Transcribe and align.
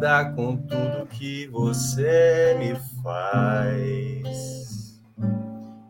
Concordar 0.00 0.34
com 0.34 0.56
tudo 0.56 1.06
que 1.06 1.46
você 1.48 2.56
me 2.58 2.74
faz. 3.02 4.98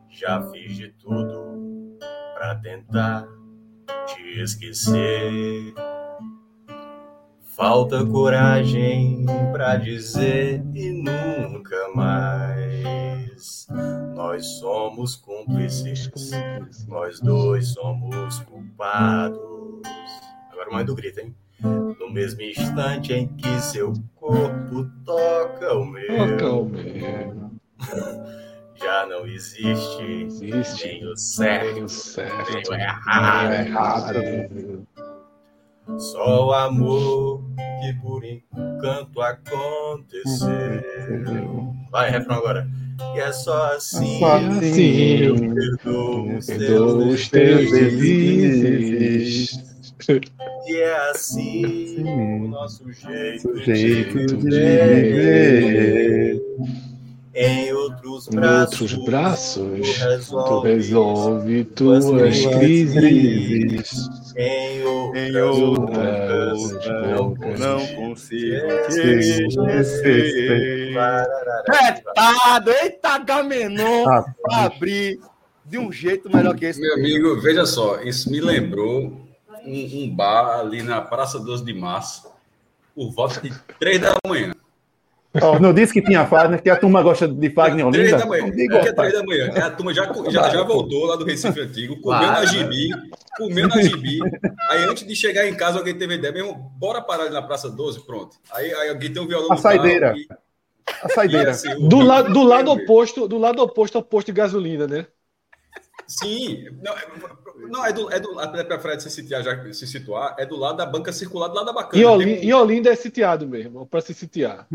Já 0.08 0.42
fiz 0.50 0.76
de 0.76 0.88
tudo 0.88 1.96
para 2.34 2.56
tentar 2.56 3.24
te 4.06 4.40
esquecer. 4.40 5.72
Falta 7.56 8.04
coragem 8.04 9.24
para 9.52 9.76
dizer 9.76 10.60
e 10.74 10.90
nunca 10.90 11.88
mais. 11.94 13.68
Nós 14.16 14.44
somos 14.58 15.14
cúmplices, 15.14 16.10
nós 16.88 17.20
dois 17.20 17.68
somos 17.68 18.40
culpados. 18.40 19.38
Agora 20.50 20.70
mais 20.72 20.86
do 20.86 20.96
grito, 20.96 21.20
hein? 21.20 21.34
No 21.62 22.10
mesmo 22.12 22.40
instante 22.42 23.12
em 23.12 23.28
que 23.28 23.60
seu 23.60 23.92
corpo 24.16 24.86
toca 25.04 25.74
o 25.74 25.84
meu, 25.84 26.06
Toca 26.38 26.52
o 26.52 26.64
meu. 26.68 27.50
já 28.82 29.06
não 29.06 29.26
existe, 29.26 30.02
Existe. 30.26 30.86
nem 30.88 31.06
o 31.06 31.16
certo, 31.16 31.84
o 31.84 31.88
certo. 31.88 32.52
nem 32.52 32.62
o 32.68 32.74
errado. 32.74 33.48
o 33.48 33.52
errado. 33.52 34.86
Só 35.98 36.46
o 36.48 36.52
amor 36.52 37.42
que 37.80 37.92
por 38.00 38.22
enquanto 38.24 39.20
aconteceu. 39.20 40.48
Vai, 41.90 42.10
refrão 42.10 42.36
agora. 42.36 42.68
E 43.14 43.18
é 43.18 43.32
só 43.32 43.72
assim, 43.74 44.18
Só 44.20 44.36
assim 44.36 45.16
eu 45.22 45.34
eu 45.36 45.54
perdoo 45.54 46.36
os 46.36 46.46
Perdoo 46.46 47.02
teus 47.08 47.28
teus 47.30 47.70
deslizes. 47.72 49.58
Deslizes. 50.70 50.76
E 50.76 50.76
é 50.80 50.96
assim 51.10 52.02
o 52.44 52.48
nosso 52.48 52.92
jeito, 52.92 53.56
jeito 53.62 54.26
de 54.26 54.36
de 54.36 54.50
viver. 54.50 56.40
Em 57.32 57.72
outros 57.72 58.26
Em 58.28 58.36
braços, 58.36 58.80
outros 58.92 59.04
braços, 59.06 59.98
tu 59.98 60.02
tu 60.04 60.60
resolve. 60.60 60.68
resolve 60.68 61.64
tuas 61.64 62.04
crises. 62.58 62.94
crises. 62.94 64.08
Em 64.36 64.82
outras, 64.84 65.44
outras 65.58 66.86
não 66.86 67.28
bocas, 67.30 67.60
não 67.60 67.86
consigo 67.94 68.66
te 68.90 69.00
esquecer. 69.00 70.92
Retado! 71.68 72.70
Eita, 72.82 73.18
Gamenon! 73.18 74.04
Abrir 74.50 75.18
de 75.64 75.78
um 75.78 75.92
jeito 75.92 76.28
melhor 76.34 76.56
que 76.56 76.64
esse. 76.66 76.80
Meu 76.80 76.94
amigo, 76.94 77.40
veja 77.40 77.64
só, 77.64 78.00
isso 78.02 78.28
me 78.30 78.40
lembrou 78.40 79.29
um, 79.70 80.04
um 80.04 80.14
bar 80.14 80.60
ali 80.60 80.82
na 80.82 81.00
Praça 81.00 81.38
12 81.38 81.64
de 81.64 81.72
Março, 81.74 82.28
por 82.94 83.10
volta 83.12 83.40
de 83.40 83.52
3 83.78 84.00
da 84.00 84.14
manhã. 84.26 84.52
Ó, 85.40 85.60
não 85.60 85.72
disse 85.72 85.92
que 85.92 86.02
tinha 86.02 86.26
Fagner, 86.26 86.60
que 86.60 86.68
a 86.68 86.76
turma 86.76 87.00
gosta 87.02 87.28
de 87.28 87.50
Fagner 87.50 87.88
3 87.92 88.04
Olinda? 88.12 88.18
da 88.18 88.26
manhã. 88.26 88.42
Não 88.42 88.50
diga, 88.50 88.74
Por 88.76 88.82
que 88.82 88.88
rapaz. 88.90 89.12
3 89.12 89.22
da 89.22 89.26
manhã? 89.28 89.66
A 89.66 89.70
turma 89.70 89.94
já, 89.94 90.12
já, 90.28 90.48
já 90.50 90.62
voltou 90.64 91.04
lá 91.06 91.14
do 91.14 91.24
Recife 91.24 91.60
Antigo, 91.60 92.00
comeu 92.00 92.26
na 92.26 92.44
gibi, 92.44 92.88
comeu 93.36 93.68
na 93.68 93.80
gibi. 93.80 94.18
Aí 94.70 94.84
antes 94.88 95.06
de 95.06 95.14
chegar 95.14 95.46
em 95.46 95.54
casa, 95.54 95.78
alguém 95.78 95.96
teve 95.96 96.14
ideia, 96.14 96.32
mesmo, 96.32 96.54
bora 96.76 97.00
parar 97.00 97.24
ali 97.24 97.32
na 97.32 97.42
Praça 97.42 97.70
12, 97.70 98.00
pronto. 98.04 98.36
Aí, 98.52 98.74
aí 98.74 98.88
alguém 98.90 99.12
tem 99.12 99.22
um 99.22 99.28
violão 99.28 99.52
A 99.52 99.56
saideira. 99.56 100.14
e- 100.16 100.26
A 101.00 101.06
e 101.06 101.12
saideira. 101.14 101.50
assim, 101.52 101.88
Do 101.88 102.00
lado, 102.00 102.32
do 102.32 102.42
lado 102.42 102.72
oposto, 102.72 103.28
do 103.28 103.38
lado 103.38 103.62
oposto 103.62 103.96
ao 103.96 104.02
posto 104.02 104.26
de 104.26 104.32
gasolina, 104.32 104.88
né? 104.88 105.06
Sim, 106.10 106.64
não, 106.82 106.92
é- 106.98 107.08
não, 107.68 107.86
é 107.86 107.92
do, 107.92 108.10
é 108.12 108.18
do 108.18 108.38
até 108.40 108.64
para 108.64 108.80
Fred 108.80 109.00
se 109.02 109.08
situar, 109.10 109.42
já 109.44 109.72
se 109.72 109.86
situar, 109.86 110.34
é 110.38 110.44
do 110.44 110.56
lado 110.56 110.76
da 110.78 110.84
banca 110.86 111.12
circular, 111.12 111.46
do 111.48 111.54
lado 111.54 111.66
da 111.66 111.72
bacana. 111.72 111.96
E, 111.96 112.04
Tem 112.04 112.06
Oli, 112.06 112.24
um- 112.24 112.42
e 112.42 112.52
Olinda 112.52 112.90
é 112.90 112.96
sitiado 112.96 113.46
mesmo, 113.46 113.86
para 113.86 114.00
se 114.00 114.12
sitiar. 114.12 114.66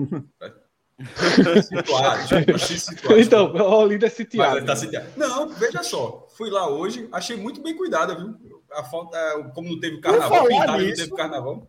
situado, 1.64 2.28
já 2.28 2.58
se 2.58 2.80
situar. 2.80 3.20
Então, 3.20 3.54
Olinda 3.56 4.06
é 4.06 4.10
sitiado. 4.10 4.66
tá 4.66 4.76
sitiado. 4.76 5.08
Não, 5.18 5.50
veja 5.50 5.84
só. 5.84 6.28
Fui 6.38 6.50
lá 6.50 6.70
hoje, 6.70 7.08
achei 7.12 7.36
muito 7.36 7.62
bem 7.62 7.76
cuidada, 7.76 8.16
viu? 8.16 8.62
A 8.72 8.84
falta, 8.84 9.18
como 9.54 9.70
não 9.70 9.80
teve 9.80 10.00
carnaval, 10.00 10.48
pintada, 10.48 10.72
não 10.74 10.80
nisso, 10.80 11.04
teve 11.04 11.16
carnaval. 11.16 11.68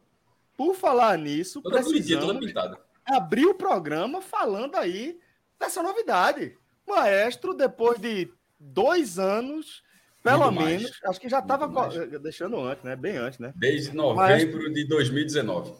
Por 0.56 0.74
falar 0.74 1.18
nisso, 1.18 1.60
Toda 1.60 1.82
bonitinha, 1.82 2.18
toda 2.20 2.34
precisamos 2.38 2.46
pintada. 2.46 2.78
abrir 3.04 3.46
o 3.46 3.54
programa 3.54 4.20
falando 4.22 4.76
aí 4.76 5.18
dessa 5.58 5.82
novidade. 5.82 6.56
Maestro, 6.86 7.52
depois 7.52 7.98
de 8.00 8.28
dois 8.58 9.18
anos, 9.18 9.82
pelo 10.22 10.44
Muito 10.44 10.60
mais. 10.60 10.82
menos, 10.82 11.00
acho 11.04 11.20
que 11.20 11.28
já 11.28 11.38
estava 11.38 11.68
Muito 11.68 12.18
deixando 12.18 12.60
antes, 12.60 12.82
né? 12.82 12.96
Bem 12.96 13.16
antes, 13.16 13.38
né? 13.38 13.52
Desde 13.56 13.94
novembro 13.94 14.72
de 14.72 14.84
2019. 14.86 15.74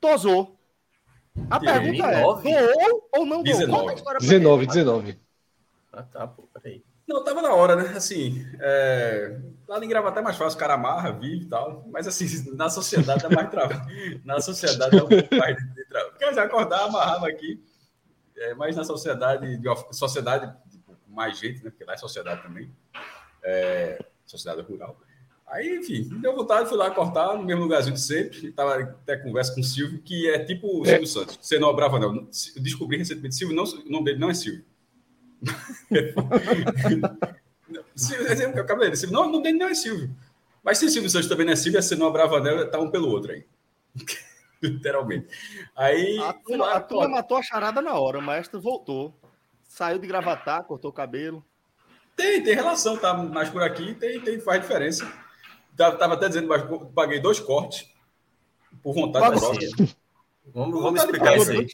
Tosou. 0.00 0.56
A 1.50 1.60
pergunta 1.60 2.06
é: 2.06 2.22
nove? 2.22 2.50
doou 2.50 3.08
ou 3.14 3.26
não 3.26 3.42
doou? 3.42 3.58
19. 3.58 3.72
Conta 3.72 3.90
a 3.90 3.94
história 3.94 4.18
pra 4.18 4.28
19, 4.28 4.64
gente. 4.64 4.74
19. 4.74 5.20
Ah, 5.92 6.02
tá, 6.02 6.26
pô, 6.26 6.48
peraí. 6.54 6.84
Não, 7.06 7.22
tava 7.22 7.40
na 7.40 7.54
hora, 7.54 7.76
né? 7.76 7.96
Assim, 7.96 8.44
é... 8.58 9.38
lá 9.68 9.82
em 9.84 9.88
Gravatar 9.88 10.18
é 10.18 10.24
mais 10.24 10.36
fácil, 10.36 10.56
o 10.56 10.60
cara 10.60 10.74
amarra, 10.74 11.12
vive 11.12 11.44
e 11.44 11.48
tal. 11.48 11.84
Mas 11.90 12.06
assim, 12.06 12.26
na 12.56 12.68
sociedade 12.68 13.24
é 13.24 13.28
mais 13.28 13.48
trabalho. 13.48 13.86
Na 14.24 14.40
sociedade 14.40 14.98
é 14.98 15.02
um 15.02 15.08
pouco 15.08 15.34
mais 15.36 15.56
de 15.56 15.84
trabalho. 15.86 16.14
Quer 16.18 16.28
dizer, 16.30 16.40
acordar, 16.40 16.84
amarrava 16.84 17.28
aqui. 17.28 17.62
É, 18.36 18.54
mas 18.54 18.76
na 18.76 18.84
sociedade, 18.84 19.46
sociedade 19.92 20.52
mais 21.16 21.38
gente, 21.38 21.64
né? 21.64 21.70
Porque 21.70 21.84
lá 21.84 21.94
é 21.94 21.96
sociedade 21.96 22.42
também. 22.42 22.70
É, 23.42 24.04
sociedade 24.26 24.60
rural. 24.68 25.00
Aí, 25.46 25.78
enfim, 25.78 26.08
me 26.10 26.20
deu 26.20 26.34
vontade, 26.34 26.68
fui 26.68 26.76
lá 26.76 26.90
cortar 26.90 27.36
no 27.36 27.44
mesmo 27.44 27.62
lugarzinho 27.62 27.94
de 27.94 28.00
sempre. 28.00 28.50
Tava 28.52 28.82
até 28.82 29.16
conversa 29.16 29.54
com 29.54 29.60
o 29.60 29.64
Silvio, 29.64 30.02
que 30.02 30.28
é 30.28 30.44
tipo 30.44 30.80
o 30.80 30.84
É. 30.84 30.90
Silvio 30.90 31.06
Santos. 31.06 31.38
Você 31.40 31.58
não 31.58 31.70
é 31.70 31.74
brava, 31.74 31.98
não. 31.98 32.14
Eu 32.14 32.28
descobri 32.62 32.98
recentemente, 32.98 33.36
Silvio, 33.36 33.56
não, 33.56 33.64
o 33.64 33.90
nome 33.90 34.04
dele 34.04 34.18
não 34.18 34.30
é 34.30 34.34
Silvio. 34.34 34.64
Silvio, 37.94 38.60
acabei 38.60 38.90
dizer, 38.90 39.10
não, 39.10 39.28
o 39.28 39.30
nome 39.30 39.44
dele 39.44 39.58
não 39.58 39.68
é 39.68 39.74
Silvio. 39.74 40.10
Mas 40.62 40.78
se 40.78 40.90
Silvio 40.90 41.08
Santos 41.08 41.28
também 41.28 41.46
não 41.46 41.52
é 41.52 41.56
Silvio, 41.56 41.78
é 41.78 41.82
Senão 41.82 42.12
Bravanel, 42.12 42.68
tá 42.70 42.78
um 42.80 42.90
pelo 42.90 43.08
outro 43.08 43.32
aí. 43.32 43.44
Literalmente. 44.60 45.28
Aí. 45.76 46.18
A 46.18 46.32
turma, 46.32 46.72
a 46.72 46.80
turma 46.80 47.08
matou 47.08 47.38
a 47.38 47.42
charada 47.42 47.80
na 47.80 47.94
hora. 47.94 48.18
O 48.18 48.22
maestro 48.22 48.60
voltou. 48.60 49.14
Saiu 49.66 49.98
de 49.98 50.06
gravatar, 50.06 50.64
cortou 50.64 50.90
o 50.90 50.94
cabelo. 50.94 51.44
Tem, 52.16 52.42
tem 52.42 52.54
relação, 52.54 52.96
tá 52.96 53.12
mais 53.14 53.50
por 53.50 53.62
aqui, 53.62 53.94
tem, 53.94 54.20
tem, 54.20 54.40
faz 54.40 54.62
diferença. 54.62 55.06
Tava, 55.76 56.14
até 56.14 56.28
dizendo, 56.28 56.48
mas 56.48 56.62
paguei 56.94 57.20
dois 57.20 57.38
cortes 57.38 57.86
por 58.82 58.94
vontade 58.94 59.26
Pagou. 59.26 59.40
própria. 59.40 59.68
Vamos, 59.74 59.94
vamos 60.54 60.82
Vontade 60.82 60.98
explicar 61.04 61.36
isso 61.36 61.50
aí. 61.50 61.66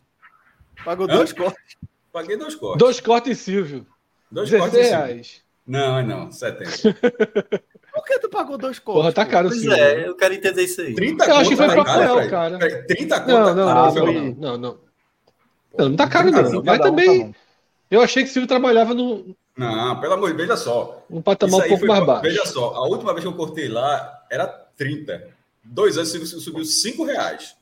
Pagou 0.84 1.06
Hã? 1.08 1.16
dois 1.16 1.32
cortes. 1.32 1.76
Paguei 2.12 2.36
dois 2.36 2.54
cortes. 2.56 2.78
Dois 2.78 3.00
cortes, 3.00 3.38
Silvio. 3.38 3.86
Dois 4.30 4.50
16 4.50 4.72
cortes. 4.72 4.90
reais. 4.90 5.42
Não, 5.64 5.98
é 5.98 6.02
não, 6.02 6.32
70. 6.32 6.70
Por 7.94 8.04
que 8.04 8.18
tu 8.18 8.28
pagou 8.28 8.58
dois 8.58 8.78
cortes? 8.80 9.02
Porra, 9.02 9.12
tá 9.12 9.24
caro, 9.24 9.48
Pois 9.48 9.60
Silvio. 9.60 9.78
é, 9.78 10.08
eu 10.08 10.16
quero 10.16 10.34
entender 10.34 10.62
isso 10.64 10.80
aí. 10.80 10.94
30 10.94 11.24
Eu 11.24 11.36
acho 11.36 11.50
que 11.50 11.56
foi 11.56 11.66
tá 11.68 11.84
Fred? 11.84 12.30
cara. 12.30 12.58
Peraí, 12.58 12.86
30 12.86 13.20
conto. 13.20 13.28
Não, 13.30 13.44
tá 13.44 13.54
não, 13.54 13.66
caro, 13.66 13.84
não, 13.84 13.92
Fred? 13.92 14.18
não, 14.18 14.34
não, 14.34 14.58
não. 14.58 14.78
Não, 15.78 15.88
não 15.90 15.96
tá 15.96 16.08
caro, 16.08 16.30
não. 16.30 16.62
Mas 16.64 16.80
um, 16.80 16.82
também, 16.82 17.32
tá. 17.32 17.38
Eu 17.92 18.00
achei 18.02 18.22
que 18.24 18.30
Silvio 18.30 18.48
trabalhava 18.48 18.94
no, 18.94 19.34
Não, 19.56 20.00
pelo 20.00 20.14
amor 20.14 20.30
de 20.30 20.36
Deus, 20.36 20.48
veja 20.48 20.56
só. 20.56 21.04
Isso 21.10 21.22
patamar 21.22 21.60
um 21.60 21.68
pouco 21.68 21.78
foi- 21.78 21.88
mais 21.88 22.06
baixo. 22.06 22.22
Veja 22.22 22.46
só, 22.46 22.74
a 22.74 22.86
última 22.86 23.12
vez 23.12 23.22
que 23.24 23.28
eu 23.28 23.36
cortei 23.36 23.68
lá 23.68 24.24
era 24.30 24.46
30. 24.76 25.28
Dois 25.62 25.96
anos 25.96 26.10
subiu- 26.10 26.26
subiu 26.26 26.64
5 26.64 27.04
reais. 27.04 27.54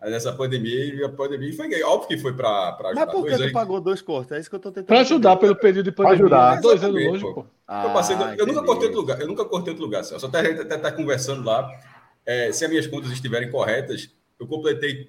Aí 0.00 0.10
nessa 0.12 0.32
pandemia, 0.32 0.94
e 0.94 1.02
a 1.04 1.08
pandemia 1.08 1.52
foi 1.54 1.82
óbvio 1.82 2.08
que 2.08 2.18
foi 2.18 2.32
para 2.32 2.68
ajudar. 2.70 2.94
Mas 2.94 3.10
por 3.10 3.26
que 3.26 3.36
tu 3.36 3.52
pagou 3.52 3.80
dois 3.80 4.00
cortes? 4.00 4.30
É 4.30 4.38
isso 4.38 4.48
que 4.48 4.54
eu 4.54 4.60
tô 4.60 4.68
tentando. 4.70 4.86
Pra 4.86 5.00
ajudar 5.00 5.30
entender. 5.32 5.40
pelo 5.40 5.56
período 5.56 5.84
de 5.86 5.92
pandemia. 5.92 6.16
ajudar. 6.24 6.54
né? 6.54 6.60
Dois 6.62 6.84
anos 6.84 7.04
longe, 7.04 7.22
pô. 7.22 7.34
pô. 7.34 7.40
eu, 7.40 7.92
passei, 7.92 8.14
Ah, 8.16 8.34
eu 8.38 8.46
nunca 8.46 8.62
cortei 8.62 8.86
outro 8.86 9.00
lugar. 9.00 9.20
Eu 9.20 9.26
nunca 9.26 9.44
cortei 9.44 9.72
outro 9.72 9.84
lugar. 9.84 10.04
Só 10.04 10.24
até 10.24 10.52
até 10.52 10.78
tá 10.78 10.92
conversando 10.92 11.44
lá. 11.44 11.68
é, 12.24 12.52
se 12.52 12.64
as 12.64 12.70
minhas 12.70 12.86
contas 12.86 13.10
estiverem 13.10 13.50
corretas, 13.50 14.08
eu 14.38 14.46
completei 14.46 15.08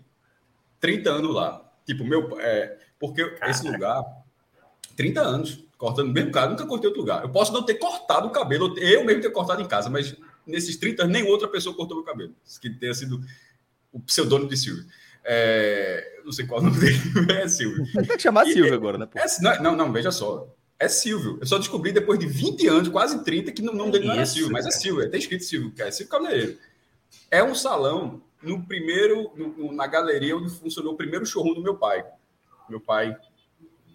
30 0.79 1.11
anos 1.11 1.35
lá. 1.35 1.61
Tipo, 1.85 2.03
meu. 2.03 2.39
É, 2.39 2.77
porque 2.99 3.21
esse 3.47 3.69
lugar, 3.69 4.03
30 4.99 5.21
anos, 5.21 5.63
cortando 5.77 6.09
o 6.09 6.11
mesmo 6.11 6.29
cara, 6.29 6.49
nunca 6.49 6.65
cortei 6.65 6.87
outro 6.89 6.99
lugar. 7.01 7.23
Eu 7.23 7.29
posso 7.29 7.53
não 7.53 7.63
ter 7.63 7.75
cortado 7.75 8.27
o 8.27 8.31
cabelo, 8.31 8.77
eu 8.77 9.05
mesmo 9.05 9.21
ter 9.21 9.29
cortado 9.31 9.61
em 9.61 9.65
casa, 9.67 9.89
mas 9.89 10.13
nesses 10.45 10.75
30 10.75 11.03
anos, 11.03 11.13
nenhuma 11.13 11.31
outra 11.31 11.47
pessoa 11.47 11.73
cortou 11.73 11.95
meu 11.95 12.05
cabelo. 12.05 12.35
Que 12.61 12.69
tenha 12.69 12.93
sido 12.93 13.21
o 13.93 13.99
pseudônimo 14.01 14.49
de 14.49 14.57
Silvio. 14.57 14.83
É, 15.23 16.19
não 16.25 16.33
sei 16.33 16.45
qual 16.45 16.59
é 16.59 16.63
o 16.63 16.65
nome 16.67 16.79
dele, 16.81 16.97
é 17.31 17.47
Silvio. 17.47 17.85
Mas 17.95 18.07
tem 18.07 18.17
que 18.17 18.23
chamar 18.23 18.45
E- 18.45 18.51
Silvio 18.51 18.73
agora, 18.73 18.97
né? 18.97 19.07
É, 19.15 19.25
não, 19.41 19.63
não, 19.63 19.75
não, 19.77 19.91
veja 19.93 20.11
só. 20.11 20.53
É 20.77 20.89
Silvio. 20.89 21.37
Eu 21.39 21.47
só 21.47 21.57
descobri 21.57 21.93
depois 21.93 22.19
de 22.19 22.25
20 22.27 22.67
anos, 22.67 22.89
quase 22.89 23.23
30, 23.23 23.51
que 23.53 23.61
o 23.61 23.65
nome 23.73 23.91
dele 23.93 24.05
não 24.07 24.13
era 24.15 24.23
Isso, 24.23 24.33
Silvio, 24.33 24.51
mas 24.51 24.65
é 24.65 24.69
cara. 24.69 24.81
Silvio. 24.81 25.09
Tem 25.11 25.19
escrito 25.19 25.43
Silvio, 25.45 25.71
que 25.71 25.81
é 25.81 25.91
Silvio 25.91 26.11
Cabeleireiro. 26.11 26.57
É 27.31 27.41
um 27.41 27.55
salão 27.55 28.21
no 28.43 28.61
primeiro, 28.65 29.31
no- 29.35 29.71
na 29.71 29.87
galeria 29.87 30.35
onde 30.35 30.49
funcionou 30.49 30.93
o 30.93 30.97
primeiro 30.97 31.25
showroom 31.25 31.53
do 31.53 31.61
meu 31.63 31.75
pai. 31.75 32.03
Meu 32.69 32.79
pai 32.81 33.15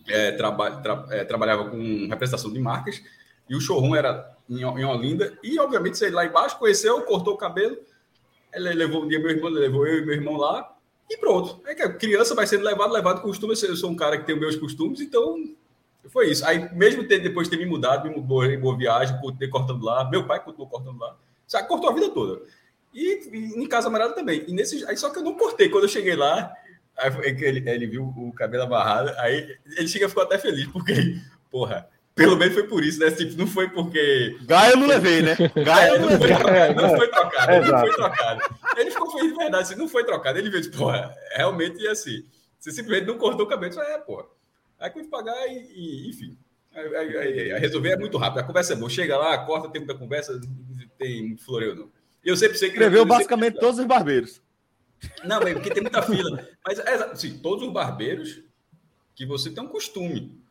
é, 0.08 0.32
traba- 0.32 0.70
tra- 0.82 1.06
é, 1.10 1.24
trabalhava 1.24 1.68
com 1.70 2.06
representação 2.08 2.52
de 2.52 2.58
marcas 2.58 3.02
e 3.48 3.54
o 3.54 3.60
showroom 3.60 3.94
era 3.94 4.34
em, 4.48 4.60
em 4.60 4.84
Olinda. 4.84 5.38
E, 5.42 5.58
obviamente, 5.58 5.98
você 5.98 6.10
lá 6.10 6.24
embaixo 6.24 6.58
conheceu, 6.58 7.00
cortou 7.02 7.34
o 7.34 7.38
cabelo. 7.38 7.76
Ele 8.52 8.72
levou 8.72 9.04
um 9.04 9.08
dia 9.08 9.18
meu 9.18 9.30
irmão, 9.30 9.50
levou 9.50 9.86
eu 9.86 9.98
e 9.98 10.06
meu 10.06 10.14
irmão 10.14 10.36
lá 10.36 10.72
e 11.10 11.16
pronto. 11.16 11.60
É 11.66 11.74
que 11.74 11.88
criança 11.90 12.34
vai 12.34 12.46
sendo 12.46 12.64
levado, 12.64 12.92
levado 12.92 13.20
costume. 13.20 13.54
Eu 13.62 13.76
sou- 13.76 13.90
um 13.90 13.96
cara 13.96 14.16
que 14.18 14.24
tem 14.24 14.38
meus 14.38 14.56
costumes, 14.56 15.00
então 15.00 15.36
foi 16.08 16.30
isso. 16.30 16.44
Aí, 16.46 16.72
mesmo 16.74 17.06
ter, 17.06 17.18
depois 17.18 17.48
de 17.48 17.56
ter 17.56 17.62
me 17.62 17.68
mudado, 17.68 18.08
me 18.08 18.14
mudou 18.14 18.44
em 18.44 18.58
boa 18.58 18.76
viagem, 18.76 19.18
continuei 19.20 19.48
cortando 19.48 19.84
lá. 19.84 20.08
Meu 20.08 20.26
pai 20.26 20.42
continuou 20.42 20.68
cortando 20.68 20.98
lá. 20.98 21.16
Sabe, 21.46 21.68
cortou 21.68 21.90
a 21.90 21.92
vida 21.92 22.10
toda. 22.10 22.42
E, 22.94 23.28
e 23.32 23.62
em 23.62 23.66
Casa 23.66 23.88
Amarela 23.88 24.12
também. 24.12 24.44
E 24.46 24.52
nesse, 24.52 24.84
aí, 24.86 24.96
só 24.96 25.10
que 25.10 25.18
eu 25.18 25.22
não 25.24 25.34
cortei. 25.34 25.68
Quando 25.68 25.84
eu 25.84 25.88
cheguei 25.88 26.14
lá, 26.14 26.52
aí 26.96 27.11
foi 27.12 27.35
que 27.35 27.44
ele, 27.44 27.69
ele 27.69 27.87
viu 27.87 28.05
o 28.05 28.32
cabelo 28.32 28.64
amarrado, 28.64 29.12
aí 29.19 29.56
ele 29.76 29.88
chega 29.88 30.06
e 30.06 30.08
ficou 30.08 30.23
até 30.23 30.38
feliz, 30.38 30.67
porque, 30.69 31.19
porra, 31.50 31.88
pelo 32.14 32.37
menos 32.37 32.55
foi 32.55 32.64
por 32.69 32.85
isso, 32.85 33.00
né? 33.00 33.11
Tipo, 33.11 33.37
não 33.37 33.46
foi 33.46 33.69
porque. 33.69 34.37
Gaia 34.43 34.73
eu 34.73 34.76
não 34.76 34.87
levei, 34.87 35.20
né? 35.23 35.37
Gaia 35.64 35.94
eu 35.94 36.00
não 36.00 36.11
Não 36.11 36.19
foi 36.19 36.29
levei. 36.29 36.37
trocado, 36.37 36.82
não 36.82 36.96
foi 36.96 37.08
trocado, 37.08 37.70
não 37.73 37.79
foi 37.81 37.93
trocado. 37.94 38.41
Ele 38.76 38.91
ficou 38.91 39.11
feliz 39.11 39.32
de 39.32 39.37
verdade, 39.38 39.62
assim, 39.64 39.75
não 39.75 39.88
foi 39.88 40.05
trocado. 40.05 40.38
Ele 40.38 40.50
viu, 40.50 40.61
tipo, 40.62 40.76
porra, 40.76 41.12
realmente 41.35 41.85
é 41.85 41.91
assim. 41.91 42.25
Você 42.58 42.70
simplesmente 42.70 43.08
não 43.08 43.19
cortou 43.19 43.44
o 43.47 43.49
cabelo, 43.49 43.81
é, 43.81 43.99
porra. 43.99 44.26
Aí 44.79 44.90
quando 44.90 45.08
pagar 45.08 45.35
e, 45.49 45.58
e, 45.75 46.08
enfim. 46.11 46.38
Aí, 46.75 46.97
aí, 46.97 47.17
aí, 47.17 47.52
aí 47.52 47.61
resolver 47.61 47.90
é 47.90 47.97
muito 47.97 48.17
rápido. 48.17 48.38
A 48.40 48.44
conversa 48.44 48.73
é 48.73 48.76
boa. 48.76 48.90
Chega 48.90 49.17
lá, 49.17 49.37
corta, 49.44 49.69
tem 49.69 49.81
muita 49.81 49.94
conversa, 49.99 50.40
tem 50.99 51.26
muito 51.26 51.44
floreio, 51.44 51.75
não. 51.75 51.90
E 52.25 52.29
eu 52.29 52.37
sempre 52.37 52.56
sei 52.58 52.69
que. 52.69 52.76
Escreveu 52.76 53.05
basicamente 53.05 53.58
todos 53.58 53.79
os 53.79 53.87
barbeiros. 53.87 54.40
Não, 55.24 55.40
mas 55.40 55.52
porque 55.54 55.70
tem 55.70 55.82
muita 55.82 56.02
fila. 56.02 56.48
Mas, 56.66 56.78
é, 56.78 56.94
assim, 57.12 57.38
todos 57.38 57.66
os 57.66 57.72
barbeiros 57.72 58.40
que 59.14 59.24
você 59.24 59.50
tem 59.50 59.62
um 59.62 59.68
costume. 59.68 60.44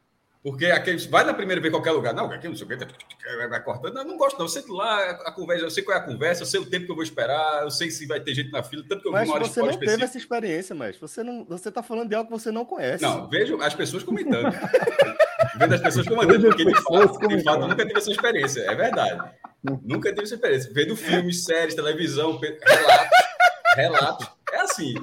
Porque 0.43 0.65
aqueles. 0.65 1.05
Vai 1.05 1.23
na 1.23 1.33
primeira 1.33 1.61
vez 1.61 1.73
em 1.73 1.75
qualquer 1.75 1.91
lugar. 1.91 2.13
Não, 2.13 2.29
aqui 2.29 2.49
não 2.49 2.55
sei 2.55 2.65
o 2.65 2.69
que. 2.69 2.75
Vai, 2.75 3.47
vai 3.47 3.63
cortando. 3.63 3.93
Não, 3.93 4.03
não 4.03 4.17
gosto, 4.17 4.37
não. 4.37 4.45
Eu 4.45 4.49
sei 4.49 4.63
lá 4.67 5.11
a 5.25 5.31
conversa, 5.31 5.63
eu 5.63 5.71
sei 5.71 5.83
qual 5.83 5.97
é 5.97 6.01
a 6.01 6.03
conversa, 6.03 6.41
eu 6.41 6.45
sei 6.45 6.59
o 6.59 6.65
tempo 6.65 6.85
que 6.85 6.91
eu 6.91 6.95
vou 6.95 7.03
esperar, 7.03 7.63
eu 7.63 7.71
sei 7.71 7.89
se 7.89 8.05
vai 8.05 8.19
ter 8.19 8.35
gente 8.35 8.51
na 8.51 8.61
fila, 8.61 8.83
tanto 8.87 9.01
que 9.01 9.07
eu 9.07 9.11
Mas 9.13 9.23
vi 9.23 9.29
uma 9.29 9.35
hora 9.35 9.45
você 9.45 9.61
não 9.61 9.77
teve 9.77 10.03
essa 10.03 10.17
experiência, 10.17 10.75
mas 10.75 10.97
você 10.97 11.23
não, 11.23 11.45
você 11.45 11.71
tá 11.71 11.81
falando 11.81 12.09
de 12.09 12.15
algo 12.15 12.29
que 12.29 12.37
você 12.37 12.51
não 12.51 12.65
conhece. 12.65 13.01
Não, 13.01 13.29
vejo 13.29 13.61
as 13.61 13.73
pessoas 13.73 14.03
comentando. 14.03 14.51
Vendo 15.57 15.75
as 15.75 15.81
pessoas 15.81 16.07
comentando, 16.07 16.41
porque 16.41 16.65
de 16.65 16.81
fato, 16.81 17.27
de 17.27 17.43
fato 17.43 17.67
nunca 17.67 17.85
tive 17.85 17.97
essa 17.97 18.11
experiência, 18.11 18.61
é 18.61 18.75
verdade. 18.75 19.31
Nunca 19.63 20.09
tive 20.09 20.23
essa 20.23 20.35
experiência. 20.35 20.71
Vendo 20.73 20.95
filmes, 20.95 21.45
séries, 21.45 21.73
televisão, 21.73 22.37
relatos, 22.37 23.09
relatos. 23.77 24.27
É 24.53 24.61
assim. 24.61 24.93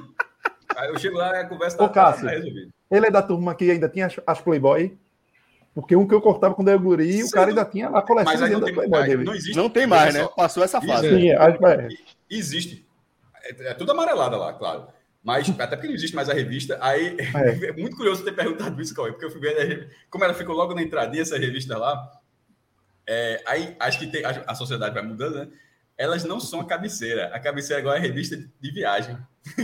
Aí 0.75 0.89
eu 0.89 0.97
chego 0.97 1.17
lá 1.17 1.35
e 1.37 1.41
a 1.41 1.47
conversa 1.47 1.83
Ô, 1.83 1.89
Cássio. 1.89 2.25
tá 2.25 2.31
resolvida. 2.31 2.71
Ele 2.89 3.07
é 3.07 3.11
da 3.11 3.21
turma 3.21 3.53
que 3.53 3.69
ainda 3.69 3.89
tinha 3.89 4.05
as, 4.07 4.15
as 4.25 4.41
Playboy. 4.41 4.97
Porque 5.73 5.95
um 5.95 6.05
que 6.07 6.13
eu 6.13 6.21
cortava 6.21 6.53
quando 6.53 6.67
eu 6.67 6.73
era 6.73 6.81
guri, 6.81 7.23
o 7.23 7.27
Sim. 7.27 7.31
cara 7.31 7.49
ainda 7.49 7.63
tinha 7.63 7.87
a 7.87 8.01
coleção 8.01 8.33
Mas 8.33 8.41
aí 8.41 8.49
da 8.49 8.57
não 8.57 8.65
tem, 8.65 8.73
Playboy 8.73 9.01
aí 9.01 9.09
dele. 9.09 9.23
não 9.23 9.33
existe. 9.33 9.55
Não 9.55 9.69
tem 9.69 9.87
mais, 9.87 10.13
né? 10.13 10.21
só, 10.21 10.27
Passou 10.29 10.63
essa 10.63 10.81
fase. 10.81 11.07
Isso, 11.07 11.15
Sim, 11.17 11.31
acho 11.31 11.57
que 11.57 11.65
é. 11.65 11.87
Existe. 12.29 12.85
É, 13.43 13.69
é 13.69 13.73
tudo 13.73 13.91
amarelada 13.91 14.35
lá, 14.37 14.53
claro. 14.53 14.87
Mas 15.23 15.47
até 15.49 15.75
porque 15.75 15.87
não 15.87 15.95
existe 15.95 16.15
mais 16.15 16.29
a 16.29 16.33
revista, 16.33 16.77
aí 16.81 17.15
É. 17.35 17.67
é, 17.69 17.71
muito 17.73 17.95
curioso 17.95 18.23
ter 18.23 18.33
perguntado 18.33 18.81
isso, 18.81 18.93
Cauê, 18.93 19.11
porque 19.11 19.25
eu 19.25 19.31
fui 19.31 19.39
ver, 19.39 19.87
a 19.89 20.09
como 20.09 20.23
ela 20.23 20.33
ficou 20.33 20.55
logo 20.55 20.73
na 20.73 20.81
entradinha, 20.81 21.21
essa 21.21 21.37
revista 21.37 21.77
lá, 21.77 22.11
é, 23.07 23.41
aí 23.45 23.75
acho 23.79 23.99
que 23.99 24.07
tem, 24.07 24.25
a, 24.25 24.43
a 24.47 24.55
sociedade 24.55 24.93
vai 24.93 25.03
mudando, 25.03 25.35
né? 25.35 25.47
Elas 25.97 26.23
não 26.23 26.39
são 26.39 26.61
a 26.61 26.65
cabeceira. 26.65 27.27
A 27.27 27.39
cabeceira 27.39 27.81
agora 27.81 27.99
é 27.99 28.01
revista 28.01 28.35
de, 28.35 28.49
de 28.59 28.71
viagem. 28.71 29.17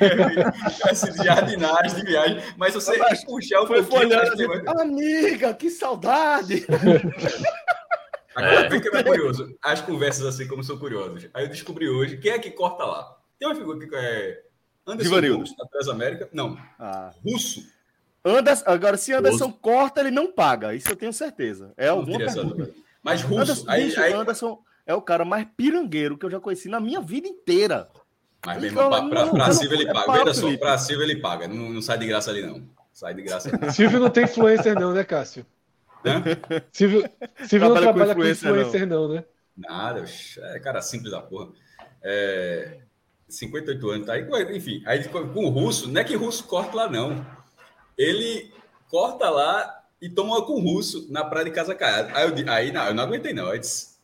É, 0.00 0.88
assim, 0.90 1.10
de 1.12 1.24
jardinagem, 1.24 1.96
de 1.96 2.02
viagem. 2.04 2.42
Mas 2.56 2.74
você 2.74 2.96
Mas 2.98 3.24
puxar 3.24 3.60
o 3.62 3.66
Foi 3.66 3.82
folhando 3.82 4.32
assim, 4.32 4.46
vai- 4.46 4.62
amiga, 4.80 5.52
que 5.54 5.70
saudade! 5.70 6.64
Agora, 8.34 8.68
vem 8.68 8.80
que 8.80 8.88
é 8.88 9.02
curioso. 9.02 9.56
As 9.62 9.80
conversas 9.80 10.26
assim 10.26 10.46
como 10.46 10.62
são 10.62 10.78
curiosas. 10.78 11.28
Aí 11.32 11.44
eu 11.44 11.48
descobri 11.48 11.88
hoje 11.88 12.18
quem 12.18 12.32
é 12.32 12.38
que 12.38 12.50
corta 12.50 12.84
lá. 12.84 13.16
Tem 13.38 13.48
uma 13.48 13.54
figura 13.54 13.78
que 13.78 13.94
é 13.94 14.42
Anderson. 14.86 15.36
Russo, 15.38 15.56
da 15.56 15.64
Transamérica. 15.66 16.28
Não, 16.32 16.56
Ah. 16.78 17.10
Russo. 17.24 17.66
Anderson, 18.24 18.64
agora, 18.66 18.96
se 18.96 19.12
Anderson 19.12 19.50
corta, 19.52 20.00
ele 20.00 20.10
não 20.10 20.30
paga. 20.32 20.74
Isso 20.74 20.88
eu 20.90 20.96
tenho 20.96 21.12
certeza. 21.12 21.72
É 21.76 21.88
alguma 21.88 22.18
pergunta. 22.18 22.70
Mas 23.02 23.22
Russo. 23.22 23.40
Anderson, 23.40 23.64
aí, 23.68 23.84
bicho, 23.86 24.00
aí, 24.00 24.12
Anderson 24.12 24.58
é 24.84 24.94
o 24.94 25.02
cara 25.02 25.24
mais 25.24 25.46
pirangueiro 25.56 26.18
que 26.18 26.26
eu 26.26 26.30
já 26.30 26.38
conheci 26.40 26.68
na 26.68 26.78
minha 26.80 27.00
vida 27.00 27.26
inteira. 27.26 27.88
Mas, 28.46 28.58
meu 28.60 28.70
Então, 28.70 28.84
irmão, 28.84 28.90
pra, 28.90 29.08
pra, 29.08 29.26
não, 29.26 29.34
pra 29.34 29.46
não, 29.46 29.52
Silvia 29.52 29.76
ele 29.80 29.88
é 29.88 29.92
paga. 29.92 30.12
Veja 30.12 30.34
só, 30.34 30.40
Felipe. 30.46 30.58
pra 30.58 30.78
Silvia 30.78 31.04
ele 31.04 31.20
paga. 31.20 31.48
Não, 31.48 31.70
não 31.70 31.82
sai 31.82 31.98
de 31.98 32.06
graça 32.06 32.30
ali, 32.30 32.42
não. 32.42 32.62
Sai 32.92 33.14
de 33.14 33.22
graça. 33.22 33.50
não. 33.50 33.70
Silvio 33.70 34.00
não 34.00 34.10
tem 34.10 34.24
influencer, 34.24 34.74
não, 34.78 34.92
né, 34.92 35.04
Cássio? 35.04 35.44
Hã? 36.04 36.22
Silvio, 36.72 37.08
Silvio 37.44 37.68
não 37.68 37.76
Trabalha 37.76 37.92
com 37.92 37.94
trabalha 37.94 38.14
com 38.14 38.20
influencer, 38.20 38.50
influencer, 38.50 38.86
não. 38.86 39.08
né? 39.08 39.24
Nada, 39.56 40.04
é 40.54 40.58
cara 40.60 40.80
simples 40.82 41.10
da 41.10 41.20
porra. 41.20 41.48
É, 42.02 42.78
58 43.28 43.90
anos, 43.90 44.06
tá 44.06 44.12
aí. 44.14 44.26
Enfim, 44.56 44.82
aí 44.86 45.02
com 45.08 45.18
o 45.44 45.48
russo, 45.48 45.88
não 45.88 46.00
é 46.00 46.04
que 46.04 46.14
o 46.16 46.20
russo 46.20 46.44
corta 46.44 46.76
lá, 46.76 46.88
não. 46.90 47.24
Ele 47.98 48.52
corta 48.88 49.28
lá 49.30 49.82
e 50.00 50.08
toma 50.08 50.44
com 50.44 50.52
o 50.54 50.60
russo 50.60 51.06
na 51.10 51.24
praia 51.24 51.46
de 51.46 51.50
Casa 51.50 51.74
Caiada. 51.74 52.10
Aí, 52.14 52.28
eu, 52.28 52.52
aí 52.52 52.72
não, 52.72 52.86
eu 52.86 52.94
não 52.94 53.04
aguentei, 53.04 53.32
não. 53.32 53.52
Eu 53.52 53.58
disse, 53.58 53.95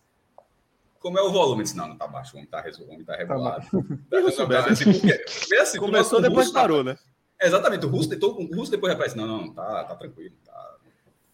como 1.02 1.18
é 1.18 1.22
o 1.22 1.30
volume? 1.30 1.62
Disse, 1.64 1.76
não, 1.76 1.88
não 1.88 1.96
tá 1.96 2.06
baixo, 2.06 2.34
o 2.34 2.38
homem 2.38 2.48
tá, 2.48 2.60
resol- 2.60 2.86
o 2.86 2.92
homem 2.92 3.04
tá 3.04 3.16
regulado. 3.16 3.66
Tá, 3.66 4.20
não, 4.20 4.46
bebe. 4.48 4.70
assim, 4.70 4.84
porque, 4.92 5.54
assim, 5.56 5.78
Começou, 5.78 6.20
depois 6.22 6.50
parou, 6.50 6.82
né? 6.84 6.96
Exatamente, 7.40 7.84
o 7.84 7.88
russo, 7.88 8.08
tentou, 8.08 8.40
o 8.40 8.56
russo 8.56 8.70
depois 8.70 8.92
aparece, 8.92 9.16
não, 9.16 9.26
não, 9.26 9.52
tá, 9.52 9.84
tá 9.84 9.96
tranquilo, 9.96 10.34
tá. 10.44 10.76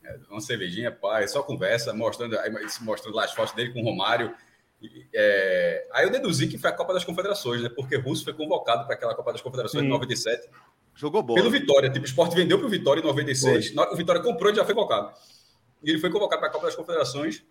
É, 0.05 0.17
uma 0.31 0.41
cervejinha, 0.41 0.97
é 1.17 1.27
só 1.27 1.43
conversa, 1.43 1.93
mostrando, 1.93 2.39
aí, 2.39 2.51
mostrando 2.81 3.15
lá 3.15 3.25
as 3.25 3.33
fotos 3.35 3.55
dele 3.55 3.73
com 3.75 3.83
o 3.83 3.85
Romário. 3.85 4.35
E, 4.81 5.07
é, 5.13 5.87
aí 5.93 6.05
eu 6.07 6.11
deduzi 6.11 6.47
que 6.49 6.57
foi 6.57 6.71
a 6.71 6.73
Copa 6.73 6.95
das 6.95 7.05
Confederações, 7.05 7.61
né? 7.63 7.69
Porque 7.69 7.97
o 7.97 8.01
Russo 8.01 8.25
foi 8.25 8.33
convocado 8.33 8.87
para 8.87 8.95
aquela 8.95 9.15
Copa 9.15 9.33
das 9.33 9.43
Confederações 9.43 9.83
de 9.83 9.89
Sim. 9.89 9.93
97 9.93 10.49
Jogou 10.95 11.23
bola. 11.23 11.39
pelo 11.41 11.51
Vitória. 11.51 11.91
Tipo, 11.91 12.05
o 12.07 12.09
Sport 12.09 12.33
vendeu 12.35 12.57
para 12.59 12.67
o 12.67 12.71
Vitória 12.71 13.01
em 13.01 13.05
96. 13.05 13.75
Na 13.75 13.83
hora 13.83 13.91
que 13.91 13.95
o 13.95 13.99
Vitória 13.99 14.23
comprou, 14.23 14.49
ele 14.49 14.57
já 14.57 14.65
foi 14.65 14.75
convocado. 14.75 15.13
E 15.83 15.91
ele 15.91 15.99
foi 15.99 16.11
convocado 16.11 16.41
para 16.41 16.49
a 16.49 16.53
Copa 16.53 16.67
das 16.67 16.75
Confederações, 16.75 17.45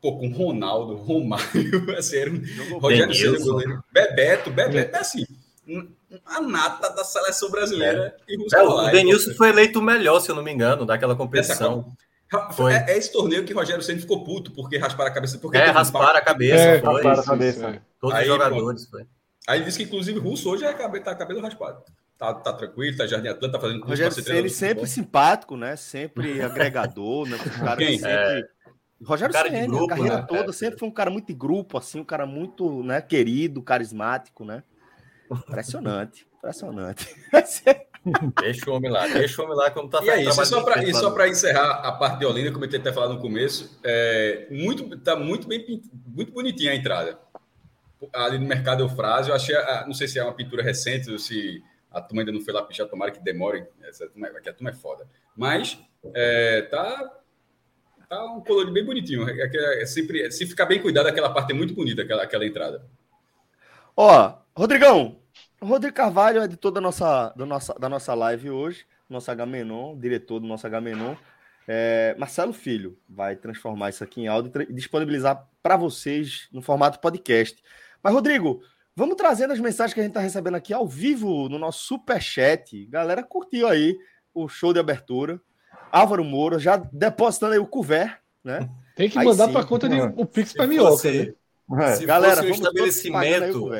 pô, 0.00 0.18
com 0.18 0.28
Ronaldo, 0.30 0.94
Romário, 0.96 1.46
assim, 1.96 2.16
era 2.16 2.30
um, 2.30 2.78
Rogério. 2.78 3.14
Ceni, 3.14 3.38
goleiro, 3.38 3.84
Bebeto, 3.92 4.50
Bebeto, 4.50 4.96
é 4.96 5.00
assim, 5.00 5.24
a 6.24 6.40
nata 6.40 6.88
da 6.90 7.04
seleção 7.04 7.50
brasileira. 7.50 8.16
E 8.28 8.36
Russo 8.36 8.56
É, 8.56 8.62
o 8.62 8.68
lá, 8.74 8.90
Denilson 8.90 9.24
então, 9.26 9.36
foi 9.36 9.48
eleito 9.50 9.78
o 9.78 9.82
melhor, 9.82 10.20
se 10.20 10.30
eu 10.30 10.34
não 10.34 10.42
me 10.42 10.52
engano, 10.52 10.86
daquela 10.86 11.14
competição. 11.16 11.86
Ra- 12.30 12.50
Foi. 12.52 12.74
É, 12.74 12.84
é 12.90 12.98
esse 12.98 13.10
torneio 13.10 13.44
que 13.44 13.52
Rogério 13.54 13.82
Ceni 13.82 14.00
ficou 14.00 14.22
puto 14.22 14.50
porque 14.52 14.76
rasparam 14.76 15.10
a 15.10 15.14
cabeça. 15.14 15.38
Porque 15.38 15.56
É, 15.56 15.60
teve 15.60 15.72
um 15.72 15.74
rasparam 15.74 16.18
a 16.18 16.20
cabeça, 16.20 16.62
É, 16.62 16.80
foi. 16.80 16.92
rasparam 17.02 17.20
a 17.20 17.24
cabeça. 17.24 17.58
isso, 17.58 17.66
é. 17.68 17.80
Todos 18.00 18.16
Aí, 18.16 18.22
os 18.22 18.28
jogadores, 18.28 18.86
foi. 18.86 19.04
Aí 19.46 19.64
disse 19.64 19.78
que, 19.78 19.84
inclusive, 19.84 20.18
o 20.18 20.22
Russo 20.22 20.50
hoje 20.50 20.64
é 20.64 20.72
cabe- 20.74 21.00
tá 21.00 21.14
cabelo 21.14 21.40
raspado. 21.40 21.82
Tá, 22.18 22.34
tá 22.34 22.52
tranquilo, 22.52 22.96
tá 22.96 23.06
jardim 23.06 23.28
Atlanta, 23.28 23.52
tá 23.54 23.60
fazendo 23.60 23.78
curso 23.80 23.90
Rogério 23.92 24.14
de 24.14 24.50
sempre 24.50 24.50
futebol. 24.74 24.86
simpático, 24.86 25.56
né? 25.56 25.76
Sempre 25.76 26.42
agregador, 26.42 27.26
né? 27.28 27.38
Cara 27.38 27.76
que 27.76 27.86
Quem? 27.86 27.98
sempre... 27.98 28.44
Rogério 29.04 29.32
de 29.32 29.40
Ceni, 29.40 29.66
grupo, 29.68 29.84
a 29.84 29.88
carreira 29.96 30.16
né? 30.18 30.26
toda 30.28 30.50
É. 30.50 30.52
sempre 30.52 30.78
foi 30.78 30.88
um 30.88 30.92
cara 30.92 31.10
muito 31.10 31.26
de 31.26 31.34
grupo, 31.34 31.78
assim, 31.78 32.00
um 32.00 32.04
cara 32.04 32.26
muito, 32.26 32.82
né, 32.82 33.00
querido, 33.00 33.62
carismático, 33.62 34.44
né? 34.44 34.62
Impressionante, 35.30 36.26
impressionante. 36.38 37.08
Deixa 38.40 38.70
o 38.70 38.74
homem 38.74 38.90
lá, 38.90 39.06
deixa 39.06 39.42
o 39.42 39.44
homem 39.44 39.56
lá 39.56 39.70
como 39.70 39.88
tá 39.88 40.02
E 40.02 40.08
é 40.08 40.22
isso, 40.22 40.40
e 40.40 40.46
só 40.46 40.62
para 40.62 40.76
dele, 40.76 40.90
e 40.90 40.94
só 40.94 41.10
para 41.10 41.28
encerrar 41.28 41.72
a 41.86 41.92
parte 41.92 42.20
de 42.20 42.24
Olinda, 42.26 42.50
como 42.52 42.64
eu 42.64 42.68
tinha 42.68 42.80
até 42.80 42.92
falado 42.92 43.14
no 43.14 43.20
começo, 43.20 43.78
é, 43.84 44.46
muito, 44.50 44.96
tá 45.00 45.14
muito 45.16 45.46
bem 45.46 45.82
muito 46.06 46.32
bonitinha 46.32 46.72
a 46.72 46.74
entrada. 46.74 47.18
ali 48.14 48.38
no 48.38 48.46
mercado 48.46 48.82
Eufrásio, 48.82 49.32
eu 49.32 49.34
achei, 49.36 49.54
a- 49.56 49.84
não 49.86 49.92
sei 49.92 50.06
se 50.08 50.18
é 50.18 50.22
uma 50.22 50.32
pintura 50.32 50.62
recente 50.62 51.10
ou 51.10 51.18
se 51.18 51.62
a 51.90 52.00
turma 52.00 52.22
ainda 52.22 52.32
não 52.32 52.40
foi 52.40 52.54
lá 52.54 52.62
pichar, 52.62 52.86
tomara 52.86 53.10
que 53.10 53.20
demore, 53.20 53.66
essa 53.82 54.08
turma, 54.08 54.28
aqui 54.28 54.48
a 54.48 54.52
turma 54.54 54.70
é 54.70 54.74
foda. 54.74 55.06
Mas 55.36 55.78
é, 56.14 56.62
tá, 56.62 57.17
tá 58.08 58.24
um 58.24 58.40
colorido 58.40 58.72
bem 58.72 58.84
bonitinho. 58.84 59.28
É, 59.28 59.48
que 59.48 59.56
é 59.56 59.86
sempre, 59.86 60.30
se 60.30 60.46
ficar 60.46 60.66
bem 60.66 60.80
cuidado, 60.80 61.06
aquela 61.06 61.32
parte 61.32 61.52
é 61.52 61.54
muito 61.54 61.74
bonita, 61.74 62.02
aquela, 62.02 62.22
aquela 62.22 62.46
entrada. 62.46 62.84
Ó, 63.96 64.34
Rodrigão, 64.56 65.18
Rodrigo 65.60 65.94
Carvalho 65.94 66.40
é 66.40 66.44
editor 66.44 66.70
da 66.70 66.80
nossa, 66.80 67.30
do 67.36 67.44
nossa, 67.44 67.74
da 67.74 67.88
nossa 67.88 68.14
live 68.14 68.50
hoje, 68.50 68.86
nosso 69.08 69.30
H-Menon, 69.30 69.98
diretor 69.98 70.40
do 70.40 70.46
nosso 70.46 70.66
H-Menon. 70.66 71.16
É, 71.66 72.14
Marcelo 72.18 72.52
Filho 72.52 72.98
vai 73.08 73.36
transformar 73.36 73.90
isso 73.90 74.02
aqui 74.02 74.22
em 74.22 74.26
áudio 74.26 74.50
e 74.62 74.72
disponibilizar 74.72 75.46
para 75.62 75.76
vocês 75.76 76.48
no 76.50 76.62
formato 76.62 76.98
podcast. 76.98 77.62
Mas, 78.02 78.14
Rodrigo, 78.14 78.62
vamos 78.96 79.16
trazendo 79.16 79.52
as 79.52 79.60
mensagens 79.60 79.92
que 79.92 80.00
a 80.00 80.02
gente 80.02 80.12
está 80.12 80.20
recebendo 80.20 80.54
aqui 80.54 80.72
ao 80.72 80.86
vivo 80.86 81.48
no 81.48 81.58
nosso 81.58 81.84
superchat. 81.84 82.86
Galera 82.86 83.22
curtiu 83.22 83.68
aí 83.68 83.98
o 84.32 84.48
show 84.48 84.72
de 84.72 84.78
abertura. 84.78 85.40
Álvaro 85.90 86.24
Moura 86.24 86.58
já 86.58 86.76
depositando 86.76 87.52
aí 87.54 87.58
o 87.58 87.66
couvert, 87.66 88.18
né? 88.44 88.68
Tem 88.96 89.08
que 89.08 89.18
Aí 89.18 89.24
mandar 89.24 89.48
para 89.48 89.64
conta 89.64 89.88
de 89.88 90.00
o 90.16 90.26
Pix 90.26 90.52
para 90.52 90.66
minhoca, 90.66 91.10
né? 91.10 91.32
É. 91.80 91.96
Se 91.96 92.06
Galera, 92.06 92.36
fosse 92.36 92.48
um 92.48 92.54
estabelecimento, 92.54 93.70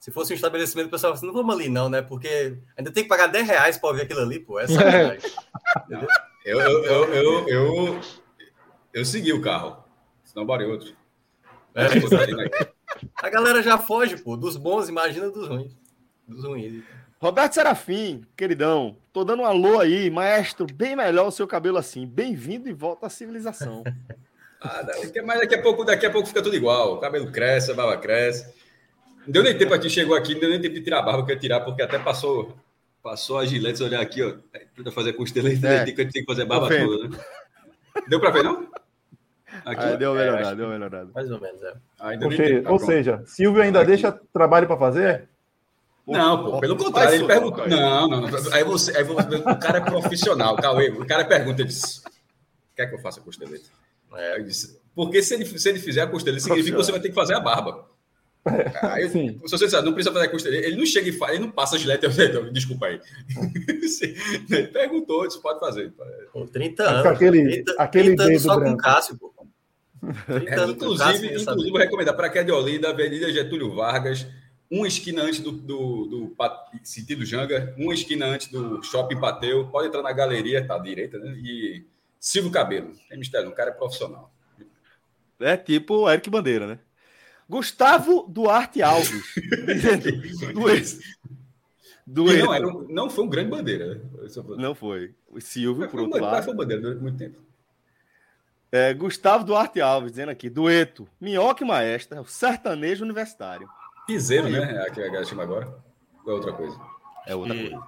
se 0.00 0.10
fosse 0.10 0.32
um 0.32 0.36
estabelecimento, 0.36 0.86
o 0.86 0.90
pessoal 0.90 1.12
fala 1.12 1.18
assim, 1.18 1.26
não 1.26 1.34
vamos 1.34 1.54
ali 1.54 1.68
não, 1.68 1.88
né? 1.88 2.02
Porque 2.02 2.58
ainda 2.76 2.90
tem 2.90 3.02
que 3.02 3.08
pagar 3.08 3.26
10 3.26 3.46
reais 3.46 3.78
para 3.78 3.94
ver 3.94 4.02
aquilo 4.02 4.20
ali, 4.20 4.40
pô. 4.40 4.58
É 4.58 4.66
sacanagem. 4.66 5.30
Eu, 6.44 6.58
eu, 6.58 6.84
eu, 6.84 7.14
eu, 7.14 7.48
eu, 7.48 8.00
eu 8.94 9.04
segui 9.04 9.32
o 9.32 9.42
carro, 9.42 9.84
senão 10.24 10.46
bora 10.46 10.64
em 10.64 10.70
outro. 10.70 10.96
É. 11.74 11.84
A 13.22 13.28
galera 13.28 13.62
já 13.62 13.76
foge, 13.76 14.16
pô, 14.16 14.36
dos 14.36 14.56
bons, 14.56 14.88
imagina 14.88 15.30
dos 15.30 15.46
ruins. 15.46 15.76
Dos 16.26 16.44
ruins. 16.44 16.82
Roberto 17.22 17.52
Serafim, 17.52 18.24
queridão, 18.34 18.96
tô 19.12 19.24
dando 19.24 19.42
um 19.42 19.44
alô 19.44 19.78
aí, 19.78 20.08
maestro, 20.08 20.66
bem 20.66 20.96
melhor 20.96 21.26
o 21.28 21.30
seu 21.30 21.46
cabelo 21.46 21.76
assim. 21.76 22.06
Bem-vindo 22.06 22.66
e 22.66 22.72
volta 22.72 23.06
à 23.06 23.10
civilização. 23.10 23.84
Ah, 24.62 24.84
mas 25.24 25.40
daqui 25.40 25.54
a 25.54 25.62
pouco, 25.62 25.86
daqui 25.86 26.04
a 26.04 26.10
pouco 26.10 26.28
fica 26.28 26.42
tudo 26.42 26.54
igual. 26.54 26.92
O 26.92 26.98
cabelo 26.98 27.32
cresce, 27.32 27.70
a 27.70 27.74
barba 27.74 27.96
cresce. 27.96 28.44
Não 29.24 29.32
deu 29.32 29.42
nem 29.42 29.56
tempo 29.56 29.72
aqui, 29.72 29.88
chegou 29.88 30.14
aqui, 30.14 30.34
não 30.34 30.40
deu 30.40 30.50
nem 30.50 30.60
tempo 30.60 30.74
de 30.74 30.82
tirar 30.82 30.98
a 30.98 31.02
barba, 31.02 31.24
que 31.24 31.30
eu 31.32 31.34
ia 31.34 31.40
tirar, 31.40 31.60
porque 31.60 31.80
até 31.80 31.98
passou, 31.98 32.54
passou 33.02 33.38
a 33.38 33.46
gilete, 33.46 33.82
olhar 33.82 34.02
aqui, 34.02 34.22
ó. 34.22 34.34
Tenta 34.76 34.92
fazer 34.92 35.14
costeleta, 35.14 35.66
É. 35.66 35.84
tem 35.86 35.94
que 35.94 36.04
tem 36.04 36.22
que 36.22 36.26
fazer 36.30 36.44
barba 36.44 36.68
vendo. 36.68 36.86
toda, 36.94 37.08
né? 37.08 37.24
Deu 38.06 38.20
pra 38.20 38.28
ver, 38.28 38.44
não? 38.44 38.68
Aqui, 39.64 39.82
ó. 39.94 39.96
deu 39.96 40.12
uma 40.12 40.20
É, 40.22 40.54
deu 40.54 40.66
uma 40.66 40.74
melhorada. 40.74 41.10
Mais 41.14 41.30
ou 41.30 41.40
menos, 41.40 41.62
é. 41.62 41.72
ainda 41.98 42.26
Ou 42.26 42.30
seja, 42.32 42.44
tempo, 42.44 42.62
tá 42.64 42.70
ou 42.72 42.78
seja, 42.80 43.22
Silvio 43.24 43.62
ainda 43.62 43.78
Aqui. 43.80 43.88
deixa 43.88 44.12
trabalho 44.30 44.66
para 44.66 44.76
fazer? 44.76 45.26
Não, 46.10 46.44
pô, 46.44 46.60
pelo 46.60 46.76
contrário, 46.76 47.14
ele 47.14 47.26
perguntou. 47.26 47.68
Não, 47.68 48.08
não, 48.08 48.20
não. 48.22 48.52
Aí 48.52 48.64
você, 48.64 48.96
aí 48.96 49.04
você, 49.04 49.36
o 49.36 49.58
cara 49.58 49.78
é 49.78 49.80
profissional, 49.80 50.56
Cauê. 50.56 50.88
O 50.90 51.06
cara 51.06 51.24
pergunta, 51.24 51.62
ele 51.62 51.68
diz: 51.68 52.02
quer 52.76 52.86
que 52.86 52.94
eu 52.94 53.00
faça 53.00 53.20
costeleta? 53.20 53.64
É. 54.14 54.38
Eu 54.38 54.44
disse, 54.44 54.80
porque 54.94 55.22
se 55.22 55.34
ele, 55.34 55.44
se 55.46 55.68
ele 55.68 55.78
fizer 55.78 56.02
a 56.02 56.06
costeleta, 56.06 56.42
significa 56.42 56.76
que 56.76 56.82
você 56.84 56.90
vai 56.92 57.00
ter 57.00 57.08
que 57.10 57.14
fazer 57.14 57.34
a 57.34 57.40
barba. 57.40 57.88
Aí, 58.82 59.02
eu- 59.04 59.10
Sim. 59.10 59.38
se 59.44 59.50
você 59.50 59.66
disser, 59.66 59.82
não 59.82 59.92
precisa 59.92 60.12
fazer 60.14 60.26
a 60.26 60.30
costeleta, 60.30 60.66
ele 60.66 60.76
não 60.76 60.86
chega 60.86 61.08
e 61.10 61.12
faz, 61.12 61.32
ele 61.34 61.44
não 61.44 61.50
passa 61.50 61.76
a 61.76 61.78
gilete, 61.78 62.04
eu 62.06 62.10
sei, 62.10 62.28
desculpa 62.50 62.86
aí. 62.86 62.98
Ele 64.50 64.66
perguntou, 64.68 65.26
disse, 65.28 65.40
pode 65.42 65.60
fazer. 65.60 65.92
Pô, 66.32 66.46
30 66.46 66.82
Com 66.84 66.90
anos. 66.90 67.06
aquele- 67.06 67.42
30, 67.62 67.72
aquele 67.78 68.04
30 68.16 68.22
anos 68.24 68.42
só 68.42 68.54
com 68.54 68.60
branco. 68.60 68.78
Cássio, 68.78 69.18
pô. 69.18 69.30
30 70.26 70.50
É, 70.50 70.56
com 70.64 70.70
inclusive, 70.70 71.26
inclusive, 71.42 71.70
vou 71.70 71.78
recomendar 71.78 72.16
para 72.16 72.30
Quer 72.30 72.44
de 72.44 72.50
Olinda, 72.52 72.88
Avenida 72.88 73.30
Getúlio 73.30 73.74
Vargas, 73.74 74.26
uma 74.70 74.86
esquina 74.86 75.22
antes 75.22 75.40
do, 75.40 75.50
do, 75.52 76.06
do 76.06 76.36
sentido 76.84 77.24
Janga, 77.24 77.74
uma 77.76 77.92
esquina 77.92 78.26
antes 78.26 78.48
do 78.48 78.82
Shopping 78.82 79.18
Pateu. 79.20 79.66
Pode 79.68 79.88
entrar 79.88 80.02
na 80.02 80.12
galeria, 80.12 80.64
tá 80.66 80.76
à 80.76 80.78
direita, 80.78 81.18
né? 81.18 81.32
E 81.42 81.84
Silvio 82.18 82.50
Cabelo. 82.52 82.92
Tem 83.08 83.18
mistério, 83.18 83.48
o 83.48 83.54
cara 83.54 83.70
é 83.70 83.74
profissional. 83.74 84.32
É 85.40 85.56
tipo 85.56 86.08
Eric 86.10 86.28
Bandeira, 86.30 86.66
né? 86.66 86.78
Gustavo 87.48 88.26
Duarte 88.28 88.80
Alves. 88.82 89.24
dizendo, 89.66 90.04
Dueto. 90.54 90.98
E 92.06 92.12
Dueto. 92.12 92.44
não, 92.44 92.54
era 92.54 92.68
um- 92.68 92.86
não 92.88 93.10
foi 93.10 93.24
um 93.24 93.28
grande 93.28 93.50
bandeira. 93.50 93.94
né? 93.94 94.00
Não 94.58 94.74
foi. 94.74 95.14
O 95.28 95.40
Silvio, 95.40 95.88
por 95.88 96.00
um 96.00 96.04
outro 96.04 96.20
lado. 96.20 96.44
foi 96.44 96.52
um 96.52 96.56
bandeira 96.56 96.80
durante 96.82 97.02
muito 97.02 97.18
tempo. 97.18 97.38
É, 98.70 98.94
Gustavo 98.94 99.44
Duarte 99.44 99.80
Alves, 99.80 100.12
dizendo 100.12 100.28
aqui, 100.30 100.48
dueto, 100.48 101.08
Minhoca 101.20 101.64
e 101.64 101.66
Maestra, 101.66 102.20
o 102.20 102.24
sertanejo 102.24 103.04
universitário. 103.04 103.68
Piseiro, 104.10 104.48
né? 104.48 104.74
É 104.74 104.88
a 104.88 104.90
que 104.90 105.00
a 105.00 105.24
chama 105.24 105.42
agora. 105.44 105.66
Ou 106.24 106.32
é 106.32 106.34
outra 106.34 106.52
coisa? 106.52 106.80
É 107.26 107.34
outra 107.34 107.54
E 107.54 107.70
coisa. 107.70 107.86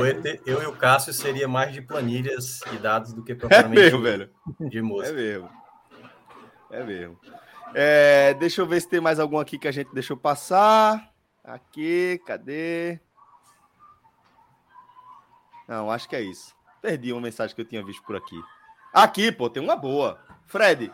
o 0.00 0.06
ET, 0.06 0.40
eu 0.46 0.62
e 0.62 0.66
o 0.66 0.74
Cássio 0.76 1.12
seria 1.12 1.46
mais 1.46 1.72
de 1.72 1.82
planilhas 1.82 2.60
e 2.72 2.78
dados 2.78 3.12
do 3.12 3.22
que 3.22 3.32
É 3.32 3.34
propriamente 3.34 3.74
mesmo, 3.80 4.00
velho. 4.00 4.30
de 4.60 4.78
É 4.78 4.82
música. 4.82 5.12
mesmo. 5.14 5.50
É 6.70 6.82
mesmo. 6.82 7.20
É, 7.74 8.34
deixa 8.34 8.62
eu 8.62 8.66
ver 8.66 8.80
se 8.80 8.88
tem 8.88 9.00
mais 9.00 9.20
algum 9.20 9.38
aqui 9.38 9.58
que 9.58 9.68
a 9.68 9.72
gente 9.72 9.92
deixou 9.92 10.16
passar. 10.16 11.12
Aqui, 11.44 12.18
cadê? 12.24 12.98
Não, 15.68 15.90
acho 15.90 16.08
que 16.08 16.16
é 16.16 16.22
isso. 16.22 16.54
Perdi 16.80 17.12
uma 17.12 17.20
mensagem 17.20 17.54
que 17.54 17.60
eu 17.60 17.66
tinha 17.66 17.84
visto 17.84 18.02
por 18.04 18.16
aqui. 18.16 18.40
Aqui, 18.92 19.30
pô, 19.30 19.50
tem 19.50 19.62
uma 19.62 19.76
boa. 19.76 20.18
Fred, 20.46 20.90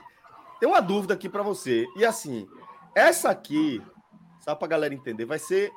tem 0.59 0.69
uma 0.69 0.81
dúvida 0.81 1.15
aqui 1.15 1.29
pra 1.29 1.43
você. 1.43 1.87
E 1.97 2.05
assim, 2.05 2.49
essa 2.95 3.31
aqui, 3.31 3.83
só 4.41 4.55
pra 4.55 4.69
galera 4.69 4.95
entender, 4.95 5.25
vai 5.25 5.39
ser 5.39 5.73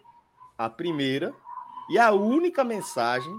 a 0.58 0.70
primeira 0.70 1.34
e 1.90 2.00
a 2.00 2.12
única 2.12 2.64
mensagem 2.64 3.34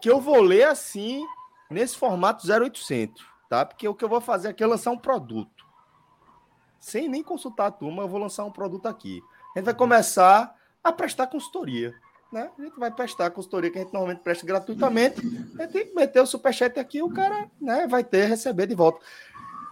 que 0.00 0.10
eu 0.10 0.20
vou 0.20 0.40
ler 0.40 0.64
assim, 0.64 1.26
nesse 1.70 1.96
formato 1.96 2.46
0800, 2.46 3.24
tá? 3.48 3.64
Porque 3.64 3.88
o 3.88 3.94
que 3.94 4.04
eu 4.04 4.08
vou 4.08 4.20
fazer 4.20 4.48
aqui 4.48 4.62
é 4.62 4.66
lançar 4.66 4.90
um 4.90 4.98
produto. 4.98 5.64
Sem 6.78 7.08
nem 7.08 7.22
consultar 7.22 7.66
a 7.66 7.70
turma, 7.70 8.02
eu 8.02 8.08
vou 8.08 8.20
lançar 8.20 8.44
um 8.44 8.50
produto 8.50 8.86
aqui. 8.86 9.22
A 9.54 9.58
gente 9.58 9.64
vai 9.64 9.74
começar 9.74 10.54
a 10.82 10.92
prestar 10.92 11.28
consultoria. 11.28 11.94
Né? 12.30 12.50
A 12.58 12.62
gente 12.62 12.78
vai 12.78 12.90
prestar 12.90 13.26
a 13.26 13.30
consultoria 13.30 13.70
que 13.70 13.78
a 13.78 13.82
gente 13.82 13.92
normalmente 13.92 14.20
presta 14.20 14.44
gratuitamente. 14.44 15.20
A 15.58 15.62
gente 15.62 15.72
tem 15.72 15.86
que 15.86 15.94
meter 15.94 16.20
o 16.20 16.26
superchat 16.26 16.78
aqui, 16.78 17.00
o 17.00 17.08
cara 17.08 17.48
né, 17.60 17.86
vai 17.86 18.04
ter, 18.04 18.26
receber 18.26 18.66
de 18.66 18.74
volta. 18.74 19.00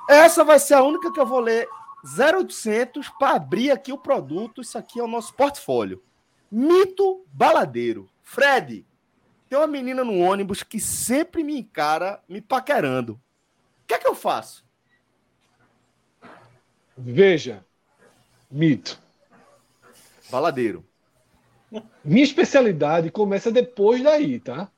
Essa 0.09 0.45
vai 0.45 0.59
ser 0.59 0.75
a 0.75 0.83
única 0.83 1.13
que 1.13 1.21
eu 1.21 1.27
vou 1.27 1.41
ler 1.41 1.69
0800 2.05 3.09
para 3.11 3.37
abrir 3.37 3.71
aqui 3.71 3.93
o 3.93 3.99
produto. 3.99 4.61
Isso 4.61 4.77
aqui 4.77 4.99
é 5.01 5.03
o 5.03 5.09
nosso 5.09 5.35
portfólio. 5.35 6.03
Mito 6.51 7.25
baladeiro. 7.33 8.09
Fred, 8.23 8.85
tem 9.49 9.59
uma 9.59 9.67
menina 9.67 10.05
no 10.05 10.19
ônibus 10.19 10.63
que 10.63 10.81
sempre 10.81 11.45
me 11.45 11.59
encara 11.59 12.21
me 12.29 12.41
paquerando. 12.41 13.15
O 13.15 13.87
que 13.87 13.95
é 13.95 13.99
que 13.99 14.09
eu 14.09 14.15
faço? 14.15 14.65
Veja, 16.97 17.65
mito. 18.51 19.01
Baladeiro. 20.31 20.85
Minha 22.05 22.25
especialidade 22.25 23.11
começa 23.11 23.51
depois 23.51 24.03
daí, 24.03 24.39
tá? 24.41 24.71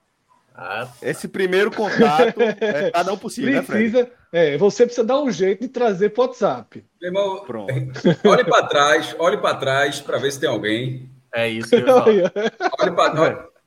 Ah, 0.54 0.88
Esse 1.02 1.26
primeiro 1.26 1.70
contato 1.70 2.40
é 2.40 2.90
cada 2.92 3.12
um 3.12 3.18
possível, 3.18 3.52
né, 3.54 3.62
Fred? 3.62 4.08
É, 4.36 4.58
você 4.58 4.84
precisa 4.84 5.06
dar 5.06 5.20
um 5.20 5.30
jeito 5.30 5.60
de 5.60 5.68
trazer 5.68 6.10
pro 6.10 6.24
WhatsApp. 6.24 6.84
Meu 7.00 7.08
irmão, 7.08 7.44
Pronto. 7.46 7.72
olhe 8.26 8.44
para 8.44 8.66
trás, 8.66 9.14
olhe 9.16 9.36
para 9.36 9.54
trás 9.54 10.00
para 10.00 10.18
ver 10.18 10.32
se 10.32 10.40
tem 10.40 10.48
alguém. 10.48 11.08
é 11.32 11.48
isso 11.48 11.68
que 11.68 11.76
eu. 11.76 11.96
Olhe 11.96 12.90
para 12.96 13.14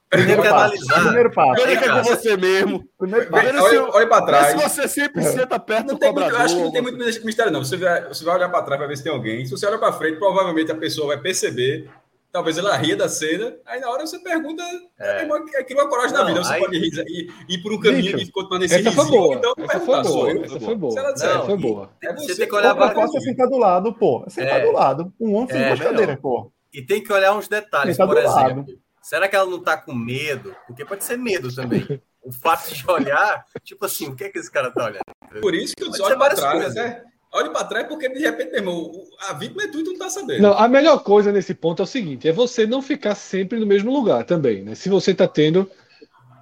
Tem 0.09 0.25
que 0.25 0.35
passo. 0.35 0.47
analisar. 0.53 1.01
Primeiro 1.03 1.31
passo. 1.31 1.65
Verifica 1.65 1.93
com 1.93 2.03
você 2.03 2.35
mesmo. 2.37 2.83
Primeiro 2.97 3.29
passo. 3.29 3.63
Olhe, 3.65 3.77
olhe 3.77 4.05
para 4.07 4.25
trás. 4.25 4.47
se 4.47 4.69
você 4.69 4.87
sempre 4.89 5.23
senta 5.23 5.57
perto 5.57 5.87
Não 5.87 5.93
do 5.93 5.99
tem 5.99 6.11
muito, 6.11 6.19
eu 6.25 6.31
cobrador. 6.31 6.45
acho 6.45 6.55
que 6.57 6.61
não 6.63 6.71
tem 6.73 6.81
muito 6.81 6.97
mistério, 7.25 7.51
não. 7.51 7.63
Você 7.63 7.77
vai, 7.77 8.05
você 8.09 8.25
vai 8.25 8.35
olhar 8.35 8.49
para 8.49 8.61
trás 8.63 8.77
para 8.77 8.87
ver 8.89 8.97
se 8.97 9.03
tem 9.03 9.11
alguém. 9.13 9.45
Se 9.45 9.51
você 9.51 9.65
olha 9.65 9.77
para 9.77 9.93
frente, 9.93 10.17
provavelmente 10.19 10.69
a 10.69 10.75
pessoa 10.75 11.07
vai 11.07 11.17
perceber. 11.17 11.89
Talvez 12.31 12.57
ela 12.57 12.75
ria 12.75 12.95
da 12.95 13.07
cena. 13.09 13.55
Aí 13.65 13.79
na 13.79 13.89
hora 13.89 14.05
você 14.05 14.19
pergunta. 14.19 14.61
É. 14.99 15.21
É. 15.23 15.63
Cria 15.63 15.81
uma 15.81 15.89
coragem 15.89 16.11
na 16.13 16.19
Não, 16.19 16.27
vida. 16.27 16.43
Você 16.43 16.53
aí- 16.53 16.59
pode 16.59 16.77
rir, 16.77 17.05
ir, 17.07 17.33
ir 17.49 17.57
por 17.63 17.73
um 17.73 17.79
caminho 17.79 18.17
Bicho, 18.17 18.29
e 18.29 18.31
continuar 18.31 18.59
nesse 18.59 18.75
Essa 18.75 18.91
foi 18.91 19.05
boa. 19.05 19.35
Então, 19.35 19.53
Essa 19.57 19.79
foi 19.79 20.03
boa. 20.03 20.31
Essa 20.45 20.59
foi 20.59 20.75
boa. 20.75 20.91
Se 20.91 20.99
ela 20.99 21.11
disser, 21.13 21.29
Essa 21.29 21.37
Não, 21.39 21.45
foi 21.45 21.57
boa. 21.57 21.89
é 22.03 22.13
Você 22.13 22.13
você 22.13 22.27
tem 22.27 22.35
que 22.45 22.47
que 22.47 22.55
olhar 22.55 22.75
coisa 22.75 23.17
é 23.17 23.21
sentar 23.21 23.47
do 23.47 23.57
lado, 23.57 23.93
pô. 23.93 24.25
Sentar 24.29 24.59
É. 24.59 24.65
do 24.65 24.71
lado. 24.71 25.13
Um 25.19 25.33
homem 25.35 25.49
sem 25.49 25.61
É, 25.63 25.75
melhor. 25.75 26.17
pô. 26.17 26.51
E 26.73 26.81
tem 26.81 27.01
que 27.01 27.11
olhar 27.11 27.33
uns 27.35 27.47
detalhes, 27.47 27.97
Tem 27.97 28.05
que 28.07 28.13
por 28.13 28.21
exemplo. 28.21 28.65
Será 29.01 29.27
que 29.29 29.35
ela 29.37 29.49
não 29.49 29.63
tá 29.63 29.77
com 29.77 29.93
medo? 29.93 30.53
Porque 30.67 30.83
pode 30.83 31.03
ser 31.05 31.17
medo 31.17 31.53
também. 31.55 32.01
O 32.21 32.31
fato 32.33 32.73
de 32.73 32.85
olhar, 32.91 33.45
tipo 33.63 33.85
assim, 33.85 34.09
o 34.09 34.15
que 34.15 34.25
é 34.25 34.29
que 34.29 34.37
esse 34.37 34.51
cara 34.51 34.69
tá 34.69 34.83
olhando? 34.83 35.41
Por 35.41 35.55
isso 35.55 35.73
que 35.75 35.81
eu 35.83 35.89
disse, 35.89 36.03
para 36.03 36.15
várias 36.17 36.39
trás. 36.41 36.61
coisas. 36.61 36.97
Olhe 37.37 37.49
para 37.51 37.65
trás, 37.65 37.87
porque 37.87 38.09
de 38.09 38.19
repente, 38.19 38.49
meu 38.51 38.59
irmão, 38.59 38.75
o- 38.77 39.07
a 39.29 39.33
vítima 39.33 39.63
é 39.63 39.67
tu 39.67 39.79
e 39.79 39.83
tu 39.83 39.91
não 39.91 39.99
tá 39.99 40.09
sabendo. 40.09 40.41
Não, 40.41 40.53
a 40.53 40.67
melhor 40.67 41.03
coisa 41.03 41.31
nesse 41.31 41.53
ponto 41.53 41.81
é 41.81 41.83
o 41.83 41.87
seguinte: 41.87 42.27
é 42.27 42.31
você 42.31 42.65
não 42.65 42.81
ficar 42.81 43.13
sempre 43.15 43.59
no 43.59 43.65
mesmo 43.65 43.91
lugar 43.91 44.23
também, 44.25 44.63
né? 44.63 44.75
Se 44.75 44.89
você 44.89 45.13
tá 45.13 45.27
tendo. 45.27 45.69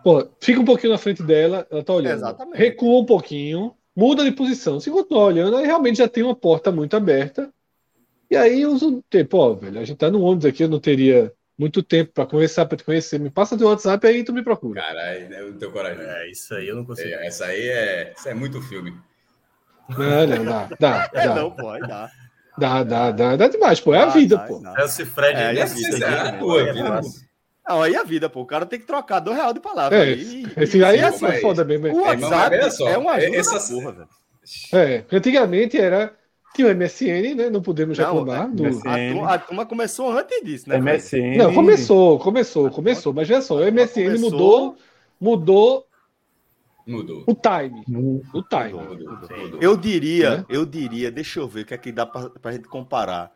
Pô, 0.03 0.25
fica 0.39 0.59
um 0.59 0.65
pouquinho 0.65 0.93
na 0.93 0.99
frente 0.99 1.23
dela, 1.23 1.65
ela 1.69 1.83
tá 1.83 1.93
olhando. 1.93 2.15
Exatamente. 2.17 2.57
Recua 2.57 3.01
um 3.01 3.05
pouquinho, 3.05 3.73
muda 3.95 4.23
de 4.23 4.31
posição. 4.31 4.79
Se 4.79 4.89
continuar 4.91 5.25
olhando, 5.25 5.57
aí 5.57 5.65
realmente 5.65 5.97
já 5.97 6.07
tem 6.07 6.23
uma 6.23 6.35
porta 6.35 6.71
muito 6.71 6.95
aberta 6.95 7.51
E 8.29 8.35
aí 8.35 8.61
eu 8.61 8.71
uso 8.71 9.03
tempo, 9.09 9.37
ó, 9.37 9.53
velho, 9.53 9.79
a 9.79 9.83
gente 9.83 9.97
tá 9.97 10.09
no 10.09 10.21
ônibus 10.21 10.45
aqui, 10.45 10.63
eu 10.63 10.69
não 10.69 10.79
teria 10.79 11.31
muito 11.57 11.81
tempo 11.81 12.11
para 12.13 12.25
conversar, 12.25 12.65
para 12.65 12.77
te 12.77 12.83
conhecer. 12.83 13.19
Me 13.19 13.29
passa 13.29 13.57
teu 13.57 13.67
WhatsApp 13.67 14.05
aí 14.07 14.23
tu 14.23 14.33
me 14.33 14.43
procura. 14.43 14.81
Caralho, 14.81 15.29
né, 15.29 15.43
o 15.43 15.53
teu 15.53 15.71
coragem. 15.71 16.03
É, 16.03 16.29
isso 16.29 16.53
aí 16.53 16.67
eu 16.67 16.75
não 16.75 16.85
consigo. 16.85 17.09
É, 17.09 17.27
essa 17.27 17.45
aí 17.45 17.67
é, 17.67 18.13
isso 18.15 18.27
é 18.29 18.33
muito 18.33 18.61
filme. 18.61 18.93
Não, 19.89 20.27
não, 20.27 20.45
dá, 20.45 20.67
dá, 20.79 21.09
É, 21.13 21.27
dá, 21.27 21.35
não, 21.35 21.69
aí 21.69 21.81
dá. 21.81 22.11
dá, 22.57 22.83
dá, 22.83 23.11
dá, 23.11 23.35
dá 23.35 23.47
demais, 23.47 23.79
pô, 23.79 23.93
é 23.93 23.99
a 24.03 24.05
vida, 24.07 24.37
dá, 24.37 24.43
pô. 24.43 24.59
dá. 24.59 24.73
Celso 24.75 25.05
Fred, 25.05 25.37
É, 25.39 25.53
e 25.53 25.61
a 25.61 25.63
é 25.63 25.65
vida, 25.65 26.05
é 26.05 26.19
a 26.19 26.23
né? 26.31 26.37
tua 26.39 26.61
é 26.61 26.73
vida. 26.73 27.01
Não, 27.67 27.81
aí 27.81 27.95
a 27.95 28.03
vida, 28.03 28.29
pô. 28.29 28.41
O 28.41 28.45
cara 28.45 28.65
tem 28.65 28.79
que 28.79 28.85
trocar 28.85 29.19
dois 29.19 29.37
real 29.37 29.51
de 29.53 29.59
palavra. 29.59 29.97
É, 29.97 30.01
aí, 30.03 30.45
esse 30.57 30.83
aí 30.83 30.97
é 30.99 31.01
Sim, 31.11 31.15
assim, 31.15 31.25
mas- 31.25 31.41
foda 31.41 31.63
mesmo. 31.63 31.87
o 31.87 31.89
é. 31.89 32.15
mas 32.15 32.21
WhatsApp 32.21 32.55
olha 32.55 32.71
só, 32.71 32.89
é 32.89 32.97
uma 32.97 33.11
ajuda 33.13 33.37
essa- 33.37 33.73
porra, 33.73 33.91
velho. 33.91 34.07
É, 34.73 35.03
antigamente 35.11 35.77
era. 35.77 36.13
Tinha 36.55 36.67
o 36.67 36.71
MSN, 36.71 37.35
né? 37.35 37.49
Não 37.49 37.61
podemos 37.61 37.97
Não, 37.97 38.05
reclamar. 38.05 38.45
é, 38.45 38.47
do- 38.49 38.63
MSN. 38.63 38.87
A 38.87 39.13
turma, 39.13 39.33
a 39.33 39.37
turma 39.39 39.65
começou 39.65 40.11
antes 40.17 40.41
disso, 40.43 40.69
né? 40.69 40.77
MSN. 40.77 41.37
Não, 41.37 41.53
começou, 41.53 42.17
começou, 42.19 42.69
começou. 42.69 43.13
Mas 43.13 43.27
veja 43.27 43.41
só, 43.41 43.55
o 43.55 43.63
MSN 43.65 44.05
Começou. 44.05 44.29
mudou, 44.31 44.77
mudou 45.19 45.85
Mudou. 46.85 47.23
o 47.27 47.33
time. 47.35 47.83
O 48.33 48.41
time. 48.43 48.73
Mudou, 48.73 49.09
mudou, 49.15 49.37
mudou. 49.37 49.59
Eu 49.61 49.75
diria, 49.75 50.37
Né? 50.37 50.45
eu 50.49 50.65
diria, 50.65 51.11
deixa 51.11 51.39
eu 51.39 51.47
ver 51.47 51.61
o 51.61 51.65
que 51.65 51.73
é 51.73 51.77
que 51.77 51.91
dá 51.91 52.05
pra, 52.05 52.29
pra 52.29 52.51
gente 52.51 52.67
comparar. 52.67 53.31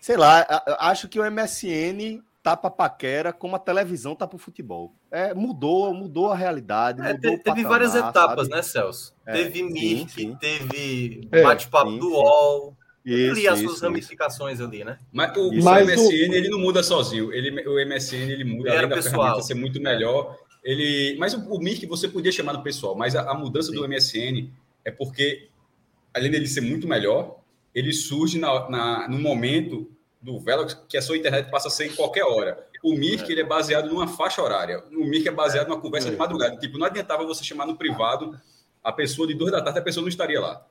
Sei 0.00 0.16
lá, 0.16 0.40
a- 0.42 0.62
a- 0.86 0.90
acho 0.90 1.08
que 1.08 1.18
o 1.18 1.24
MSN 1.24 2.22
tá 2.42 2.56
pra 2.56 2.70
paquera 2.70 3.32
como 3.32 3.56
a 3.56 3.58
televisão 3.58 4.14
tá 4.14 4.26
pro 4.26 4.38
futebol. 4.38 4.94
É, 5.10 5.34
mudou, 5.34 5.92
mudou 5.92 6.30
a 6.30 6.36
realidade. 6.36 7.00
É, 7.02 7.12
mudou 7.14 7.32
o 7.32 7.36
teve 7.38 7.42
patamar, 7.44 7.68
várias 7.70 7.94
etapas, 7.94 8.46
sabe? 8.46 8.50
né, 8.56 8.62
Celso? 8.62 9.14
É, 9.26 9.32
teve 9.32 10.08
sim. 10.08 10.36
teve 10.40 11.28
É, 11.32 11.42
bate-papo 11.42 11.90
do. 11.98 12.10
UOL. 12.12 12.76
Isso, 13.04 13.30
ali 13.32 13.48
as 13.48 13.54
isso, 13.58 13.64
suas 13.68 13.76
isso. 13.76 13.84
ramificações 13.86 14.60
ali, 14.60 14.84
né? 14.84 14.98
Mas 15.10 15.34
o, 15.36 15.52
Isso. 15.52 15.66
o 15.66 15.72
MSN 15.80 16.34
ele 16.34 16.48
não 16.50 16.58
muda 16.58 16.82
sozinho. 16.82 17.32
Ele, 17.32 17.66
o 17.66 17.78
MSN 17.86 18.30
ele 18.30 18.44
muda 18.44 18.68
Ele 18.68 18.76
era 18.76 18.78
além 18.80 18.88
da 18.90 18.94
pessoal. 18.96 19.14
ferramenta 19.22 19.42
ser 19.42 19.54
muito 19.54 19.80
melhor. 19.80 20.36
Ele, 20.62 21.16
mas 21.18 21.34
o, 21.34 21.38
o 21.52 21.58
Mirk 21.60 21.84
você 21.86 22.08
podia 22.08 22.32
chamar 22.32 22.52
no 22.52 22.62
pessoal, 22.62 22.94
mas 22.94 23.14
a, 23.16 23.30
a 23.30 23.34
mudança 23.34 23.70
do 23.72 23.86
MSN 23.88 24.48
é 24.84 24.90
porque 24.90 25.48
além 26.12 26.30
dele 26.30 26.46
ser 26.46 26.60
muito 26.60 26.86
melhor, 26.88 27.38
ele 27.74 27.92
surge 27.92 28.38
na, 28.38 28.68
na- 28.68 29.08
no 29.08 29.18
momento 29.18 29.90
do 30.20 30.38
Velox 30.40 30.74
que 30.88 30.96
a 30.96 31.02
sua 31.02 31.16
internet 31.16 31.48
passa 31.50 31.68
a 31.68 31.70
ser 31.70 31.86
em 31.86 31.94
qualquer 31.94 32.24
hora. 32.24 32.66
O 32.82 32.92
Mirk 32.94 33.30
ele 33.30 33.40
é 33.40 33.44
baseado 33.44 33.88
numa 33.88 34.08
faixa 34.08 34.42
horária. 34.42 34.82
O 34.92 35.04
Mirk 35.04 35.26
é 35.28 35.30
baseado 35.30 35.68
numa 35.68 35.80
conversa 35.80 36.08
de 36.10 36.16
madrugada. 36.16 36.56
Tipo, 36.56 36.76
não 36.78 36.86
adiantava 36.86 37.24
você 37.24 37.44
chamar 37.44 37.66
no 37.66 37.76
privado 37.76 38.38
a 38.82 38.92
pessoa 38.92 39.28
de 39.28 39.34
duas 39.34 39.52
da 39.52 39.62
tarde, 39.62 39.78
a 39.78 39.82
pessoa 39.82 40.02
não 40.02 40.08
estaria 40.08 40.40
lá. 40.40 40.66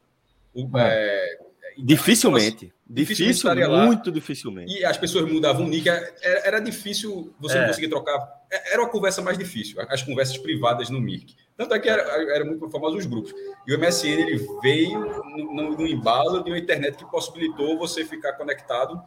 O- 0.53 0.67
é, 0.91 1.39
Dificilmente. 1.77 2.73
Dificilmente 2.89 3.37
Difícil, 3.41 3.69
lá. 3.71 3.85
muito 3.85 4.11
dificilmente. 4.11 4.73
E 4.73 4.85
as 4.85 4.97
pessoas 4.97 5.29
mudavam 5.31 5.65
o 5.65 5.67
nick, 5.69 5.87
era, 5.89 6.13
era 6.23 6.59
difícil 6.59 7.33
você 7.39 7.57
É. 7.57 7.61
não 7.61 7.67
conseguir 7.67 7.89
trocar. 7.89 8.17
É- 8.51 8.73
Era 8.73 8.81
uma 8.81 8.89
conversa 8.89 9.21
mais 9.21 9.37
difícil, 9.37 9.79
as 9.89 10.01
conversas 10.01 10.37
privadas 10.37 10.89
no 10.89 10.99
Mirk. 11.01 11.35
Tanto 11.57 11.73
é 11.73 11.79
que 11.79 11.89
era, 11.89 12.01
era 12.33 12.45
muito 12.45 12.69
famoso 12.69 12.95
os 12.97 13.05
grupos. 13.05 13.33
E 13.67 13.73
o 13.73 13.77
MSN 13.77 14.21
ele 14.21 14.47
veio 14.61 14.99
no, 14.99 15.53
no- 15.53 15.77
no 15.77 15.87
embalo 15.87 16.43
de 16.43 16.49
uma 16.51 16.57
internet 16.57 16.95
que 16.97 17.05
possibilitou 17.11 17.77
você 17.77 18.05
ficar 18.05 18.33
conectado 18.33 19.01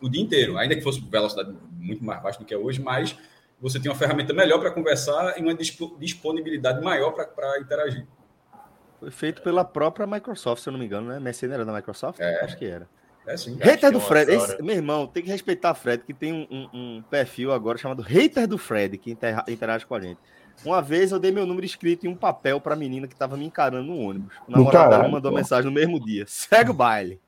o 0.00 0.08
dia 0.08 0.22
inteiro, 0.22 0.56
ainda 0.58 0.76
que 0.76 0.82
fosse 0.82 1.00
velocidade 1.00 1.54
muito 1.78 2.04
mais 2.04 2.22
baixa 2.22 2.38
do 2.38 2.44
que 2.44 2.54
é 2.54 2.58
hoje, 2.58 2.80
mas 2.80 3.16
você 3.60 3.80
tinha 3.80 3.90
uma 3.90 3.98
ferramenta 3.98 4.32
melhor 4.34 4.58
para 4.60 4.70
conversar 4.70 5.38
e 5.38 5.42
uma 5.42 5.54
dispo- 5.54 5.96
disponibilidade 5.98 6.82
maior 6.84 7.12
para 7.12 7.58
interagir. 7.60 8.06
Foi 8.98 9.10
feito 9.10 9.42
pela 9.42 9.64
própria 9.64 10.06
Microsoft, 10.06 10.62
se 10.62 10.68
eu 10.68 10.72
não 10.72 10.78
me 10.80 10.86
engano, 10.86 11.08
né? 11.08 11.18
MSN 11.20 11.52
era 11.52 11.64
da 11.64 11.72
Microsoft? 11.72 12.20
É. 12.20 12.44
Acho 12.44 12.56
que 12.56 12.64
era. 12.64 12.88
É 13.26 13.34
assim. 13.34 13.56
Hater 13.60 13.90
do 13.90 13.98
é 13.98 14.00
Fred. 14.00 14.32
Esse- 14.32 14.62
meu 14.62 14.74
irmão, 14.76 15.06
tem 15.06 15.22
que 15.22 15.28
respeitar 15.30 15.74
Fred, 15.74 16.02
que 16.04 16.14
tem 16.14 16.32
um, 16.32 16.46
um- 16.50 16.68
um 16.98 17.02
perfil 17.10 17.52
agora 17.52 17.76
chamado 17.76 18.00
Hater 18.02 18.46
do 18.46 18.56
Fred, 18.56 18.96
que 18.98 19.10
inter- 19.10 19.42
interage 19.48 19.84
com 19.84 19.94
a 19.94 20.00
gente. 20.00 20.18
Uma 20.64 20.80
vez 20.80 21.12
eu 21.12 21.18
dei 21.18 21.30
meu 21.32 21.44
número 21.44 21.66
escrito 21.66 22.06
em 22.06 22.08
um 22.08 22.14
papel 22.16 22.60
pra 22.60 22.74
menina 22.76 23.06
que 23.06 23.14
tava 23.14 23.36
me 23.36 23.44
encarando 23.44 23.84
no 23.92 23.98
ônibus. 23.98 24.34
O 24.48 24.52
Do 24.52 24.58
namorado 24.58 24.90
dela 24.90 25.08
mandou 25.08 25.30
pô. 25.30 25.36
mensagem 25.36 25.66
no 25.66 25.72
mesmo 25.74 25.98
dia. 26.02 26.24
Segue 26.26 26.70
o 26.70 26.74
baile. 26.74 27.20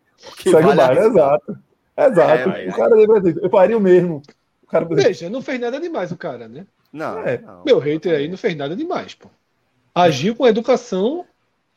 Segue 0.42 0.56
o 0.56 0.62
vale 0.62 0.80
a 0.80 0.86
baile, 0.86 1.00
exato. 1.06 1.58
Exato. 1.96 2.50
É, 2.50 2.68
o 2.70 2.74
cara 2.76 2.94
lembra 2.94 3.20
disso. 3.20 3.40
Eu 3.42 3.50
faria 3.50 3.76
o 3.76 3.80
mesmo. 3.80 4.22
O 4.62 4.66
cara... 4.66 4.86
Veja, 4.86 5.28
não 5.28 5.42
fez 5.42 5.60
nada 5.60 5.78
demais 5.80 6.10
o 6.12 6.16
cara, 6.16 6.48
né? 6.48 6.64
Não, 6.92 7.18
É. 7.18 7.38
não. 7.38 7.64
Meu 7.64 7.78
hater 7.78 8.16
aí 8.16 8.28
não 8.28 8.38
fez 8.38 8.56
nada 8.56 8.74
demais, 8.74 9.14
pô. 9.14 9.28
Agiu 9.94 10.34
com 10.36 10.46
educação 10.46 11.26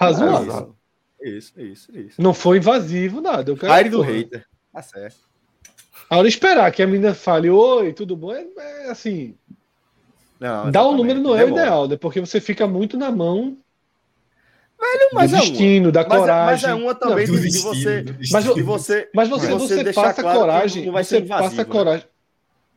razoável. 0.01 0.75
Isso, 1.21 1.59
isso, 1.61 1.97
isso. 1.97 2.21
Não 2.21 2.33
foi 2.33 2.57
invasivo, 2.57 3.21
nada. 3.21 3.53
Aire 3.69 3.89
do 3.89 4.01
hater. 4.01 4.45
Tá 4.73 4.81
certo. 4.81 5.17
A 6.09 6.17
hora 6.17 6.27
de 6.27 6.33
esperar 6.33 6.71
que 6.71 6.81
a 6.81 6.87
menina 6.87 7.13
fale, 7.13 7.49
oi, 7.49 7.93
tudo 7.93 8.15
bom, 8.15 8.33
é, 8.33 8.45
é 8.57 8.89
assim. 8.89 9.35
Não, 10.39 10.71
Dar 10.71 10.83
o 10.83 10.91
exatamente. 10.93 10.97
número 10.97 11.19
não 11.21 11.35
é 11.37 11.45
o 11.45 11.49
ideal, 11.49 11.87
né? 11.87 11.95
Porque 11.95 12.19
você 12.19 12.41
fica 12.41 12.65
muito 12.65 12.97
na 12.97 13.11
mão 13.11 13.55
Mas 15.13 15.29
do 15.31 15.37
é 15.37 15.39
destino, 15.39 15.91
da 15.91 16.03
Mas 16.03 16.11
é- 16.11 16.17
coragem. 16.17 16.45
Mas 16.45 16.63
é 16.63 16.73
uma 16.73 16.95
também 16.95 17.27
Não, 17.27 17.35
de, 17.35 17.49
de 17.49 17.59
você. 17.59 18.05
Mas 18.31 18.43
de 18.43 18.63
você 18.63 19.09
Mas 19.13 19.29
você, 19.29 19.47
de 19.47 19.53
você, 19.53 19.83
deixar 19.83 20.01
passa 20.01 20.21
claro 20.23 20.39
coragem, 20.39 20.85
não 20.85 20.93
vai 20.93 21.03
você 21.03 21.17
ser 21.17 21.23
invasivo, 21.23 21.49
passa 21.49 21.63
né? 21.63 21.65
coragem. 21.65 22.07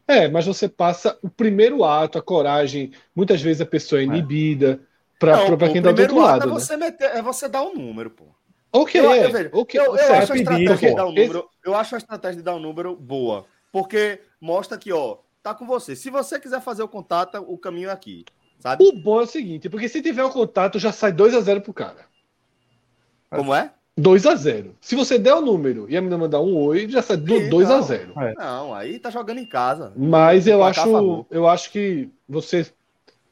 É, 0.06 0.28
mas 0.28 0.44
você 0.44 0.68
passa 0.68 1.18
o 1.22 1.30
primeiro 1.30 1.82
ato, 1.82 2.18
a 2.18 2.22
coragem. 2.22 2.92
Muitas 3.16 3.40
vezes 3.40 3.62
a 3.62 3.66
pessoa 3.66 4.02
é 4.02 4.04
inibida 4.04 4.80
para 5.18 5.36
Não, 5.36 5.44
quem 5.44 5.52
o 5.54 5.58
tá 5.58 5.58
do 5.58 5.66
outro 5.66 5.94
primeiro 5.94 6.20
ato 6.20 6.22
lado. 6.22 6.42
É 6.42 6.46
né? 6.46 6.52
você, 6.52 6.76
meter, 6.76 7.10
é 7.16 7.22
você 7.22 7.48
dar 7.48 7.62
um 7.62 7.74
número, 7.74 8.10
pô. 8.10 8.24
Ok, 8.72 9.00
Eu, 9.00 9.12
é. 9.12 9.24
eu, 9.26 9.30
vejo, 9.32 9.50
ok, 9.52 9.80
eu, 9.80 9.96
eu 9.96 10.14
acho 10.14 10.32
a 10.32 10.36
pedir, 10.36 10.40
estratégia 10.40 10.76
de 10.76 10.90
pô. 10.90 10.96
dar 10.96 11.06
um 11.06 11.12
número. 11.12 11.48
Eu 11.64 11.74
acho 11.76 11.94
a 11.94 11.98
estratégia 11.98 12.36
de 12.38 12.42
dar 12.42 12.54
um 12.56 12.60
número 12.60 12.96
boa. 12.96 13.46
Porque 13.70 14.20
mostra 14.40 14.76
que, 14.76 14.92
ó, 14.92 15.18
tá 15.42 15.54
com 15.54 15.66
você. 15.66 15.94
Se 15.94 16.10
você 16.10 16.40
quiser 16.40 16.60
fazer 16.60 16.82
o 16.82 16.88
contato, 16.88 17.36
o 17.46 17.56
caminho 17.56 17.88
é 17.88 17.92
aqui. 17.92 18.24
Sabe? 18.58 18.82
O 18.84 18.92
bom 18.92 19.20
é 19.20 19.24
o 19.24 19.26
seguinte, 19.26 19.68
porque 19.68 19.88
se 19.88 20.00
tiver 20.00 20.24
o 20.24 20.30
contato, 20.30 20.78
já 20.78 20.90
sai 20.90 21.12
2 21.12 21.34
a 21.34 21.40
0 21.40 21.60
pro 21.60 21.72
cara. 21.72 22.06
Como 23.30 23.54
é? 23.54 23.70
2 23.96 24.26
a 24.26 24.34
0 24.34 24.74
Se 24.80 24.96
você 24.96 25.18
der 25.18 25.34
o 25.34 25.40
número 25.40 25.86
e 25.88 25.96
a 25.96 26.00
menina 26.00 26.18
mandar 26.18 26.40
um 26.40 26.56
oi, 26.56 26.88
já 26.88 27.02
sai 27.02 27.16
Sim, 27.18 27.48
2 27.48 27.70
a 27.70 27.76
não. 27.76 27.82
0 27.82 28.14
Não, 28.36 28.74
aí 28.74 28.98
tá 28.98 29.10
jogando 29.10 29.38
em 29.38 29.46
casa. 29.46 29.92
Mas 29.96 30.46
eu 30.46 30.64
a 30.64 30.70
acho, 30.70 31.26
eu 31.30 31.46
acho 31.46 31.70
que 31.70 32.08
você 32.28 32.66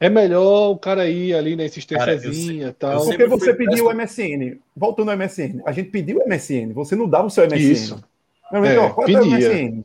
é 0.05 0.09
melhor 0.09 0.71
o 0.71 0.77
cara 0.77 1.07
ir 1.07 1.33
ali 1.33 1.55
na 1.55 1.63
eu 1.63 1.67
insistênciazinha 1.67 2.67
e 2.67 2.73
tal. 2.73 3.05
Porque 3.05 3.25
você 3.25 3.53
pediu 3.53 3.85
o. 3.87 3.93
MSN. 3.93 4.57
Voltando 4.75 5.11
ao 5.11 5.17
MSN. 5.17 5.61
A 5.65 5.71
gente 5.71 5.89
pediu 5.91 6.17
o 6.19 6.27
MSN. 6.27 6.73
Você 6.73 6.95
não 6.95 7.07
dava 7.07 7.27
o 7.27 7.29
seu 7.29 7.45
MSN. 7.45 7.71
Isso. 7.71 8.03
Amigo, 8.51 8.73
É, 8.73 8.79
ó, 8.79 8.89
qual 8.89 9.07
é 9.07 9.11
o 9.11 9.19
pedia. 9.19 9.49
MSN? 9.49 9.83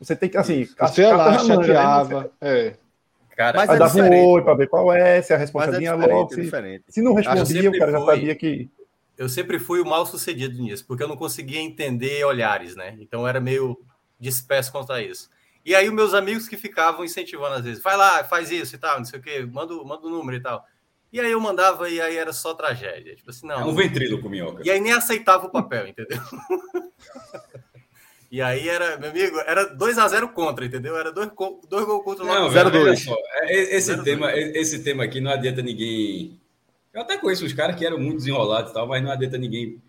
Você 0.00 0.14
tem 0.14 0.28
que, 0.28 0.36
assim... 0.36 0.64
Você 0.78 1.00
ia 1.02 1.16
lá, 1.16 1.30
na 1.32 1.42
manga, 1.44 1.56
né? 1.56 1.64
chateava. 1.66 2.30
É. 2.40 2.74
Cara, 3.36 3.56
Mas 3.56 3.70
Aí 3.70 3.78
é 3.78 3.82
um 3.82 3.86
diferente, 3.86 4.26
oi 4.26 4.40
pô. 4.40 4.44
pra 4.44 4.54
ver 4.54 4.66
qual 4.68 4.92
é, 4.92 5.22
se 5.22 5.32
a 5.32 5.36
resposta 5.36 5.70
é 5.82 5.92
logo. 5.94 6.32
é 6.32 6.34
Se, 6.34 6.42
diferente. 6.42 6.84
se 6.88 7.00
não 7.02 7.14
respondia, 7.14 7.70
o 7.70 7.78
cara 7.78 7.92
já 7.92 8.04
sabia 8.04 8.34
que... 8.34 8.68
eu 9.16 9.28
sempre 9.28 9.58
fui 9.58 9.80
o 9.80 9.86
mal 9.86 10.04
sucedido 10.04 10.60
nisso, 10.60 10.84
porque 10.86 11.02
eu 11.04 11.08
não 11.08 11.16
conseguia 11.16 11.60
entender 11.60 12.24
olhares, 12.24 12.76
né? 12.76 12.96
Então 13.00 13.20
eu 13.22 13.26
era 13.28 13.40
meio 13.40 13.78
disperso 14.20 14.72
contra 14.72 15.00
isso. 15.02 15.30
E 15.68 15.74
aí 15.74 15.86
os 15.86 15.94
meus 15.94 16.14
amigos 16.14 16.48
que 16.48 16.56
ficavam 16.56 17.04
incentivando 17.04 17.56
às 17.56 17.62
vezes, 17.64 17.82
vai 17.82 17.94
lá, 17.94 18.24
faz 18.24 18.50
isso 18.50 18.74
e 18.74 18.78
tal, 18.78 18.96
não 18.96 19.04
sei 19.04 19.18
o 19.18 19.22
quê, 19.22 19.40
manda, 19.44 19.74
o- 19.74 19.84
manda 19.84 20.06
o 20.06 20.10
número 20.10 20.38
e 20.38 20.40
tal. 20.40 20.64
E 21.12 21.20
aí 21.20 21.30
eu 21.30 21.38
mandava 21.40 21.88
e 21.90 22.00
aí 22.00 22.16
era 22.16 22.32
só 22.32 22.54
tragédia. 22.54 23.14
Tipo 23.14 23.28
assim, 23.30 23.46
É 23.50 23.50
não. 23.50 23.68
um 23.68 23.74
ventríloco, 23.74 24.28
minhoca. 24.30 24.62
E 24.64 24.70
aí 24.70 24.80
nem 24.80 24.92
aceitava 24.92 25.46
o 25.46 25.50
papel, 25.50 25.86
entendeu? 25.88 26.18
E 28.30 28.42
aí 28.42 28.68
era, 28.68 28.98
meu 28.98 29.08
amigo, 29.08 29.38
era 29.46 29.64
2 29.74 29.96
a 29.96 30.06
0 30.06 30.28
contra, 30.28 30.64
entendeu? 30.66 30.94
Era 30.98 31.10
dois, 31.10 31.30
dois 31.66 31.84
gols 31.86 32.04
contra 32.04 32.26
Não, 32.26 32.48
olha 32.48 32.70
dois. 32.70 33.02
só, 33.02 33.16
é- 33.36 33.54
é- 33.54 33.76
esse, 33.76 33.86
Zero 33.86 34.04
tema, 34.04 34.30
é- 34.30 34.58
esse 34.58 34.82
tema 34.82 35.04
aqui 35.04 35.18
não 35.18 35.30
adianta 35.30 35.62
ninguém. 35.62 36.38
Eu 36.92 37.00
até 37.00 37.16
conheço 37.16 37.46
os 37.46 37.54
caras 37.54 37.74
que 37.76 37.86
eram 37.86 37.98
muito 37.98 38.18
desenrolados 38.18 38.70
e 38.70 38.74
tal, 38.74 38.86
mas 38.86 39.02
não 39.02 39.10
adianta 39.10 39.38
ninguém 39.38 39.80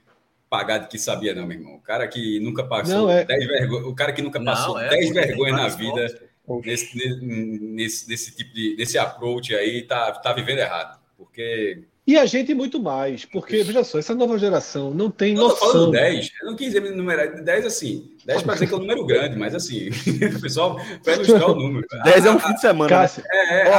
pagar 0.50 0.80
de 0.80 0.88
que 0.88 0.98
sabia, 0.98 1.34
não, 1.36 1.46
meu 1.46 1.58
irmão. 1.58 1.76
O 1.76 1.82
cara 1.82 2.08
que 2.08 2.40
nunca 2.40 2.64
passou 2.64 3.04
Não, 3.04 3.10
é- 3.12 3.24
10 3.24 3.48
vergonhas, 3.48 3.86
o 3.86 3.94
cara 3.96 4.12
que 4.12 4.22
nunca 4.22 4.40
Não, 4.40 4.46
passou 4.46 4.80
é, 4.80 4.90
10 4.90 5.06
porque 5.06 5.20
tem 5.20 5.28
vergonhas 5.28 5.56
na 5.58 5.68
vida 5.70 6.20
nesse, 6.66 7.20
nesse, 7.22 8.10
nesse 8.10 8.36
tipo 8.36 8.54
de 8.54 8.76
nesse 8.76 8.98
approach 8.98 9.54
aí, 9.56 9.84
tá, 9.84 10.12
tá 10.14 10.34
vivendo 10.34 10.60
errado. 10.60 11.00
Porque. 11.18 11.84
E 12.08 12.18
a 12.18 12.26
gente 12.26 12.56
muito 12.56 12.82
mais, 12.82 13.24
porque, 13.24 13.62
veja 13.62 13.84
só, 13.84 14.00
essa 14.00 14.16
nova 14.16 14.36
geração 14.40 14.92
não 14.96 15.12
tem 15.12 15.36
Eu 15.36 15.50
tô 15.50 15.56
falando 15.58 15.76
noção. 15.78 15.92
10, 15.92 16.32
eu 16.42 16.48
não 16.48 16.56
quis 16.56 16.74
dizer 16.74 16.96
numerar 16.96 17.44
10 17.44 17.66
assim. 17.68 18.10
10 18.26 18.42
para 18.42 18.54
dizer 18.56 18.66
que 18.68 18.74
é 18.74 18.78
um 18.78 18.80
número 18.80 19.06
grande, 19.06 19.38
mas 19.38 19.54
assim, 19.54 19.90
o 20.36 20.42
pessoal 20.42 20.80
vai 21.06 21.14
ilustrar 21.14 21.52
o 21.52 21.54
número. 21.54 21.86
10 22.04 22.26
é 22.26 22.32
um 22.32 22.40
fim 22.40 22.54
de 22.56 22.62
semana. 22.62 22.90
né? 22.90 23.02
Cássio, 23.02 23.24
É, 23.32 23.62
é, 23.62 23.70
Ó, 23.70 23.76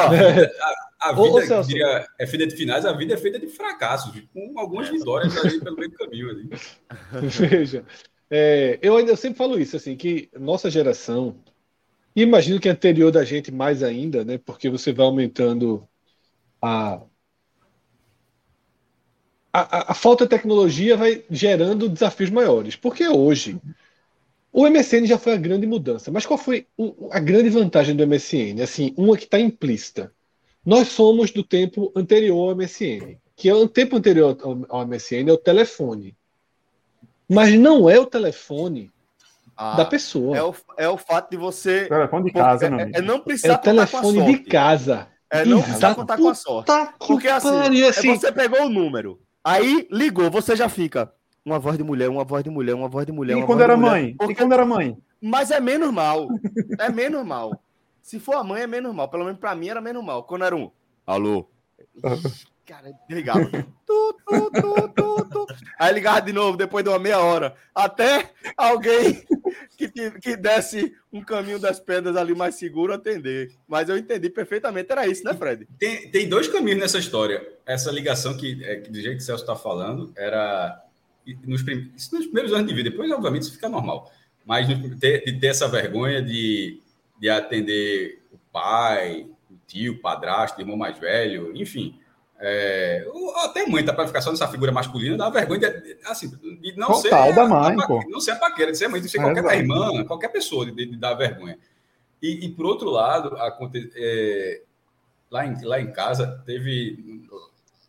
a, 0.64 0.69
a 1.00 1.12
Ô, 1.14 1.36
ô, 1.36 1.40
vida 1.40 1.42
Celso. 1.42 1.68
diria, 1.68 2.06
é 2.18 2.26
feita 2.26 2.46
de 2.46 2.56
finais, 2.56 2.84
a 2.86 2.92
vida 2.92 3.14
é 3.14 3.16
feita 3.16 3.38
de 3.38 3.48
fracassos, 3.48 4.12
com 4.32 4.58
algumas 4.58 4.88
vitórias 4.88 5.36
ali 5.36 5.60
pelo 5.62 5.78
meio 5.78 5.90
do 5.90 5.96
caminho. 5.96 6.30
Ali. 6.30 6.50
Veja, 7.20 7.84
é, 8.30 8.78
eu 8.82 8.96
ainda 8.96 9.16
sempre 9.16 9.38
falo 9.38 9.58
isso, 9.58 9.76
assim, 9.76 9.96
que 9.96 10.30
nossa 10.38 10.70
geração, 10.70 11.42
e 12.16 12.22
imagino 12.22 12.60
que 12.60 12.68
a 12.68 12.72
anterior 12.72 13.12
da 13.12 13.24
gente 13.24 13.52
mais 13.52 13.82
ainda, 13.82 14.24
né? 14.24 14.38
Porque 14.38 14.70
você 14.70 14.92
vai 14.92 15.06
aumentando 15.06 15.88
a, 16.62 17.02
a, 19.52 19.60
a- 19.78 19.92
a 19.92 19.94
falta 19.94 20.24
de 20.24 20.30
tecnologia 20.30 20.96
vai 20.96 21.24
gerando 21.30 21.88
desafios 21.88 22.30
maiores. 22.30 22.76
Porque 22.76 23.08
hoje 23.08 23.60
O 24.52 24.66
MSN 24.66 25.06
já 25.06 25.18
foi 25.18 25.34
a 25.34 25.38
grande 25.38 25.66
mudança, 25.66 26.10
mas 26.12 26.26
qual 26.26 26.38
foi 26.38 26.66
o- 26.78 27.10
a 27.12 27.20
grande 27.20 27.50
vantagem 27.50 27.96
do 27.96 28.02
MSN? 28.04 28.62
Assim, 28.62 28.94
uma 28.98 29.16
que 29.16 29.24
está 29.24 29.38
implícita. 29.40 30.14
Nós 30.64 30.88
somos 30.88 31.30
do 31.30 31.42
tempo 31.42 31.90
anterior 31.96 32.50
ao 32.50 32.54
MSN, 32.56 33.16
que 33.36 33.48
é 33.48 33.54
o 33.54 33.66
tempo 33.68 33.96
anterior 33.96 34.36
ao, 34.68 34.86
MSN 34.86 35.28
é 35.30 35.32
o 35.32 35.38
telefone. 35.38 36.14
Mas 37.28 37.54
não 37.58 37.88
é 37.88 37.98
o 37.98 38.06
telefone 38.06 38.90
Ah, 39.56 39.76
da 39.76 39.84
pessoa. 39.84 40.36
é, 40.36 40.42
o, 40.42 40.54
é 40.76 40.88
o 40.88 40.98
fato 40.98 41.30
de 41.30 41.36
você. 41.36 41.86
Telefone 41.88 42.24
de 42.24 42.32
casa, 42.32 42.66
é, 42.66 42.70
meu 42.70 42.80
é- 42.80 42.90
é 42.94 43.00
não 43.00 43.16
É 43.16 43.20
precisar 43.20 43.54
o 43.54 43.58
telefone 43.58 44.02
contar 44.02 44.02
com 44.02 44.20
a 44.20 44.24
de 44.24 44.34
sorte. 44.36 44.50
casa. 44.50 45.08
É 45.32 45.44
não 45.44 45.62
precisar 45.62 45.94
contar 45.94 46.16
com 46.18 46.28
a 46.28 46.34
sorte. 46.34 46.72
Que 46.98 47.06
Porque 47.06 47.28
assim, 47.28 47.82
é 47.82 47.88
assim, 47.88 48.16
você 48.16 48.32
pegou 48.32 48.62
o 48.62 48.68
número, 48.68 49.20
aí 49.44 49.86
ligou, 49.90 50.28
você 50.30 50.56
já 50.56 50.68
fica. 50.68 51.12
Uma 51.44 51.58
voz 51.58 51.78
de 51.78 51.84
mulher, 51.84 52.08
uma 52.10 52.24
voz 52.24 52.44
de 52.44 52.50
mulher, 52.50 52.74
uma 52.74 52.88
voz 52.88 53.06
de 53.06 53.12
mulher. 53.12 53.32
E 53.34 53.36
uma 53.36 53.46
quando 53.46 53.58
voz 53.60 53.68
de 53.68 53.72
era 53.72 53.76
mulher. 53.80 53.90
mãe? 54.02 54.14
Porque- 54.18 54.32
E 54.32 54.36
quando 54.36 54.52
era 54.52 54.66
mãe? 54.66 54.98
Mas 55.22 55.50
é 55.50 55.60
menos 55.60 55.90
mal. 55.92 56.28
É 56.78 56.88
menos 56.90 57.24
mal. 57.24 57.62
Se 58.10 58.18
for 58.18 58.34
a 58.34 58.42
mãe, 58.42 58.62
é 58.62 58.66
menos 58.66 58.92
mal. 58.92 59.08
Pelo 59.08 59.24
menos 59.24 59.38
pra 59.38 59.54
mim 59.54 59.68
era 59.68 59.80
menos 59.80 60.04
mal. 60.04 60.24
Quando 60.24 60.44
era 60.44 60.56
um. 60.56 60.68
Alô? 61.06 61.48
Cara, 62.66 62.90
ligava. 63.08 63.48
Tu, 63.86 64.16
tu, 64.28 64.50
tu, 64.50 64.88
tu, 64.94 65.24
tu. 65.30 65.46
Aí 65.78 65.92
ligava 65.94 66.20
de 66.22 66.32
novo, 66.32 66.56
depois 66.56 66.82
de 66.84 66.90
uma 66.90 66.98
meia 66.98 67.18
hora. 67.20 67.54
Até 67.74 68.30
alguém 68.56 69.24
que, 69.76 69.88
te- 69.88 70.10
que 70.20 70.36
desse 70.36 70.92
um 71.12 71.22
caminho 71.24 71.58
das 71.60 71.78
pedras 71.80 72.16
ali 72.16 72.34
mais 72.34 72.56
seguro 72.56 72.92
atender. 72.92 73.52
Mas 73.68 73.88
eu 73.88 73.96
entendi 73.96 74.28
perfeitamente. 74.28 74.90
Era 74.90 75.06
isso, 75.06 75.22
né, 75.24 75.32
Fred? 75.34 75.66
Tem, 75.78 76.08
tem 76.10 76.28
dois 76.28 76.46
caminhos 76.48 76.80
nessa 76.80 76.98
história. 76.98 77.44
Essa 77.64 77.90
ligação 77.92 78.36
que, 78.36 78.62
é, 78.64 78.76
que 78.80 78.90
do 78.90 79.00
jeito 79.00 79.18
que 79.18 79.22
o 79.22 79.26
Celso 79.26 79.42
está 79.44 79.54
falando, 79.56 80.12
era 80.16 80.80
nos, 81.44 81.62
prim- 81.62 81.92
isso 81.96 82.12
nos 82.14 82.26
primeiros 82.26 82.52
anos 82.52 82.66
de 82.68 82.74
vida. 82.74 82.90
Depois, 82.90 83.10
obviamente, 83.12 83.42
isso 83.42 83.52
fica 83.52 83.68
normal. 83.68 84.10
Mas 84.44 84.66
de 84.68 84.96
ter 84.98 85.46
essa 85.46 85.66
vergonha 85.68 86.20
de, 86.22 86.80
de 87.20 87.28
atender 87.28 88.22
o 88.32 88.38
pai, 88.52 89.28
o 89.50 89.54
tio, 89.66 89.92
o 89.92 89.98
padrasto, 90.00 90.58
o 90.58 90.62
irmão 90.62 90.76
mais 90.76 90.98
velho, 90.98 91.54
enfim. 91.56 91.96
É, 92.42 93.04
ou 93.12 93.36
até 93.40 93.66
mãe, 93.66 93.84
tá? 93.84 93.92
Para 93.92 94.06
ficar 94.06 94.22
só 94.22 94.30
nessa 94.30 94.48
figura 94.48 94.72
masculina, 94.72 95.14
dá 95.18 95.28
vergonha 95.28 95.60
de, 95.70 95.98
assim, 96.06 96.30
de 96.30 96.74
não 96.74 96.94
ser. 96.94 97.10
Total, 97.10 97.34
da 97.34 97.42
a- 97.42 97.48
mãe, 97.48 97.76
a- 97.78 97.86
pô. 97.86 98.02
Não 98.08 98.18
ser 98.18 98.30
a 98.30 98.36
paquera, 98.36 98.72
de 98.72 98.78
ser 98.78 98.88
mãe, 98.88 99.00
de 99.00 99.10
ser 99.10 99.18
É, 99.18 99.22
qualquer 99.22 99.58
irmã, 99.58 100.04
qualquer 100.06 100.28
pessoa, 100.28 100.64
de, 100.64 100.72
de 100.72 100.96
dar 100.96 101.12
vergonha. 101.14 101.58
E, 102.22 102.46
e, 102.46 102.48
por 102.48 102.64
outro 102.64 102.88
lado, 102.88 103.36
aconte- 103.36 103.90
é, 103.94 104.62
lá, 105.30 105.44
em, 105.46 105.62
lá 105.64 105.80
em 105.80 105.92
casa, 105.92 106.42
teve. 106.46 107.20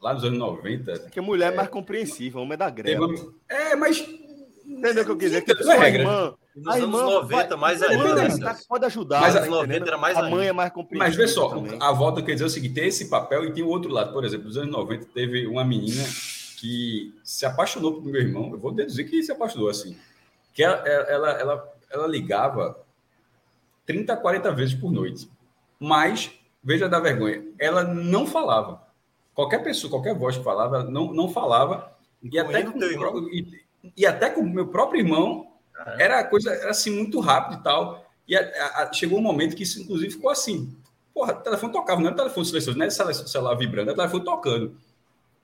Lá 0.01 0.13
nos 0.15 0.23
anos 0.23 0.39
90. 0.39 0.99
Porque 0.99 1.21
mulher 1.21 1.53
é 1.53 1.55
mais 1.55 1.69
compreensiva, 1.69 2.39
homem 2.39 2.53
é 2.55 2.57
da 2.57 2.69
greve. 2.69 3.31
é, 3.47 3.75
mas. 3.75 3.99
Entendeu 4.65 5.03
o 5.03 5.05
que 5.05 5.11
eu 5.11 5.17
quis 5.17 5.29
dizer? 5.31 5.41
Que 5.45 5.51
é 5.51 5.55
sua 5.63 5.75
regra. 5.75 6.01
irmã, 6.01 6.33
Nos 6.55 6.67
a 6.67 6.71
anos 6.73 6.83
irmã 6.85 7.03
90, 7.03 7.47
vai- 7.49 7.57
mais 7.57 7.81
a 7.81 7.93
irmã 7.93 8.15
ainda. 8.21 8.53
tá- 8.53 8.59
pode 8.67 8.85
ajudar. 8.85 9.21
Mas 9.21 9.35
a- 9.35 9.39
Nos 9.41 9.49
90 9.49 9.65
entendendo? 9.71 9.87
era 9.87 9.97
mais 9.97 10.17
a 10.17 10.23
ainda. 10.25 10.35
mãe 10.35 10.47
é 10.47 10.51
mais 10.53 10.71
compreensiva. 10.73 11.07
Mas 11.07 11.15
vê 11.15 11.27
só, 11.27 11.49
também. 11.49 11.77
a 11.81 11.91
volta 11.91 12.21
quer 12.21 12.33
dizer 12.33 12.45
o 12.45 12.49
seguinte: 12.49 12.73
tem 12.75 12.87
esse 12.87 13.09
papel 13.09 13.45
e 13.45 13.53
tem 13.53 13.63
o 13.63 13.67
outro 13.69 13.89
lado. 13.91 14.11
Por 14.11 14.25
exemplo, 14.25 14.47
nos 14.47 14.57
anos 14.57 14.71
90 14.71 15.05
teve 15.13 15.47
uma 15.47 15.63
menina 15.63 16.03
que 16.57 17.13
se 17.23 17.45
apaixonou 17.45 17.93
por 17.93 18.03
meu 18.05 18.21
irmão. 18.21 18.51
Eu 18.51 18.59
vou 18.59 18.71
deduzir 18.71 19.09
que 19.09 19.23
se 19.23 19.31
apaixonou 19.31 19.69
assim. 19.69 19.97
Que 20.53 20.61
ela, 20.63 20.75
ela, 20.87 21.29
ela, 21.31 21.73
ela 21.89 22.07
ligava 22.07 22.77
30, 23.85 24.15
40 24.17 24.51
vezes 24.51 24.73
por 24.75 24.91
noite. 24.91 25.29
Mas, 25.79 26.31
veja 26.63 26.87
da 26.87 26.99
vergonha, 26.99 27.43
ela 27.57 27.83
não 27.83 28.27
falava. 28.27 28.81
Qualquer 29.33 29.63
pessoa, 29.63 29.89
qualquer 29.89 30.13
voz 30.13 30.37
que 30.37 30.43
falava, 30.43 30.77
ela 30.81 30.91
não, 30.91 31.13
não 31.13 31.29
falava. 31.29 31.91
E 32.21 32.37
até, 32.37 32.59
Incluindo 32.61 33.11
com, 33.11 33.19
e, 33.29 33.61
e 33.97 34.05
até 34.05 34.29
com 34.29 34.41
o 34.41 34.49
meu 34.49 34.67
próprio 34.67 34.99
irmão, 34.99 35.50
era 35.99 36.23
coisa 36.23 36.51
era 36.51 36.71
assim 36.71 36.89
muito 36.91 37.19
rápido 37.19 37.59
e 37.59 37.63
tal. 37.63 38.05
E 38.27 38.35
a- 38.35 38.41
a- 38.83 38.93
chegou 38.93 39.19
um 39.19 39.21
momento 39.21 39.55
que 39.55 39.63
isso, 39.63 39.81
inclusive, 39.81 40.11
ficou 40.13 40.29
assim. 40.29 40.75
Porra, 41.13 41.33
o 41.33 41.37
telefone 41.41 41.73
tocava, 41.73 41.99
não 41.99 42.07
era 42.07 42.15
telefone 42.15 42.45
silencioso, 42.45 42.77
não 42.77 42.83
era 42.85 42.91
celu- 42.91 43.13
celular 43.27 43.55
vibrando, 43.55 43.89
era 43.89 43.97
telefone 43.97 44.23
tocando. 44.23 44.75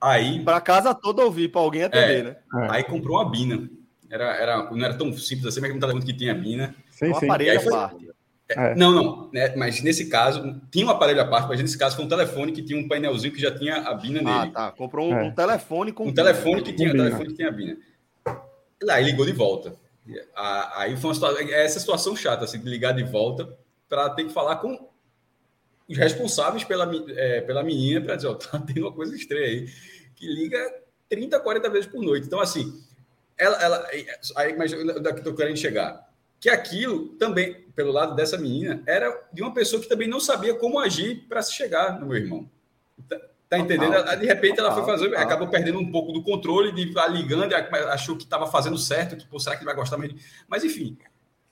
Aí, 0.00 0.42
Pra 0.44 0.60
casa 0.60 0.94
toda 0.94 1.22
ouvir, 1.24 1.48
pra 1.50 1.60
alguém 1.60 1.82
atender, 1.82 2.24
né? 2.24 2.36
É. 2.54 2.70
aí 2.76 2.84
comprou 2.84 3.16
uma 3.18 3.28
Bina. 3.30 3.68
Era, 4.10 4.24
era, 4.36 4.70
não 4.70 4.84
era 4.84 4.94
tão 4.94 5.12
simples 5.12 5.46
assim, 5.46 5.60
mas 5.60 5.68
era 5.68 5.76
um 5.76 5.80
telefone 5.80 6.04
que 6.06 6.14
tinha 6.16 6.34
Bina. 6.34 6.74
Sim, 6.90 7.10
Um 7.10 7.14
sim. 7.16 7.26
aparelho 7.26 7.50
aí 7.50 7.56
à 7.56 7.60
foi- 7.60 7.72
parte. 7.72 8.08
É. 8.50 8.74
Não, 8.74 8.90
não, 8.92 9.30
né, 9.30 9.54
mas 9.56 9.82
nesse 9.82 10.06
caso, 10.08 10.58
tinha 10.70 10.86
um 10.86 10.88
aparelho 10.88 11.20
à 11.20 11.26
parte, 11.26 11.46
mas 11.48 11.60
nesse 11.60 11.76
caso 11.76 11.96
foi 11.96 12.06
um 12.06 12.08
telefone 12.08 12.50
que 12.52 12.62
tinha 12.62 12.78
um 12.80 12.88
painelzinho 12.88 13.30
que 13.34 13.38
já 13.42 13.54
tinha 13.54 13.76
a 13.82 13.92
Bina 13.92 14.20
Ah, 14.24 14.40
nele. 14.40 14.52
tá. 14.52 14.70
Comprou 14.72 15.10
um, 15.12 15.18
É. 15.18 15.22
um 15.24 15.34
telefone 15.34 15.92
com. 15.92 16.06
Um 16.06 16.14
telefone 16.14 16.62
que 16.62 16.72
tinha, 16.72 16.88
um 16.88 16.92
Bina. 16.92 17.04
telefone 17.04 17.28
que 17.28 17.34
tinha 17.34 17.48
a 17.48 17.52
Bina. 17.52 17.76
E 18.82 18.90
Aí 18.90 19.04
ligou 19.04 19.26
de 19.26 19.32
volta. 19.32 19.74
Aí 20.74 20.96
foi 20.96 21.08
uma 21.08 21.14
situação, 21.14 21.40
essa 21.50 21.80
situação 21.80 22.16
chata, 22.16 22.44
assim, 22.44 22.58
de 22.58 22.68
ligar 22.68 22.92
de 22.92 23.02
volta 23.04 23.56
para 23.88 24.10
ter 24.10 24.24
que 24.24 24.32
falar 24.32 24.56
com 24.56 24.88
os 25.88 25.96
responsáveis 25.96 26.64
pela, 26.64 26.90
é, 27.10 27.40
pela 27.40 27.62
menina 27.62 28.00
para 28.00 28.16
dizer, 28.16 28.28
ó, 28.28 28.34
tá 28.36 28.58
tendo 28.58 28.82
uma 28.82 28.92
coisa 28.92 29.14
estranha 29.14 29.46
aí, 29.46 29.68
que 30.14 30.26
liga 30.26 30.58
30, 31.08 31.40
40 31.40 31.70
vezes 31.70 31.86
por 31.86 32.02
noite. 32.02 32.26
Então, 32.26 32.40
assim, 32.40 32.82
ela, 33.36 33.56
ela 33.62 33.88
aí, 34.36 34.56
mas 34.56 34.72
daqui 35.02 35.18
estou 35.18 35.34
querendo 35.34 35.56
chegar. 35.56 36.06
Que 36.40 36.50
aquilo 36.50 37.08
também, 37.16 37.66
pelo 37.74 37.90
lado 37.90 38.14
dessa 38.14 38.36
menina, 38.36 38.82
era 38.86 39.28
de 39.32 39.42
uma 39.42 39.52
pessoa 39.52 39.82
que 39.82 39.88
também 39.88 40.06
não 40.06 40.20
sabia 40.20 40.54
como 40.54 40.78
agir 40.78 41.26
para 41.28 41.42
se 41.42 41.52
chegar 41.52 41.98
no 42.00 42.06
meu 42.06 42.16
irmão. 42.16 42.48
Tá, 43.48 43.58
entendendo? 43.58 43.94
Total. 43.94 44.16
De 44.16 44.26
repente 44.26 44.60
ela 44.60 44.74
foi 44.74 44.84
fazer, 44.84 45.08
total. 45.08 45.22
acabou 45.22 45.48
perdendo 45.48 45.78
um 45.78 45.90
pouco 45.90 46.12
do 46.12 46.22
controle 46.22 46.70
de 46.70 46.92
ligando, 47.10 47.54
achou 47.90 48.14
que 48.14 48.24
estava 48.24 48.46
fazendo 48.46 48.76
certo, 48.76 49.16
que 49.16 49.26
pô, 49.26 49.40
será 49.40 49.56
que 49.56 49.62
ele 49.62 49.66
vai 49.66 49.74
gostar 49.74 49.96
mesmo? 49.96 50.18
Mas 50.46 50.64
enfim. 50.64 50.98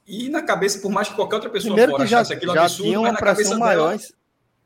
E 0.06 0.28
na 0.28 0.42
cabeça, 0.42 0.78
por 0.80 0.90
mais 0.90 1.08
que 1.08 1.14
qualquer 1.14 1.36
outra 1.36 1.50
pessoa 1.50 1.72
Primeiro 1.72 1.92
fora 1.92 2.04
que 2.04 2.10
já, 2.10 2.18
achasse 2.18 2.34
aquilo 2.34 2.54
já 2.54 2.64
absurdo, 2.64 2.84
tinha 2.84 2.98
mas 3.00 3.08
uma 3.08 3.12
na 3.12 3.18
cabeça 3.18 3.36
pressão 3.36 3.58
dela, 3.58 3.82
maior. 3.82 3.98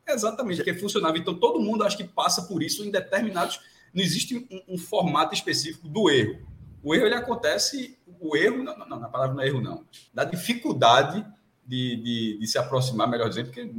Exatamente, 0.09 0.57
porque 0.57 0.75
funcionava. 0.75 1.17
Então, 1.17 1.35
todo 1.35 1.61
mundo 1.61 1.85
acho 1.85 1.97
que 1.97 2.05
passa 2.05 2.43
por 2.43 2.63
isso 2.63 2.85
em 2.85 2.91
determinados. 2.91 3.61
Não 3.95 4.03
existe 4.03 4.37
um, 4.51 4.75
um 4.75 4.79
formato 4.79 5.33
específico 5.33 5.89
do 5.89 6.11
erro. 6.11 6.47
O 6.83 6.95
erro 6.95 7.07
ele 7.07 7.15
acontece, 7.15 7.97
o 8.21 8.37
erro, 8.37 8.63
não, 8.63 8.77
não, 8.77 9.01
na 9.01 9.09
palavra 9.09 9.35
não 9.35 9.43
é 9.43 9.47
erro, 9.47 9.61
não. 9.61 9.85
Da 10.13 10.25
dificuldade 10.25 11.25
de, 11.65 11.97
de, 11.97 12.39
de 12.39 12.47
se 12.47 12.59
aproximar, 12.59 13.09
melhor 13.09 13.29
dizendo, 13.29 13.47
porque 13.47 13.71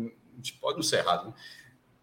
pode 0.59 0.77
não 0.77 0.83
ser 0.83 0.97
errado. 0.99 1.27
Né? 1.27 1.33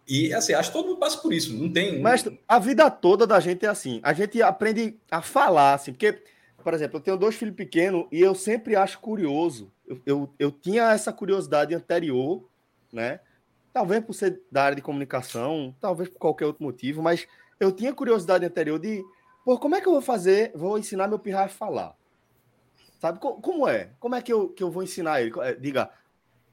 E 0.09 0.33
assim, 0.33 0.55
acho 0.55 0.71
que 0.71 0.77
todo 0.77 0.87
mundo 0.89 0.99
passa 0.99 1.19
por 1.19 1.33
isso. 1.33 1.53
Não 1.55 1.71
tem. 1.73 2.01
Mas 2.01 2.25
a 2.47 2.59
vida 2.59 2.91
toda 2.91 3.27
da 3.27 3.39
gente 3.41 3.67
é 3.67 3.69
assim. 3.69 4.01
A 4.03 4.13
gente 4.13 4.41
aprende 4.43 4.99
a 5.11 5.21
falar, 5.21 5.75
assim, 5.75 5.93
porque, 5.93 6.23
por 6.63 6.73
exemplo, 6.73 6.97
eu 6.97 7.01
tenho 7.03 7.17
dois 7.17 7.35
filhos 7.35 7.55
pequenos 7.55 8.07
e 8.11 8.21
eu 8.21 8.35
sempre 8.35 8.75
acho 8.75 8.99
curioso. 9.01 9.71
Eu, 9.87 10.01
eu, 10.07 10.35
eu 10.39 10.51
tinha 10.51 10.93
essa 10.93 11.13
curiosidade 11.13 11.75
anterior, 11.75 12.49
né? 12.93 13.21
Talvez 13.73 14.03
por 14.03 14.15
ser 14.15 14.41
da 14.51 14.65
área 14.65 14.77
de 14.77 14.83
comunicação, 14.83 15.75
talvez 15.81 16.09
por 16.09 16.19
qualquer 16.19 16.47
outro 16.47 16.65
motivo, 16.65 17.03
mas 17.03 17.27
eu 17.61 17.71
tinha 17.71 17.93
curiosidade 17.93 18.45
anterior 18.45 18.79
de, 18.79 19.05
pô, 19.45 19.59
como 19.59 19.77
é 19.77 19.81
que 19.81 19.87
eu 19.89 19.93
vou 19.93 20.01
fazer? 20.03 20.53
Vou 20.55 20.79
ensinar 20.79 21.07
meu 21.07 21.19
pirra 21.19 21.45
a 21.45 21.49
falar. 21.49 21.95
Sabe 23.01 23.19
co- 23.21 23.35
como 23.41 23.69
é? 23.69 23.91
Como 24.01 24.15
é 24.15 24.23
que 24.23 24.33
eu, 24.33 24.49
que 24.49 24.63
eu 24.63 24.71
vou 24.71 24.83
ensinar 24.83 25.21
ele? 25.21 25.33
É, 25.41 25.55
Diga, 25.55 25.91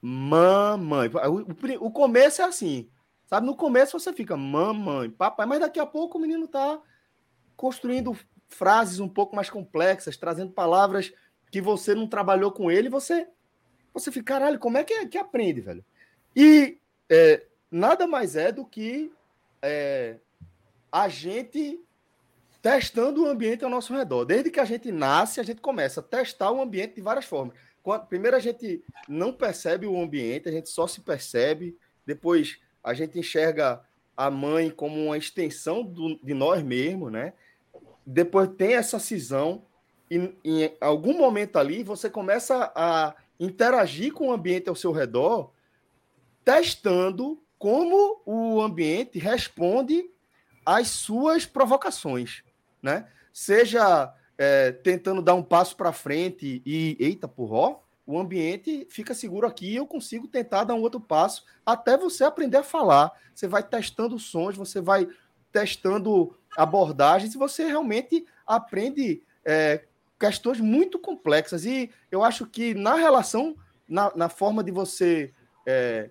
mamãe. 0.02 1.10
O, 1.10 1.84
o 1.84 1.88
o 1.88 1.91
começo 1.91 2.41
é 2.41 2.46
assim, 2.46 2.88
Sabe, 3.28 3.46
no 3.48 3.56
começo 3.56 4.00
você 4.00 4.14
fica 4.14 4.38
mamãe, 4.38 5.10
papai, 5.10 5.46
mas 5.46 5.60
daqui 5.60 5.80
a 5.80 5.86
pouco 5.86 6.18
o 6.18 6.22
menino 6.22 6.48
tá 6.48 6.80
construindo 7.58 8.16
frases 8.48 9.00
um 9.00 9.10
pouco 9.10 9.36
mais 9.36 9.50
complexas, 9.50 10.18
trazendo 10.18 10.52
palavras 10.52 11.12
que 11.52 11.60
você 11.60 11.96
não 11.96 12.08
trabalhou 12.08 12.52
com 12.52 12.70
ele, 12.70 12.90
você 12.90 13.28
você 13.94 14.12
fica, 14.12 14.34
caralho, 14.34 14.60
como 14.60 14.78
é 14.78 14.84
que, 14.84 15.08
que 15.08 15.18
aprende, 15.18 15.62
velho? 15.62 15.84
E 16.36 16.78
é, 17.10 17.46
nada 17.72 18.06
mais 18.06 18.36
é 18.36 18.52
do 18.52 18.66
que 18.66 19.10
é, 19.62 20.18
a 20.92 21.08
gente 21.08 21.82
testando 22.62 23.24
o 23.24 23.28
ambiente 23.28 23.64
ao 23.64 23.70
nosso 23.70 23.94
redor. 23.94 24.26
Desde 24.26 24.52
que 24.52 24.60
a 24.60 24.66
gente 24.66 24.92
nasce, 24.92 25.40
a 25.40 25.44
gente 25.44 25.62
começa 25.62 26.02
a 26.02 26.04
testar 26.04 26.52
o 26.52 26.62
ambiente 26.62 26.96
de 26.96 27.02
várias 27.02 27.24
formas. 27.24 27.56
Quando- 27.82 28.06
primeiro 28.08 28.36
a 28.36 28.40
gente 28.40 28.84
não 29.08 29.32
percebe 29.32 29.88
o 29.88 29.98
ambiente, 29.98 30.50
a 30.50 30.52
gente 30.52 30.70
só 30.70 30.88
se 30.88 31.00
percebe, 31.00 31.78
depois 32.06 32.60
a 32.86 32.93
gente 32.93 33.17
enxerga 33.19 33.82
a 34.15 34.30
mãe 34.30 34.69
como 34.69 35.08
uma 35.08 35.17
extensão 35.17 35.84
do- 35.84 36.17
de 36.24 36.34
nós 36.34 36.63
mesmos, 36.63 37.12
né? 37.12 37.34
Depois 38.06 38.48
tem 38.56 38.76
essa 38.76 39.00
cisão 39.00 39.65
e 40.10 40.32
em 40.43 40.71
algum 40.80 41.17
momento 41.17 41.58
ali 41.58 41.84
você 41.84 42.10
começa 42.10 42.71
a 42.76 43.15
interagir 43.39 44.13
com 44.13 44.28
o 44.28 44.32
ambiente 44.32 44.69
ao 44.69 44.76
seu 44.76 44.91
redor, 44.91 45.52
testando 46.43 47.41
como 47.58 48.21
o 48.26 48.62
ambiente 48.62 49.17
responde 49.17 50.10
às 50.65 50.89
suas 50.89 51.45
provocações, 51.45 52.43
né? 52.82 53.10
Seja 53.34 54.13
é, 54.38 54.71
tentando 54.71 55.21
dar 55.21 55.34
um 55.34 55.43
passo 55.43 55.76
para 55.76 55.91
frente 55.91 56.62
e 56.65 56.95
eita 57.00 57.28
porra, 57.28 57.80
o 58.06 58.20
ambiente 58.20 58.88
fica 58.89 59.13
seguro 59.13 59.48
aqui 59.48 59.76
eu 59.76 59.88
consigo 59.88 60.28
tentar 60.28 60.63
dar 60.63 60.76
um 60.76 60.82
outro 60.82 61.00
passo 61.00 61.44
até 61.65 61.98
você 61.98 62.24
aprender 62.24 62.58
a 62.58 62.63
falar. 62.63 63.12
Você 63.34 63.48
vai 63.48 63.63
testando 63.63 64.20
sons, 64.20 64.56
você 64.56 64.80
vai 64.80 65.08
testando 65.52 66.38
abordagens 66.56 67.34
e 67.34 67.38
você 67.38 67.65
realmente 67.65 68.26
aprende 68.46 69.24
é, 69.44 69.86
questões 70.20 70.60
muito 70.60 71.00
complexas. 71.00 71.65
E 71.65 71.89
eu 72.12 72.24
acho 72.24 72.46
que 72.46 72.74
na 72.74 72.96
relação, 72.96 73.56
na, 73.88 74.12
na 74.15 74.30
forma 74.30 74.63
de 74.63 74.72
você 74.72 75.34
é, 75.65 76.10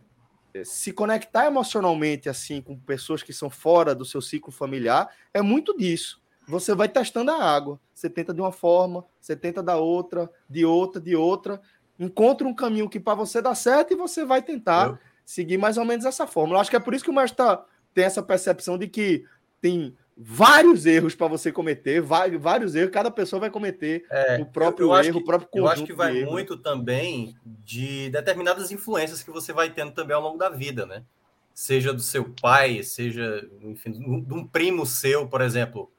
se 0.65 0.93
conectar 0.93 1.47
emocionalmente 1.47 2.29
assim 2.29 2.61
com 2.61 2.79
pessoas 2.79 3.23
que 3.23 3.33
são 3.33 3.49
fora 3.49 3.95
do 3.95 4.05
seu 4.05 4.21
ciclo 4.21 4.53
familiar, 4.53 5.09
é 5.33 5.41
muito 5.41 5.77
disso. 5.77 6.23
Você 6.47 6.75
vai 6.75 6.89
testando 6.89 7.31
a 7.31 7.43
água. 7.43 7.81
Você 7.95 8.11
tenta 8.11 8.35
de 8.35 8.41
uma 8.41 8.53
forma, 8.53 9.05
você 9.21 9.35
tenta 9.35 9.63
da 9.63 9.77
outra, 9.77 10.31
de 10.49 10.65
outra, 10.65 11.01
de 11.01 11.17
outra. 11.17 11.61
Encontra 11.99 12.47
um 12.47 12.55
caminho 12.55 12.89
que 12.89 12.99
para 12.99 13.15
você 13.15 13.41
dá 13.41 13.55
certo 13.55 13.93
e 13.93 13.97
você 13.97 14.25
vai 14.25 14.43
tentar 14.43 14.89
eu... 14.89 14.99
seguir 15.25 15.59
mais 15.59 15.77
ou 15.79 15.85
menos 15.85 16.05
essa 16.05 16.27
fórmula. 16.27 16.59
Eu 16.59 16.61
acho 16.61 16.71
que 16.71 16.77
é 16.77 16.81
por 16.81 16.95
isso 16.95 17.05
que 17.05 17.11
o 17.11 17.15
mestre 17.15 17.45
tem 17.93 18.05
essa 18.05 18.23
percepção 18.23 18.77
de 18.77 18.89
que 18.89 19.25
tem 19.61 19.97
vários 20.17 20.87
erros 20.87 21.15
para 21.15 21.27
você 21.27 21.51
cometer, 21.51 22.01
vários, 22.01 22.75
erros, 22.75 22.91
cada 22.93 23.11
pessoa 23.11 23.41
vai 23.41 23.51
cometer 23.51 24.05
é, 24.11 24.39
o 24.41 24.47
próprio 24.47 24.95
erro, 24.97 25.19
que, 25.19 25.23
o 25.23 25.25
próprio 25.25 25.49
conjunto. 25.49 25.69
Eu 25.69 25.73
acho 25.73 25.85
que 25.85 25.93
vai 25.93 26.25
muito 26.25 26.57
também 26.57 27.37
de 27.45 28.11
determinadas 28.11 28.71
influências 28.71 29.23
que 29.23 29.31
você 29.31 29.53
vai 29.53 29.71
tendo 29.71 29.93
também 29.93 30.15
ao 30.15 30.23
longo 30.23 30.39
da 30.39 30.49
vida, 30.49 30.87
né? 30.87 31.05
Seja 31.53 31.93
do 31.93 32.03
seu 32.03 32.33
pai, 32.41 32.83
seja, 32.83 33.49
enfim, 33.63 33.93
de 33.93 34.35
um 34.35 34.47
primo 34.47 34.85
seu, 34.85 35.29
por 35.29 35.41
exemplo. 35.41 35.91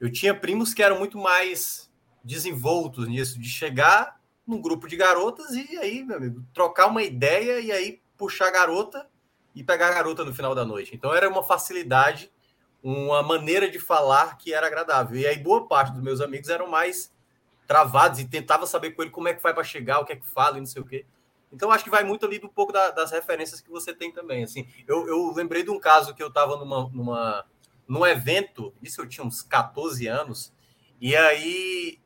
Eu 0.00 0.10
tinha 0.10 0.34
primos 0.34 0.72
que 0.72 0.82
eram 0.82 0.98
muito 0.98 1.18
mais 1.18 1.90
desenvoltos 2.24 3.08
nisso, 3.08 3.40
de 3.40 3.48
chegar 3.48 4.19
num 4.50 4.60
grupo 4.60 4.88
de 4.88 4.96
garotas 4.96 5.50
e 5.52 5.78
aí, 5.78 6.02
meu 6.02 6.16
amigo, 6.16 6.44
trocar 6.52 6.88
uma 6.88 7.02
ideia 7.02 7.60
e 7.60 7.70
aí 7.70 8.02
puxar 8.16 8.48
a 8.48 8.50
garota 8.50 9.08
e 9.54 9.64
pegar 9.64 9.88
a 9.88 9.94
garota 9.94 10.24
no 10.24 10.34
final 10.34 10.54
da 10.54 10.64
noite. 10.64 10.94
Então 10.94 11.14
era 11.14 11.28
uma 11.28 11.42
facilidade 11.42 12.30
uma 12.82 13.22
maneira 13.22 13.70
de 13.70 13.78
falar 13.78 14.38
que 14.38 14.52
era 14.54 14.66
agradável. 14.66 15.18
E 15.18 15.26
aí 15.26 15.38
boa 15.38 15.66
parte 15.66 15.92
dos 15.92 16.02
meus 16.02 16.20
amigos 16.20 16.48
eram 16.48 16.68
mais 16.68 17.12
travados 17.66 18.18
e 18.18 18.24
tentava 18.24 18.66
saber 18.66 18.92
com 18.92 19.02
ele 19.02 19.10
como 19.10 19.28
é 19.28 19.34
que 19.34 19.42
faz 19.42 19.54
para 19.54 19.62
chegar, 19.62 20.00
o 20.00 20.04
que 20.04 20.12
é 20.12 20.16
que 20.16 20.26
fala 20.26 20.56
e 20.56 20.60
não 20.60 20.66
sei 20.66 20.82
o 20.82 20.86
quê. 20.86 21.04
Então 21.52 21.70
acho 21.70 21.84
que 21.84 21.90
vai 21.90 22.04
muito 22.04 22.24
ali 22.24 22.38
do 22.38 22.48
pouco 22.48 22.72
da, 22.72 22.90
das 22.90 23.10
referências 23.10 23.60
que 23.60 23.70
você 23.70 23.92
tem 23.92 24.12
também. 24.12 24.44
Assim, 24.44 24.66
eu, 24.86 25.06
eu 25.06 25.32
lembrei 25.32 25.62
de 25.62 25.70
um 25.70 25.78
caso 25.78 26.14
que 26.14 26.22
eu 26.22 26.28
estava 26.28 26.56
numa, 26.56 26.88
numa 26.90 27.44
num 27.86 28.06
evento, 28.06 28.72
isso 28.80 29.00
eu 29.00 29.08
tinha 29.08 29.26
uns 29.26 29.42
14 29.42 30.06
anos, 30.06 30.52
e 31.00 31.16
aí 31.16 31.98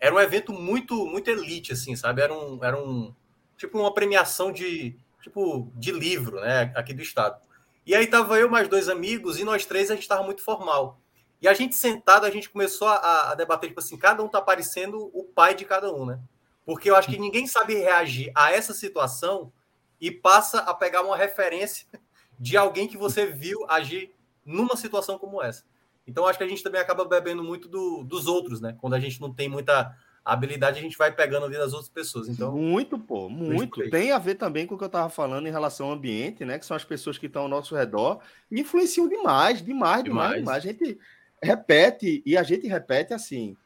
era 0.00 0.14
um 0.14 0.20
evento 0.20 0.52
muito 0.52 1.06
muito 1.06 1.30
elite 1.30 1.72
assim, 1.72 1.96
sabe? 1.96 2.22
Era 2.22 2.32
um 2.32 2.62
era 2.64 2.78
um 2.78 3.14
tipo 3.56 3.78
uma 3.78 3.92
premiação 3.92 4.52
de 4.52 4.98
tipo 5.22 5.72
de 5.74 5.92
livro, 5.92 6.40
né, 6.40 6.72
aqui 6.74 6.94
do 6.94 7.02
estado. 7.02 7.40
E 7.84 7.94
aí 7.94 8.06
tava 8.06 8.38
eu 8.38 8.48
mais 8.48 8.68
dois 8.68 8.88
amigos 8.88 9.38
e 9.38 9.44
nós 9.44 9.64
três 9.64 9.90
a 9.90 9.94
gente 9.94 10.08
tava 10.08 10.22
muito 10.22 10.42
formal. 10.42 11.00
E 11.40 11.48
a 11.48 11.54
gente 11.54 11.76
sentado, 11.76 12.24
a 12.24 12.30
gente 12.30 12.48
começou 12.48 12.88
a, 12.88 13.32
a 13.32 13.34
debater, 13.34 13.68
tipo 13.68 13.80
assim, 13.80 13.96
cada 13.96 14.22
um 14.22 14.28
tá 14.28 14.40
parecendo 14.40 15.10
o 15.12 15.22
pai 15.22 15.54
de 15.54 15.64
cada 15.64 15.92
um, 15.92 16.06
né? 16.06 16.18
Porque 16.64 16.90
eu 16.90 16.96
acho 16.96 17.08
que 17.08 17.18
ninguém 17.18 17.46
sabe 17.46 17.74
reagir 17.74 18.32
a 18.34 18.50
essa 18.50 18.72
situação 18.72 19.52
e 20.00 20.10
passa 20.10 20.58
a 20.60 20.74
pegar 20.74 21.02
uma 21.02 21.16
referência 21.16 21.86
de 22.38 22.56
alguém 22.56 22.88
que 22.88 22.96
você 22.96 23.26
viu 23.26 23.64
agir 23.68 24.12
numa 24.44 24.76
situação 24.76 25.18
como 25.18 25.42
essa. 25.42 25.64
Então 26.06 26.26
acho 26.26 26.38
que 26.38 26.44
a 26.44 26.48
gente 26.48 26.62
também 26.62 26.80
acaba 26.80 27.04
bebendo 27.04 27.42
muito 27.42 27.68
do, 27.68 28.04
dos 28.04 28.26
outros, 28.26 28.60
né? 28.60 28.76
Quando 28.80 28.94
a 28.94 29.00
gente 29.00 29.20
não 29.20 29.32
tem 29.32 29.48
muita 29.48 29.94
habilidade 30.26 30.80
a 30.80 30.82
gente 30.82 30.98
vai 30.98 31.12
pegando 31.12 31.46
ali 31.46 31.56
das 31.56 31.72
outras 31.72 31.88
pessoas. 31.88 32.28
Então, 32.28 32.50
muito, 32.52 32.98
pô, 32.98 33.28
muito. 33.28 33.88
Tem 33.90 34.10
a 34.10 34.18
ver 34.18 34.34
também 34.34 34.66
com 34.66 34.74
o 34.74 34.78
que 34.78 34.82
eu 34.82 34.88
estava 34.88 35.08
falando 35.08 35.46
em 35.46 35.52
relação 35.52 35.86
ao 35.86 35.92
ambiente, 35.92 36.44
né? 36.44 36.58
Que 36.58 36.66
são 36.66 36.76
as 36.76 36.84
pessoas 36.84 37.16
que 37.16 37.26
estão 37.26 37.42
ao 37.42 37.48
nosso 37.48 37.76
redor, 37.76 38.20
me 38.50 38.62
influenciam 38.62 39.08
demais, 39.08 39.62
demais, 39.62 40.02
demais, 40.02 40.04
demais. 40.04 40.36
demais. 40.38 40.56
A 40.56 40.60
gente 40.60 40.98
repete, 41.40 42.22
e 42.26 42.36
a 42.36 42.42
gente 42.42 42.66
repete 42.66 43.14
assim, 43.14 43.56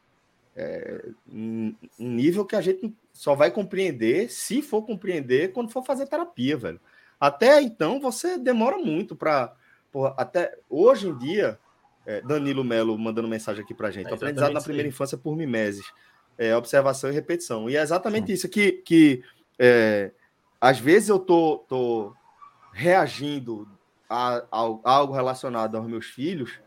é, 0.55 1.03
um 1.27 1.73
nível 1.97 2.45
que 2.45 2.55
a 2.55 2.61
gente 2.61 2.93
só 3.11 3.33
vai 3.33 3.49
compreender, 3.49 4.29
se 4.29 4.61
for 4.61 4.83
compreender, 4.83 5.51
quando 5.53 5.71
for 5.71 5.83
fazer 5.83 6.05
terapia, 6.05 6.57
velho. 6.57 6.79
Até 7.19 7.61
então, 7.61 7.99
você 7.99 8.37
demora 8.37 8.77
muito 8.77 9.15
para. 9.15 9.53
Até 10.15 10.57
hoje 10.69 11.09
em 11.09 11.17
dia, 11.17 11.59
é, 12.05 12.21
Danilo 12.21 12.63
Melo 12.63 12.97
mandando 12.97 13.27
mensagem 13.27 13.63
aqui 13.63 13.73
para 13.73 13.91
gente. 13.91 14.09
É 14.09 14.13
aprendizado 14.13 14.53
na 14.53 14.61
primeira 14.61 14.87
infância 14.87 15.17
por 15.17 15.35
mimeses 15.35 15.85
é, 16.37 16.55
observação 16.55 17.09
e 17.09 17.13
repetição. 17.13 17.69
E 17.69 17.75
é 17.75 17.81
exatamente 17.81 18.27
Sim. 18.27 18.33
isso 18.33 18.49
que, 18.49 18.71
que 18.71 19.23
é, 19.59 20.11
às 20.59 20.79
vezes 20.79 21.09
eu 21.09 21.19
tô, 21.19 21.59
tô 21.67 22.13
reagindo 22.73 23.67
a, 24.09 24.37
a, 24.51 24.61
a, 24.83 24.91
algo 24.91 25.13
relacionado 25.13 25.75
aos 25.77 25.87
meus 25.87 26.07
filhos 26.07 26.59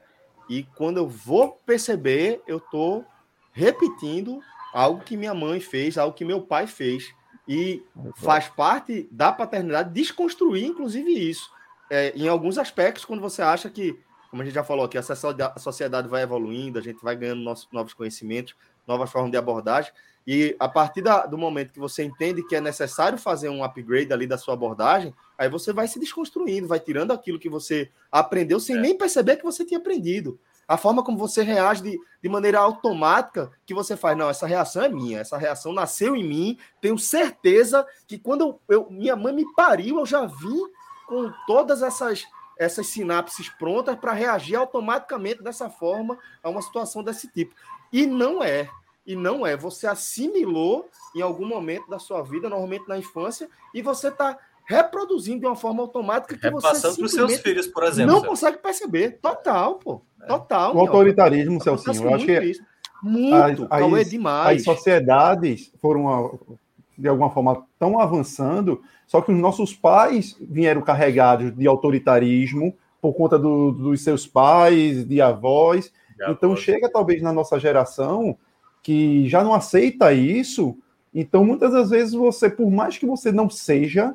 e 0.49 0.62
quando 0.62 0.99
eu 0.99 1.09
vou 1.09 1.53
perceber, 1.64 2.42
eu 2.47 2.61
tô 2.61 3.05
repetindo 3.53 4.40
algo 4.73 5.03
que 5.03 5.16
minha 5.16 5.35
mãe 5.35 5.61
fez, 5.61 5.97
algo 5.97 6.14
que 6.14 6.25
meu 6.25 6.42
pai 6.42 6.66
fez. 6.66 7.14
E 7.47 7.85
faz 8.16 8.49
parte 8.49 9.07
da 9.11 9.31
paternidade 9.31 9.92
desconstruir, 9.92 10.64
inclusive, 10.64 11.11
isso. 11.12 11.51
É, 11.90 12.11
em 12.16 12.27
alguns 12.27 12.57
aspectos, 12.57 13.05
quando 13.05 13.20
você 13.20 13.42
acha 13.42 13.68
que, 13.68 13.99
como 14.35 14.42
a 14.42 14.47
gente 14.47 14.57
já 14.57 14.64
falou 14.64 14.85
aqui, 14.85 14.99
a 14.99 15.59
sociedade 15.61 16.09
vai 16.09 16.23
evoluindo, 16.23 16.77
a 16.77 16.83
gente 16.83 17.01
vai 17.05 17.14
ganhando 17.14 17.57
novos 17.70 17.94
conhecimentos, 17.94 18.57
novas 18.85 19.09
formas 19.09 19.31
de 19.31 19.37
abordagem. 19.37 19.92
E 20.27 20.57
a 20.59 20.68
partir 20.68 21.03
da, 21.03 21.25
do 21.25 21.38
momento 21.38 21.73
que 21.73 21.79
você 21.79 22.03
entende 22.03 22.44
que 22.44 22.57
é 22.57 22.61
necessário 22.61 23.16
fazer 23.16 23.49
um 23.49 23.62
upgrade 23.62 24.12
ali 24.12 24.27
da 24.27 24.37
sua 24.37 24.55
abordagem, 24.55 25.14
aí 25.38 25.49
você 25.49 25.73
vai 25.73 25.87
se 25.87 26.01
desconstruindo, 26.01 26.66
vai 26.66 26.81
tirando 26.81 27.12
aquilo 27.12 27.38
que 27.38 27.49
você 27.49 27.88
aprendeu 28.11 28.59
sem 28.59 28.77
é. 28.77 28.81
nem 28.81 28.99
perceber 28.99 29.37
que 29.37 29.44
você 29.44 29.64
tinha 29.64 29.79
aprendido. 29.79 30.37
A 30.66 30.77
forma 30.77 31.05
como 31.05 31.16
você 31.16 31.44
reage 31.44 31.85
de, 31.85 32.01
de 32.20 32.29
maneira 32.29 32.59
automática, 32.59 33.53
que 33.64 33.73
você 33.73 33.97
faz, 33.97 34.18
não, 34.18 34.29
essa 34.29 34.49
reação 34.49 34.83
é 34.83 34.88
minha, 34.88 35.20
essa 35.20 35.38
reação 35.38 35.73
nasceu 35.73 36.16
em 36.16 36.25
mim, 36.25 36.59
tenho 36.81 36.99
certeza 36.99 37.87
que 38.05 38.18
quando 38.18 38.42
eu, 38.42 38.61
eu 38.68 38.90
minha 38.90 39.14
mãe 39.14 39.33
me 39.33 39.44
pariu, 39.55 40.01
eu 40.01 40.07
já 40.07 40.27
vim 40.27 40.61
com 41.07 41.31
todas 41.47 41.83
essas, 41.83 42.25
essas 42.58 42.86
sinapses 42.86 43.48
prontas 43.48 43.96
para 43.96 44.12
reagir 44.12 44.56
automaticamente 44.56 45.42
dessa 45.42 45.68
forma 45.68 46.18
a 46.42 46.48
uma 46.48 46.62
situação 46.62 47.02
desse 47.02 47.28
tipo. 47.28 47.54
E 47.92 48.06
não 48.06 48.42
é. 48.42 48.68
E 49.06 49.14
não 49.14 49.46
é. 49.46 49.56
Você 49.56 49.86
assimilou 49.86 50.88
em 51.14 51.20
algum 51.20 51.46
momento 51.46 51.88
da 51.88 51.98
sua 51.98 52.22
vida, 52.22 52.48
normalmente 52.48 52.88
na 52.88 52.98
infância, 52.98 53.48
e 53.72 53.82
você 53.82 54.08
está 54.08 54.38
reproduzindo 54.64 55.40
de 55.40 55.46
uma 55.46 55.56
forma 55.56 55.82
automática 55.82 56.36
que 56.36 56.50
você 56.50 56.66
passando 56.66 56.96
para 56.96 57.04
os 57.04 57.12
seus 57.12 57.36
filhos, 57.38 57.66
por 57.66 57.84
exemplo. 57.84 58.12
Não 58.12 58.22
consegue 58.22 58.58
perceber. 58.58 59.18
Total, 59.20 59.74
pô. 59.74 60.00
É. 60.22 60.26
Total. 60.26 60.74
O 60.74 60.80
autoritarismo, 60.80 61.62
Celcinho, 61.62 62.04
eu 62.04 62.14
acho 62.14 62.24
que 62.24 62.32
é 62.32 62.44
isso. 62.44 62.62
muito, 63.02 63.66
as, 63.70 63.82
as, 63.82 64.10
demais. 64.10 64.58
As 64.58 64.64
sociedades 64.64 65.70
foram, 65.80 66.58
de 66.96 67.09
alguma 67.09 67.30
forma, 67.30 67.64
tão 67.78 67.98
avançando, 67.98 68.83
só 69.07 69.20
que 69.20 69.33
os 69.33 69.38
nossos 69.38 69.74
pais 69.74 70.37
vieram 70.40 70.83
carregados 70.83 71.54
de 71.54 71.66
autoritarismo 71.66 72.74
por 73.00 73.14
conta 73.14 73.38
do, 73.38 73.70
dos 73.72 74.02
seus 74.02 74.26
pais, 74.26 75.07
de 75.07 75.20
avós, 75.20 75.92
então 76.28 76.57
chega 76.57 76.90
talvez 76.90 77.20
na 77.20 77.33
nossa 77.33 77.59
geração 77.59 78.37
que 78.83 79.28
já 79.28 79.42
não 79.42 79.54
aceita 79.54 80.12
isso. 80.12 80.76
Então 81.12 81.44
muitas 81.44 81.72
das 81.72 81.90
vezes 81.90 82.14
você, 82.14 82.48
por 82.48 82.70
mais 82.70 82.98
que 82.98 83.07
você 83.07 83.33
não 83.33 83.48
seja, 83.48 84.14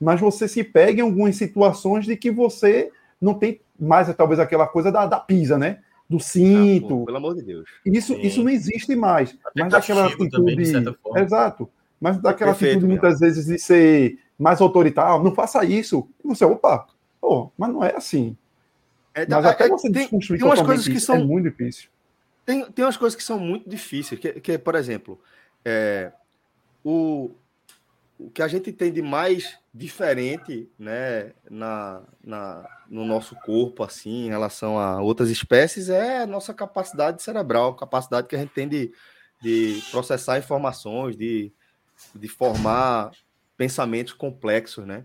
mas 0.00 0.20
você 0.20 0.46
se 0.46 0.62
pega 0.62 1.00
em 1.00 1.04
algumas 1.04 1.36
situações 1.36 2.04
de 2.04 2.16
que 2.16 2.30
você 2.30 2.90
não 3.20 3.34
tem 3.34 3.60
mais 3.78 4.12
talvez 4.14 4.40
aquela 4.40 4.66
coisa 4.66 4.90
da, 4.90 5.06
da 5.06 5.18
pisa, 5.18 5.58
né? 5.58 5.80
Do 6.08 6.18
cinto. 6.18 6.86
Ah, 6.86 6.88
pô, 6.88 7.04
pelo 7.04 7.18
amor 7.18 7.34
de 7.34 7.42
Deus. 7.42 7.68
Isso, 7.84 8.14
isso 8.14 8.42
não 8.42 8.50
existe 8.50 8.94
mais. 8.96 9.36
Até 9.44 9.62
mas 9.62 9.72
daquela 9.72 10.06
atitude. 10.06 10.30
Também, 10.30 11.22
Exato. 11.22 11.68
Mas 12.00 12.18
daquela 12.18 12.52
Perfeito, 12.52 12.78
atitude, 12.78 12.86
muitas 12.86 13.20
vezes, 13.20 13.46
de 13.46 13.58
ser 13.58 14.18
mais 14.38 14.60
autoritário, 14.60 15.22
não 15.22 15.34
faça 15.34 15.64
isso. 15.64 16.08
E 16.24 16.28
você, 16.28 16.44
opa, 16.44 16.86
pô, 17.20 17.50
mas 17.58 17.70
não 17.70 17.82
é 17.82 17.94
assim. 17.96 18.36
É, 19.14 19.26
Mas 19.28 19.44
até 19.44 19.64
é, 19.64 19.68
você 19.68 19.90
tem, 19.90 20.08
tem 20.08 20.44
umas 20.44 20.62
coisas 20.62 20.86
que 20.86 21.00
são 21.00 21.16
é 21.16 21.24
muito 21.24 21.50
difícil. 21.50 21.90
Tem, 22.46 22.64
tem 22.70 22.84
umas 22.84 22.96
coisas 22.96 23.16
que 23.16 23.22
são 23.22 23.38
muito 23.38 23.68
difíceis, 23.68 24.20
que, 24.20 24.40
que 24.40 24.56
por 24.56 24.74
exemplo, 24.74 25.20
é, 25.64 26.12
o, 26.84 27.32
o 28.18 28.30
que 28.30 28.40
a 28.40 28.48
gente 28.48 28.72
tem 28.72 28.92
de 28.92 29.02
mais 29.02 29.58
diferente 29.74 30.70
né, 30.78 31.32
na, 31.50 32.02
na, 32.24 32.64
no 32.88 33.04
nosso 33.04 33.34
corpo, 33.36 33.82
assim, 33.82 34.26
em 34.26 34.28
relação 34.28 34.78
a 34.78 35.02
outras 35.02 35.30
espécies, 35.30 35.90
é 35.90 36.22
a 36.22 36.26
nossa 36.26 36.54
capacidade 36.54 37.22
cerebral, 37.22 37.74
capacidade 37.74 38.28
que 38.28 38.36
a 38.36 38.38
gente 38.38 38.52
tem 38.52 38.68
de, 38.68 38.92
de 39.42 39.82
processar 39.90 40.38
informações, 40.38 41.16
de, 41.16 41.52
de 42.14 42.28
formar 42.28 43.10
pensamentos 43.56 44.12
complexos, 44.12 44.86
né? 44.86 45.04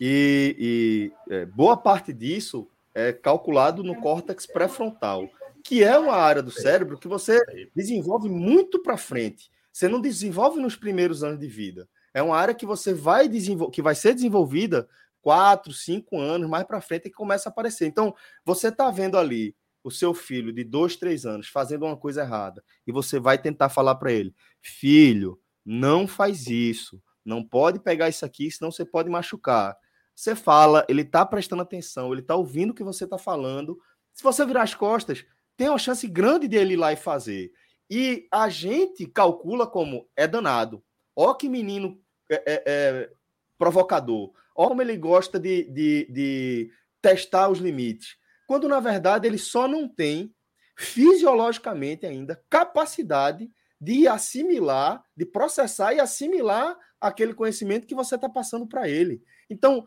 E, 0.00 1.12
e 1.28 1.32
é, 1.34 1.46
boa 1.46 1.76
parte 1.76 2.12
disso 2.12 2.68
é 2.94 3.12
calculado 3.12 3.82
no 3.82 4.00
córtex 4.00 4.46
pré-frontal, 4.46 5.28
que 5.64 5.82
é 5.82 5.98
uma 5.98 6.14
área 6.14 6.42
do 6.42 6.50
cérebro 6.50 6.98
que 6.98 7.08
você 7.08 7.40
desenvolve 7.74 8.28
muito 8.28 8.80
para 8.82 8.96
frente. 8.96 9.50
Você 9.72 9.88
não 9.88 10.00
desenvolve 10.00 10.60
nos 10.60 10.76
primeiros 10.76 11.22
anos 11.22 11.38
de 11.38 11.46
vida. 11.46 11.88
É 12.14 12.22
uma 12.22 12.36
área 12.36 12.54
que 12.54 12.66
você 12.66 12.94
vai 12.94 13.28
desenvolver, 13.28 13.72
que 13.72 13.82
vai 13.82 13.94
ser 13.94 14.14
desenvolvida 14.14 14.88
quatro, 15.20 15.72
cinco 15.72 16.18
anos 16.18 16.48
mais 16.48 16.64
para 16.64 16.80
frente 16.80 17.06
e 17.06 17.12
começa 17.12 17.48
a 17.48 17.52
aparecer. 17.52 17.86
Então, 17.86 18.14
você 18.44 18.68
está 18.68 18.90
vendo 18.90 19.18
ali 19.18 19.54
o 19.84 19.90
seu 19.90 20.14
filho 20.14 20.52
de 20.52 20.64
dois, 20.64 20.96
três 20.96 21.24
anos 21.24 21.48
fazendo 21.48 21.84
uma 21.84 21.96
coisa 21.96 22.22
errada 22.22 22.62
e 22.86 22.92
você 22.92 23.20
vai 23.20 23.38
tentar 23.38 23.68
falar 23.68 23.94
para 23.96 24.12
ele, 24.12 24.34
filho, 24.60 25.38
não 25.70 26.08
faz 26.08 26.46
isso, 26.46 26.98
não 27.22 27.44
pode 27.44 27.78
pegar 27.78 28.08
isso 28.08 28.24
aqui, 28.24 28.50
senão 28.50 28.72
você 28.72 28.86
pode 28.86 29.10
machucar. 29.10 29.76
Você 30.14 30.34
fala, 30.34 30.82
ele 30.88 31.02
está 31.02 31.26
prestando 31.26 31.60
atenção, 31.60 32.10
ele 32.10 32.22
está 32.22 32.34
ouvindo 32.34 32.70
o 32.70 32.74
que 32.74 32.82
você 32.82 33.04
está 33.04 33.18
falando. 33.18 33.78
Se 34.14 34.22
você 34.22 34.46
virar 34.46 34.62
as 34.62 34.74
costas, 34.74 35.26
tem 35.58 35.68
uma 35.68 35.78
chance 35.78 36.06
grande 36.08 36.48
de 36.48 36.56
ele 36.56 36.72
ir 36.72 36.78
lá 36.78 36.94
e 36.94 36.96
fazer. 36.96 37.52
E 37.90 38.26
a 38.32 38.48
gente 38.48 39.06
calcula 39.06 39.66
como 39.66 40.08
é 40.16 40.26
danado. 40.26 40.82
Ó 41.14 41.34
que 41.34 41.50
menino 41.50 42.00
é, 42.30 42.42
é, 42.46 42.62
é, 42.66 43.10
provocador. 43.58 44.32
Ó 44.56 44.68
como 44.68 44.80
ele 44.80 44.96
gosta 44.96 45.38
de, 45.38 45.64
de, 45.64 46.08
de 46.10 46.72
testar 47.02 47.50
os 47.50 47.58
limites. 47.58 48.16
Quando, 48.46 48.66
na 48.68 48.80
verdade, 48.80 49.26
ele 49.26 49.36
só 49.36 49.68
não 49.68 49.86
tem 49.86 50.34
fisiologicamente 50.74 52.06
ainda 52.06 52.42
capacidade 52.48 53.50
de 53.80 54.08
assimilar, 54.08 55.04
de 55.16 55.24
processar 55.24 55.94
e 55.94 56.00
assimilar 56.00 56.76
aquele 57.00 57.32
conhecimento 57.32 57.86
que 57.86 57.94
você 57.94 58.16
está 58.16 58.28
passando 58.28 58.66
para 58.66 58.88
ele. 58.88 59.22
Então, 59.48 59.86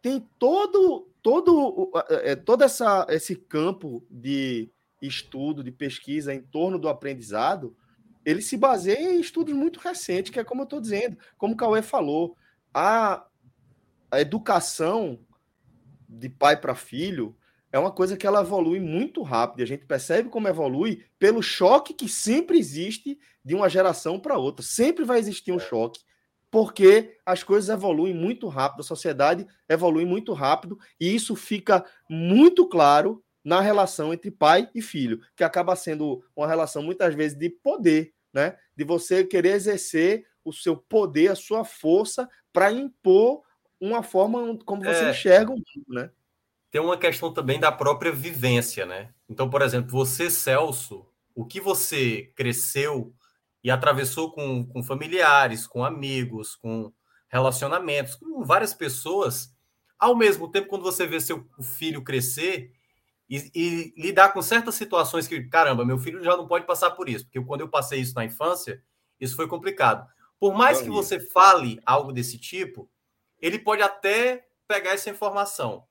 tem 0.00 0.20
todo 0.38 1.08
todo 1.22 1.90
é, 2.08 2.34
todo 2.34 2.64
essa, 2.64 3.06
esse 3.08 3.36
campo 3.36 4.04
de 4.10 4.70
estudo, 5.00 5.62
de 5.62 5.70
pesquisa 5.70 6.34
em 6.34 6.42
torno 6.42 6.78
do 6.78 6.88
aprendizado, 6.88 7.76
ele 8.24 8.42
se 8.42 8.56
baseia 8.56 9.12
em 9.12 9.20
estudos 9.20 9.54
muito 9.54 9.80
recentes, 9.80 10.30
que 10.30 10.38
é 10.38 10.44
como 10.44 10.62
eu 10.62 10.64
estou 10.64 10.80
dizendo, 10.80 11.16
como 11.36 11.54
o 11.54 11.56
Cauê 11.56 11.82
falou, 11.82 12.36
a, 12.72 13.26
a 14.10 14.20
educação 14.20 15.18
de 16.08 16.28
pai 16.28 16.56
para 16.60 16.74
filho 16.74 17.36
é 17.72 17.78
uma 17.78 17.90
coisa 17.90 18.18
que 18.18 18.26
ela 18.26 18.42
evolui 18.42 18.78
muito 18.78 19.22
rápido. 19.22 19.60
E 19.60 19.62
a 19.62 19.66
gente 19.66 19.86
percebe 19.86 20.28
como 20.28 20.46
evolui 20.46 21.04
pelo 21.18 21.42
choque 21.42 21.94
que 21.94 22.06
sempre 22.06 22.58
existe 22.58 23.18
de 23.42 23.54
uma 23.54 23.68
geração 23.68 24.20
para 24.20 24.36
outra. 24.36 24.64
Sempre 24.64 25.04
vai 25.04 25.18
existir 25.18 25.52
um 25.52 25.58
choque, 25.58 26.00
porque 26.50 27.16
as 27.24 27.42
coisas 27.42 27.70
evoluem 27.70 28.14
muito 28.14 28.46
rápido, 28.46 28.80
a 28.80 28.84
sociedade 28.84 29.46
evolui 29.66 30.04
muito 30.04 30.34
rápido, 30.34 30.78
e 31.00 31.14
isso 31.14 31.34
fica 31.34 31.82
muito 32.08 32.68
claro 32.68 33.24
na 33.42 33.60
relação 33.60 34.12
entre 34.12 34.30
pai 34.30 34.68
e 34.74 34.82
filho, 34.82 35.20
que 35.34 35.42
acaba 35.42 35.74
sendo 35.74 36.22
uma 36.36 36.46
relação 36.46 36.82
muitas 36.82 37.14
vezes 37.14 37.36
de 37.36 37.48
poder, 37.48 38.12
né? 38.32 38.56
De 38.76 38.84
você 38.84 39.24
querer 39.24 39.54
exercer 39.54 40.26
o 40.44 40.52
seu 40.52 40.76
poder, 40.76 41.28
a 41.28 41.34
sua 41.34 41.64
força 41.64 42.28
para 42.52 42.70
impor 42.70 43.42
uma 43.80 44.02
forma 44.02 44.56
como 44.64 44.84
você 44.84 45.06
é. 45.06 45.10
enxerga 45.10 45.50
o 45.50 45.56
mundo, 45.56 45.86
né? 45.88 46.10
Tem 46.72 46.80
uma 46.80 46.96
questão 46.96 47.30
também 47.30 47.60
da 47.60 47.70
própria 47.70 48.10
vivência, 48.10 48.86
né? 48.86 49.12
Então, 49.28 49.50
por 49.50 49.60
exemplo, 49.60 49.90
você, 49.90 50.30
Celso, 50.30 51.06
o 51.34 51.44
que 51.44 51.60
você 51.60 52.32
cresceu 52.34 53.14
e 53.62 53.70
atravessou 53.70 54.32
com, 54.32 54.66
com 54.66 54.82
familiares, 54.82 55.66
com 55.66 55.84
amigos, 55.84 56.56
com 56.56 56.90
relacionamentos, 57.28 58.14
com 58.14 58.42
várias 58.42 58.72
pessoas, 58.72 59.54
ao 59.98 60.16
mesmo 60.16 60.50
tempo, 60.50 60.68
quando 60.68 60.82
você 60.82 61.06
vê 61.06 61.20
seu 61.20 61.46
filho 61.76 62.02
crescer 62.02 62.72
e, 63.28 63.50
e, 63.54 63.94
lidar 63.94 64.32
com 64.32 64.40
certas 64.40 64.74
situações 64.74 65.28
que, 65.28 65.42
caramba, 65.44 65.84
meu 65.84 65.98
filho 65.98 66.24
já 66.24 66.34
não 66.38 66.46
pode 66.46 66.66
passar 66.66 66.92
por 66.92 67.06
isso, 67.06 67.26
porque 67.26 67.40
quando 67.42 67.60
eu 67.60 67.68
passei 67.68 68.00
isso 68.00 68.14
na 68.14 68.24
infância, 68.24 68.82
isso 69.20 69.36
foi 69.36 69.46
complicado. 69.46 70.08
Por 70.40 70.54
mais 70.54 70.80
que 70.80 70.88
você 70.88 71.20
fale 71.20 71.78
algo 71.84 72.14
desse 72.14 72.38
tipo, 72.38 72.88
ele 73.38 73.58
pode 73.58 73.82
até 73.82 74.48
pegar 74.66 74.92
essa 74.92 75.10
informação, 75.10 75.86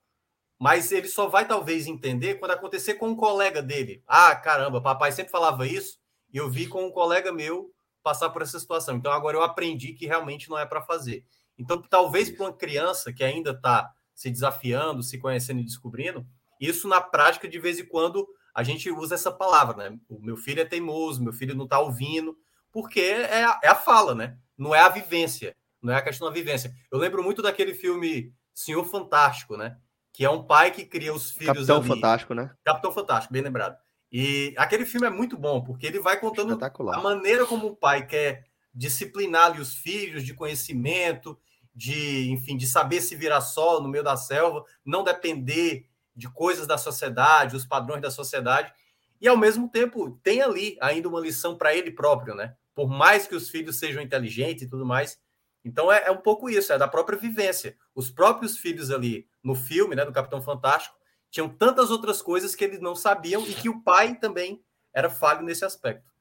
mas 0.61 0.91
ele 0.91 1.07
só 1.07 1.27
vai 1.27 1.47
talvez 1.47 1.87
entender 1.87 2.35
quando 2.35 2.51
acontecer 2.51 2.93
com 2.93 3.07
um 3.07 3.15
colega 3.15 3.63
dele. 3.63 4.03
Ah, 4.05 4.35
caramba, 4.35 4.79
papai 4.79 5.11
sempre 5.11 5.31
falava 5.31 5.65
isso 5.65 5.97
e 6.31 6.37
eu 6.37 6.51
vi 6.51 6.67
com 6.67 6.85
um 6.85 6.91
colega 6.91 7.31
meu 7.31 7.71
passar 8.03 8.29
por 8.29 8.43
essa 8.43 8.59
situação. 8.59 8.95
Então 8.95 9.11
agora 9.11 9.35
eu 9.35 9.41
aprendi 9.41 9.93
que 9.93 10.05
realmente 10.05 10.51
não 10.51 10.59
é 10.59 10.63
para 10.63 10.83
fazer. 10.83 11.25
Então 11.57 11.81
talvez 11.81 12.29
para 12.29 12.45
uma 12.45 12.53
criança 12.53 13.11
que 13.11 13.23
ainda 13.23 13.53
está 13.53 13.91
se 14.13 14.29
desafiando, 14.29 15.01
se 15.01 15.17
conhecendo 15.17 15.61
e 15.61 15.65
descobrindo, 15.65 16.23
isso 16.59 16.87
na 16.87 17.01
prática 17.01 17.47
de 17.47 17.57
vez 17.57 17.79
em 17.79 17.85
quando 17.87 18.27
a 18.53 18.61
gente 18.61 18.91
usa 18.91 19.15
essa 19.15 19.31
palavra, 19.31 19.89
né? 19.89 19.97
O 20.07 20.21
meu 20.21 20.37
filho 20.37 20.61
é 20.61 20.65
teimoso, 20.65 21.23
meu 21.23 21.33
filho 21.33 21.55
não 21.55 21.63
está 21.63 21.79
ouvindo, 21.79 22.37
porque 22.71 22.99
é 22.99 23.45
a, 23.45 23.59
é 23.63 23.67
a 23.67 23.75
fala, 23.75 24.13
né? 24.13 24.37
Não 24.55 24.75
é 24.75 24.81
a 24.81 24.89
vivência, 24.89 25.55
não 25.81 25.91
é 25.91 25.97
a 25.97 26.03
questão 26.03 26.27
da 26.27 26.33
vivência. 26.35 26.71
Eu 26.91 26.99
lembro 26.99 27.23
muito 27.23 27.41
daquele 27.41 27.73
filme 27.73 28.31
Senhor 28.53 28.85
Fantástico, 28.85 29.57
né? 29.57 29.75
Que 30.13 30.25
é 30.25 30.29
um 30.29 30.43
pai 30.43 30.71
que 30.71 30.85
cria 30.85 31.13
os 31.13 31.31
filhos. 31.31 31.67
Capitão 31.67 31.77
ali. 31.77 31.87
Fantástico, 31.87 32.33
né? 32.33 32.51
Capitão 32.63 32.91
Fantástico, 32.91 33.33
bem 33.33 33.41
lembrado. 33.41 33.77
E 34.11 34.53
aquele 34.57 34.85
filme 34.85 35.07
é 35.07 35.09
muito 35.09 35.37
bom, 35.37 35.63
porque 35.63 35.87
ele 35.87 35.99
vai 35.99 36.19
contando 36.19 36.59
a 36.91 37.01
maneira 37.01 37.45
como 37.45 37.67
o 37.67 37.75
pai 37.75 38.05
quer 38.05 38.45
disciplinar 38.73 39.59
os 39.59 39.73
filhos 39.73 40.25
de 40.25 40.33
conhecimento, 40.33 41.39
de, 41.73 42.29
enfim, 42.29 42.57
de 42.57 42.67
saber 42.67 42.99
se 43.01 43.15
virar 43.15 43.39
só 43.39 43.81
no 43.81 43.87
meio 43.87 44.03
da 44.03 44.17
selva, 44.17 44.65
não 44.85 45.03
depender 45.03 45.85
de 46.13 46.29
coisas 46.29 46.67
da 46.67 46.77
sociedade, 46.77 47.55
os 47.55 47.65
padrões 47.65 48.01
da 48.01 48.11
sociedade. 48.11 48.73
E 49.19 49.27
ao 49.27 49.37
mesmo 49.37 49.69
tempo 49.69 50.19
tem 50.21 50.41
ali 50.41 50.77
ainda 50.81 51.07
uma 51.07 51.19
lição 51.19 51.57
para 51.57 51.73
ele 51.73 51.91
próprio, 51.91 52.35
né? 52.35 52.55
Por 52.75 52.89
mais 52.89 53.27
que 53.27 53.35
os 53.35 53.49
filhos 53.49 53.79
sejam 53.79 54.01
inteligentes 54.01 54.63
e 54.63 54.69
tudo 54.69 54.85
mais, 54.85 55.19
então 55.63 55.91
é, 55.91 56.05
é, 56.07 56.11
um 56.11 56.17
pouco 56.17 56.49
isso, 56.49 56.73
é 56.73 56.77
da 56.77 56.87
própria 56.87 57.17
vivência. 57.17 57.77
Os 57.93 58.09
próprios 58.09 58.57
filhos 58.57 58.91
ali 58.91 59.27
no 59.43 59.55
filme, 59.55 59.95
né, 59.95 60.05
do 60.05 60.11
Capitão 60.11 60.41
Fantástico, 60.41 60.95
tinham 61.29 61.47
tantas 61.47 61.91
outras 61.91 62.21
coisas 62.21 62.55
que 62.55 62.63
eles 62.63 62.79
não 62.79 62.95
sabiam 62.95 63.45
e 63.47 63.53
que 63.53 63.69
o 63.69 63.81
pai 63.81 64.15
também 64.15 64.63
era 64.93 65.09
falho 65.09 65.43
nesse 65.43 65.63
aspecto. 65.63 66.11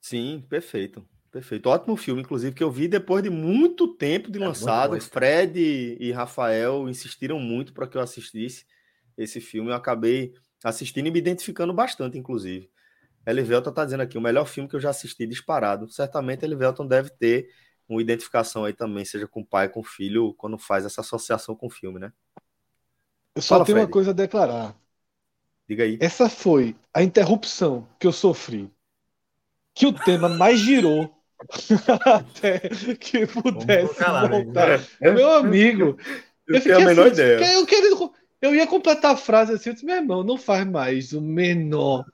Sim, 0.00 0.44
perfeito. 0.48 1.06
Perfeito. 1.30 1.68
Ótimo 1.68 1.96
filme, 1.96 2.22
inclusive, 2.22 2.54
que 2.54 2.62
eu 2.62 2.70
vi 2.70 2.86
depois 2.86 3.22
de 3.22 3.30
muito 3.30 3.88
tempo 3.88 4.30
de 4.30 4.40
é 4.40 4.46
lançado. 4.46 5.00
Fred 5.00 5.96
e 5.98 6.12
Rafael 6.12 6.88
insistiram 6.88 7.40
muito 7.40 7.72
para 7.72 7.88
que 7.88 7.96
eu 7.96 8.00
assistisse 8.00 8.66
esse 9.16 9.40
filme. 9.40 9.70
Eu 9.70 9.74
acabei 9.74 10.32
assistindo 10.62 11.08
e 11.08 11.10
me 11.10 11.18
identificando 11.18 11.72
bastante, 11.72 12.16
inclusive. 12.16 12.70
Elivelton 13.26 13.70
está 13.70 13.84
dizendo 13.84 14.02
aqui, 14.02 14.16
o 14.16 14.20
melhor 14.20 14.44
filme 14.44 14.68
que 14.68 14.76
eu 14.76 14.80
já 14.80 14.90
assisti 14.90 15.26
disparado. 15.26 15.88
Certamente 15.88 16.44
Elivelton 16.44 16.86
deve 16.86 17.10
ter 17.10 17.48
uma 17.88 18.00
identificação 18.00 18.64
aí 18.64 18.72
também, 18.72 19.04
seja 19.04 19.26
com 19.26 19.40
o 19.40 19.46
pai, 19.46 19.68
com 19.68 19.80
o 19.80 19.84
filho, 19.84 20.34
quando 20.34 20.58
faz 20.58 20.84
essa 20.84 21.00
associação 21.00 21.54
com 21.54 21.66
o 21.66 21.70
filme, 21.70 21.98
né? 21.98 22.12
Eu 23.34 23.42
só 23.42 23.56
Fala, 23.56 23.64
tenho 23.64 23.76
Fred. 23.76 23.86
uma 23.86 23.92
coisa 23.92 24.10
a 24.10 24.14
declarar. 24.14 24.76
Diga 25.68 25.84
aí. 25.84 25.98
Essa 26.00 26.28
foi 26.28 26.76
a 26.92 27.02
interrupção 27.02 27.86
que 27.98 28.06
eu 28.06 28.12
sofri. 28.12 28.70
Que 29.74 29.86
o 29.86 29.92
tema 29.92 30.28
mais 30.28 30.58
girou 30.60 31.12
até 32.06 32.60
que 32.94 33.26
pudesse 33.26 33.94
calar, 33.96 34.30
voltar. 34.30 34.78
Né? 35.00 35.10
Meu 35.10 35.30
amigo. 35.34 35.98
Eu, 36.46 36.56
eu 36.56 36.62
tenho 36.62 36.76
a 36.76 36.80
menor 36.80 37.06
assim, 37.06 37.22
ideia. 37.22 37.52
Eu, 37.54 37.66
queria, 37.66 38.10
eu 38.40 38.54
ia 38.54 38.66
completar 38.66 39.14
a 39.14 39.16
frase 39.16 39.52
assim, 39.52 39.70
eu 39.70 39.74
disse, 39.74 39.86
meu 39.86 39.96
irmão, 39.96 40.22
não 40.22 40.36
faz 40.36 40.66
mais 40.66 41.12
o 41.12 41.20
menor 41.20 42.04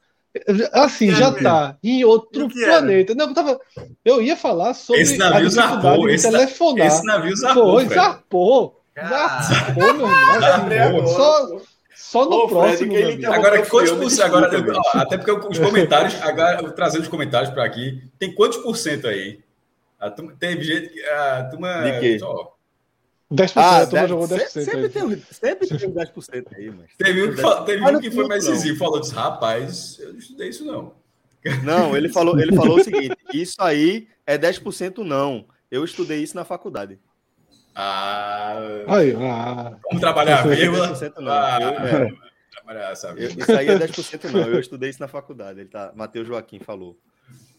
Assim, 0.72 1.10
já 1.10 1.32
tá 1.32 1.76
em 1.82 2.04
outro 2.04 2.48
planeta. 2.48 3.14
Não, 3.14 3.28
eu, 3.28 3.34
tava, 3.34 3.60
eu 4.04 4.22
ia 4.22 4.36
falar 4.36 4.74
sobre 4.74 5.02
esse 5.02 5.16
navio 5.16 5.50
zarpou, 5.50 6.06
de 6.06 6.14
esse, 6.14 6.30
telefonar. 6.30 6.86
Esse 6.86 7.04
navio 7.04 7.36
zarpou. 7.36 7.72
Foi, 7.72 7.88
zarpou. 7.88 8.80
Zarpou, 9.08 9.94
meu 9.94 10.06
irmão. 10.72 11.06
Só, 11.08 11.60
só 11.96 12.24
no 12.24 12.44
Ô, 12.44 12.48
próximo. 12.48 12.92
Fred, 12.92 13.26
agora, 13.26 13.66
quantos 13.66 13.92
por 13.92 14.10
cento? 14.10 14.24
Agora, 14.24 14.80
até 14.94 15.18
porque 15.18 15.48
os 15.48 15.58
comentários, 15.58 16.14
agora, 16.22 16.70
trazendo 16.70 17.02
os 17.02 17.08
comentários 17.08 17.50
para 17.50 17.64
aqui, 17.64 18.02
tem 18.18 18.32
quantos 18.32 18.58
por 18.58 18.76
cento 18.76 19.08
aí? 19.08 19.40
A 19.98 20.10
turma, 20.10 20.32
teve 20.38 20.62
gente 20.62 20.88
que. 20.90 21.04
A 21.04 21.44
turma. 21.50 21.82
De 21.82 22.00
quê? 22.00 22.18
Ó, 22.22 22.48
10%, 23.32 23.52
ah, 23.56 23.78
a 23.78 23.86
turma 23.86 24.08
jogou 24.08 24.28
10%. 24.28 24.48
Sempre, 24.48 24.88
tem, 24.88 25.22
sempre 25.30 25.68
tem 25.68 25.88
um 25.88 25.92
10% 25.92 26.46
aí, 26.56 26.70
mas. 26.70 26.90
Teve 26.98 27.24
um 27.24 27.34
que, 27.34 27.64
teve 27.64 27.84
um 27.84 28.00
que 28.00 28.10
foi 28.10 28.26
mais 28.26 28.44
incisivo, 28.44 28.78
falou 28.78 29.00
disse, 29.00 29.14
rapaz, 29.14 29.98
eu 30.00 30.12
não 30.12 30.18
estudei 30.18 30.48
isso 30.48 30.64
não. 30.64 30.92
Não, 31.64 31.96
ele 31.96 32.08
falou, 32.08 32.38
ele 32.38 32.54
falou 32.54 32.78
o 32.78 32.82
seguinte: 32.84 33.16
isso 33.32 33.56
aí 33.60 34.08
é 34.26 34.36
10% 34.36 34.98
não. 34.98 35.44
Eu 35.70 35.84
estudei 35.84 36.22
isso 36.22 36.34
na 36.36 36.44
faculdade. 36.44 36.98
Ah. 37.74 38.58
Aí, 38.88 39.14
ah. 39.14 39.76
Vamos 39.84 40.00
trabalhar 40.00 40.40
a 40.40 40.46
vírgula. 40.46 40.88
Não. 41.18 41.32
Ah, 41.32 41.58
eu, 41.60 41.68
é, 41.68 42.12
trabalhar 42.50 42.90
essa 42.90 43.08
eu, 43.10 43.28
isso 43.28 43.52
aí 43.52 43.68
é 43.68 43.78
10% 43.78 44.30
não. 44.30 44.40
Eu 44.40 44.60
estudei 44.60 44.90
isso 44.90 45.00
na 45.00 45.08
faculdade. 45.08 45.60
Ele 45.60 45.68
tá, 45.68 45.92
Matheus 45.94 46.26
Joaquim 46.26 46.58
falou. 46.58 46.98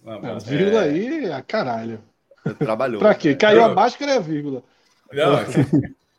Ah, 0.05 0.37
vírgula 0.39 0.85
é... 0.85 0.89
aí, 0.89 1.31
a 1.31 1.41
caralho. 1.41 2.03
Trabalhou. 2.59 2.99
pra 2.99 3.15
quê? 3.15 3.35
Caiu 3.35 3.63
a 3.63 3.69
máscara 3.69 4.13
e 4.13 4.17
a 4.17 4.19
vírgula. 4.19 4.63
Não, 5.13 5.39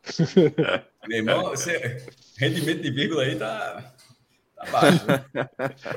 meu 1.08 1.18
irmão, 1.18 1.50
você, 1.50 2.04
rendimento 2.38 2.82
de 2.82 2.90
vírgula 2.90 3.22
aí 3.22 3.36
tá, 3.36 3.92
Abaixo. 4.62 5.00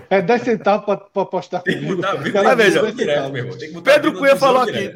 É 0.10 0.22
10 0.24 0.42
centavos 0.42 0.86
pra 0.86 1.22
apostar 1.22 1.62
Tem 1.62 1.80
que 1.80 1.86
botar 1.86 2.16
vírgula 2.16 2.56
veja, 2.56 2.82
10 2.82 2.96
direto, 2.96 3.16
centavos. 3.16 3.32
meu 3.32 3.64
irmão. 3.64 3.84
Pedro 3.84 4.14
Cunha 4.14 4.36
falou 4.36 4.64
aqui, 4.64 4.92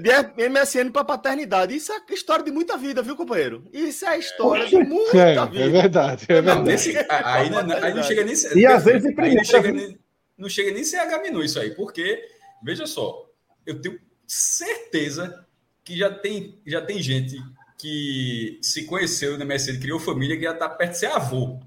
MSN 0.50 0.92
para 0.92 1.04
paternidade. 1.06 1.76
Isso 1.76 1.92
é 1.92 2.02
história 2.14 2.44
de 2.44 2.52
muita 2.52 2.78
vida, 2.78 3.04
viu, 3.04 3.16
companheiro? 3.16 3.64
Isso 3.72 4.06
é 4.08 4.18
história 4.18 4.66
de 4.66 4.78
muita 4.78 5.18
É, 5.18 5.36
é 5.36 5.46
vida. 5.46 5.70
verdade, 5.70 6.26
é 6.30 6.36
Não, 6.42 6.44
verdade. 6.44 6.64
nesse, 6.64 6.98
aí, 7.10 7.50
não, 7.52 7.60
aí 7.60 7.94
não 7.94 8.04
chega 8.04 8.24
nem 8.24 8.34
E 8.56 8.66
às 8.66 8.84
vezes 8.86 9.06
em 9.06 9.10
aí 9.10 9.16
primeira, 9.16 9.36
não 9.38 9.44
chega, 9.46 9.72
nem, 9.72 10.00
não 10.38 10.50
chega 10.50 10.72
nem 10.72 10.84
CH 10.84 11.22
Minu 11.22 11.44
isso 11.44 11.60
aí, 11.60 11.70
porque, 11.76 12.24
veja 12.64 12.88
só, 12.88 13.30
eu 13.68 13.80
tenho 13.80 14.00
certeza 14.26 15.46
que 15.84 15.96
já 15.96 16.10
tem, 16.10 16.60
já 16.66 16.82
tem 16.82 17.00
gente 17.02 17.40
que 17.80 18.60
se 18.62 18.84
conheceu 18.86 19.38
no 19.38 19.46
MSN, 19.46 19.80
criou 19.80 20.00
família, 20.00 20.36
que 20.38 20.44
já 20.44 20.52
está 20.52 20.68
perto 20.70 20.92
de 20.92 20.98
ser 21.00 21.06
avô. 21.08 21.60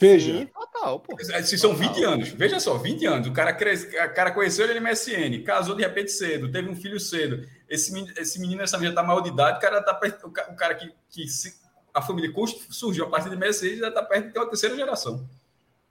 Veja, 0.00 0.32
Sim, 0.32 0.46
total, 0.46 1.00
pô. 1.00 1.16
Se 1.42 1.58
são 1.58 1.74
20 1.74 2.04
anos, 2.04 2.28
veja 2.28 2.60
só, 2.60 2.78
20 2.78 3.04
anos. 3.04 3.26
O 3.26 3.32
cara, 3.32 3.52
cresce, 3.52 3.88
o 3.88 4.14
cara 4.14 4.30
conheceu 4.30 4.64
ele 4.70 4.78
no 4.78 4.86
MSN, 4.88 5.42
casou 5.44 5.74
de 5.74 5.82
repente 5.82 6.12
cedo, 6.12 6.52
teve 6.52 6.70
um 6.70 6.76
filho 6.76 7.00
cedo. 7.00 7.44
Esse 7.68 7.92
menino, 7.92 8.14
esse 8.16 8.38
menino 8.40 8.62
essa 8.62 8.78
menina 8.78 8.94
já 8.94 9.00
está 9.00 9.02
maior 9.02 9.20
de 9.20 9.30
idade, 9.30 9.58
o 9.58 9.60
cara, 9.60 9.82
tá 9.82 9.92
perto, 9.92 10.28
o 10.28 10.30
ca- 10.30 10.48
o 10.52 10.54
cara 10.54 10.76
que, 10.76 10.88
que 11.10 11.26
se- 11.26 11.56
a 11.92 12.00
família 12.00 12.32
surgiu 12.70 13.06
a 13.06 13.08
partir 13.10 13.28
do 13.28 13.34
MSN 13.36 13.76
já 13.78 13.88
está 13.88 14.02
perto 14.04 14.26
de 14.28 14.32
ter 14.32 14.38
uma 14.38 14.48
terceira 14.48 14.76
geração. 14.76 15.28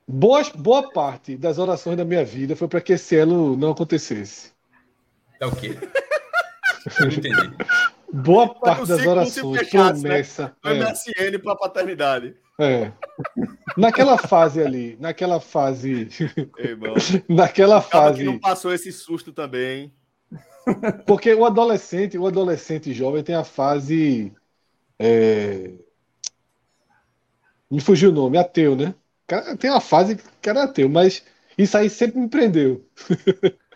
boa, 0.07 0.41
boa 0.55 0.89
parte 0.93 1.36
das 1.36 1.57
orações 1.57 1.97
da 1.97 2.05
minha 2.05 2.24
vida 2.24 2.55
foi 2.55 2.70
para 2.70 2.80
que 2.80 2.93
esse 2.93 3.13
elo 3.13 3.57
não 3.57 3.72
acontecesse. 3.72 4.53
É 5.41 5.45
o 5.45 5.51
quê? 5.53 5.78
Eu 6.99 7.05
não 7.07 7.13
entendi. 7.13 7.51
Boa 8.12 8.53
parte 8.53 8.88
das 8.88 9.05
orações, 9.05 9.62
né? 9.62 9.64
promessa. 9.70 10.55
Foi 10.62 10.80
MSN 10.80 11.39
para 11.43 11.55
paternidade. 11.55 12.36
É, 12.60 12.74
é. 12.74 12.93
Naquela 13.76 14.18
fase 14.18 14.62
ali, 14.62 14.97
naquela 14.99 15.39
fase. 15.39 16.08
Ei. 16.58 16.76
Naquela 17.30 17.82
fase. 17.82 18.24
não 18.24 18.39
passou 18.39 18.74
esse 18.74 18.91
susto 18.91 19.32
também. 19.32 19.93
Porque 21.05 21.34
o 21.34 21.45
adolescente, 21.45 22.18
o 22.18 22.28
adolescente 22.28 22.93
jovem 22.93 23.24
tem 23.24 23.36
a 23.36 23.43
fase. 23.43 24.34
é, 24.99 25.74
Me 27.70 27.80
fugiu 27.80 28.10
o 28.10 28.14
nome, 28.14 28.38
ateu, 28.38 28.76
né? 28.76 28.93
Tem 29.60 29.70
uma 29.70 29.82
fase 29.82 30.18
que 30.41 30.49
é 30.49 30.58
ateu, 30.58 30.89
mas 30.89 31.24
isso 31.58 31.78
aí 31.78 31.89
sempre 31.89 32.20
me 32.20 32.30
prendeu. 32.30 32.86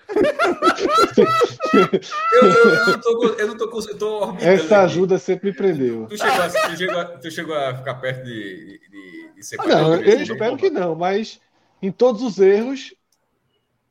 Eu, 2.34 2.47
eu, 2.47 2.70
eu 2.74 2.88
não 2.88 2.99
tô, 2.99 3.26
eu 3.36 3.47
não 3.47 3.57
tô, 3.57 3.66
eu 3.89 3.97
tô 3.97 4.20
orbitando. 4.24 4.51
Essa 4.51 4.64
aqui. 4.66 4.74
ajuda 4.86 5.18
sempre 5.18 5.51
me 5.51 5.55
prendeu. 5.55 6.07
Tu 6.07 6.18
chegou, 6.18 6.41
a, 6.41 6.49
tu, 6.49 6.78
chegou 6.78 6.99
a, 6.99 7.05
tu 7.05 7.32
chegou 7.32 7.55
a 7.55 7.76
ficar 7.78 7.95
perto 7.95 8.24
de, 8.26 8.80
de, 8.89 9.32
de 9.36 9.43
ser 9.43 9.59
Ah, 9.59 9.68
não, 9.68 9.95
eu 9.95 10.22
espero 10.22 10.51
não, 10.51 10.57
que 10.57 10.70
não, 10.70 10.95
mas 10.95 11.39
em 11.82 11.91
todos 11.91 12.22
os 12.22 12.39
erros, 12.39 12.93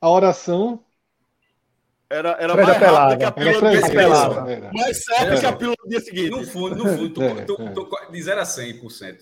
a 0.01 0.09
oração 0.11 0.83
Era, 2.09 2.31
era 2.41 2.55
mais 2.55 2.77
rápido 2.77 3.19
que 3.19 3.25
a 3.25 3.33
pílula 3.33 3.61
do 3.61 3.71
dia 3.71 3.83
seguinte. 3.87 4.73
Mais 4.75 5.05
certo 5.05 5.33
É. 5.33 5.41
que 5.41 5.47
a 5.47 5.53
pílula 5.53 5.77
do 5.83 5.89
dia 5.89 6.01
seguinte. 6.01 6.31
No 6.31 6.45
fundo, 6.45 6.77
no 6.77 6.85
fundo, 6.87 7.11
tu, 7.11 7.23
É, 7.23 7.35
tu- 7.45 7.63
é. 7.63 7.71
tu- 7.73 7.89
de 8.13 8.23
0 8.23 8.41
a 8.41 8.45
100%, 8.45 9.19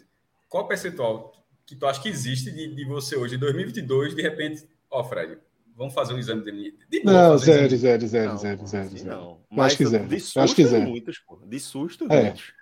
qual 0.48 0.66
percentual 0.66 1.32
que 1.66 1.76
tu 1.76 1.86
acha 1.86 2.00
que 2.00 2.08
existe 2.08 2.50
de, 2.50 2.74
de 2.74 2.84
você 2.86 3.14
hoje, 3.16 3.34
em 3.34 3.38
2022, 3.38 4.14
de 4.14 4.22
repente, 4.22 4.66
ó, 4.90 5.04
Fred, 5.04 5.38
vamos 5.78 5.94
fazer 5.94 6.12
um 6.12 6.18
exame 6.18 6.42
de, 6.44 6.74
de 6.90 7.00
boa, 7.02 7.14
Não, 7.30 7.38
zero, 7.38 7.76
zero, 7.76 8.06
zero, 8.06 8.28
Não, 8.30 8.36
zero, 8.38 8.66
zero, 8.66 8.86
assim 8.86 8.96
zero. 8.98 9.16
não. 9.16 9.38
Eu 9.56 9.62
acho 9.62 9.76
que 9.78 9.86
zero. 9.86 10.06
de 10.06 10.20
susto, 10.20 10.40
acho 10.40 10.54
que 10.54 10.64
zero. 10.66 10.88
muitos, 10.90 11.18
pô. 11.20 11.38
De 11.46 11.60
susto, 11.60 12.06
É. 12.10 12.22
muitos. 12.24 12.52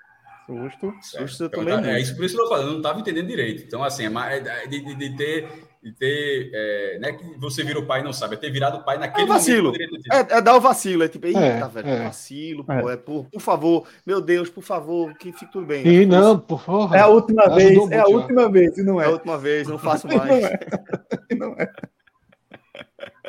Susto. 0.46 0.94
Susto 1.02 1.42
eu 1.42 1.46
Eu 1.46 1.50
tava- 1.50 1.64
muito. 1.82 1.88
é 1.88 2.00
isso 2.00 2.14
por 2.14 2.24
isso 2.24 2.36
que 2.36 2.40
eu 2.40 2.44
tô 2.44 2.50
falando, 2.50 2.66
eu 2.66 2.70
não 2.74 2.76
estava 2.78 3.00
entendendo 3.00 3.26
direito. 3.26 3.64
Então, 3.64 3.82
assim, 3.82 4.04
é 4.04 4.08
mais- 4.08 4.46
é 4.46 4.66
de, 4.68 4.80
de- 4.80 4.94
de 4.94 5.16
ter. 5.16 5.48
De 5.82 5.92
ter 5.92 6.50
é, 6.52 6.98
não 7.00 7.08
é 7.08 7.12
que 7.12 7.24
você 7.38 7.62
virou 7.62 7.84
pai 7.86 8.00
e 8.00 8.02
não 8.04 8.12
sabe, 8.12 8.34
é 8.34 8.38
ter 8.38 8.50
virado 8.50 8.84
pai 8.84 8.98
naquele 8.98 9.22
É 9.24 9.28
vacilo. 9.28 9.70
momento. 9.72 10.00
É, 10.12 10.38
é 10.38 10.40
dar 10.42 10.56
o 10.56 10.60
vacilo, 10.60 11.04
é 11.04 11.08
tipo, 11.08 11.26
eita, 11.28 11.38
É, 11.38 11.68
velho, 11.68 11.88
é. 11.88 12.04
vacilo, 12.06 12.64
pô, 12.64 12.90
é, 12.90 12.96
por, 12.96 13.26
por 13.30 13.40
favor, 13.40 13.86
meu 14.04 14.20
Deus, 14.20 14.50
por 14.50 14.62
favor, 14.64 15.14
que 15.16 15.30
fique 15.32 15.52
tudo 15.52 15.64
bem. 15.66 15.86
E 15.86 16.04
não, 16.04 16.40
porra. 16.40 16.96
É 16.96 17.00
a 17.00 17.06
última 17.06 17.48
vez, 17.54 17.90
é 17.92 17.98
a 18.00 18.06
última 18.06 18.50
vez, 18.50 18.76
e 18.78 18.82
não 18.82 19.00
É 19.00 19.04
a 19.04 19.08
é. 19.08 19.12
última 19.12 19.38
vez, 19.38 19.68
não 19.68 19.78
faço 19.78 20.08
Não 20.08 20.16
mais. 20.16 20.42
é. 20.44 20.58
Não 21.38 21.52
é. 21.56 21.70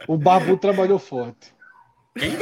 O 0.07 0.17
Babu 0.17 0.57
trabalhou 0.57 0.99
forte. 0.99 1.53
Quem? 2.17 2.33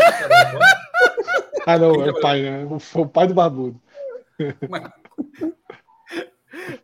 Ah, 1.66 1.78
não, 1.78 2.04
é 2.06 2.12
o 2.12 2.20
pai, 2.20 2.42
né? 2.42 2.68
O 2.96 3.06
pai 3.08 3.28
do 3.28 3.34
Barbudo. 3.34 3.82
Mas- 4.70 4.92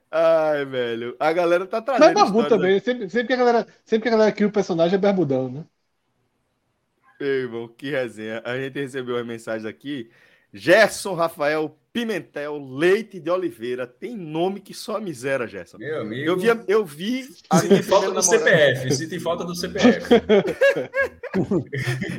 Ai, 0.10 0.66
velho, 0.66 1.16
a 1.20 1.32
galera 1.32 1.66
tá 1.66 1.82
trazendo. 1.82 2.02
Mas 2.04 2.12
é 2.12 2.14
Barbudo 2.14 2.44
histórias 2.44 2.50
também. 2.50 2.80
Sempre, 2.80 3.10
sempre, 3.10 3.28
que 3.28 3.34
a 3.34 3.38
galera, 3.38 3.68
sempre 3.86 4.02
que 4.04 4.08
a 4.10 4.12
galera 4.12 4.32
cria 4.32 4.48
o 4.48 4.52
personagem 4.52 4.96
é 4.96 4.98
Barbudão, 4.98 5.50
né? 5.50 5.66
Ei, 7.20 7.44
irmão, 7.44 7.68
que 7.68 7.92
resenha. 7.92 8.42
A 8.44 8.58
gente 8.58 8.80
recebeu 8.80 9.16
uma 9.16 9.24
mensagem 9.24 9.70
aqui. 9.70 10.10
Gerson 10.52 11.14
Rafael 11.14 11.78
Pimentel 11.94 12.58
Leite 12.58 13.20
de 13.20 13.30
Oliveira. 13.30 13.86
Tem 13.86 14.16
nome 14.16 14.62
que 14.62 14.74
só 14.74 15.00
miséria, 15.00 15.46
Gerson. 15.48 15.78
Meu 15.78 16.02
amigo. 16.02 16.30
Eu 16.30 16.38
vi, 16.38 16.50
a- 16.50 16.64
eu 16.68 16.86
vi 16.86 17.28
a 17.50 17.62
minha 17.64 17.78
Sinto 17.78 17.84
falta 17.89 18.06
primeira 18.08 18.22
do 18.22 18.32
namorada- 18.32 18.74
CPF. 18.86 18.96
Sinto 18.96 19.20
falta 19.22 19.44
do 19.46 19.56
CPF. 19.56 20.08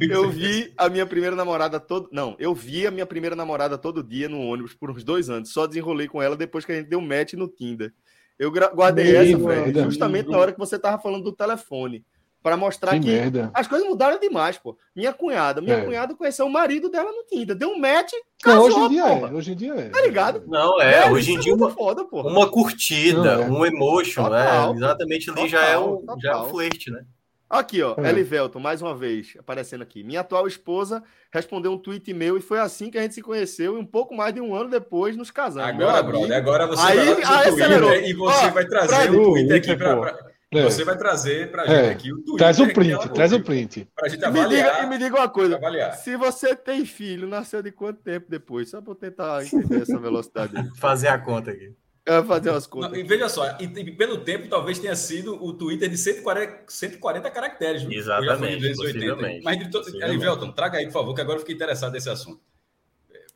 Eu 0.01 0.31
vi 0.31 0.73
a 0.77 0.89
minha 0.89 1.05
primeira 1.07 1.37
namorada 1.37 1.79
todo. 1.79 2.09
Não, 2.11 2.35
eu 2.39 2.55
vi 2.55 2.87
a 2.87 2.91
minha 2.91 3.05
primeira 3.07 3.37
namorada 3.37 3.77
todo 3.77 4.03
dia 4.03 4.29
no 4.29 4.41
ônibus 4.41 4.73
por 4.75 4.91
uns 4.91 5.05
dois 5.05 5.29
anos. 5.29 5.53
Só 5.53 5.67
desenrolei 5.67 6.09
com 6.09 6.23
ela 6.23 6.35
depois 6.37 6.65
que 6.65 6.73
a 6.73 6.77
gente 6.77 6.89
deu 6.89 7.01
match 7.01 7.35
no 7.35 7.47
Tinder. 7.49 7.93
Eu 8.39 8.51
guardei 8.51 9.13
Meu 9.13 9.21
essa, 9.21 9.39
velho, 9.39 9.85
justamente 9.85 10.29
na 10.31 10.39
hora 10.39 10.53
que 10.53 10.59
você 10.59 10.79
tava 10.79 11.01
falando 11.01 11.25
do 11.25 11.33
telefone. 11.33 12.05
Pra 12.43 12.57
mostrar 12.57 12.93
Que 12.93 13.01
que, 13.01 13.07
merda. 13.07 13.51
as 13.55 13.69
coisas 13.69 13.87
mudaram 13.89 14.19
demais, 14.19 14.59
pô. 14.59 14.77
Minha 14.97 15.13
cunhada, 15.13 15.61
minha 15.61 15.77
É. 15.77 15.85
cunhada 15.85 16.13
conheceu 16.15 16.45
o 16.45 16.51
marido 16.51 16.89
dela 16.91 17.13
no 17.13 17.23
Tinder. 17.25 17.55
Deu 17.55 17.69
um 17.69 17.79
match, 17.79 18.13
Não, 18.45 18.53
casou, 18.53 18.67
hoje 18.67 18.79
em 18.81 18.89
dia 18.89 19.03
porra. 19.07 19.29
é. 19.29 19.33
Hoje 19.33 19.53
em 19.53 19.55
dia 19.57 19.75
é. 19.75 19.89
Tá 19.91 20.01
ligado? 20.03 20.43
Não, 20.49 20.81
é, 20.83 21.03
Velho, 21.03 21.15
hoje 21.15 21.31
em 21.31 21.35
isso 21.35 21.43
dia 21.45 21.53
é 21.53 21.57
uma, 21.57 21.71
foda, 21.71 22.05
porra. 22.05 22.29
uma 22.29 22.51
curtida, 22.51 23.37
Não, 23.37 23.43
é. 23.45 23.47
um 23.49 23.65
emotion, 23.67 24.25
Total, 24.25 24.73
é, 24.73 24.77
exatamente 24.77 25.31
ali 25.31 25.49
já 25.49 25.63
é 25.65 25.79
o, 25.79 25.99
total, 25.99 26.21
já 26.21 26.31
é 26.31 26.33
o 26.33 26.37
total. 26.39 26.51
flerte, 26.51 26.91
né? 26.91 27.05
Aqui, 27.49 27.83
ó, 27.83 27.95
É. 27.99 28.09
Elivelton, 28.09 28.59
mais 28.59 28.81
uma 28.83 28.95
vez, 28.95 29.35
aparecendo 29.39 29.83
aqui. 29.83 30.03
Minha 30.03 30.21
atual 30.23 30.47
esposa 30.49 31.03
respondeu 31.31 31.71
um 31.71 31.77
tweet 31.79 32.13
meu 32.15 32.39
e 32.39 32.41
foi 32.41 32.59
assim 32.59 32.91
que 32.91 32.97
a 32.99 33.03
gente 33.03 33.15
se 33.15 33.21
conheceu 33.23 33.77
e 33.77 33.79
um 33.79 33.85
pouco 33.85 34.17
mais 34.17 34.33
de 34.35 34.41
um 34.41 34.55
ano 34.55 34.71
depois 34.71 35.17
nos 35.17 35.31
casamos. 35.31 35.69
Agora, 35.69 36.03
brother, 36.03 36.35
agora 36.37 36.67
você 36.67 36.83
Aí- 36.83 36.97
vai 36.97 37.07
lá 37.07 37.79
no. 37.79 37.87
Twitter 37.89 38.09
e 38.09 38.15
você 38.15 38.47
Ó, 38.47 38.51
vai 38.51 38.65
trazer 38.67 39.11
o 39.11 39.23
Twitter 39.23 39.57
aqui 39.59 39.77
pra- 39.77 40.32
É. 40.53 40.63
Você 40.65 40.85
vai 40.85 40.97
trazer 40.99 41.51
pra 41.51 41.65
gente 41.67 41.75
É. 41.75 41.91
aqui 41.91 42.13
o 42.13 42.17
Twitter. 42.17 42.37
Traz 42.37 42.59
o 42.61 42.67
que 42.67 42.75
print, 42.75 43.09
traz 43.15 43.33
o 43.33 43.41
print. 43.41 43.89
Pra 43.97 44.09
gente 44.09 44.23
E 44.23 44.27
me, 44.31 44.33
diga, 44.33 44.41
avaliar. 44.69 44.89
me 44.89 44.99
diga 44.99 45.17
uma 45.17 45.29
coisa. 45.29 45.57
avaliar. 45.57 45.95
Se 45.95 46.17
você 46.17 46.55
tem 46.55 46.85
filho, 46.85 47.27
nasceu 47.27 47.63
de 47.63 47.73
quanto 47.73 48.01
tempo 48.03 48.27
depois? 48.29 48.69
Só 48.71 48.81
para 48.81 48.91
eu 48.93 48.95
tentar 48.95 49.43
entender 49.45 49.83
essa 49.83 49.99
velocidade. 49.99 50.57
aí. 50.57 50.69
Fazer 50.79 51.09
a 51.09 51.19
conta 51.19 51.51
aqui. 51.51 51.73
Eu 52.05 52.15
vou 52.25 52.37
fazer 52.37 52.51
umas 52.51 52.65
Não, 52.65 52.71
contas. 52.71 52.99
e 52.99 53.03
veja 53.05 53.29
só, 53.29 53.47
e, 53.61 53.65
e 53.65 53.93
pelo 53.93 54.19
tempo 54.25 54.49
talvez 54.49 54.77
tenha 54.81 54.97
sido 54.97 55.41
o 55.41 55.53
Twitter 55.53 55.89
de 55.89 55.97
140, 55.97 56.65
140 56.67 57.31
caracteres. 57.31 57.83
viu? 57.85 57.93
Exatamente, 57.97 58.33
Eu 58.33 58.37
já 58.39 58.39
fui 58.39 58.93
de 58.93 58.99
280. 58.99 59.15
possivelmente, 59.15 59.45
Mas. 59.45 60.11
Elivelton, 60.11 60.51
traga 60.51 60.79
aí, 60.79 60.87
por 60.87 60.93
favor, 60.95 61.15
que 61.15 61.21
agora 61.21 61.37
eu 61.37 61.41
fiquei 61.41 61.55
interessado 61.55 61.93
nesse 61.93 62.11
assunto. 62.11 62.41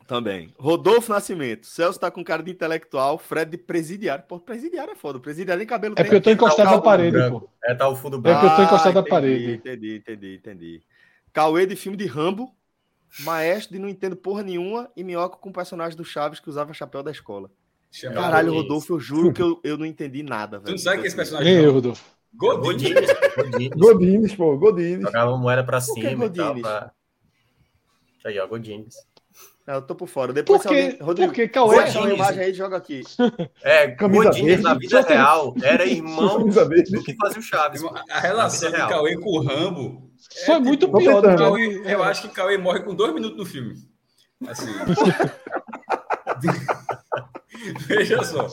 Também. 0.07 0.53
Rodolfo 0.57 1.11
Nascimento. 1.11 1.67
Celso 1.67 1.99
tá 1.99 2.09
com 2.09 2.23
cara 2.23 2.41
de 2.41 2.49
intelectual. 2.51 3.17
Fred 3.17 3.51
de 3.51 3.57
presidiário. 3.57 4.23
Pô, 4.25 4.39
presidiário 4.39 4.93
é 4.93 4.95
foda. 4.95 5.19
Presidiário 5.19 5.59
nem 5.59 5.67
cabelo 5.67 5.95
É 5.97 6.03
porque 6.03 6.15
eu 6.15 6.21
tô 6.21 6.31
encostado 6.31 6.55
Tá 6.57 6.61
o 6.63 6.65
na 6.65 6.71
calvo 6.71 6.83
parede, 6.85 7.11
branco. 7.11 7.39
pô. 7.41 7.49
É, 7.63 7.75
tá 7.75 7.89
o 7.89 7.95
fundo 7.95 8.15
É 8.17 8.19
branco. 8.21 8.39
porque 8.39 8.53
eu 8.53 8.55
tô 8.55 8.63
encostado 8.63 8.93
na 8.93 8.99
entendi, 9.01 9.09
parede. 9.09 9.51
Entendi, 9.55 9.95
entendi, 9.97 10.35
entendi. 10.35 10.81
Cauê 11.33 11.65
de 11.65 11.75
filme 11.75 11.97
de 11.97 12.05
Rambo. 12.05 12.53
Maestro 13.21 13.73
de 13.73 13.79
não 13.79 13.87
entendo 13.89 14.15
porra 14.15 14.43
nenhuma 14.43 14.89
e 14.95 15.03
minhoca 15.03 15.37
com 15.37 15.49
o 15.49 15.53
personagem 15.53 15.97
do 15.97 16.03
Chaves 16.05 16.39
que 16.39 16.49
usava 16.49 16.73
chapéu 16.73 17.01
da 17.03 17.11
escola. 17.11 17.49
Chama- 17.91 18.15
Caralho, 18.15 18.53
Rodolfo, 18.53 18.93
eu 18.93 18.99
juro 18.99 19.31
que 19.33 19.41
eu, 19.41 19.59
eu 19.63 19.77
não 19.77 19.85
entendi 19.85 20.23
nada, 20.23 20.57
Tu 20.59 20.63
velho. 20.63 20.71
não 20.71 20.77
sabe 20.77 21.01
que 21.01 21.07
esse 21.07 21.15
personagem 21.15 21.51
Nem 21.53 21.57
não? 21.61 21.69
eu, 21.69 21.73
Rodolfo. 21.73 22.03
Godines, 22.33 23.09
Godines. 23.35 23.77
Godines, 23.77 24.35
pô, 24.35 24.57
Godines. 24.57 25.01
Jogava 25.01 25.37
moeda 25.37 25.63
pra 25.63 25.79
Por 25.81 25.95
que 25.95 26.01
cima 26.01 26.25
e 26.25 26.29
tal. 26.29 26.47
Godines? 26.47 26.61
Pra... 26.61 26.91
Isso 28.17 28.27
aí, 28.27 28.39
ó, 28.39 28.47
Godines. 28.47 28.95
Não, 29.67 29.75
eu 29.75 29.81
tô 29.81 29.93
por 29.93 30.07
fora. 30.07 30.31
Depois, 30.31 30.61
Por 30.61 30.69
se 30.69 30.73
que, 30.73 30.81
alguém... 30.81 30.97
Rodrigo, 31.01 31.33
por 31.33 31.35
que 31.35 31.59
vou 31.59 31.69
Cauê? 31.71 31.83
achar 31.83 31.99
uma 31.99 32.13
imagem 32.13 32.39
aí 32.41 32.51
e 32.51 32.53
joga 32.53 32.77
aqui. 32.77 33.03
É, 33.61 33.87
verde. 34.47 34.63
na 34.63 34.73
vida 34.75 35.01
real 35.01 35.53
era 35.61 35.85
irmão 35.85 36.47
do 36.47 37.03
que 37.03 37.13
fazia 37.15 37.39
o 37.39 37.43
Chaves. 37.43 37.81
A 38.09 38.19
relação 38.19 38.71
do 38.71 38.77
real. 38.77 38.89
Cauê 38.89 39.17
com 39.17 39.29
o 39.29 39.41
Rambo. 39.43 40.09
é 40.37 40.45
Foi 40.45 40.55
tipo, 40.55 40.65
muito 40.67 40.87
tô 40.87 40.97
pior 40.97 41.21
do 41.21 41.27
que 41.27 41.35
tentando. 41.35 41.57
ele- 41.59 41.79
Cauê, 41.81 41.93
eu 41.95 42.03
acho 42.03 42.21
que 42.21 42.29
Cauê 42.29 42.57
morre 42.57 42.79
com 42.79 42.95
dois 42.95 43.13
minutos 43.13 43.37
no 43.37 43.45
filme. 43.45 43.75
Assim. 44.47 44.67
Veja 47.87 48.23
só. 48.23 48.47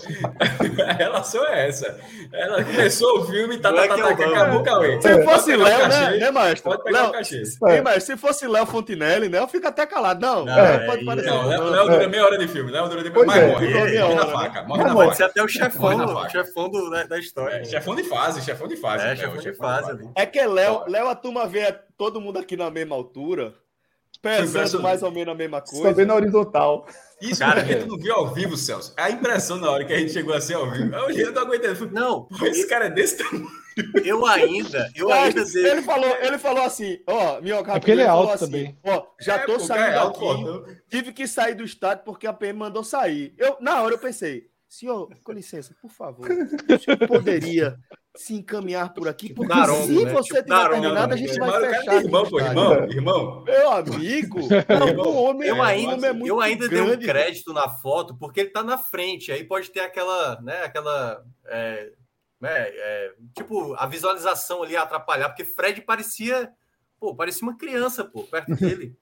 A 0.86 0.92
relação 0.92 1.46
é 1.46 1.68
essa. 1.68 1.98
Ela 2.32 2.64
começou 2.64 3.20
o 3.20 3.24
filme, 3.26 3.58
tá, 3.58 3.72
tá, 3.72 3.84
é 3.84 3.88
tá, 3.88 3.96
tá, 3.96 4.26
acabou 4.26 4.60
o 4.60 4.62
Cauê. 4.62 5.00
Se 5.00 5.24
fosse 5.24 5.56
Léo, 5.56 5.88
né, 5.88 6.16
né, 6.18 6.30
maestro? 6.30 6.70
Pode 6.70 6.84
pegar 6.84 7.02
Léo, 7.02 7.10
o 7.10 7.12
cachê. 7.12 7.42
Ei, 7.68 7.80
mas 7.80 8.04
se 8.04 8.16
fosse 8.16 8.46
Léo 8.46 8.66
Fontinelli, 8.66 9.28
né? 9.28 9.38
Eu 9.38 9.48
fico 9.48 9.66
até 9.66 9.86
calado. 9.86 10.20
Não, 10.20 10.44
Não, 10.44 10.58
é, 10.58 10.74
é, 10.74 10.78
pode 10.86 11.04
parecer. 11.04 11.30
Não, 11.30 11.46
Léo, 11.46 11.64
não. 11.64 11.70
Léo 11.70 11.88
dura 11.90 12.08
meia 12.08 12.24
hora 12.24 12.38
de 12.38 12.48
filme. 12.48 12.70
Léo 12.70 12.88
dura 12.88 13.02
de 13.02 13.10
Pois 13.10 13.26
mas 13.26 13.42
é, 13.42 13.46
morre. 13.46 13.74
Morre 13.74 13.98
na 13.98 14.06
hora, 14.06 14.24
né? 14.24 14.32
faca. 14.32 14.62
Morre 14.62 14.84
na 14.84 14.94
faca. 14.94 15.14
ser 15.14 15.22
até 15.24 15.42
o 15.42 15.48
chefão, 15.48 15.96
na 15.96 16.28
chefão 16.28 16.68
do, 16.68 16.90
da, 16.90 17.04
da 17.04 17.18
história. 17.18 17.56
É, 17.56 17.64
chefão 17.64 17.94
de 17.94 18.04
fase, 18.04 18.42
chefão 18.42 18.68
de 18.68 18.76
fase. 18.76 19.04
É, 19.04 19.08
Léo, 19.08 19.16
chefão 19.16 19.38
de 19.38 19.54
fase. 19.54 20.08
É 20.14 20.26
que 20.26 20.44
Léo, 20.44 20.84
Léo, 20.88 21.08
a 21.08 21.14
turma 21.14 21.46
vê 21.46 21.72
todo 21.96 22.20
mundo 22.20 22.38
aqui 22.38 22.56
na 22.56 22.70
mesma 22.70 22.94
altura, 22.94 23.54
pensando 24.24 24.48
impressionante. 24.48 24.82
mais 24.82 25.02
ou 25.02 25.10
menos 25.12 25.32
a 25.34 25.36
mesma 25.36 25.60
Também 25.60 25.82
coisa. 25.82 26.04
na 26.06 26.14
horizontal. 26.14 26.86
Isso 27.20 27.38
Cara, 27.40 27.60
porque 27.62 27.76
tu 27.76 27.86
não 27.86 27.96
viu 27.98 28.12
ao 28.14 28.34
vivo, 28.34 28.56
Celso. 28.56 28.92
A 28.96 29.10
impressão 29.10 29.56
na 29.58 29.70
hora 29.70 29.84
que 29.84 29.92
a 29.92 29.98
gente 29.98 30.12
chegou 30.12 30.34
assim 30.34 30.52
ao 30.54 30.68
vivo. 30.70 30.94
Eu 30.94 31.32
não 31.32 31.42
aguentei. 31.42 31.70
Não, 31.92 32.24
Pô, 32.24 32.46
esse 32.46 32.66
cara 32.68 32.86
é 32.86 32.90
desse 32.90 33.18
tamanho. 33.18 33.46
eu 34.04 34.24
ainda, 34.26 34.88
eu 34.94 35.08
Mas 35.08 35.34
ainda 35.36 35.68
ele 35.68 35.82
falou, 35.82 36.16
ele 36.20 36.38
falou 36.38 36.62
assim, 36.64 36.98
ó, 37.06 37.40
Minhoca, 37.40 37.72
É 37.72 37.78
porque 37.78 37.90
ele 37.90 38.02
é 38.02 38.06
falou 38.06 38.22
alto 38.30 38.34
assim, 38.34 38.44
também. 38.46 38.78
Ó, 38.84 39.02
já 39.20 39.34
É, 39.36 39.38
tô 39.46 39.58
saindo 39.58 39.84
é 39.84 39.96
alto, 39.96 40.20
daqui, 40.64 40.80
tive 40.88 41.12
que 41.12 41.26
sair 41.26 41.54
do 41.54 41.64
estádio 41.64 42.04
porque 42.04 42.26
a 42.26 42.32
PM 42.32 42.58
mandou 42.58 42.84
sair. 42.84 43.34
Eu, 43.38 43.56
na 43.60 43.82
hora 43.82 43.94
eu 43.94 43.98
pensei, 43.98 44.44
senhor, 44.74 45.08
com 45.22 45.32
licença, 45.32 45.74
por 45.80 45.90
favor, 45.90 46.28
o 46.30 46.78
senhor 46.78 46.98
poderia 47.06 47.76
se 48.16 48.34
encaminhar 48.34 48.92
por 48.94 49.08
aqui, 49.08 49.32
porque 49.32 49.52
Daronco, 49.52 49.86
se 49.86 50.04
né? 50.04 50.12
você 50.12 50.34
Tipo 50.42 50.44
tiver 50.44 50.68
terminado, 50.70 50.98
a 51.04 51.06
né? 51.08 51.16
gente 51.16 51.38
vai 51.38 51.60
fechar. 51.60 51.94
é 51.94 51.96
irmão, 51.98 52.28
pô, 52.30 52.40
irmão, 52.40 52.72
irmão. 52.90 53.44
Meu 53.44 53.70
amigo, 53.72 54.38
não, 54.96 55.02
o 55.04 55.16
homem, 55.24 55.48
Eu 55.48 55.56
o 55.56 55.62
ainda, 55.62 56.06
é 56.06 56.12
muito 56.12 56.28
eu 56.28 56.40
ainda 56.40 56.68
dei 56.68 56.80
um 56.80 56.98
crédito 56.98 57.52
na 57.52 57.68
foto 57.68 58.16
porque 58.16 58.40
ele 58.40 58.50
tá 58.50 58.62
na 58.62 58.78
frente. 58.78 59.32
Aí 59.32 59.42
pode 59.44 59.70
ter 59.70 59.80
aquela, 59.80 60.40
né, 60.42 60.62
aquela, 60.62 61.24
é, 61.46 61.92
né, 62.40 62.50
é, 62.68 63.14
tipo 63.36 63.74
a 63.74 63.86
visualização 63.86 64.62
ali 64.62 64.76
atrapalhar, 64.76 65.28
porque 65.30 65.44
Fred 65.44 65.80
parecia, 65.82 66.52
pô, 67.00 67.14
parecia 67.16 67.42
uma 67.42 67.56
criança, 67.56 68.04
pô, 68.04 68.22
perto 68.24 68.54
dele. 68.54 68.96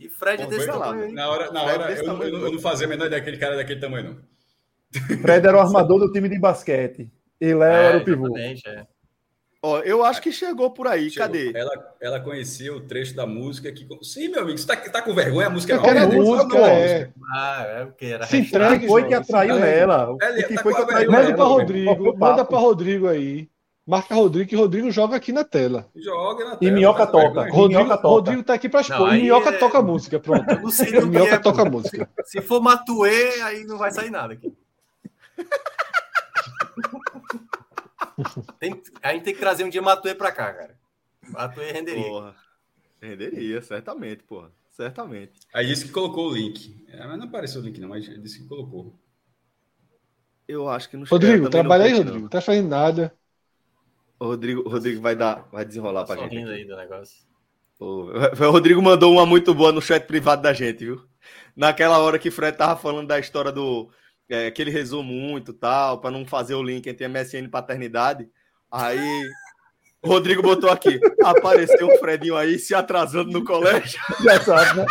E 0.00 0.08
Fred 0.08 0.42
é 0.42 0.46
Pô, 0.46 0.50
desse 0.50 0.66
tamanho. 0.66 1.12
Na 1.12 1.28
hora, 1.28 1.50
na 1.52 1.60
Fred 1.64 1.78
hora 1.78 1.86
desse 1.88 2.04
eu, 2.04 2.08
eu 2.22 2.32
não- 2.32 2.46
eu 2.46 2.52
não 2.52 2.58
fazia 2.60 2.86
a 2.86 2.88
menor 2.90 3.06
ideia 3.06 3.20
daquele 3.20 3.36
cara 3.38 3.56
daquele 3.56 3.80
tamanho, 3.80 4.04
não. 4.14 4.37
Fred 5.20 5.46
era 5.46 5.56
o 5.56 5.60
armador 5.60 5.98
do 6.00 6.10
time 6.12 6.28
de 6.28 6.38
basquete. 6.38 7.10
E 7.40 7.54
Léo 7.54 7.62
É, 7.72 7.86
era 7.86 7.98
o 7.98 8.04
pivô. 8.04 8.26
exatamente, 8.26 8.68
é. 8.68 8.86
Ó, 9.60 9.80
eu 9.80 10.04
acho 10.04 10.22
que 10.22 10.30
chegou 10.30 10.70
por 10.70 10.86
aí, 10.86 11.10
Chegou. 11.10 11.26
cadê? 11.26 11.50
Ela, 11.52 11.70
ela 12.00 12.20
conhecia 12.20 12.72
o 12.72 12.80
trecho 12.80 13.14
da 13.16 13.26
música 13.26 13.72
que. 13.72 13.86
Sim, 14.02 14.28
meu 14.28 14.42
amigo, 14.42 14.56
você 14.56 14.66
tá, 14.66 14.76
tá 14.76 15.02
com 15.02 15.12
vergonha? 15.12 15.48
A 15.48 15.50
música 15.50 15.72
Eu 15.74 15.82
quero 15.82 15.98
a 15.98 16.06
não, 16.06 16.12
música, 16.12 16.58
é. 16.58 17.10
Ah, 17.34 17.62
é 17.80 17.84
o 17.84 17.92
que 17.92 18.06
era? 18.06 18.24
Se 18.26 18.36
entregue, 18.38 18.86
foi 18.86 19.04
que 19.08 19.14
atraiu. 19.14 19.56
O 19.56 19.58
Ele 20.22 20.42
que 20.44 20.54
tá 20.54 20.62
foi 20.62 20.74
que 20.74 20.82
atraiu 20.82 21.10
Manda 21.10 21.34
para. 21.34 21.44
Rodrigo, 21.44 22.16
manda 22.16 22.44
para 22.44 22.58
Rodrigo 22.58 23.08
aí. 23.08 23.48
Marca 23.84 24.14
Rodrigo, 24.14 24.48
que 24.50 24.54
Rodrigo 24.54 24.90
joga 24.90 25.16
aqui 25.16 25.32
na 25.32 25.42
tela. 25.44 25.88
Joga 25.96 26.44
na 26.44 26.54
E 26.54 26.58
tela, 26.58 26.72
Minhoca 26.72 26.98
faz 26.98 27.10
toca. 27.10 27.22
vergonha. 27.42 27.50
Rodrigo, 27.52 27.68
Minhoca 27.68 27.96
toca. 27.96 28.08
Rodrigo 28.08 28.42
tá 28.44 28.54
aqui 28.54 28.68
para 28.68 28.80
expor. 28.82 28.98
Não, 28.98 29.16
e 29.16 29.22
Minhoca 29.22 29.48
é- 29.48 29.52
toca 29.58 29.78
a 29.78 29.82
música, 29.82 30.20
pronto. 30.20 30.50
Eu 30.50 30.60
não 30.60 30.70
sei 30.70 30.92
do 30.92 31.00
que 31.00 31.06
Minhoca 31.06 31.34
é, 31.34 31.38
toca 31.38 31.62
a 31.62 31.64
música. 31.64 32.08
Se 32.26 32.40
for 32.42 32.60
Matuê, 32.60 33.40
aí 33.42 33.64
não 33.64 33.78
vai 33.78 33.90
sair 33.90 34.10
nada 34.10 34.34
aqui. 34.34 34.52
Tem- 38.58 38.82
a 39.02 39.12
gente 39.12 39.24
tem 39.24 39.34
que 39.34 39.40
trazer 39.40 39.64
um 39.64 39.68
dia 39.68 39.82
Matuê 39.82 40.14
pra 40.14 40.32
cá, 40.32 40.52
cara. 40.52 40.76
Matuê 41.28 41.70
renderia. 41.72 42.04
Porra, 42.04 42.36
renderia, 43.00 43.62
certamente, 43.62 44.22
porra, 44.24 44.50
certamente. 44.70 45.32
Aí 45.54 45.66
disse 45.66 45.86
que 45.86 45.92
colocou 45.92 46.28
o 46.28 46.34
link. 46.34 46.84
É, 46.88 47.06
mas 47.06 47.18
não 47.18 47.26
apareceu 47.26 47.60
o 47.60 47.64
link, 47.64 47.78
não, 47.80 47.88
mas 47.88 48.04
disse 48.22 48.42
que 48.42 48.48
colocou. 48.48 48.98
Eu 50.46 50.68
acho 50.68 50.88
que 50.88 50.96
não 50.96 51.04
Rodrigo, 51.04 51.50
trabalha 51.50 51.84
aí, 51.84 51.92
Rodrigo. 51.92 52.20
Não 52.20 52.28
tá 52.28 52.40
fazendo 52.40 52.68
nada. 52.68 53.14
O 54.18 54.24
Rodrigo, 54.24 54.62
o 54.62 54.68
Rodrigo 54.68 55.00
vai 55.00 55.14
dar, 55.14 55.46
vai 55.52 55.64
desenrolar 55.64 56.04
pra 56.04 56.16
gente. 56.16 56.38
Aqui. 56.38 56.50
aí 56.50 56.64
do 56.64 56.76
negócio. 56.76 57.28
Pô, 57.78 58.10
O 58.10 58.50
Rodrigo 58.50 58.82
mandou 58.82 59.12
uma 59.12 59.24
muito 59.24 59.54
boa 59.54 59.70
no 59.70 59.80
chat 59.80 60.06
privado 60.06 60.42
da 60.42 60.52
gente, 60.52 60.84
viu? 60.84 61.06
Naquela 61.54 61.98
hora 61.98 62.18
que 62.18 62.28
o 62.28 62.32
Fred 62.32 62.56
tava 62.56 62.80
falando 62.80 63.06
da 63.06 63.18
história 63.18 63.52
do. 63.52 63.90
É, 64.28 64.50
que 64.50 64.60
ele 64.60 64.70
rezou 64.70 65.02
muito 65.02 65.52
tal, 65.52 66.00
pra 66.00 66.10
não 66.10 66.26
fazer 66.26 66.54
o 66.54 66.62
link 66.62 66.86
entre 66.86 67.08
MSN 67.08 67.44
e 67.44 67.48
paternidade. 67.48 68.28
Aí. 68.70 69.28
O 70.02 70.08
Rodrigo 70.08 70.42
botou 70.42 70.70
aqui. 70.70 71.00
Apareceu 71.24 71.88
um 71.88 71.98
Fredinho 71.98 72.36
aí 72.36 72.58
se 72.58 72.74
atrasando 72.74 73.32
no 73.32 73.44
colégio. 73.44 73.98
Engraçado, 74.20 74.76
né? 74.76 74.86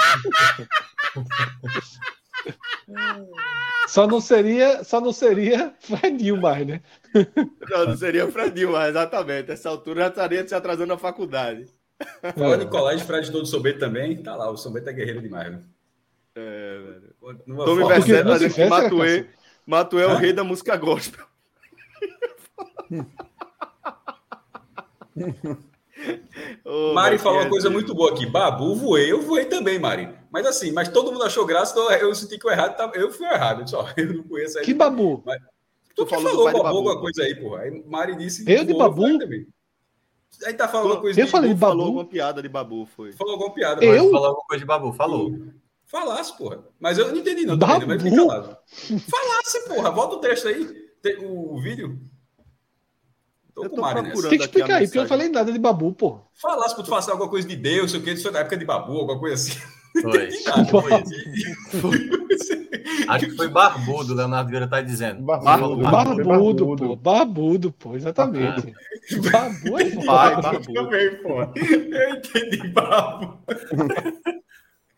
Só 3.87 4.05
não 4.05 4.19
seria, 4.19 4.83
só 4.83 4.99
não 4.99 5.13
seria 5.13 5.73
Fredinho 5.79 6.41
mais, 6.41 6.67
né? 6.67 6.81
Não, 7.69 7.85
não 7.85 7.97
seria 7.97 8.25
o 8.25 8.31
Fredinho, 8.31 8.73
mas 8.73 8.89
exatamente. 8.89 9.51
Essa 9.51 9.69
altura 9.69 10.01
já 10.01 10.07
estaria 10.09 10.47
se 10.47 10.53
atrasando 10.53 10.87
na 10.87 10.97
faculdade. 10.97 11.67
Falando 12.35 12.63
em 12.63 12.69
colégio, 12.69 13.05
Fred 13.05 13.31
todo 13.31 13.45
Sobeto 13.45 13.79
também. 13.79 14.21
Tá 14.21 14.35
lá, 14.35 14.49
o 14.49 14.57
Sobeto 14.57 14.89
é 14.89 14.93
guerreiro 14.93 15.21
demais, 15.21 15.51
né? 15.51 15.61
É, 16.35 16.79
velho. 16.79 17.15
Mas 17.45 18.03
se 18.03 18.13
é 18.13 18.49
que 18.49 18.65
Matuê, 18.69 19.25
Matuê 19.65 20.03
é 20.03 20.07
o 20.07 20.11
Hã? 20.11 20.17
rei 20.17 20.33
da 20.33 20.43
música 20.43 20.75
gospel. 20.77 21.25
Ô, 26.63 26.93
Mari 26.93 27.15
mas 27.15 27.21
falou 27.23 27.39
uma 27.41 27.49
coisa 27.49 27.67
é- 27.67 27.71
muito 27.71 27.93
boa 27.95 28.11
aqui. 28.11 28.25
Babu, 28.25 28.75
voei. 28.75 29.11
Eu 29.11 29.21
voei 29.21 29.45
também, 29.45 29.79
Mari. 29.79 30.09
Mas 30.31 30.45
assim, 30.45 30.71
mas 30.71 30.89
todo 30.89 31.11
mundo 31.11 31.23
achou 31.23 31.45
graça, 31.45 31.71
então 31.71 31.91
eu 31.91 32.13
senti 32.13 32.37
que 32.37 32.45
o 32.47 32.51
errado 32.51 32.75
tava... 32.77 32.95
Eu 32.95 33.11
fui 33.11 33.25
errado, 33.25 33.67
só. 33.67 33.87
Eu 33.97 34.13
não 34.13 34.23
conheço 34.23 34.59
aí. 34.59 34.65
Que 34.65 34.73
babu. 34.73 35.23
Tu 35.25 35.95
Tu 35.95 36.05
que 36.05 36.13
falou 36.15 36.29
falou, 36.29 36.47
de 36.47 36.53
babu, 36.53 36.63
Babu. 36.63 36.77
alguma 36.77 36.99
coisa 37.01 37.23
aí, 37.23 37.35
porra. 37.35 37.61
Aí 37.63 37.83
Mari 37.87 38.15
disse. 38.15 38.43
Eu 38.47 38.63
de 38.63 38.73
Babu? 38.75 39.03
Aí 40.45 40.53
tá 40.53 40.67
falando 40.67 40.91
uma 40.91 41.01
coisa 41.01 41.19
Eu 41.19 41.27
falei 41.27 41.49
de 41.49 41.55
Babu 41.55 41.71
falou 41.71 41.85
babu. 41.87 41.97
uma 41.99 42.05
piada 42.05 42.41
de 42.43 42.49
Babu, 42.49 42.85
foi. 42.85 43.11
Falou 43.13 43.33
alguma 43.33 43.51
piada. 43.53 43.83
Eu? 43.83 44.03
mas- 44.03 44.11
Falou 44.11 44.27
alguma 44.27 44.45
coisa 44.47 44.59
de 44.59 44.65
Babu, 44.67 44.93
falou. 44.93 45.31
Falasse, 45.87 46.37
porra. 46.37 46.59
Mas 46.79 46.97
eu 46.97 47.07
não 47.07 47.17
entendi, 47.17 47.45
não. 47.45 47.57
Babu? 47.57 47.73
Também, 47.79 47.87
mas 47.87 48.03
fiquei 48.03 48.17
calado. 48.17 48.57
Falasse, 49.09 49.67
porra. 49.67 49.91
Volta 49.91 50.15
o 50.15 50.19
texto 50.19 50.47
aí. 50.47 50.67
O, 51.21 51.59
vídeo. 51.61 51.97
Tô 53.55 53.63
Eu 53.63 53.69
com 53.69 53.75
tô 53.77 53.81
procurando. 53.81 54.07
nessa. 54.09 54.29
Tem 54.29 54.37
que 54.37 54.43
explicar 54.43 54.75
aí, 54.75 54.85
porque 54.85 54.97
eu 54.97 55.03
não 55.03 55.09
falei 55.09 55.29
nada 55.29 55.51
de 55.51 55.57
babu, 55.57 55.93
pô. 55.93 56.19
Falasse 56.41 56.75
pra 56.75 56.83
tu 56.83 56.89
fazer 56.89 57.11
alguma 57.11 57.29
coisa 57.29 57.47
de 57.47 57.55
Deus, 57.55 57.91
sei 57.91 58.01
o 58.01 58.03
que, 58.03 58.11
isso 58.11 58.23
foi 58.23 58.31
na 58.31 58.39
época 58.39 58.57
de 58.57 58.65
Babu, 58.65 58.97
alguma 58.97 59.17
coisa 59.17 59.35
assim. 59.35 59.57
Foi. 60.01 60.29
Acho 63.07 63.25
que 63.25 63.35
foi 63.35 63.47
barbudo, 63.47 64.13
o 64.13 64.15
Leonardo 64.15 64.49
Vieira 64.49 64.67
tá 64.67 64.81
dizendo. 64.81 65.23
Barbudo. 65.23 65.45
Barbudo. 65.45 65.81
Barbudo, 65.83 66.25
barbudo. 66.25 66.87
pô. 66.87 66.95
Barbudo, 66.97 67.71
pô. 67.71 67.95
Exatamente. 67.95 68.73
Babu 69.31 69.79
é 69.79 70.05
Pai, 70.05 70.35
foda. 70.35 70.51
Babu. 70.51 70.73
Também, 70.73 71.15
porra. 71.23 71.53
Eu 71.55 72.15
entendi 72.15 72.67
Babu. 72.67 73.37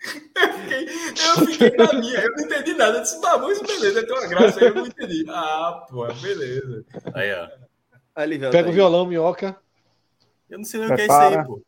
Eu 0.02 0.54
fiquei, 0.60 0.88
eu 0.88 1.46
fiquei 1.46 1.78
na 1.78 1.94
minha, 1.94 2.20
eu 2.20 2.32
não 2.32 2.44
entendi 2.46 2.74
nada. 2.74 2.98
Eu 2.98 3.02
disse, 3.02 3.20
Babu, 3.20 3.52
isso 3.52 3.64
beleza, 3.64 4.06
tem 4.06 4.18
uma 4.18 4.28
graça 4.28 4.60
aí, 4.60 4.68
eu 4.68 4.76
não 4.76 4.88
entendi. 4.88 5.26
Ah, 5.28 5.86
pô, 5.90 6.08
beleza. 6.14 6.86
Aí, 7.14 7.34
ó. 7.34 7.50
Pega 8.52 8.70
o 8.70 8.74
violão, 8.74 9.06
minhoca. 9.06 9.56
Eu 10.50 10.58
não 10.58 10.66
sei 10.66 10.80
nem 10.82 10.92
o 10.92 10.96
que 10.96 11.02
é 11.02 11.06
isso 11.06 11.14
aí, 11.14 11.46
pô. 11.46 11.62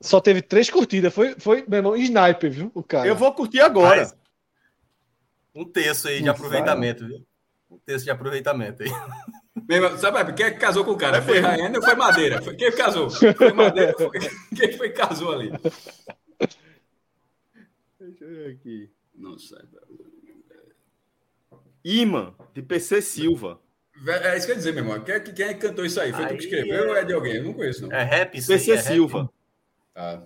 Só 0.00 0.20
teve 0.20 0.42
três 0.42 0.68
curtidas. 0.68 1.14
Foi, 1.14 1.34
foi 1.38 1.64
meu 1.68 1.78
irmão, 1.78 1.96
sniper, 1.96 2.50
viu? 2.50 2.70
O 2.74 2.82
cara. 2.82 3.06
Eu 3.06 3.14
vou 3.14 3.32
curtir 3.32 3.60
agora. 3.60 4.00
Mas- 4.00 4.16
Um 5.54 5.64
terço 5.64 6.08
aí 6.08 6.22
de 6.22 6.28
aproveitamento, 6.28 7.06
viu? 7.06 7.24
Um 7.70 7.78
terço 7.78 8.04
de 8.04 8.10
aproveitamento 8.10 8.82
aí. 8.82 8.90
Mesmo, 9.68 9.96
sabe, 9.98 10.32
quem 10.32 10.46
é 10.46 10.50
que 10.50 10.58
casou 10.58 10.84
com 10.84 10.92
o 10.92 10.96
cara? 10.96 11.22
Foi 11.22 11.38
Raiane 11.38 11.76
ou 11.76 11.82
foi 11.82 11.94
Madeira? 11.94 12.42
Foi, 12.42 12.56
quem 12.56 12.72
casou? 12.72 13.10
Foi 13.10 13.52
Madeira? 13.52 13.94
Foi, 13.96 14.10
quem 14.56 14.72
foi 14.76 14.90
que 14.90 14.96
casou 14.96 15.32
ali? 15.32 15.52
Deixa 18.22 18.24
eu 18.24 18.44
ver 18.44 18.54
aqui. 18.54 18.90
Não 19.14 19.36
sei. 19.38 19.58
Imã, 21.84 22.34
de 22.54 22.62
PC 22.62 23.02
Silva. 23.02 23.60
É 24.06 24.36
isso 24.36 24.46
que 24.46 24.52
eu 24.52 24.54
ia 24.54 24.58
dizer, 24.58 24.72
meu 24.72 24.84
irmão. 24.84 25.00
Quem 25.04 25.14
é, 25.14 25.20
que- 25.20 25.32
quem 25.32 25.46
é 25.46 25.54
que 25.54 25.60
cantou 25.60 25.84
isso 25.84 26.00
aí? 26.00 26.12
Foi 26.12 26.24
tu 26.26 26.30
Aí 26.32 26.38
que 26.38 26.44
escreveu 26.44 26.84
é- 26.84 26.88
ou 26.88 26.96
é 26.96 27.04
de 27.04 27.12
alguém? 27.12 27.36
Eu 27.36 27.44
não 27.44 27.52
conheço, 27.52 27.82
não. 27.86 27.92
É 27.96 28.02
rap 28.04 28.28
aí? 28.36 28.46
PC 28.46 28.70
é 28.72 28.74
rap? 28.76 28.84
Silva. 28.84 29.30
Ah, 29.94 30.22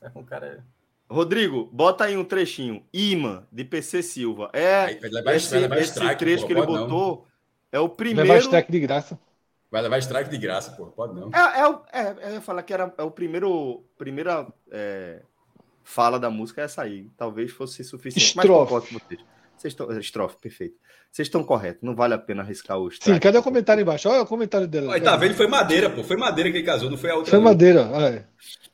Tá 0.00 0.10
com 0.10 0.24
cara... 0.24 0.64
Rodrigo, 1.08 1.66
bota 1.72 2.04
aí 2.04 2.16
um 2.16 2.24
trechinho. 2.24 2.84
Imã, 2.92 3.46
de 3.52 3.64
PC 3.64 4.02
Silva. 4.02 4.50
É, 4.52 4.84
Aí 4.86 4.98
vai 4.98 5.10
levar- 5.10 5.34
esse, 5.36 5.50
vai 5.50 5.60
levar 5.60 5.78
esse 5.78 5.90
strike, 5.92 6.18
trecho 6.18 6.40
pô, 6.42 6.46
que 6.48 6.52
ele 6.54 6.60
pode 6.60 6.72
não. 6.72 6.82
botou 6.88 7.26
é 7.70 7.78
o 7.78 7.82
Levar 7.84 7.96
primeiro. 7.96 8.38
strike 8.38 8.72
de 8.72 8.80
graça. 8.80 9.18
vai 9.70 9.80
levar 9.82 9.98
strike 9.98 10.28
de 10.30 10.38
graça, 10.38 10.72
pô. 10.72 10.86
Pode 10.86 11.14
não. 11.14 11.30
É, 11.32 11.60
é, 11.60 11.68
o- 11.68 11.82
é, 11.92 12.28
eu 12.28 12.32
ia 12.34 12.40
falar 12.40 12.62
que 12.64 12.72
era 12.74 12.92
é 12.98 13.02
o 13.02 13.10
primeiro. 13.10 13.84
Primeira 13.96 14.46
é, 14.70 15.22
fala 15.84 16.18
da 16.18 16.30
música 16.30 16.60
é 16.62 16.64
essa 16.64 16.82
aí. 16.82 17.08
Talvez 17.16 17.50
fosse 17.50 17.82
suficiente. 17.84 18.36
Mas 18.36 18.44
Estrofe. 18.44 18.70
com 18.94 18.98
vocês. 18.98 19.20
Vocês 19.56 19.72
estão, 19.72 19.98
estrofe, 19.98 20.36
perfeito. 20.38 20.74
Vocês 21.10 21.28
estão 21.28 21.44
corretos. 21.44 21.82
Não 21.82 21.94
vale 21.94 22.14
a 22.14 22.18
pena 22.18 22.42
arriscar 22.42 22.78
o 22.78 22.90
Sim, 22.90 22.96
strike. 22.96 23.20
cadê 23.20 23.38
o 23.38 23.42
comentário 23.42 23.80
embaixo? 23.82 24.08
Olha 24.08 24.22
o 24.22 24.26
comentário 24.26 24.66
dela. 24.66 24.94
Aí 24.94 25.00
tá 25.00 25.16
vendo? 25.16 25.34
Foi 25.34 25.46
Madeira, 25.46 25.88
pô. 25.90 26.02
Foi 26.02 26.16
Madeira 26.16 26.50
que 26.50 26.56
ele 26.58 26.66
casou, 26.66 26.90
não 26.90 26.96
foi 26.96 27.10
a 27.10 27.14
outra. 27.14 27.30
Foi 27.30 27.38
não. 27.38 27.44
madeira. 27.44 27.80
É. 27.80 28.24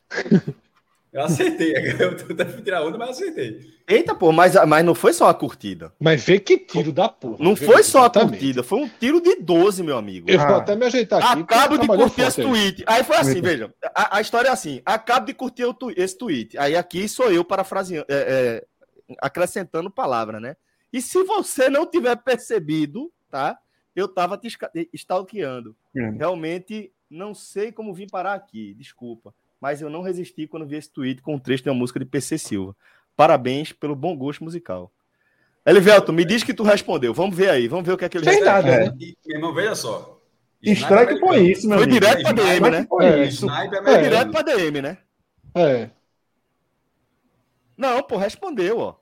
Eu 1.12 1.22
acertei. 1.22 1.72
Eu 1.98 2.16
tentei 2.16 2.62
tirar 2.62 2.84
onda, 2.84 2.98
mas 2.98 3.10
acertei. 3.10 3.60
Eita, 3.86 4.14
pô, 4.14 4.30
mas, 4.30 4.54
mas 4.66 4.84
não 4.84 4.94
foi 4.94 5.12
só 5.14 5.28
a 5.28 5.34
curtida. 5.34 5.92
Mas 5.98 6.22
vê 6.24 6.38
que 6.38 6.58
tiro 6.58 6.92
da 6.92 7.08
porra. 7.08 7.36
Não 7.40 7.56
foi 7.56 7.82
só 7.82 7.98
a 7.98 8.02
exatamente. 8.02 8.30
curtida, 8.30 8.62
foi 8.62 8.80
um 8.80 8.88
tiro 8.88 9.20
de 9.20 9.36
12, 9.36 9.82
meu 9.82 9.96
amigo. 9.96 10.30
Eu 10.30 10.38
vou 10.38 10.48
Ah. 10.48 10.58
até 10.58 10.76
me 10.76 10.84
ajeitar 10.84 11.22
aqui. 11.24 11.42
Acabo 11.42 11.78
de 11.78 11.86
curtir 11.86 12.20
esse 12.22 12.40
aí. 12.42 12.46
tweet. 12.46 12.84
Aí 12.86 13.04
foi 13.04 13.16
assim, 13.16 13.40
veja. 13.40 13.72
A, 13.94 14.18
a 14.18 14.20
história 14.20 14.48
é 14.48 14.52
assim. 14.52 14.82
Acabo 14.84 15.24
de 15.26 15.32
curtir 15.34 15.64
o 15.64 15.72
tu- 15.72 15.92
esse 15.96 16.16
tweet. 16.18 16.58
Aí 16.58 16.76
aqui 16.76 17.08
sou 17.08 17.32
eu 17.32 17.42
parafraseando, 17.44 18.06
é, 18.10 18.62
é, 19.08 19.14
acrescentando 19.22 19.90
palavra, 19.90 20.38
né? 20.38 20.56
E 20.92 21.00
se 21.02 21.22
você 21.24 21.68
não 21.70 21.86
tiver 21.86 22.16
percebido, 22.16 23.10
tá? 23.30 23.58
Eu 23.96 24.06
tava 24.08 24.36
te 24.38 24.48
stalkeando. 24.92 25.74
É. 25.96 26.10
Realmente 26.10 26.92
não 27.10 27.34
sei 27.34 27.72
como 27.72 27.94
vim 27.94 28.06
parar 28.06 28.34
aqui, 28.34 28.74
desculpa. 28.74 29.34
Mas 29.60 29.80
eu 29.82 29.90
não 29.90 30.02
resisti 30.02 30.46
quando 30.46 30.66
vi 30.66 30.76
esse 30.76 30.90
tweet 30.90 31.20
com 31.22 31.34
um 31.34 31.38
trecho 31.38 31.64
de 31.64 31.70
uma 31.70 31.74
música 31.76 31.98
de 31.98 32.04
PC 32.04 32.38
Silva. 32.38 32.76
Parabéns 33.16 33.72
pelo 33.72 33.96
bom 33.96 34.16
gosto 34.16 34.44
musical. 34.44 34.92
Elivelto, 35.66 36.12
me 36.12 36.24
diz 36.24 36.42
que 36.44 36.54
tu 36.54 36.62
respondeu. 36.62 37.12
Vamos 37.12 37.36
ver 37.36 37.50
aí, 37.50 37.66
vamos 37.68 37.84
ver 37.86 37.92
o 37.92 37.96
que 37.98 38.04
é 38.04 38.08
que 38.08 38.16
ele 38.18 38.24
respondeu. 38.26 38.52
nada, 38.52 38.68
É. 38.70 38.86
E, 38.98 39.16
meu 39.26 39.36
irmão, 39.36 39.52
veja 39.54 39.74
só. 39.74 40.20
Strike 40.62 41.20
põe 41.20 41.50
isso, 41.50 41.68
meu 41.68 41.78
Foi 41.78 41.84
amigo. 41.86 42.00
direto 42.00 42.22
pra 42.22 42.32
DM, 42.32 42.70
né? 42.70 42.86
Põe 42.88 43.06
É, 43.06 43.24
isso. 43.24 43.46
Sniper 43.46 43.68
Foi 43.68 43.78
americano. 43.94 44.02
direto 44.04 44.30
pra 44.32 44.42
DM, 44.42 44.82
né? 44.82 44.98
É. 45.54 45.90
Não, 47.76 48.02
pô, 48.02 48.16
respondeu, 48.16 48.78
ó. 48.78 48.94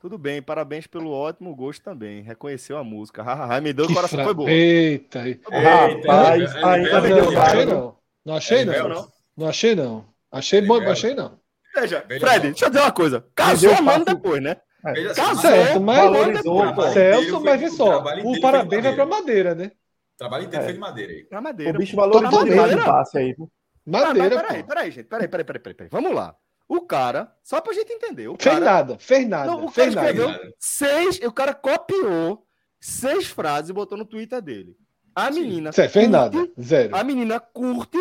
Tudo 0.00 0.18
bem, 0.18 0.42
parabéns 0.42 0.86
pelo 0.86 1.10
ótimo 1.10 1.54
gosto 1.54 1.82
também. 1.82 2.20
Reconheceu 2.22 2.76
a 2.76 2.84
música. 2.84 3.22
Hahaha, 3.22 3.60
me 3.60 3.72
deu 3.72 3.86
o 3.86 3.94
coração, 3.94 4.18
fra- 4.18 4.24
foi 4.24 4.34
boa. 4.34 4.50
Eita. 4.50 5.22
aí. 5.22 5.40
Rapaz, 5.50 6.54
Eita, 6.54 6.66
ainda 6.68 7.00
me 7.00 7.08
Não, 7.08 7.16
deu 7.16 7.30
não 7.32 7.40
achei 7.42 7.54
raiva. 7.56 7.72
não. 7.74 7.96
Não 8.24 8.34
achei 8.36 8.58
Elivelto. 8.58 8.88
não. 8.88 9.13
Não 9.36 9.48
achei 9.48 9.74
não. 9.74 10.04
Achei 10.30 10.60
bom, 10.60 10.76
Elivelto. 10.76 10.92
achei 10.92 11.14
não. 11.14 11.38
Veja, 11.74 12.04
Veja 12.08 12.20
Fred, 12.26 12.40
deixa 12.50 12.64
eu 12.66 12.70
dizer 12.70 12.82
uma 12.82 12.92
coisa. 12.92 13.26
Casou 13.34 13.74
fácil. 13.76 14.04
depois, 14.04 14.42
né? 14.42 14.56
Veja 14.92 15.14
Tá 15.14 15.34
só, 15.34 15.40
certo, 15.40 15.80
mas- 15.80 15.98
Valorizou, 15.98 16.74
pô. 16.74 16.82
Celso, 16.90 17.40
mas 17.40 17.60
vê 17.60 17.70
só. 17.70 18.02
O 18.24 18.40
parabéns 18.40 18.82
vai 18.82 18.94
pra 18.94 19.06
madeira. 19.06 19.50
madeira, 19.50 19.54
né? 19.54 19.72
O 20.14 20.18
trabalho 20.18 20.44
inteiro 20.44 20.62
É. 20.62 20.66
foi 20.66 20.72
de 20.74 20.78
madeira 20.78 21.12
aí. 21.12 21.26
Na 21.30 21.40
madeira. 21.40 21.72
O 21.74 21.78
bicho 21.80 21.96
valorizou 21.96 22.42
o 22.44 22.56
madeira. 22.56 22.84
passe 22.84 23.18
aí. 23.18 23.34
pô. 23.34 23.50
Ah, 23.86 23.90
Madeira, 23.90 24.40
peraí, 24.40 24.62
peraí, 24.62 24.90
gente. 24.90 25.06
Peraí, 25.08 25.28
peraí, 25.28 25.44
peraí, 25.44 25.60
peraí, 25.62 25.74
peraí. 25.76 25.90
Vamos 25.90 26.14
lá. 26.14 26.34
O 26.66 26.80
cara, 26.80 27.30
só 27.42 27.60
pra 27.60 27.74
gente 27.74 27.92
entender, 27.92 28.28
o 28.28 28.36
Fez 28.40 28.54
cara. 28.58 28.64
nada, 28.64 28.98
fez 28.98 29.28
nada. 29.28 29.46
Não, 29.46 29.56
o 29.56 29.60
cara 29.60 29.72
fez 29.72 29.88
escreveu 29.88 30.28
nada. 30.28 30.54
seis. 30.58 31.20
O 31.20 31.32
cara 31.32 31.52
copiou 31.52 32.46
seis 32.80 33.26
frases 33.26 33.68
e 33.70 33.72
botou 33.74 33.98
no 33.98 34.06
Twitter 34.06 34.40
dele. 34.40 34.74
A 35.14 35.30
Sim. 35.30 35.40
menina. 35.42 35.72
Cê, 35.72 35.82
fez 35.88 36.06
curte, 36.06 36.08
nada. 36.10 36.48
Zero. 36.60 36.96
A 36.96 37.04
menina 37.04 37.38
curte. 37.40 37.98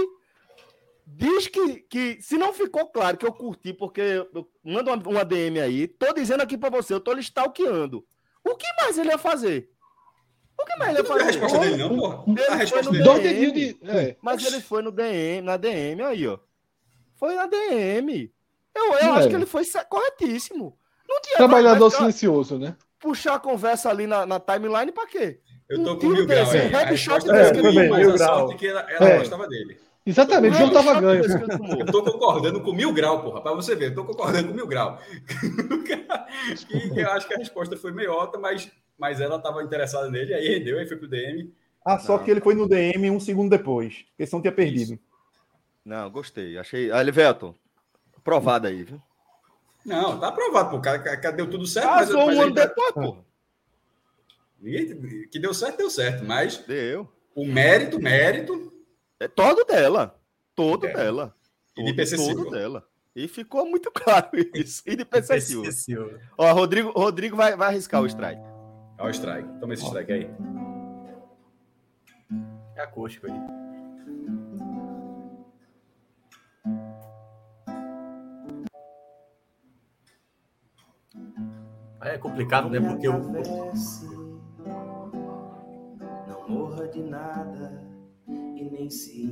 Diz 1.16 1.48
que, 1.48 1.76
que 1.90 2.22
se 2.22 2.38
não 2.38 2.52
ficou 2.54 2.88
claro 2.88 3.18
que 3.18 3.26
eu 3.26 3.32
curti, 3.34 3.72
porque 3.74 4.02
eu 4.02 4.48
mando 4.64 4.92
uma, 4.92 5.10
uma 5.10 5.26
DM 5.26 5.60
aí, 5.60 5.88
tô 5.88 6.12
dizendo 6.14 6.42
aqui 6.42 6.58
pra 6.58 6.70
você, 6.70 6.94
eu 6.94 7.00
tô 7.00 7.14
lhe 7.14 7.22
stalkeando. 7.22 8.04
O 8.44 8.56
que 8.56 8.66
mais 8.82 8.98
ele 8.98 9.10
ia 9.10 9.18
fazer? 9.18 9.70
O 10.60 10.66
que 10.66 10.76
mais 10.78 10.90
ele 10.98 11.00
ia 11.00 11.04
Não 11.04 11.16
viu 11.16 11.16
a 11.16 11.20
fazer? 11.20 11.32
resposta 11.40 11.60
dele, 11.60 11.78
não, 11.78 11.96
porra? 11.98 12.24
Ele 12.28 12.42
A 12.42 12.46
foi 12.48 12.58
resposta 12.58 12.86
no 12.86 12.92
dele. 12.92 13.04
Dois 13.04 13.22
DM. 13.24 13.52
de. 13.52 13.78
É. 13.84 14.18
Mas 14.22 14.46
ele 14.46 14.60
foi 14.62 14.82
no 14.82 14.92
DM, 14.92 15.42
na 15.46 15.58
DM 15.58 16.02
aí, 16.02 16.28
ó. 16.28 16.40
Foi 17.16 17.36
na 17.36 17.46
DM. 17.48 18.32
Eu, 18.76 18.86
eu 18.86 18.98
É. 18.98 19.06
acho 19.12 19.30
que 19.30 19.36
ele 19.36 19.46
foi 19.46 19.64
corretíssimo. 19.90 20.78
Não 21.08 21.22
tinha 21.22 21.38
Trabalhador 21.38 21.92
silencioso, 21.92 22.58
né? 22.58 22.76
puxar 23.00 23.36
a 23.36 23.40
conversa 23.40 23.90
ali 23.90 24.08
na, 24.08 24.26
na 24.26 24.40
timeline 24.40 24.92
pra 24.92 25.06
quê? 25.06 25.42
Eu 25.70 25.84
tô 25.84 25.92
Um 25.94 26.00
com 26.00 26.08
mil 26.08 26.26
graus 26.26 26.50
desse, 26.50 26.68
headshot 26.68 27.20
desse 27.28 27.52
que 27.52 27.60
ele 27.60 27.90
mas 27.90 28.00
mil 28.00 28.14
a 28.14 28.18
grau. 28.18 28.40
sorte 28.40 28.54
é 28.54 28.58
que 28.58 28.68
ela, 28.68 28.80
ela 28.90 29.10
É. 29.10 29.18
gostava 29.20 29.48
dele. 29.48 29.78
Exatamente, 30.06 30.56
o 30.56 30.58
jogo 30.60 30.74
tava 30.74 31.00
ganho. 31.00 31.24
Eu 31.80 31.86
tô 31.86 32.04
concordando 32.04 32.62
com 32.62 32.74
mil 32.74 32.92
grau, 32.94 33.22
porra, 33.24 33.42
pra 33.42 33.54
você 33.54 33.74
ver. 33.76 33.92
Eu 33.92 33.96
tô 33.96 34.04
concordando 34.06 34.50
com 34.50 34.54
mil 34.54 34.68
grau. 34.68 35.00
que 36.68 37.00
eu 37.00 37.10
acho 37.12 37.28
que 37.28 37.34
a 37.34 37.38
resposta 37.38 37.78
foi 37.78 37.92
meiota, 37.94 38.38
mas, 38.38 38.70
mas 38.98 39.22
ela 39.22 39.40
tava 39.40 39.64
interessada 39.64 40.10
nele, 40.12 40.34
aí 40.34 40.48
rendeu, 40.50 40.78
aí 40.78 40.88
foi 40.88 40.98
pro 40.98 41.08
DM. 41.08 41.54
Ah, 41.86 41.98
só 42.00 42.18
Não. 42.18 42.24
que 42.24 42.32
ele 42.32 42.42
foi 42.42 42.54
no 42.54 42.68
DM 42.68 43.10
um 43.12 43.20
segundo 43.20 43.50
depois. 43.50 44.04
Porque 44.10 44.26
senão 44.26 44.42
tinha 44.42 44.52
perdido. 44.52 45.00
Não, 45.86 46.10
gostei. 46.10 46.58
Achei. 46.58 46.92
Ah, 46.92 47.00
Elivelton, 47.02 47.56
provado 48.24 48.68
aí, 48.68 48.84
viu? 48.84 49.02
Não, 49.86 50.20
tá 50.20 50.30
aprovado, 50.30 50.70
pô. 50.70 50.80
Cara, 50.82 51.00
cara, 51.00 51.36
deu 51.36 51.50
tudo 51.50 51.66
certo, 51.68 51.88
mas, 51.88 52.08
Casou 52.08 52.26
mas 52.26 52.28
um 52.28 52.32
ele 52.32 52.42
ano 52.42 52.56
tá- 52.56 52.66
depois, 52.66 53.18
que 55.30 55.40
deu 55.40 55.54
certo, 55.54 55.78
deu 55.78 55.90
certo. 55.90 56.24
Mas 56.26 56.58
Deu. 56.58 57.10
o 57.36 57.46
mérito, 57.46 58.00
mérito, 58.00 58.73
É 59.24 59.28
todo 59.30 59.64
dela. 59.64 60.20
Todo 60.54 60.86
É. 60.86 60.94
dela. 60.94 61.34
E 61.78 61.82
de 61.84 61.88
Todo, 61.88 61.96
PC 61.96 62.18
todo 62.18 62.50
dela. 62.50 62.86
E 63.16 63.26
ficou 63.28 63.66
muito 63.66 63.90
claro 63.96 64.30
isso. 64.54 64.84
E 64.86 64.96
de 64.98 65.06
PC 65.06 65.40
Silva. 65.40 65.72
Silva. 65.72 66.20
Ó, 66.38 66.52
Rodrigo, 66.52 66.92
Rodrigo 66.92 67.38
vai, 67.38 67.56
vai 67.56 67.70
arriscar 67.70 68.02
o 68.02 68.06
strike. 68.06 68.42
Olha 69.00 69.08
o 69.08 69.12
strike. 69.12 69.48
Toma 69.60 69.74
esse 69.74 69.86
strike 69.86 70.12
aí. 70.12 70.30
É 72.76 72.82
acústico 72.82 73.28
aí. 73.28 73.34
É 82.02 82.18
complicado, 82.18 82.70
né? 82.70 82.80
Porque 82.80 83.08
o, 83.08 83.14
atravesse, 83.16 84.06
Não 86.28 86.50
morra 86.50 86.88
de 86.90 87.02
nada 87.02 87.93
e 88.56 88.64
nem 88.70 88.90
se 88.90 89.24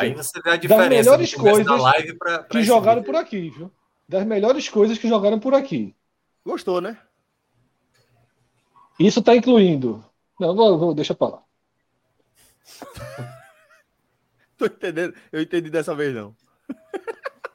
Veja, 0.00 0.12
Aí 0.12 0.14
você 0.14 0.40
vê 0.42 0.50
a 0.50 0.56
diferença 0.56 0.88
melhores 0.88 1.30
do 1.30 1.36
começo 1.38 1.58
da 1.58 1.64
coisas 1.64 1.82
live 1.82 2.18
pra, 2.18 2.38
pra 2.38 2.48
que 2.48 2.62
jogaram 2.62 3.00
vídeo. 3.02 3.12
por 3.12 3.18
aqui, 3.20 3.50
viu? 3.50 3.72
Das 4.08 4.24
melhores 4.26 4.68
coisas 4.68 4.98
que 4.98 5.08
jogaram 5.08 5.38
por 5.38 5.54
aqui. 5.54 5.94
Gostou, 6.44 6.80
né? 6.80 6.98
Isso 8.98 9.22
tá 9.22 9.36
incluindo. 9.36 10.04
Não, 10.40 10.54
vou, 10.54 10.78
vou, 10.78 10.94
deixa 10.94 11.14
pra 11.14 11.28
lá. 11.28 11.42
Tô 14.56 14.66
entendendo. 14.66 15.14
Eu 15.30 15.40
entendi 15.42 15.70
dessa 15.70 15.94
vez, 15.94 16.14
não. 16.14 16.34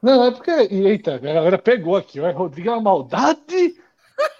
Não, 0.01 0.25
é 0.25 0.31
porque. 0.31 0.51
Eita, 0.51 1.15
a 1.15 1.17
galera 1.17 1.57
pegou 1.57 1.95
aqui. 1.95 2.19
ó. 2.19 2.29
Rodrigo 2.31 2.69
é 2.69 2.71
uma 2.73 2.81
maldade. 2.81 3.75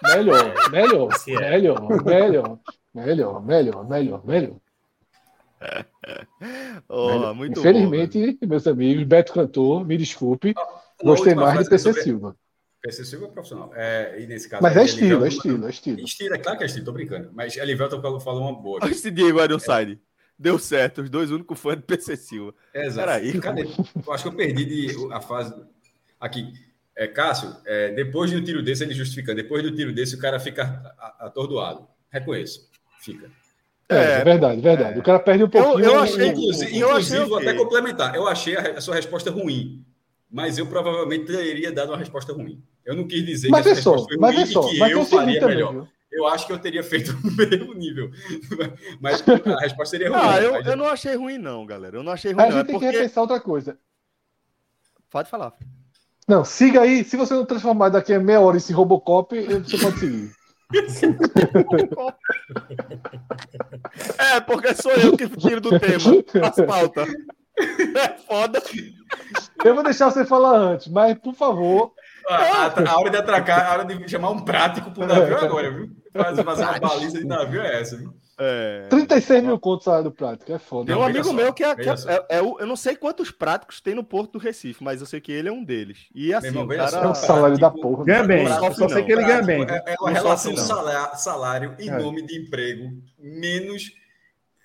Melhor, 0.02 0.70
melhor, 0.70 1.12
Assim 1.12 1.34
é. 1.36 1.50
melhor, 1.50 1.80
melhor, 2.04 2.58
melhor, 2.94 3.42
melhor, 3.42 3.88
melhor, 3.88 4.26
melhor. 4.26 4.56
Oh, 6.88 7.32
muito 7.34 7.58
Infelizmente, 7.58 8.38
meus 8.46 8.66
amigos, 8.66 9.04
Beto 9.04 9.32
Cantor, 9.32 9.84
me 9.84 9.96
desculpe, 9.96 10.54
gostei 11.02 11.34
mais 11.34 11.58
de 11.58 11.64
frase 11.66 11.70
PC 11.70 12.02
Silva. 12.02 12.36
PC 12.82 13.04
Silva 13.04 13.26
é 13.26 13.28
profissional. 13.28 13.72
É, 13.74 14.20
e 14.20 14.26
nesse 14.26 14.48
caso, 14.48 14.62
Mas 14.62 14.76
é 14.76 14.80
aí, 14.80 14.86
estilo, 14.86 15.24
é 15.24 15.28
Elivelton- 15.28 15.36
estilo, 15.36 15.66
é 15.66 15.70
estilo. 15.70 16.00
Estilo, 16.00 16.34
é 16.34 16.38
claro 16.38 16.58
que 16.58 16.64
é 16.64 16.66
estilo, 16.66 16.84
tô 16.84 16.92
brincando. 16.92 17.30
Mas 17.32 17.56
Elivelton 17.56 18.02
falou, 18.02 18.20
falou 18.20 18.42
uma 18.42 18.52
boa. 18.52 18.80
Olha 18.82 18.90
esse 18.90 19.10
Diego 19.10 19.42
Ironside. 19.42 19.98
Deu 20.38 20.58
certo. 20.58 21.00
Os 21.00 21.08
dois 21.08 21.30
únicos 21.30 21.58
fãs 21.58 21.76
de 21.76 21.82
PC 21.82 22.16
Silva. 22.16 22.54
É, 22.74 22.86
exato. 22.86 23.08
Peraí. 23.08 23.40
Cadê? 23.40 23.62
Eu 24.06 24.12
acho 24.12 24.24
que 24.24 24.28
eu 24.28 24.34
perdi 24.36 24.64
de, 24.64 25.12
a 25.12 25.20
fase. 25.20 25.54
Aqui. 26.20 26.52
É, 26.96 27.08
Cássio, 27.08 27.56
é, 27.66 27.90
depois 27.92 28.30
do 28.30 28.40
tiro 28.44 28.62
desse, 28.62 28.84
ele 28.84 28.94
justificando, 28.94 29.42
depois 29.42 29.62
do 29.64 29.74
tiro 29.74 29.92
desse, 29.92 30.14
o 30.14 30.18
cara 30.18 30.38
fica 30.38 30.94
atordoado. 31.18 31.88
Reconheço. 32.10 32.68
Fica. 33.00 33.30
É, 33.96 34.12
É, 34.18 34.20
é 34.20 34.24
verdade, 34.24 34.60
verdade. 34.60 34.98
O 34.98 35.02
cara 35.02 35.18
perde 35.18 35.44
um 35.44 35.48
pouquinho. 35.48 35.84
eu 35.84 35.92
o- 35.94 35.98
achei- 36.00 36.22
o- 36.22 36.26
Inclusive, 36.32 36.78
eu 36.78 36.90
achei 36.92 37.20
vou 37.20 37.38
até 37.38 37.54
complementar. 37.54 38.14
Eu 38.14 38.26
achei 38.28 38.56
a, 38.56 38.78
a 38.78 38.80
sua 38.80 38.94
resposta 38.94 39.30
ruim, 39.30 39.84
mas 40.30 40.58
eu 40.58 40.66
provavelmente 40.66 41.26
teria 41.26 41.72
dado 41.72 41.90
uma 41.90 41.98
resposta 41.98 42.32
ruim. 42.32 42.62
Eu 42.84 42.94
não 42.94 43.06
quis 43.06 43.24
dizer 43.24 43.48
Mas 43.50 43.62
que 43.62 43.68
é 43.70 43.72
essa 43.72 43.82
só, 43.82 43.92
resposta 43.92 44.12
foi 44.12 44.20
mas 44.20 44.34
ruim 44.34 44.42
é 44.42 44.46
só. 44.46 44.68
e 44.68 44.70
que 44.72 44.78
Mas 44.78 44.92
eu 44.92 45.00
o 45.00 45.04
faria 45.06 45.40
também, 45.40 45.56
melhor. 45.56 45.72
viu? 45.72 45.88
Eu 46.12 46.26
acho 46.28 46.46
que 46.46 46.52
eu 46.52 46.58
teria 46.58 46.82
feito 46.84 47.12
no 47.24 47.32
mesmo 47.32 47.74
nível. 47.74 48.10
Mas 49.00 49.22
a 49.28 49.60
resposta 49.60 49.96
seria 49.96 50.10
ruim. 50.10 50.20
Ah, 50.22 50.40
eu, 50.40 50.52
mas 50.52 50.66
eu 50.66 50.76
não 50.76 50.86
achei 50.86 51.16
ruim, 51.16 51.38
não, 51.38 51.66
galera. 51.66 51.96
Eu 51.96 52.02
não 52.04 52.12
achei 52.12 52.30
ruim, 52.32 52.42
a 52.42 52.46
não. 52.46 52.52
É 52.52 52.58
gente 52.58 52.66
tem 52.68 52.78
que 52.78 52.84
porque... 52.84 52.96
repensar 52.98 53.20
outra 53.22 53.40
coisa. 53.40 53.76
Pode 55.10 55.28
falar. 55.28 55.54
Não, 56.28 56.44
siga 56.44 56.82
aí. 56.82 57.02
Se 57.04 57.16
você 57.16 57.34
não 57.34 57.44
transformar 57.44 57.88
daqui 57.88 58.12
a 58.12 58.20
meia 58.20 58.40
hora 58.40 58.56
esse 58.56 58.72
Robocop, 58.72 59.34
você 59.64 59.76
pode 59.78 59.98
seguir. 59.98 60.30
É, 64.18 64.40
porque 64.40 64.74
sou 64.74 64.92
eu 64.92 65.16
que 65.16 65.28
tiro 65.28 65.60
do 65.60 65.78
tema. 65.78 66.24
As 66.46 66.56
pautas. 66.66 67.08
É 67.58 68.08
foda. 68.26 68.62
Eu 69.64 69.74
vou 69.74 69.84
deixar 69.84 70.10
você 70.10 70.24
falar 70.24 70.56
antes, 70.56 70.88
mas 70.88 71.16
por 71.18 71.34
favor. 71.34 71.92
A, 72.28 72.36
a, 72.36 72.90
a 72.90 72.98
hora 72.98 73.10
de 73.10 73.16
atracar, 73.16 73.70
a 73.70 73.72
hora 73.74 73.84
de 73.84 74.08
chamar 74.08 74.30
um 74.30 74.40
prático 74.44 74.90
pro 74.90 75.06
navio 75.06 75.36
é 75.36 75.44
agora, 75.44 75.70
viu? 75.70 75.90
Fazer, 76.12 76.42
fazer 76.42 76.62
uma 76.62 76.78
baliza 76.78 77.18
de 77.18 77.26
navio 77.26 77.60
é 77.60 77.80
essa, 77.80 77.96
viu? 77.96 78.14
É... 78.38 78.86
36 78.90 79.42
mil 79.44 79.58
contos 79.60 79.84
salário 79.84 80.04
do 80.04 80.12
prático, 80.12 80.52
é 80.52 80.58
foda. 80.58 80.86
Tem 80.86 80.96
um 80.96 81.04
amigo 81.04 81.24
só, 81.24 81.32
meu 81.32 81.52
que, 81.52 81.62
é, 81.62 81.74
que 81.76 81.88
é- 81.88 81.92
é- 81.92 82.26
é 82.38 82.42
o- 82.42 82.58
eu 82.58 82.66
não 82.66 82.74
sei 82.76 82.96
quantos 82.96 83.30
práticos 83.30 83.80
tem 83.80 83.94
no 83.94 84.02
Porto 84.02 84.32
do 84.32 84.38
Recife, 84.38 84.82
mas 84.82 85.00
eu 85.00 85.06
sei 85.06 85.20
que 85.20 85.30
ele 85.30 85.48
é 85.48 85.52
um 85.52 85.62
deles. 85.64 86.06
E 86.14 86.34
assim, 86.34 86.48
irmão, 86.48 86.66
cara. 86.66 86.96
É 86.96 87.06
um 87.08 87.14
salário 87.14 87.58
da 87.58 87.70
porra. 87.70 88.04
Ganha 88.04 88.24
bem, 88.24 88.44
Não 88.44 88.58
só, 88.58 88.72
só 88.72 88.88
sei 88.88 89.04
que 89.04 89.12
ele 89.12 89.22
ganha 89.24 89.42
bem. 89.42 89.62
É, 89.68 89.92
é 89.92 89.96
uma 90.00 90.10
Não 90.10 90.14
relação 90.22 90.52
não. 90.52 90.58
salário, 90.58 91.16
salário 91.18 91.76
e 91.78 91.88
É. 91.88 91.98
nome 91.98 92.26
de 92.26 92.36
emprego 92.40 92.90
menos. 93.18 93.84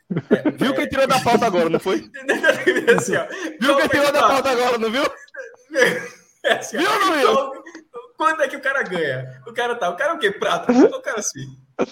Viu 0.58 0.74
quem 0.74 0.88
tirou 0.88 1.06
da 1.06 1.20
pauta 1.20 1.46
agora, 1.46 1.70
não 1.70 1.80
foi? 1.80 2.10
assim, 2.98 3.16
ó, 3.16 3.26
Viu 3.62 3.76
quem 3.78 3.88
qual 3.88 3.90
tirou 3.90 4.12
da 4.12 4.22
que- 4.24 4.28
pauta 4.28 4.50
agora, 4.50 4.78
não 4.80 4.90
viu? 4.92 5.04
É 6.44 6.54
assim, 6.58 6.78
Viu, 6.80 6.90
não 6.90 7.14
viu? 7.14 7.32
qual- 7.34 7.54
Quanto 8.18 8.42
é 8.42 8.48
que 8.50 8.58
o 8.58 8.62
cara 8.62 8.84
ganha? 8.84 9.42
O 9.48 9.54
cara 9.54 9.76
tá. 9.76 9.90
O 9.90 9.96
cara 9.96 10.12
é 10.12 10.16
o 10.16 10.20
quê? 10.20 10.30
Prato? 10.30 10.70
O 10.74 11.02
cara 11.02 11.20
assim. 11.20 11.40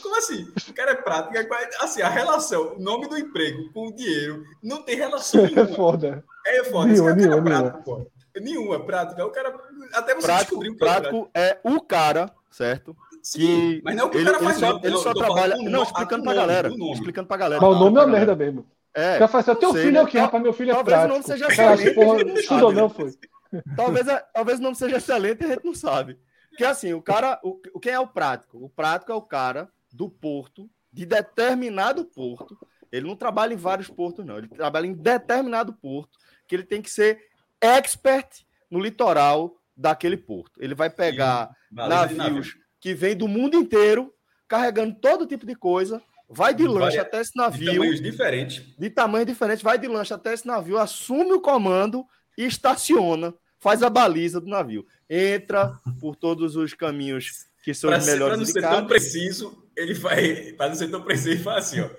Como 0.01 0.15
assim? 0.17 0.51
O 0.69 0.73
cara 0.73 0.91
é 0.91 0.95
prato. 0.95 1.31
Assim, 1.79 2.01
a 2.01 2.09
relação, 2.09 2.73
o 2.75 2.79
nome 2.79 3.07
do 3.07 3.17
emprego 3.17 3.71
com 3.73 3.87
o 3.87 3.93
dinheiro 3.95 4.43
não 4.63 4.81
tem 4.83 4.95
relação 4.95 5.43
É 5.45 5.47
nenhuma. 5.49 5.75
foda. 5.75 6.23
É 6.45 6.63
foda. 6.65 6.91
Esse 6.91 7.01
cara, 7.03 7.15
Nenhuma, 7.15 7.37
é 7.37 7.41
prático, 7.41 7.83
pô. 7.83 8.11
Nenhuma 8.39 8.79
prática. 8.85 9.25
O 9.25 9.29
cara. 9.31 9.55
Até 9.93 10.13
você 10.15 10.27
Prático, 10.27 10.59
descobrir 10.59 10.69
o 10.69 10.75
que 10.77 10.83
é 10.83 10.87
prático. 10.87 11.09
prático 11.09 11.31
é 11.33 11.59
o 11.63 11.81
cara, 11.81 12.31
certo? 12.51 12.95
Sim, 13.23 13.39
que 13.39 13.81
mas 13.83 13.95
não 13.95 14.03
é 14.03 14.05
o 14.07 14.09
que 14.09 14.17
ele, 14.17 14.29
o 14.29 14.31
cara 14.33 14.37
ele 14.37 14.45
faz, 14.45 14.59
só, 14.59 14.73
não. 14.73 14.79
ele 14.83 14.97
só 14.97 15.13
tô 15.13 15.19
falando 15.19 15.33
trabalha. 15.35 15.55
o 15.55 15.63
Não, 15.63 15.71
nome- 15.71 15.83
explicando 15.85 16.23
pra 16.23 16.33
nome, 16.33 16.47
galera. 16.47 16.71
o 16.71 16.77
nome. 16.77 16.93
Explicando 16.93 17.27
pra 17.27 17.37
galera. 17.37 17.61
Mas 17.61 17.69
o 17.69 17.79
nome 17.79 17.97
é 17.97 17.99
uma 18.01 18.07
merda 18.07 18.35
mesmo. 18.35 18.65
É, 18.93 19.09
O 19.15 19.19
cara 19.19 19.27
fala 19.27 19.41
assim, 19.43 19.55
teu 19.55 19.71
sei, 19.73 19.81
filho 19.81 19.93
né? 19.93 19.99
é 19.99 20.03
o 20.03 20.07
que, 20.07 20.17
rapaz? 20.17 20.43
Meu 20.43 20.53
filho 20.53 20.71
é 20.71 20.73
Talvez 20.75 20.97
o 20.97 20.99
prático. 21.01 21.13
nome 21.13 21.23
seja 21.25 21.47
excelente, 21.47 21.95
porra, 21.95 22.23
não 22.23 22.33
estudou 22.35 22.69
sabe, 22.69 22.75
não, 22.81 22.87
né? 22.87 22.93
foi. 22.93 23.63
talvez, 23.75 24.05
talvez 24.33 24.59
o 24.59 24.61
nome 24.63 24.75
seja 24.75 24.97
excelente 24.97 25.41
e 25.41 25.45
a 25.45 25.49
gente 25.49 25.65
não 25.65 25.73
sabe. 25.75 26.19
Porque 26.49 26.63
assim, 26.65 26.93
o 26.93 27.01
cara. 27.01 27.39
O, 27.43 27.59
o- 27.73 27.79
quem 27.79 27.91
é 27.93 27.99
o 27.99 28.07
prático? 28.07 28.57
O 28.63 28.69
prático 28.69 29.11
é 29.11 29.15
o 29.15 29.21
cara 29.21 29.69
do 29.91 30.09
porto, 30.09 30.69
de 30.91 31.05
determinado 31.05 32.05
porto. 32.05 32.57
Ele 32.91 33.07
não 33.07 33.15
trabalha 33.15 33.53
em 33.53 33.57
vários 33.57 33.89
portos, 33.89 34.25
não. 34.25 34.37
Ele 34.37 34.47
trabalha 34.47 34.85
em 34.87 34.93
determinado 34.93 35.73
porto, 35.73 36.17
que 36.47 36.55
ele 36.55 36.63
tem 36.63 36.81
que 36.81 36.89
ser 36.89 37.19
expert 37.61 38.45
no 38.69 38.79
litoral 38.79 39.57
daquele 39.75 40.17
porto. 40.17 40.61
Ele 40.61 40.73
vai 40.73 40.89
pegar 40.89 41.55
de 41.71 42.15
navios 42.15 42.57
que 42.79 42.93
vêm 42.93 43.15
do 43.15 43.27
mundo 43.27 43.55
inteiro, 43.55 44.13
carregando 44.47 44.95
todo 44.95 45.27
tipo 45.27 45.45
de 45.45 45.55
coisa, 45.55 46.01
vai 46.29 46.53
de 46.53 46.67
lancha 46.67 47.01
até 47.01 47.21
esse 47.21 47.31
De 47.33 47.37
navio, 47.37 47.73
tamanhos 47.73 48.01
diferentes. 48.01 48.63
de 48.77 48.89
tamanho 48.89 49.25
diferente, 49.25 49.63
vai 49.63 49.77
de 49.77 49.87
lancha 49.87 50.15
até 50.15 50.33
esse 50.33 50.47
navio, 50.47 50.77
assume 50.77 51.33
o 51.33 51.41
comando 51.41 52.05
e 52.37 52.45
estaciona, 52.45 53.33
faz 53.59 53.83
a 53.83 53.89
baliza 53.89 54.39
do 54.39 54.47
navio. 54.47 54.85
Entra 55.09 55.79
por 55.99 56.15
todos 56.15 56.55
os 56.55 56.73
caminhos 56.73 57.47
que 57.67 57.73
são 57.73 57.89
Para 57.89 57.99
os 57.99 58.05
ser, 58.05 58.11
pra 58.11 58.19
melhores 58.19 58.37
não 58.39 58.45
ser 58.45 58.61
tão 58.61 58.87
preciso, 58.87 59.63
ele 59.75 59.93
vai. 59.93 60.53
Para 60.53 60.69
não 60.69 60.75
ser 60.75 60.87
tão 60.89 61.01
preciso, 61.01 61.31
ele 61.31 61.43
fala 61.43 61.57
assim, 61.59 61.81
ó. 61.81 61.89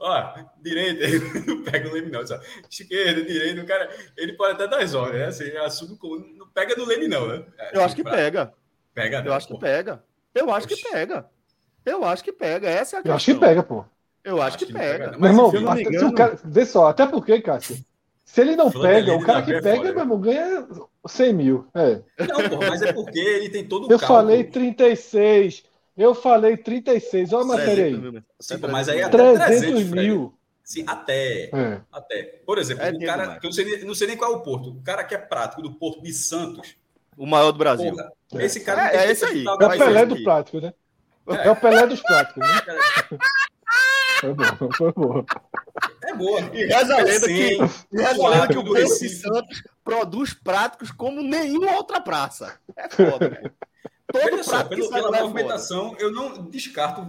Ó, 0.00 0.34
direita, 0.62 1.04
ele 1.04 1.18
não 1.46 1.62
pega 1.64 1.86
o 1.88 1.92
leme, 1.92 2.10
não. 2.10 2.26
Só. 2.26 2.40
Esquerda, 2.70 3.22
direita, 3.24 3.60
o 3.60 3.66
cara. 3.66 3.90
Ele 4.16 4.32
pode 4.32 4.54
até 4.54 4.66
dar 4.66 4.80
as 4.82 4.94
ordens, 4.94 5.18
né? 5.18 5.26
Assim, 5.26 5.56
assume 5.58 5.98
como. 5.98 6.18
Não 6.34 6.48
pega 6.48 6.74
no 6.76 6.86
leme, 6.86 7.08
não, 7.08 7.26
né? 7.26 7.44
Eu 7.74 7.82
acho 7.82 7.94
que 7.94 8.02
Pra- 8.02 8.12
pega. 8.12 8.54
Pega, 8.94 9.22
Eu 9.26 9.34
acho 9.34 9.48
que 9.48 9.58
pega. 9.58 10.02
Eu 10.34 10.50
acho 10.54 10.66
que 10.66 10.74
Oxi. 10.74 10.90
pega. 10.90 11.26
Eu 11.84 12.04
acho 12.04 12.24
que 12.24 12.32
pega. 12.32 12.68
Essa 12.70 12.96
é 12.96 13.00
a 13.00 13.02
Eu 13.04 13.14
acho 13.14 13.24
que 13.26 13.32
questão. 13.32 13.48
pega, 13.48 13.62
pô. 13.62 13.84
Eu 14.24 14.40
acho 14.40 14.56
que 14.58 14.64
não 14.72 14.80
pega, 14.80 14.92
pega. 14.92 15.04
não. 15.12 15.12
Meu 15.12 15.20
Mas, 15.20 15.30
irmão, 15.30 15.50
se 15.50 15.56
eu 15.56 15.60
não 15.60 15.74
me 15.74 15.80
até- 15.82 15.90
se 15.90 15.96
engano- 15.96 16.10
o 16.10 16.14
cara, 16.14 16.38
vê 16.44 16.64
só, 16.66 16.86
até 16.88 17.06
porque, 17.06 17.40
Cássio, 17.42 17.76
se 18.24 18.40
ele 18.40 18.56
não 18.56 18.70
pega, 18.70 19.14
o 19.14 19.24
cara 19.24 19.42
que 19.42 19.52
é 19.52 19.60
pega, 19.60 19.82
meu 19.92 19.98
irmão, 20.00 20.20
ganha 20.20 20.66
100 21.06 21.32
mil. 21.32 21.66
É. 21.74 22.00
Não, 22.26 22.48
porra, 22.48 22.68
mas 22.70 22.82
é 22.82 22.92
porque 22.92 23.18
ele 23.18 23.48
tem 23.48 23.64
todo 23.66 23.88
o 23.88 23.92
Eu 23.92 23.98
cálculo. 23.98 24.18
falei 24.20 24.44
36. 24.44 25.62
Eu 25.96 26.14
falei 26.14 26.56
36. 26.56 27.32
Olha 27.32 27.42
a 27.42 27.46
matéria 27.46 27.84
aí. 27.86 27.90
300 27.92 28.12
mil. 28.12 28.22
Sim, 28.40 28.58
pô, 28.58 28.68
mas 28.68 28.88
aí 28.88 29.02
até 29.02 29.16
300 29.18 29.46
300, 29.46 29.88
Fred. 29.90 30.06
mil. 30.06 30.34
Sim, 30.62 30.84
até. 30.86 31.44
É. 31.52 31.80
Até. 31.90 32.22
Por 32.44 32.58
exemplo, 32.58 32.84
É 32.84 32.90
o 32.90 32.98
cara. 33.06 33.22
demais. 33.22 33.40
que 33.40 33.46
Eu 33.46 33.48
não 33.48 33.52
sei, 33.54 33.64
nem- 33.64 33.84
não 33.84 33.94
sei 33.94 34.06
nem 34.08 34.16
qual 34.16 34.32
é 34.32 34.36
o 34.36 34.40
porto. 34.40 34.70
O 34.70 34.82
cara 34.82 35.02
que 35.04 35.14
é 35.14 35.18
prático 35.18 35.62
do 35.62 35.72
porto 35.74 36.02
de 36.02 36.12
Santos. 36.12 36.76
O 37.16 37.26
maior 37.26 37.52
do 37.52 37.58
Brasil. 37.58 37.90
Porra, 38.28 38.42
É. 38.42 38.44
esse 38.44 38.60
cara 38.60 38.92
É, 38.92 39.06
é 39.06 39.10
esse 39.10 39.24
aí. 39.24 39.44
É 39.46 39.50
o 39.50 39.56
Pelé 39.58 40.04
do 40.06 40.14
aqui. 40.14 40.22
prático, 40.24 40.60
né? 40.60 40.72
É 41.26 41.50
o 41.50 41.56
Pelé 41.56 41.86
dos 41.86 42.00
práticos, 42.02 42.42
né? 42.46 42.48
Foi 44.20 44.34
bom, 44.34 44.72
foi 44.72 44.92
bom. 44.92 45.24
É 46.04 46.14
boa. 46.14 46.40
E 46.54 46.64
reza 46.66 46.94
a 46.96 47.02
lenda 47.02 47.26
que, 47.26 47.54
e 47.92 47.96
reza 47.96 48.26
a 48.26 48.28
lenda 48.28 48.48
que 48.48 48.58
o 48.58 48.62
do 48.62 48.70
Porto 48.70 48.74
de 48.84 48.88
Recife. 48.88 49.14
Santos 49.16 49.62
produz 49.84 50.34
práticos 50.34 50.90
como 50.90 51.22
nenhuma 51.22 51.72
outra 51.76 52.00
praça. 52.00 52.58
É 52.76 52.88
foda, 52.88 53.30
pô. 53.30 53.50
Todo 54.10 54.22
Veja 54.30 54.42
só, 54.42 54.64
pelo- 54.64 54.88
pela 54.88 54.98
é 55.00 55.02
foda. 55.10 55.22
movimentação, 55.22 55.94
eu 55.98 56.10
não 56.10 56.44
descarto, 56.48 57.02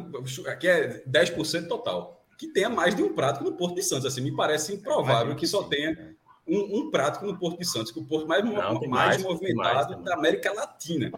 aqui 0.48 0.68
é 0.68 1.02
10% 1.08 1.68
total, 1.68 2.26
que 2.38 2.48
tenha 2.50 2.70
mais 2.70 2.94
de 2.94 3.02
um 3.02 3.14
prático 3.14 3.46
no 3.46 3.54
Porto 3.54 3.76
de 3.76 3.84
Santos. 3.84 4.06
Assim, 4.06 4.20
me 4.22 4.36
parece 4.36 4.74
improvável 4.74 5.34
que 5.36 5.48
só 5.48 5.64
tenha 5.64 6.14
um, 6.46 6.80
um 6.80 6.92
prático 6.92 7.26
no 7.26 7.38
Porto 7.38 7.58
de 7.58 7.66
Santos, 7.66 7.92
que 7.94 8.00
o 8.00 8.04
porto 8.04 8.28
mais, 8.28 8.44
Não, 8.44 8.54
mais 8.54 8.88
mais, 8.90 9.24
movimentado 9.24 9.94
mais 9.94 10.04
da 10.04 10.14
América 10.14 10.52
Latina. 10.52 11.10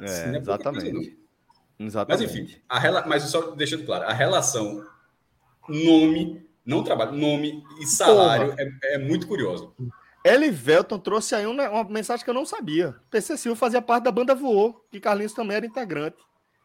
É, 0.00 0.04
Assim, 0.04 0.20
é 0.20 0.22
coisa, 0.24 0.38
exatamente. 0.38 1.18
exatamente. 1.80 2.08
Mas 2.08 2.20
enfim, 2.22 2.56
a 2.68 2.78
rela... 2.78 3.04
mas 3.06 3.22
só 3.24 3.50
deixando 3.50 3.84
claro, 3.84 4.04
a 4.04 4.12
relação 4.12 4.86
nome, 5.68 6.44
não 6.64 6.82
trabalho, 6.82 7.12
nome 7.12 7.62
e 7.80 7.86
salário 7.86 8.54
é, 8.58 8.94
é 8.94 8.98
muito 8.98 9.26
curiosa. 9.26 9.68
Elivelton 10.24 10.98
trouxe 10.98 11.34
aí 11.34 11.46
uma, 11.46 11.68
uma 11.68 11.84
mensagem 11.84 12.24
que 12.24 12.30
eu 12.30 12.34
não 12.34 12.46
sabia. 12.46 12.94
PC 13.10 13.36
Silva 13.36 13.56
fazia 13.56 13.82
parte 13.82 14.04
da 14.04 14.12
banda 14.12 14.34
Voou, 14.34 14.82
que 14.90 14.98
Carlinhos 14.98 15.34
também 15.34 15.56
era 15.56 15.66
integrante. 15.66 16.16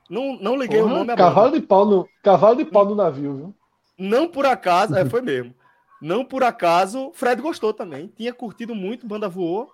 Não, 0.10 0.40
não 0.40 0.58
liguei 0.58 0.80
o 0.80 0.84
Porra, 0.84 0.96
nome 0.96 1.12
à 1.12 1.16
cavalo 1.18 1.52
banda. 1.52 1.60
de 1.60 1.68
pau 1.68 1.86
no 1.86 2.08
cavalo 2.24 2.56
de 2.56 2.66
pau 2.66 2.86
no 2.86 2.96
navio, 2.96 3.36
viu? 3.36 3.56
Não 3.98 4.28
por 4.28 4.46
acaso, 4.46 4.96
é, 4.96 5.04
foi 5.10 5.22
mesmo. 5.22 5.54
Não 6.02 6.24
por 6.24 6.44
acaso, 6.44 7.12
Fred 7.14 7.42
gostou 7.42 7.74
também. 7.74 8.08
Tinha 8.16 8.34
curtido 8.34 8.74
muito 8.74 9.06
Banda 9.06 9.28
Voou 9.28 9.70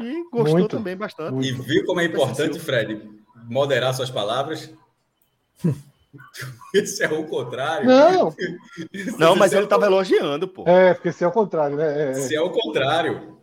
e 0.00 0.24
gostou 0.30 0.58
Muito. 0.60 0.76
também 0.76 0.96
bastante. 0.96 1.32
Muito. 1.32 1.48
E 1.48 1.52
viu 1.52 1.84
como 1.84 2.00
é 2.00 2.04
importante, 2.04 2.58
Fred, 2.58 3.00
moderar 3.48 3.94
suas 3.94 4.10
palavras? 4.10 4.72
Esse 6.74 7.04
é 7.04 7.08
o 7.08 7.24
contrário. 7.26 7.86
Não, 7.86 8.34
Não, 9.18 9.36
mas 9.36 9.52
é 9.52 9.56
ele 9.56 9.64
estava 9.64 9.86
elogiando, 9.86 10.48
pô. 10.48 10.64
é, 10.66 10.94
porque 10.94 11.12
se 11.12 11.24
é 11.24 11.26
o 11.26 11.32
contrário, 11.32 11.76
né? 11.76 12.08
É, 12.08 12.10
é. 12.10 12.14
Se 12.14 12.34
é 12.34 12.40
o 12.40 12.50
contrário. 12.50 13.36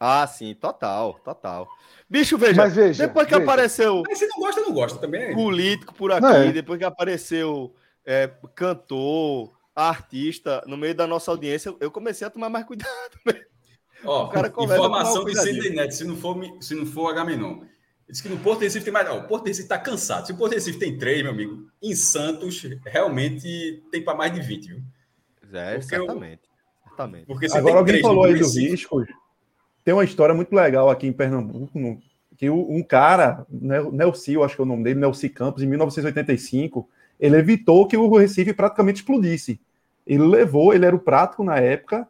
Ah, 0.00 0.26
sim, 0.26 0.54
total, 0.54 1.14
total. 1.24 1.68
Bicho, 2.08 2.38
veja, 2.38 2.62
Mas 2.62 2.74
veja, 2.74 3.06
depois 3.06 3.26
que 3.26 3.34
veja. 3.34 3.44
apareceu 3.44 4.02
Mas 4.08 4.18
se 4.18 4.26
não 4.28 4.38
gosta, 4.38 4.60
não 4.62 4.72
gosta 4.72 4.98
também. 4.98 5.34
político 5.34 5.92
por 5.94 6.10
aqui, 6.12 6.24
é. 6.24 6.52
depois 6.52 6.78
que 6.78 6.84
apareceu 6.84 7.74
é, 8.06 8.30
cantor, 8.54 9.52
artista 9.74 10.62
no 10.66 10.76
meio 10.76 10.94
da 10.94 11.06
nossa 11.06 11.30
audiência, 11.30 11.74
eu 11.80 11.90
comecei 11.90 12.26
a 12.26 12.30
tomar 12.30 12.48
mais 12.48 12.64
cuidado. 12.64 12.90
Ó, 14.04 14.26
o 14.26 14.28
cara 14.28 14.48
começa 14.48 14.74
a 14.74 14.78
informação 14.78 15.22
cuidadinho. 15.24 15.54
Sidney 15.62 15.76
Neto, 15.76 15.94
se 15.94 16.04
não 16.04 16.16
for, 16.16 16.36
se 16.60 16.74
não 16.74 16.86
for 16.86 17.10
Agamenon. 17.10 17.60
Diz 18.08 18.20
que 18.20 18.28
no 18.28 18.38
Porto 18.38 18.60
Recife 18.60 18.84
tem 18.84 18.92
mais. 18.92 19.08
Ó, 19.08 19.18
o 19.18 19.24
Porto 19.24 19.46
Recife 19.46 19.64
está 19.64 19.78
cansado. 19.78 20.26
Se 20.26 20.32
o 20.32 20.36
Porto 20.36 20.54
Recife 20.54 20.78
tem 20.78 20.96
três, 20.96 21.22
meu 21.22 21.30
amigo, 21.32 21.66
em 21.82 21.94
Santos 21.94 22.62
realmente 22.86 23.82
tem 23.90 24.02
para 24.02 24.16
mais 24.16 24.32
de 24.32 24.40
20, 24.40 24.66
viu? 24.68 24.82
É, 25.52 25.78
Porque 25.78 25.94
eu- 25.94 26.06
certamente. 26.06 26.42
certamente. 26.84 27.26
Porque 27.26 27.48
se 27.48 27.56
Agora 27.58 27.72
tem 27.74 27.78
alguém 27.80 28.00
falou 28.00 28.24
aí 28.24 28.34
do 28.34 28.38
Recife- 28.40 28.70
risco. 28.70 29.06
Tem 29.84 29.94
uma 29.94 30.04
história 30.04 30.34
muito 30.34 30.54
legal 30.54 30.88
aqui 30.90 31.06
em 31.06 31.12
Pernambuco, 31.12 31.78
no- 31.78 31.98
que 32.36 32.48
um 32.48 32.82
cara, 32.82 33.44
Nel- 33.50 33.90
Nelci, 33.92 34.34
eu 34.34 34.44
acho 34.44 34.54
que 34.54 34.60
é 34.60 34.64
o 34.64 34.68
nome 34.68 34.84
dele, 34.84 35.00
Nelci 35.00 35.28
Campos, 35.28 35.62
em 35.62 35.66
1985, 35.66 36.88
ele 37.18 37.36
evitou 37.36 37.86
que 37.86 37.96
o 37.96 38.16
Recife 38.16 38.52
praticamente 38.52 39.00
explodisse. 39.00 39.60
Ele 40.06 40.22
levou, 40.24 40.72
ele 40.72 40.86
era 40.86 40.94
o 40.94 41.00
prático 41.00 41.42
na 41.42 41.58
época, 41.58 42.06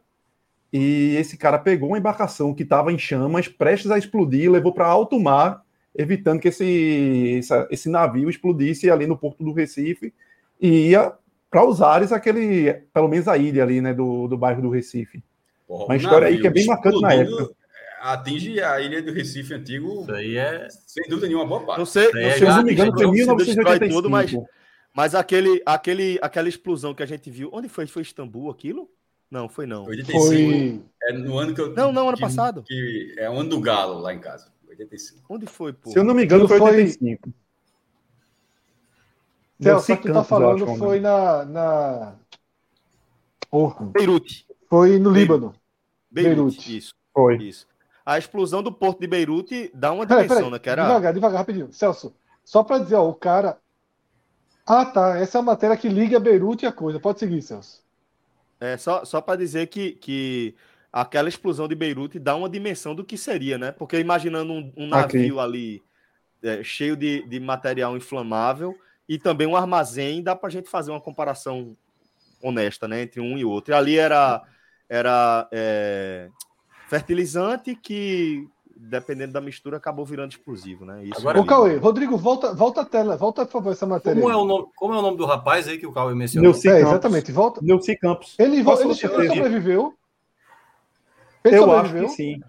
e 0.73 1.17
esse 1.17 1.37
cara 1.37 1.59
pegou 1.59 1.89
uma 1.91 1.99
embarcação 1.99 2.53
que 2.55 2.63
estava 2.63 2.93
em 2.93 2.99
chamas, 2.99 3.49
prestes 3.49 3.91
a 3.91 3.99
explodir, 3.99 4.51
levou 4.51 4.73
para 4.73 4.87
alto 4.87 5.19
mar, 5.19 5.65
evitando 5.95 6.41
que 6.41 6.49
esse, 6.49 7.37
essa- 7.39 7.67
esse 7.71 7.89
navio 7.89 8.29
explodisse 8.31 8.91
ali 8.91 9.07
no 9.07 9.17
porto 9.19 9.43
do 9.45 9.53
Recife 9.53 10.13
e 10.61 10.91
ia 10.91 11.13
para 11.51 11.65
os 11.65 11.81
ares, 11.81 12.13
aquele, 12.13 12.73
pelo 12.93 13.09
menos 13.09 13.27
a 13.27 13.37
ilha 13.39 13.63
ali, 13.63 13.81
né, 13.81 13.95
do, 13.95 14.29
do 14.29 14.37
bairro 14.37 14.61
do 14.63 14.71
Recife. 14.71 15.23
Porra, 15.67 15.85
Uma 15.87 15.97
história 15.97 16.29
aí 16.29 16.41
que 16.41 16.47
é 16.47 16.51
bem 16.51 16.67
marcante 16.67 17.01
na 17.01 17.13
época. 17.15 17.51
Atinge 18.01 18.61
a 18.61 18.81
ilha 18.81 19.03
do 19.03 19.13
Recife 19.13 19.55
antigo, 19.55 20.03
Isso 20.03 20.13
aí 20.13 20.37
é. 20.37 20.69
sem 20.71 21.09
dúvida 21.09 21.27
nenhuma, 21.27 21.47
boa 21.47 21.65
parte. 21.65 21.79
Não 21.79 21.87
sei, 21.87 22.05
É, 22.05 22.07
não 22.07 22.13
sei 22.13 22.33
Se 22.33 22.43
eu 22.45 22.49
não 22.49 22.57
já- 22.57 22.63
me 22.63 22.73
engano, 22.73 22.93
foi 22.93 23.03
não 23.07 23.13
em 23.13 23.17
se 23.17 23.27
destrói 23.27 23.45
1985. 23.45 23.95
tudo, 23.95 24.11
mas, 24.11 24.33
mas 24.95 25.15
aquele, 25.17 25.61
aquele, 25.67 26.19
aquela 26.23 26.49
explosão 26.49 26.95
que 26.95 27.03
a 27.03 27.07
gente 27.07 27.29
viu. 27.31 27.51
Onde 27.53 27.69
foi? 27.69 27.87
Foi 27.87 28.03
Istambul 28.03 28.51
aquilo? 28.51 28.89
Não, 29.31 29.49
foi 29.49 29.67
não. 29.67 29.85
85 29.85 30.27
Foi. 30.27 30.81
é 31.03 31.13
no 31.13 31.39
ano 31.39 31.55
que 31.55 31.61
eu. 31.61 31.75
Não, 31.75 31.93
não, 31.93 32.09
ano 32.09 32.17
que- 32.17 32.23
passado. 32.23 32.63
Que 32.65 33.15
é 33.19 33.29
o 33.29 33.35
ano 33.35 33.51
do 33.51 33.61
Galo 33.61 33.99
lá 33.99 34.15
em 34.15 34.21
casa. 34.21 34.51
85. 34.79 35.23
Onde 35.29 35.47
foi, 35.47 35.73
pô? 35.73 35.91
Se 35.91 35.99
eu 35.99 36.05
não 36.05 36.15
me 36.15 36.25
engano, 36.25 36.47
foi 36.49 36.59
foi- 36.59 36.71
85. 36.71 37.31
Celso, 39.61 39.91
Nelci 39.91 39.97
que 40.03 40.09
tu 40.09 40.13
tá 40.15 40.23
falando 40.25 40.65
acho, 40.65 40.77
foi 40.77 41.01
na, 41.01 41.45
na. 41.45 42.15
Porra. 43.51 43.87
Beirute. 43.87 44.47
Foi 44.69 44.99
no 44.99 45.11
Líbano. 45.11 45.55
Beirute. 46.11 46.37
Beirute. 46.37 46.77
Isso, 46.77 46.95
Foi. 47.13 47.37
isso. 47.39 47.67
a 48.07 48.17
explosão 48.19 48.63
do 48.63 48.71
porto 48.73 49.01
de 49.01 49.07
Beirute 49.07 49.71
dá 49.75 49.93
uma 49.93 50.07
Peraí, 50.07 50.25
dimensão, 50.25 50.37
peraí. 50.45 50.53
né? 50.53 50.59
Que 50.61 50.71
era... 50.71 50.83
Devagar, 50.87 51.13
devagar, 51.15 51.39
rapidinho. 51.41 51.73
Celso, 51.73 52.15
só 52.45 52.63
para 52.63 52.79
dizer, 52.79 52.95
ó, 52.97 53.09
o 53.09 53.15
cara. 53.15 53.59
Ah, 54.67 54.85
tá. 54.85 55.19
Essa 55.19 55.39
é 55.39 55.41
a 55.41 55.43
matéria 55.43 55.77
que 55.77 55.89
liga 55.89 56.21
Beirute 56.21 56.65
e 56.65 56.69
a 56.69 56.73
coisa. 56.73 57.01
Pode 57.01 57.19
seguir, 57.19 57.43
Celso. 57.43 57.83
É, 58.61 58.77
só, 58.77 59.05
só 59.05 59.21
para 59.21 59.37
dizer 59.39 59.67
que, 59.69 59.93
que 59.93 60.55
aquela 60.93 61.29
explosão 61.29 61.69
de 61.69 61.75
Beirute 61.75 62.19
dá 62.19 62.35
uma 62.35 62.49
dimensão 62.49 62.95
do 62.95 63.05
que 63.05 63.17
seria, 63.17 63.59
né? 63.59 63.73
Porque 63.73 63.99
imaginando 63.99 64.53
um, 64.53 64.73
um 64.77 64.87
navio 64.87 65.39
ali 65.41 65.83
é, 66.43 66.63
cheio 66.63 66.97
de, 66.97 67.23
de 67.29 67.39
material 67.41 67.97
inflamável 67.97 68.77
e 69.09 69.19
também 69.19 69.47
um 69.47 69.57
armazém, 69.57 70.23
dá 70.23 70.35
para 70.37 70.49
a 70.49 70.51
gente 70.53 70.69
fazer 70.69 70.91
uma 70.91 71.01
comparação 71.01 71.77
honesta, 72.43 72.87
né? 72.87 73.03
Entre 73.03 73.21
um 73.21 73.37
e 73.37 73.45
outro. 73.45 73.73
E 73.73 73.75
ali 73.75 73.99
era, 73.99 74.43
era 74.89 75.49
é, 75.51 76.29
fertilizante 76.89 77.75
que, 77.75 78.47
dependendo 78.77 79.33
da 79.33 79.41
mistura, 79.41 79.77
acabou 79.77 80.05
virando 80.05 80.31
explosivo, 80.33 80.85
né? 80.85 81.05
Isso 81.05 81.19
Agora- 81.21 81.39
Ô, 81.39 81.41
ali. 81.41 81.49
Cauê, 81.49 81.77
Rodrigo, 81.77 82.17
volta, 82.17 82.55
volta 82.55 82.83
a 82.83 82.85
tela. 82.85 83.17
Volta, 83.17 83.45
por 83.45 83.53
favor, 83.53 83.73
essa 83.73 83.87
matéria. 83.87 84.21
Como 84.23 84.33
é, 84.33 84.37
o 84.37 84.45
nome, 84.45 84.67
como 84.77 84.95
é 84.95 84.99
o 84.99 85.03
nome 85.03 85.17
do 85.17 85.27
rapaz 85.27 85.67
aí 85.69 85.79
que 85.79 85.87
o 85.87 85.93
Cauê 85.93 86.15
mencionou? 86.15 86.51
Neuci 86.53 86.69
É, 86.69 86.73
Campos. 86.79 86.89
exatamente. 86.91 87.33
Volta. 87.33 87.61
Neuci 87.63 87.97
Campos. 87.97 88.37
Ele, 88.39 88.59
ele, 88.61 88.71
ele 88.71 88.95
sobreviveu. 88.95 89.98
Ele 91.45 91.57
Eu 91.57 91.73
acho 91.73 91.93
que 91.95 92.09
sim. 92.09 92.41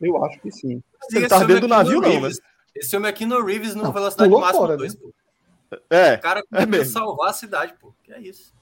Eu 0.00 0.24
acho 0.24 0.40
que 0.40 0.50
sim. 0.50 0.82
Ele 1.10 1.18
Esse 1.20 1.28
tá 1.28 1.36
homem 1.36 1.48
dentro 1.48 1.68
do 1.68 1.74
aqui 1.74 1.84
navio, 1.84 2.00
no 2.00 2.02
não, 2.02 2.08
né? 2.14 2.20
Reeves- 2.20 2.40
Esse 2.74 2.96
homem 2.96 3.08
aqui 3.10 3.24
no 3.26 3.44
Reeves 3.44 3.74
no 3.74 3.82
Não, 3.84 3.92
Velocidade 3.92 4.30
Máxima 4.30 4.52
fora, 4.52 4.76
2, 4.76 4.94
né? 4.94 5.00
pô. 5.00 5.14
É, 5.90 6.14
O 6.14 6.20
cara 6.20 6.40
É 6.40 6.42
conseguiu 6.44 6.68
mesmo. 6.78 6.92
salvar 6.92 7.30
a 7.30 7.32
cidade, 7.32 7.74
pô. 7.80 7.92
Que 8.02 8.12
é 8.12 8.20
isso? 8.20 8.52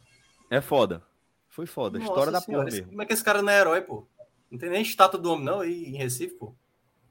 é 0.51 0.61
foda. 0.61 1.03
Foi 1.49 1.67
foda. 1.67 1.99
Nossa 1.99 2.11
História 2.11 2.33
da 2.33 2.39
porra 2.41 2.47
senhora, 2.47 2.69
esse- 2.69 2.77
mesmo. 2.79 2.91
Como 2.91 3.03
é 3.03 3.07
que 3.07 3.13
esse 3.13 3.25
cara 3.25 3.43
não 3.43 3.53
é 3.53 3.59
herói, 3.61 3.81
pô? 3.83 4.07
Não 4.51 4.59
tem 4.59 4.71
nem 4.71 4.83
estátua 4.83 5.19
do 5.19 5.33
homem, 5.33 5.45
não, 5.45 5.61
aí 5.61 5.85
em 5.87 5.97
Recife, 5.97 6.35
pô. 6.35 6.55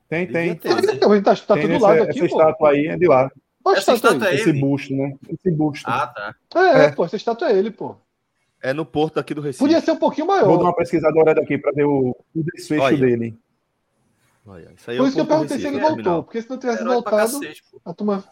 Tem, 0.07 0.28
tem. 0.32 0.55
Ter. 0.55 0.69
Então, 0.93 1.13
ele 1.13 1.22
tá, 1.24 1.36
tá 1.36 1.53
tem 1.55 1.63
tudo 1.63 1.69
do 1.72 1.76
essa, 1.78 1.88
lado 1.88 1.99
essa 2.01 2.09
aqui, 2.09 2.19
pô. 2.19 2.26
estátua 2.26 2.69
aí 2.69 2.88
é 2.88 2.97
de 2.97 3.07
lá. 3.07 3.32
Essa 3.67 3.93
estátua 3.93 4.30
é 4.30 4.36
Esse 4.36 4.49
ele? 4.49 4.59
busto, 4.59 4.93
né? 4.95 5.15
Esse 5.30 5.51
busto. 5.51 5.88
Ah, 5.89 6.07
tá. 6.07 6.36
É, 6.55 6.86
É. 6.86 6.91
pô, 6.91 7.05
essa 7.05 7.15
estátua 7.15 7.49
é 7.51 7.57
ele, 7.57 7.72
pô. 7.72 7.95
É 8.62 8.74
no 8.74 8.86
porto 8.86 9.20
aqui 9.20 9.34
do 9.34 9.41
Recife. 9.41 9.59
Podia 9.64 9.82
ser 9.82 9.91
um 9.91 9.97
pouquinho 9.97 10.28
maior. 10.28 10.45
Vou 10.45 10.57
dar 10.57 10.66
uma 10.66 10.76
pesquisada 10.76 11.18
olhada 11.20 11.41
aqui 11.41 11.57
para 11.57 11.72
ver 11.72 11.86
o, 11.86 12.09
o 12.36 12.43
desfecho 12.53 12.82
Olha. 12.84 12.97
dele. 12.97 13.38
Olha, 14.45 14.72
isso 14.76 14.89
aí 14.89 14.97
é 14.97 14.99
Por 14.99 15.03
o 15.03 15.07
isso 15.07 15.16
que 15.16 15.22
eu 15.22 15.26
perguntei 15.26 15.57
se 15.57 15.64
Recife, 15.64 15.68
ele 15.68 15.76
né, 15.78 15.82
voltou. 15.82 15.95
terminal. 15.97 16.24
Porque 16.24 16.41
se 16.41 16.49
não 16.49 16.57
tivesse 16.57 16.82
Herói 16.82 16.93
voltado, 16.95 17.18
cacete, 17.39 17.64
a 17.86 17.93
turma. 17.93 18.24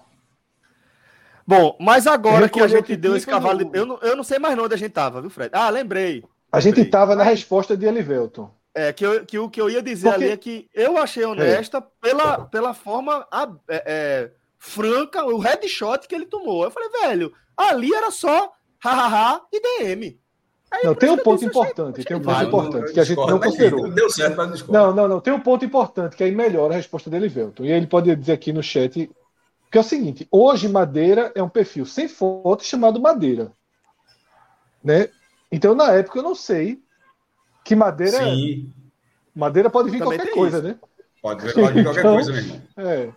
Bom, 1.45 1.75
mas 1.79 2.05
agora 2.05 2.47
que 2.47 2.59
a 2.61 2.67
gente 2.67 2.95
deu 2.95 3.15
esse 3.15 3.25
cavalo. 3.25 3.69
Eu, 3.73 3.85
não, 3.85 3.97
eu 4.01 4.15
não 4.15 4.23
sei 4.23 4.37
mais 4.37 4.57
onde 4.57 4.73
a 4.73 4.77
gente 4.77 4.91
tava, 4.91 5.19
viu, 5.21 5.29
Fred? 5.31 5.49
Ah, 5.53 5.69
lembrei. 5.69 6.23
A 6.51 6.59
gente 6.59 6.75
Lembrei. 6.75 6.91
tava 6.91 7.15
na 7.15 7.23
resposta 7.23 7.75
de 7.75 7.85
Elivelton. 7.85 8.51
É, 8.73 8.93
que, 8.93 9.03
eu- 9.05 9.25
que 9.25 9.37
o 9.39 9.49
que 9.49 9.59
eu 9.59 9.69
ia 9.69 9.81
dizer 9.81 10.09
Porque- 10.09 10.23
ali 10.25 10.33
é 10.33 10.37
que 10.37 10.69
eu 10.75 10.97
achei 10.97 11.25
honesta 11.25 11.81
pela, 11.81 12.45
pela 12.45 12.73
forma 12.73 13.27
a- 13.31 13.51
é, 13.67 13.83
é, 13.85 14.31
franca, 14.59 15.25
o 15.25 15.39
headshot 15.39 16.07
que 16.07 16.13
ele 16.13 16.27
tomou. 16.27 16.63
Eu 16.63 16.71
falei, 16.71 16.89
velho, 17.01 17.33
ali 17.57 17.91
era 17.93 18.11
só 18.11 18.51
hahaha 18.79 19.41
e 19.51 19.61
DM. 19.61 20.19
Aí, 20.71 20.83
Não, 20.83 20.93
tem 20.93 21.09
um 21.09 21.17
ponto 21.17 21.43
importante. 21.43 21.95
achei 22.01 22.05
Tem 22.05 22.17
um 22.17 22.21
ponto 22.21 22.43
importante 22.43 22.93
que 22.93 22.99
a 22.99 23.03
gente 23.03 23.17
não 23.17 23.39
considerou. 23.39 23.89
Deu 23.89 24.09
certo, 24.09 24.37
mas. 24.37 24.67
Não, 24.67 24.93
não, 24.93 25.07
não. 25.07 25.19
Tem 25.19 25.33
um 25.33 25.39
ponto 25.39 25.65
importante 25.65 26.15
que 26.15 26.23
aí 26.23 26.31
melhora 26.31 26.73
a 26.75 26.77
resposta 26.77 27.09
dele, 27.09 27.27
Velton. 27.27 27.63
E 27.65 27.71
aí 27.71 27.77
ele 27.77 27.87
pode 27.87 28.15
dizer 28.15 28.33
aqui 28.33 28.53
no 28.53 28.61
chat 28.61 29.09
que 29.71 29.77
é 29.77 29.81
o 29.81 29.83
seguinte: 29.83 30.27
hoje 30.31 30.67
Madeira 30.67 31.31
é 31.33 31.41
um 31.41 31.49
perfil 31.49 31.85
sem 31.87 32.07
foto 32.07 32.63
chamado 32.63 32.99
Madeira, 33.01 33.51
né? 34.83 35.09
Então 35.51 35.73
na 35.73 35.91
época 35.91 36.19
eu 36.19 36.23
não 36.23 36.35
sei 36.35 36.79
que 37.65 37.75
Madeira 37.75 38.19
Sim, 38.23 38.71
Madeira 39.35 39.69
pode 39.71 39.89
vir 39.89 39.99
Também 39.99 40.17
qualquer 40.19 40.33
coisa, 40.33 40.57
isso. 40.59 40.67
né? 40.67 40.75
pode 41.21 41.41
pode 41.53 41.73
ver 41.73 41.83
qualquer 41.83 41.99
Então- 41.99 42.13
coisa, 42.13 42.31
meu 42.31 42.41
irmão. 42.41 42.61
É. 42.77 43.09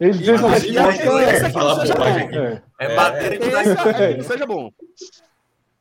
Ele 0.00 0.12
fez 0.24 0.40
uma 0.40 0.48
Inclusive, 0.48 0.78
a 0.78 0.90
resposta. 0.90 1.02
tendência 1.02 1.44
é 1.44 1.48
é 1.48 1.50
que 1.50 1.58
não 1.58 1.80
seja. 1.80 1.94
É. 1.94 2.62
É, 2.78 2.92
É, 2.92 2.96
madeira 2.96 3.38
que 3.38 3.48
dá 3.50 3.62
Tendência 3.62 4.02
é 4.04 4.12
É. 4.12 4.16
não 4.16 4.24
seja 4.24 4.46
bom. 4.46 4.72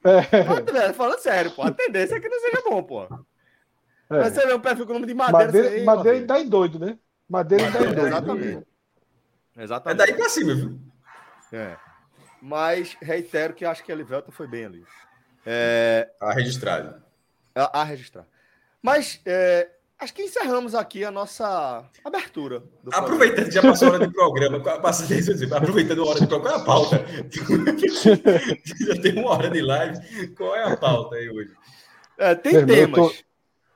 É. 0.05 0.93
Falando 0.93 1.19
sério, 1.19 1.51
pô. 1.51 1.61
A 1.63 1.71
tendência 1.71 2.15
é 2.15 2.19
que 2.19 2.29
não 2.29 2.39
seja 2.39 2.61
bom, 2.69 2.83
pô. 2.83 3.03
É. 3.03 3.07
Mas 4.09 4.33
você 4.33 4.45
vê 4.45 4.53
um 4.53 4.59
perfil 4.59 4.85
com 4.85 4.91
o 4.91 4.95
nome 4.95 5.07
de 5.07 5.13
Madeira. 5.13 5.45
Madeira, 5.45 5.69
você- 5.69 5.83
madeira 5.83 6.39
em 6.39 6.47
doido, 6.49 6.77
né? 6.79 6.97
Madeira 7.27 7.63
dá 7.63 7.69
em 7.69 7.73
Madeira, 7.73 7.93
doido. 7.95 8.07
Exatamente. 8.07 8.67
É 9.57 9.63
Exatamente. 9.63 9.97
daí 9.97 10.13
pra 10.13 10.29
cima, 10.29 10.55
viu? 10.55 10.79
É. 11.51 11.75
Mas 12.41 12.97
reitero 13.01 13.53
que 13.53 13.63
acho 13.65 13.83
que 13.83 13.91
a 13.91 13.95
Elivelton 13.95 14.31
foi 14.31 14.47
bem 14.47 14.65
ali. 14.65 14.83
É, 15.45 16.09
Tá 16.19 16.31
registrado. 16.33 17.01
a, 17.55 17.81
a 17.81 17.83
registrar. 17.83 18.25
Mas 18.81 19.21
é, 19.25 19.69
acho 20.03 20.13
que 20.13 20.21
encerramos 20.23 20.75
aqui 20.75 21.03
a 21.03 21.11
nossa 21.11 21.83
abertura. 22.03 22.59
do. 22.83 22.93
Aproveitando 22.93 23.45
que 23.45 23.51
já 23.51 23.61
passou 23.61 23.87
a 23.89 23.91
hora 23.93 24.07
de 24.07 24.13
programa, 24.13 24.57
aproveitando 24.57 26.03
a 26.03 26.05
hora 26.07 26.19
de 26.19 26.27
programa, 26.27 26.39
qual 26.41 26.59
é 26.59 26.61
a 26.61 26.65
pauta? 26.65 27.05
já 28.95 29.01
tem 29.01 29.17
uma 29.19 29.31
hora 29.31 29.49
de 29.49 29.61
live, 29.61 30.27
qual 30.35 30.55
é 30.55 30.63
a 30.71 30.77
pauta 30.77 31.15
aí 31.15 31.29
hoje? 31.29 31.51
É, 32.17 32.35
tem 32.35 32.53
Meu 32.53 32.61
irmão, 32.61 32.75
eu 32.77 32.87
temas. 32.87 33.17
tô- 33.17 33.23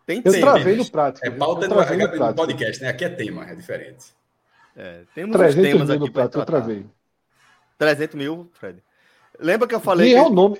Tem 0.06 0.18
Eu 0.18 0.32
temas. 0.32 0.40
travei 0.40 0.76
no 0.78 0.90
prático. 0.92 1.26
É 1.28 1.32
pauta 1.32 1.68
no, 1.68 1.76
no 1.76 1.82
é, 1.82 1.98
no 1.98 2.10
prático. 2.12 2.34
podcast, 2.36 2.82
né? 2.82 2.90
Aqui 2.90 3.06
é 3.06 3.10
tema, 3.10 3.50
é 3.50 3.56
diferente. 3.56 4.06
É, 4.76 5.02
temos 5.16 5.36
uns 5.36 5.40
300 5.40 5.70
temas 5.72 5.88
mil 5.90 5.96
aqui 5.98 6.06
no 6.06 6.12
para 6.14 6.22
prato, 6.24 6.40
eu 6.40 6.46
tratar. 6.46 6.62
travei. 6.66 6.86
300 7.78 8.16
mil, 8.16 8.50
Fred. 8.54 8.82
Lembra 9.40 9.68
que 9.68 9.76
eu 9.76 9.80
falei. 9.80 10.10
E 10.10 10.14
que- 10.14 10.18
é 10.18 10.22
o 10.22 10.30
nome. 10.30 10.60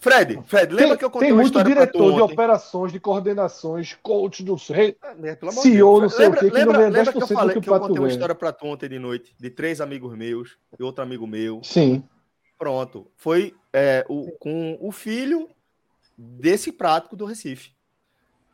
Fred, 0.00 0.40
Fred, 0.46 0.72
lembra 0.72 0.90
Tem, 0.90 0.98
que 0.98 1.04
eu 1.04 1.10
contei 1.10 1.28
tem 1.28 1.36
uma 1.36 1.42
muito 1.42 1.64
diretor 1.64 2.14
de 2.14 2.20
operações, 2.20 2.92
de 2.92 3.00
coordenações, 3.00 3.98
coach 4.00 4.44
do 4.44 4.54
rei. 4.54 4.96
É, 5.02 5.36
CEO, 5.50 6.00
Deus. 6.00 6.02
não 6.02 6.08
sei 6.08 6.26
o 6.26 6.30
lembra, 6.30 6.40
quê, 6.40 6.50
que 6.50 6.54
lembra, 6.54 6.72
não 6.72 6.80
ganha 6.80 6.90
lembra 6.90 7.12
que 7.12 7.18
eu 7.18 7.22
10% 7.22 7.28
do 7.28 7.34
falei 7.34 7.54
que 7.54 7.60
que 7.60 7.70
o 7.70 7.74
eu 7.74 7.80
contei 7.80 7.94
uma 7.96 8.00
ganha. 8.02 8.12
história 8.12 8.34
pra 8.34 8.52
tu 8.52 8.66
ontem 8.66 8.88
de 8.88 8.98
noite, 8.98 9.34
de 9.38 9.50
três 9.50 9.80
amigos 9.80 10.16
meus 10.16 10.56
e 10.78 10.82
outro 10.82 11.02
amigo 11.02 11.26
meu. 11.26 11.60
Sim. 11.64 12.04
Pronto. 12.56 13.10
Foi 13.16 13.54
é, 13.72 14.04
o, 14.08 14.30
com 14.38 14.78
o 14.80 14.92
filho 14.92 15.48
desse 16.16 16.70
prático 16.70 17.16
do 17.16 17.24
Recife. 17.24 17.72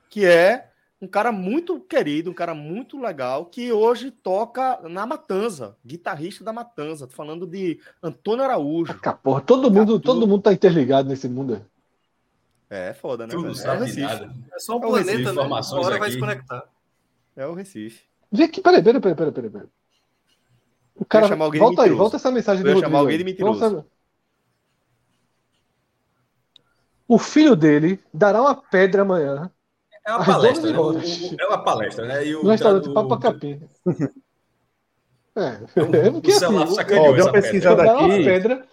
Que 0.09 0.25
é 0.25 0.71
um 1.01 1.07
cara 1.09 1.31
muito 1.33 1.81
querido, 1.81 2.31
um 2.31 2.35
cara 2.35 2.55
muito 2.55 2.99
legal, 3.01 3.47
que 3.47 3.73
hoje 3.73 4.11
toca 4.11 4.81
na 4.89 5.07
Matanza, 5.07 5.77
guitarrista 5.85 6.43
da 6.45 6.53
Matanza. 6.53 7.07
Tô 7.07 7.15
falando 7.15 7.47
de 7.47 7.81
Antônio 8.03 8.45
Araújo. 8.45 9.05
Ah, 9.05 9.13
porra, 9.15 9.41
todo 9.43 9.71
mundo, 9.71 10.01
tudo. 10.01 10.05
todo 10.05 10.27
mundo 10.27 10.43
tá 10.43 10.53
interligado 10.53 11.09
nesse 11.09 11.29
mundo. 11.29 11.65
É 12.69 12.93
foda, 12.95 13.27
né? 13.27 13.35
Tu 13.35 13.43
não 13.43 13.55
velho? 13.55 13.61
é 13.63 13.71
o 13.73 13.77
sabe 13.77 13.85
de 13.87 13.93
Recife. 13.93 14.01
nada. 14.01 14.35
É 14.53 14.59
só 14.59 14.79
um 14.79 14.83
É 14.83 14.87
o 14.87 14.93
planeta, 14.93 15.19
Recife, 15.19 15.33
né? 15.39 15.47
informações 15.47 15.87
Uma 15.87 15.87
hora 15.87 15.99
vai 15.99 16.09
aqui. 16.09 16.11
se 16.11 16.19
conectar. 16.19 16.69
É 17.37 17.47
o 17.47 17.55
Recife. 17.55 18.05
Vê 18.31 18.45
aqui, 18.45 18.61
peraí, 18.61 18.83
peraí, 18.83 19.01
peraí, 19.01 19.17
peraí, 19.17 19.33
peraí. 19.33 19.51
peraí. 19.51 19.69
O 20.97 21.05
cara, 21.05 21.29
chamar 21.29 21.45
alguém 21.47 21.65
de 21.65 21.69
volta 21.69 21.83
aí, 21.83 21.95
mentiroso. 21.95 21.97
volta 21.97 22.17
essa 22.17 22.31
mensagem 22.33 22.65
Eu 22.65 22.75
do 22.75 22.77
chamar 22.77 22.99
alguém 23.01 23.19
de 23.19 23.25
Rodrigo 23.25 23.53
aí. 23.53 23.53
mentiroso. 23.53 23.87
O 27.09 27.19
filho 27.19 27.55
dele 27.57 27.99
dará 28.13 28.41
uma 28.43 28.55
pedra 28.55 29.03
amanhã 29.03 29.51
É 30.07 30.11
uma 30.13 30.21
As 30.21 30.27
palestra, 30.27 30.71
né? 30.73 30.79
O- 30.79 31.41
é 31.41 31.47
uma 31.47 31.65
palestra, 31.65 32.07
né? 32.07 32.27
E 32.27 32.37
o, 32.37 32.43
no 32.45 32.51
restaurante 32.51 32.89
o- 32.89 32.95
Papa 32.95 33.19
Capim. 33.19 33.61
É, 35.37 35.81
o- 35.81 35.97
é 35.97 36.11
porque 36.13 36.31
assim, 36.31 36.45
Ó, 36.45 37.13
deu 37.13 37.25
uma 37.25 37.33
pesquisada 37.33 37.83
aqui. 37.83 38.25
pedra. 38.25 38.69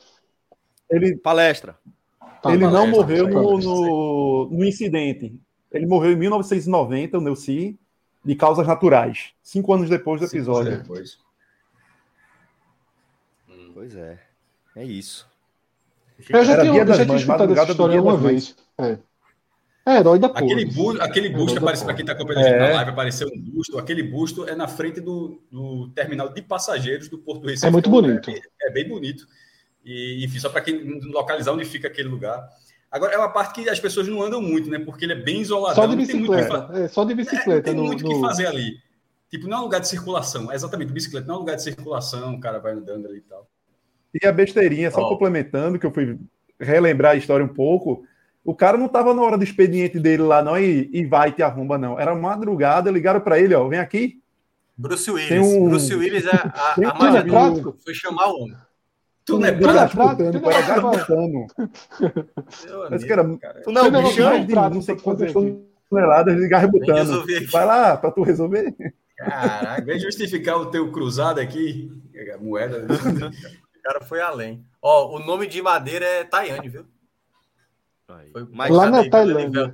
Ele, 0.91 1.15
Palestra. 1.17 1.75
Tá, 2.43 2.51
ele 2.53 2.65
não 2.65 2.71
palestra, 2.71 2.91
morreu 3.01 3.27
no, 3.29 3.57
no, 3.57 4.49
no 4.51 4.63
incidente. 4.65 5.39
Ele 5.71 5.87
morreu 5.87 6.11
em 6.11 6.15
1990, 6.17 7.17
o 7.17 7.21
Neuci, 7.21 7.79
de 8.23 8.35
causas 8.35 8.67
naturais. 8.67 9.33
Cinco 9.41 9.73
anos 9.73 9.89
depois 9.89 10.21
do 10.21 10.27
episódio. 10.27 10.77
depois. 10.77 11.17
Hum. 13.49 13.71
Pois 13.73 13.95
é. 13.95 14.19
É 14.75 14.83
isso. 14.83 15.27
Eu 16.29 16.45
já 16.45 16.61
tinha, 16.61 16.85
já 16.85 17.05
tinha 17.05 17.17
escutado 17.17 17.53
essa 17.53 17.65
do 17.65 17.71
história 17.71 17.99
uma 18.01 18.15
vez. 18.17 18.55
É. 18.77 18.99
É 19.91 19.99
herói 19.99 20.19
da 20.19 20.29
porra. 20.29 20.43
Aquele, 20.45 20.65
bu 20.65 20.91
aquele 21.01 21.29
busto 21.29 21.41
Herói 21.51 21.55
da 21.55 21.61
aparece 21.61 21.83
para 21.85 21.93
quem 21.93 22.03
está 22.03 22.13
acompanhando 22.13 22.43
a 22.45 22.47
gente 22.49 22.55
É. 22.55 22.59
na 22.69 22.75
live, 22.75 22.91
apareceu 22.91 23.27
um 23.27 23.39
busto. 23.41 23.77
Aquele 23.77 24.03
busto 24.03 24.47
é 24.47 24.55
na 24.55 24.67
frente 24.67 24.99
do, 25.01 25.41
do 25.51 25.89
terminal 25.95 26.29
de 26.29 26.41
passageiros 26.41 27.07
do 27.09 27.17
Porto 27.17 27.41
do 27.41 27.47
Recife. 27.47 27.67
É 27.67 27.69
muito 27.71 27.89
Então, 27.89 28.01
bonito. 28.01 28.29
É, 28.29 28.39
é 28.67 28.71
bem 28.71 28.87
bonito. 28.87 29.25
E, 29.83 30.23
enfim, 30.25 30.39
só 30.39 30.49
para 30.49 30.61
quem 30.61 30.99
localizar 31.11 31.51
onde 31.53 31.65
fica 31.65 31.87
aquele 31.87 32.07
lugar. 32.09 32.39
Agora, 32.91 33.13
é 33.13 33.17
uma 33.17 33.29
parte 33.29 33.63
que 33.63 33.69
as 33.69 33.79
pessoas 33.79 34.07
não 34.07 34.21
andam 34.21 34.41
muito, 34.41 34.69
né? 34.69 34.77
Porque 34.79 35.05
ele 35.05 35.13
é 35.13 35.15
bem 35.15 35.41
isoladão. 35.41 35.75
Só 35.75 35.85
de 35.87 35.95
não 35.95 36.05
tem 36.05 36.15
muito 36.17 36.31
o 36.31 36.35
que 36.35 36.41
bicicleta. 36.41 36.67
fa- 36.73 36.79
É, 36.79 36.87
só 36.87 37.03
de 37.05 37.11
É, 37.11 37.15
não 37.15 37.23
bicicleta. 37.23 37.61
tem 37.63 37.73
no, 37.73 37.83
muito 37.85 38.05
o 38.05 38.07
que 38.09 38.13
no- 38.15 38.21
fazer 38.21 38.47
ali. 38.47 38.73
Tipo, 39.29 39.47
não 39.47 39.57
é 39.57 39.59
um 39.61 39.63
lugar 39.63 39.79
de 39.79 39.87
circulação. 39.87 40.51
É 40.51 40.55
exatamente, 40.55 40.91
bicicleta 40.91 41.25
não 41.25 41.35
é 41.35 41.37
um 41.37 41.41
lugar 41.41 41.55
de 41.55 41.63
circulação, 41.63 42.35
o 42.35 42.39
cara 42.41 42.59
vai 42.59 42.73
andando 42.73 43.07
ali 43.07 43.17
e 43.19 43.21
tal. 43.21 43.47
E 44.21 44.27
a 44.27 44.31
besteirinha, 44.31 44.91
só 44.91 45.01
Ó. 45.01 45.07
complementando, 45.09 45.79
que 45.79 45.85
eu 45.85 45.91
fui 45.93 46.19
relembrar 46.59 47.13
a 47.13 47.15
história 47.15 47.45
um 47.45 47.49
pouco. 47.53 48.03
O 48.43 48.55
cara 48.55 48.77
não 48.77 48.87
tava 48.87 49.13
na 49.13 49.21
hora 49.21 49.37
do 49.37 49.43
expediente 49.43 49.99
dele 49.99 50.23
lá, 50.23 50.41
não, 50.41 50.57
e, 50.57 50.89
e 50.91 51.05
vai 51.05 51.31
te 51.31 51.43
arromba, 51.43 51.77
não. 51.77 51.99
Era 51.99 52.15
madrugada, 52.15 52.89
ligaram 52.89 53.21
para 53.21 53.39
ele, 53.39 53.53
ó, 53.53 53.67
vem 53.67 53.79
aqui. 53.79 54.19
Bruce 54.75 55.09
Willis. 55.11 55.29
Tem 55.29 55.39
um- 55.39 55.69
Bruce 55.69 55.93
Willis, 55.93 56.25
a, 56.25 56.31
a, 56.31 56.71
a 56.71 56.73
Tudo 56.73 56.97
magia 56.97 57.23
prático. 57.25 57.77
foi 57.83 57.93
chamar 57.93 58.27
o 58.29 58.43
homem. 58.43 58.57
Tu 59.23 59.37
não 59.37 59.45
é 59.45 59.49
é 59.49 59.53
tudo 59.53 59.67
é 59.67 59.69
era 59.69 59.81
amigo, 59.81 60.17
que 63.05 63.11
era 63.13 63.37
cara. 63.37 63.61
Tu 63.61 63.71
não, 63.71 63.85
um 63.87 64.03
bichão? 64.03 64.29
mais 64.29 64.47
de 64.47 64.53
não 64.73 64.81
sei 64.81 64.95
quantas 64.95 65.31
toneladas 65.89 66.37
de 66.37 66.49
aqui. 67.35 67.45
Vai 67.51 67.65
lá, 67.65 67.95
para 67.97 68.11
tu 68.11 68.23
resolver. 68.23 68.73
Caraca, 69.15 69.85
vem 69.85 69.99
justificar 69.99 70.57
o 70.57 70.65
teu 70.65 70.91
cruzado 70.91 71.39
aqui, 71.39 71.91
moeda. 72.41 72.87
o 72.89 73.81
cara 73.83 74.01
foi 74.01 74.19
além. 74.19 74.65
Ó, 74.81 75.15
o 75.15 75.19
nome 75.19 75.45
de 75.45 75.61
madeira 75.61 76.05
é 76.05 76.23
Tayane, 76.23 76.69
viu? 76.69 76.85
Foi 78.31 78.69
lá 78.69 78.89
na 78.89 79.09
Tailândia. 79.09 79.73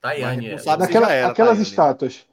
Tayane. 0.00 0.50
É. 0.50 0.76
Naquela, 0.76 1.12
era, 1.12 1.28
aquelas 1.28 1.58
estátuas. 1.58 2.26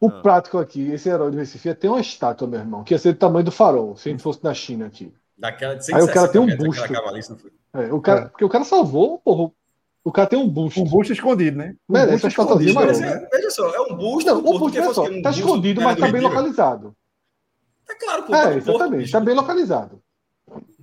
O 0.00 0.08
ah. 0.08 0.20
prático 0.20 0.58
aqui, 0.58 0.90
esse 0.90 1.08
herói 1.08 1.30
do 1.30 1.38
Recife, 1.38 1.74
tem 1.74 1.88
uma 1.88 2.00
estátua, 2.00 2.46
meu 2.46 2.60
irmão, 2.60 2.84
que 2.84 2.92
ia 2.92 2.98
ser 2.98 3.12
do 3.12 3.18
tamanho 3.18 3.44
do 3.44 3.52
farol, 3.52 3.96
se 3.96 4.08
a 4.08 4.12
gente 4.12 4.22
fosse 4.22 4.42
na 4.42 4.52
China 4.52 4.86
aqui. 4.86 5.12
Daquela 5.36 5.78
Aí 5.94 6.02
o 6.02 6.12
cara 6.12 6.28
tem 6.28 6.40
um 6.40 6.56
busto. 6.56 6.84
É, 7.72 7.92
o 7.92 8.00
cara, 8.00 8.20
é. 8.20 8.24
Porque 8.26 8.44
o 8.44 8.48
cara 8.48 8.64
salvou, 8.64 9.18
porra, 9.18 9.50
o 10.04 10.12
cara 10.12 10.28
tem 10.28 10.38
um 10.38 10.48
busto. 10.48 10.80
Um 10.80 10.84
busto 10.84 11.12
escondido, 11.12 11.56
né? 11.56 11.74
Um 11.88 11.94
Merece 11.94 12.12
busto 12.12 12.28
escondido. 12.28 12.74
Mas, 12.74 13.00
é, 13.00 13.28
veja 13.32 13.50
só, 13.50 13.74
é 13.74 13.80
um 13.80 13.96
busto. 13.96 14.30
Não, 14.30 14.38
o 14.38 14.58
busto, 14.58 14.78
é 14.78 14.92
só, 14.92 15.04
um 15.04 15.22
tá 15.22 15.30
escondido, 15.30 15.80
mas 15.80 15.98
tá 15.98 16.10
bem 16.10 16.20
localizado. 16.20 16.94
Tá 17.86 17.94
claro, 17.96 18.22
pô. 18.24 18.34
É, 18.34 18.56
exatamente, 18.56 19.10
tá 19.10 19.20
bem 19.20 19.34
localizado. 19.34 20.02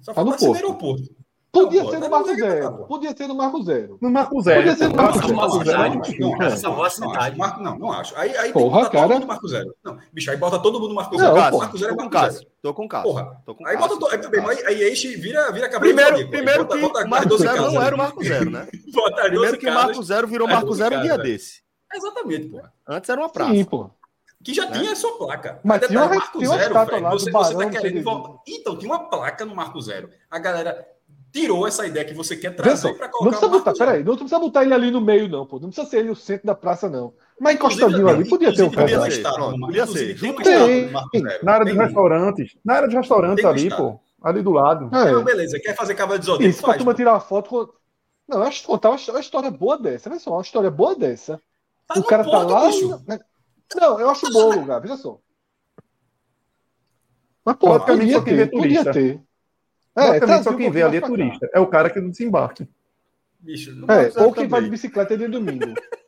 Só 0.01 0.13
tá 0.13 0.23
no 0.23 0.35
porto. 0.35 0.55
aeroporto. 0.55 1.20
Podia 1.51 1.83
ser 1.83 1.99
no 1.99 2.09
Marco 2.09 2.35
Zero. 2.35 2.85
Podia 2.87 3.17
ser 3.17 3.27
no 3.27 3.35
Marco 3.35 3.63
Zero. 3.63 3.97
No 4.01 4.09
Marco 4.09 4.41
Zero. 4.41 4.61
Podia 4.61 4.75
ser 4.77 4.87
no 4.87 4.95
Marco 4.95 5.19
Zero. 5.19 5.79
Marco 5.79 6.05
Zero. 6.05 6.57
Salvou 6.57 6.85
a 6.85 6.89
cidade. 6.89 7.37
Não, 7.37 7.77
não 7.77 7.91
acho. 7.91 8.17
Aí, 8.17 8.35
aí 8.37 8.53
Porra, 8.53 8.89
cara. 8.89 9.03
todo 9.03 9.13
mundo 9.15 9.27
Marco 9.27 9.47
Zero. 9.49 9.75
Não, 9.83 9.99
bicho, 10.13 10.31
aí 10.31 10.37
bota 10.37 10.59
todo 10.59 10.79
mundo 10.79 10.89
no 10.89 10.95
Marco 10.95 11.17
Zero. 11.17 11.35
Não, 11.35 11.57
Marco 11.57 11.77
Zero 11.77 11.93
é 11.93 11.95
Marco 11.97 12.31
Zero. 12.31 12.45
Tô 12.61 12.73
com 12.73 12.85
o 12.85 12.87
caso. 12.87 13.03
Porra. 13.03 13.41
Tô 13.45 13.53
com 13.53 13.67
aí 13.67 13.75
bota 13.75 13.99
todo. 13.99 14.09
Aí, 14.49 14.65
aí 14.65 14.91
enche, 14.93 15.17
vira, 15.17 15.51
vira 15.51 15.67
cabelo. 15.67 15.93
Primeiro, 15.93 16.29
primeiro 16.29 16.65
que 16.65 16.77
o 16.77 17.09
Marco 17.09 17.37
Zero 17.37 17.71
não 17.71 17.81
era 17.81 17.95
o 17.95 17.97
Marco 17.97 18.23
Zero, 18.23 18.49
né? 18.49 18.67
Primeiro 19.27 19.57
que 19.57 19.69
o 19.69 19.73
Marco 19.73 20.03
Zero 20.03 20.27
virou 20.27 20.47
Marco 20.47 20.73
Zero 20.73 20.97
um 20.97 21.01
dia 21.01 21.17
desse. 21.17 21.61
Exatamente, 21.93 22.47
pô. 22.47 22.61
Antes 22.87 23.09
era 23.09 23.19
uma 23.19 23.29
praça. 23.29 23.51
Sim, 23.51 23.65
pô. 23.65 23.89
Que 24.41 24.53
já 24.53 24.65
né? 24.69 24.79
tinha 24.79 24.93
a 24.93 24.95
sua 24.95 25.17
placa. 25.17 25.59
Mas 25.63 25.85
tinha 25.85 25.99
uma, 25.99 26.15
Marco 26.15 26.45
Zero, 26.45 26.73
você, 27.11 27.31
você 27.31 27.57
tá 27.57 27.69
querendo. 27.69 28.39
Então, 28.47 28.77
tinha 28.77 28.91
uma 28.91 29.09
placa 29.09 29.45
no 29.45 29.53
Marco 29.53 29.79
Zero. 29.81 30.09
A 30.29 30.39
galera 30.39 30.87
tirou 31.31 31.67
essa 31.67 31.87
ideia 31.87 32.05
que 32.05 32.13
você 32.13 32.35
quer 32.35 32.55
trazer 32.55 32.93
para 32.93 33.09
colocar. 33.09 33.31
Não 33.31 33.31
precisa 33.31 33.51
botar, 33.51 33.73
peraí, 33.73 34.03
não 34.03 34.15
precisa 34.15 34.39
botar 34.39 34.63
ele 34.63 34.73
ali 34.73 34.91
no 34.91 35.01
meio, 35.01 35.27
não, 35.29 35.45
pô. 35.45 35.59
Não 35.59 35.69
precisa 35.69 35.87
ser 35.89 35.99
ele 35.99 36.09
no 36.09 36.15
centro 36.15 36.45
da 36.45 36.55
praça, 36.55 36.89
não. 36.89 37.13
Mas 37.39 37.55
encostadinho 37.55 38.07
ali, 38.07 38.27
podia 38.27 38.53
ter 38.53 38.63
um 38.63 38.69
cara. 38.69 38.87
Podia 38.87 39.87
ser, 39.87 40.17
podia 40.19 40.43
ser. 40.43 40.91
Na 41.43 41.53
área 41.53 41.65
dos 41.65 41.77
restaurantes. 41.77 42.57
Na 42.63 42.73
área 42.75 42.87
dos 42.87 42.97
restaurantes 42.97 43.45
ali, 43.45 43.69
pô. 43.69 43.99
Ali 44.21 44.43
do 44.43 44.51
lado. 44.51 44.95
É. 44.95 45.11
Não, 45.11 45.23
beleza. 45.23 45.59
Quer 45.59 45.75
fazer 45.75 45.95
cavalo 45.95 46.19
de 46.19 46.25
zodíaco? 46.25 46.49
Isso, 46.49 46.61
pra 46.61 46.75
turma 46.75 46.93
tirar 46.93 47.13
uma 47.13 47.19
foto 47.19 47.49
com. 47.49 47.73
Não, 48.27 48.43
acho 48.43 48.63
contar 48.63 48.91
uma 48.91 49.19
história 49.19 49.49
boa 49.49 49.77
dessa. 49.77 50.09
Olha 50.09 50.19
só, 50.19 50.33
uma 50.33 50.41
história 50.43 50.69
boa 50.69 50.95
dessa. 50.95 51.41
Tá 51.87 51.99
o 51.99 52.03
cara 52.03 52.23
tá 52.23 52.43
lá. 52.43 52.67
Bicho. 52.67 53.01
Não, 53.75 53.99
eu 53.99 54.09
acho 54.09 54.31
bom 54.31 54.49
o 54.49 54.59
lugar, 54.59 54.79
veja 54.79 54.95
só. 54.95 55.17
Mas, 57.43 57.55
pô, 57.55 57.79
podia 57.79 58.21
ter, 58.21 58.51
podia 58.51 58.91
ter. 58.91 59.21
É, 59.95 60.19
tá, 60.19 60.41
só 60.43 60.53
quem 60.53 60.71
vê 60.71 60.83
ali 60.83 60.97
é 60.97 61.01
turista. 61.01 61.49
É 61.53 61.59
o 61.59 61.67
cara 61.67 61.89
que 61.89 61.99
não 61.99 62.09
desembarque. 62.09 62.67
Bicho, 63.39 63.75
não 63.75 63.93
é, 63.93 64.11
ou 64.17 64.31
quem 64.31 64.47
vai 64.47 64.61
de 64.61 64.69
bicicleta 64.69 65.17
de 65.17 65.27
domingo. 65.27 65.73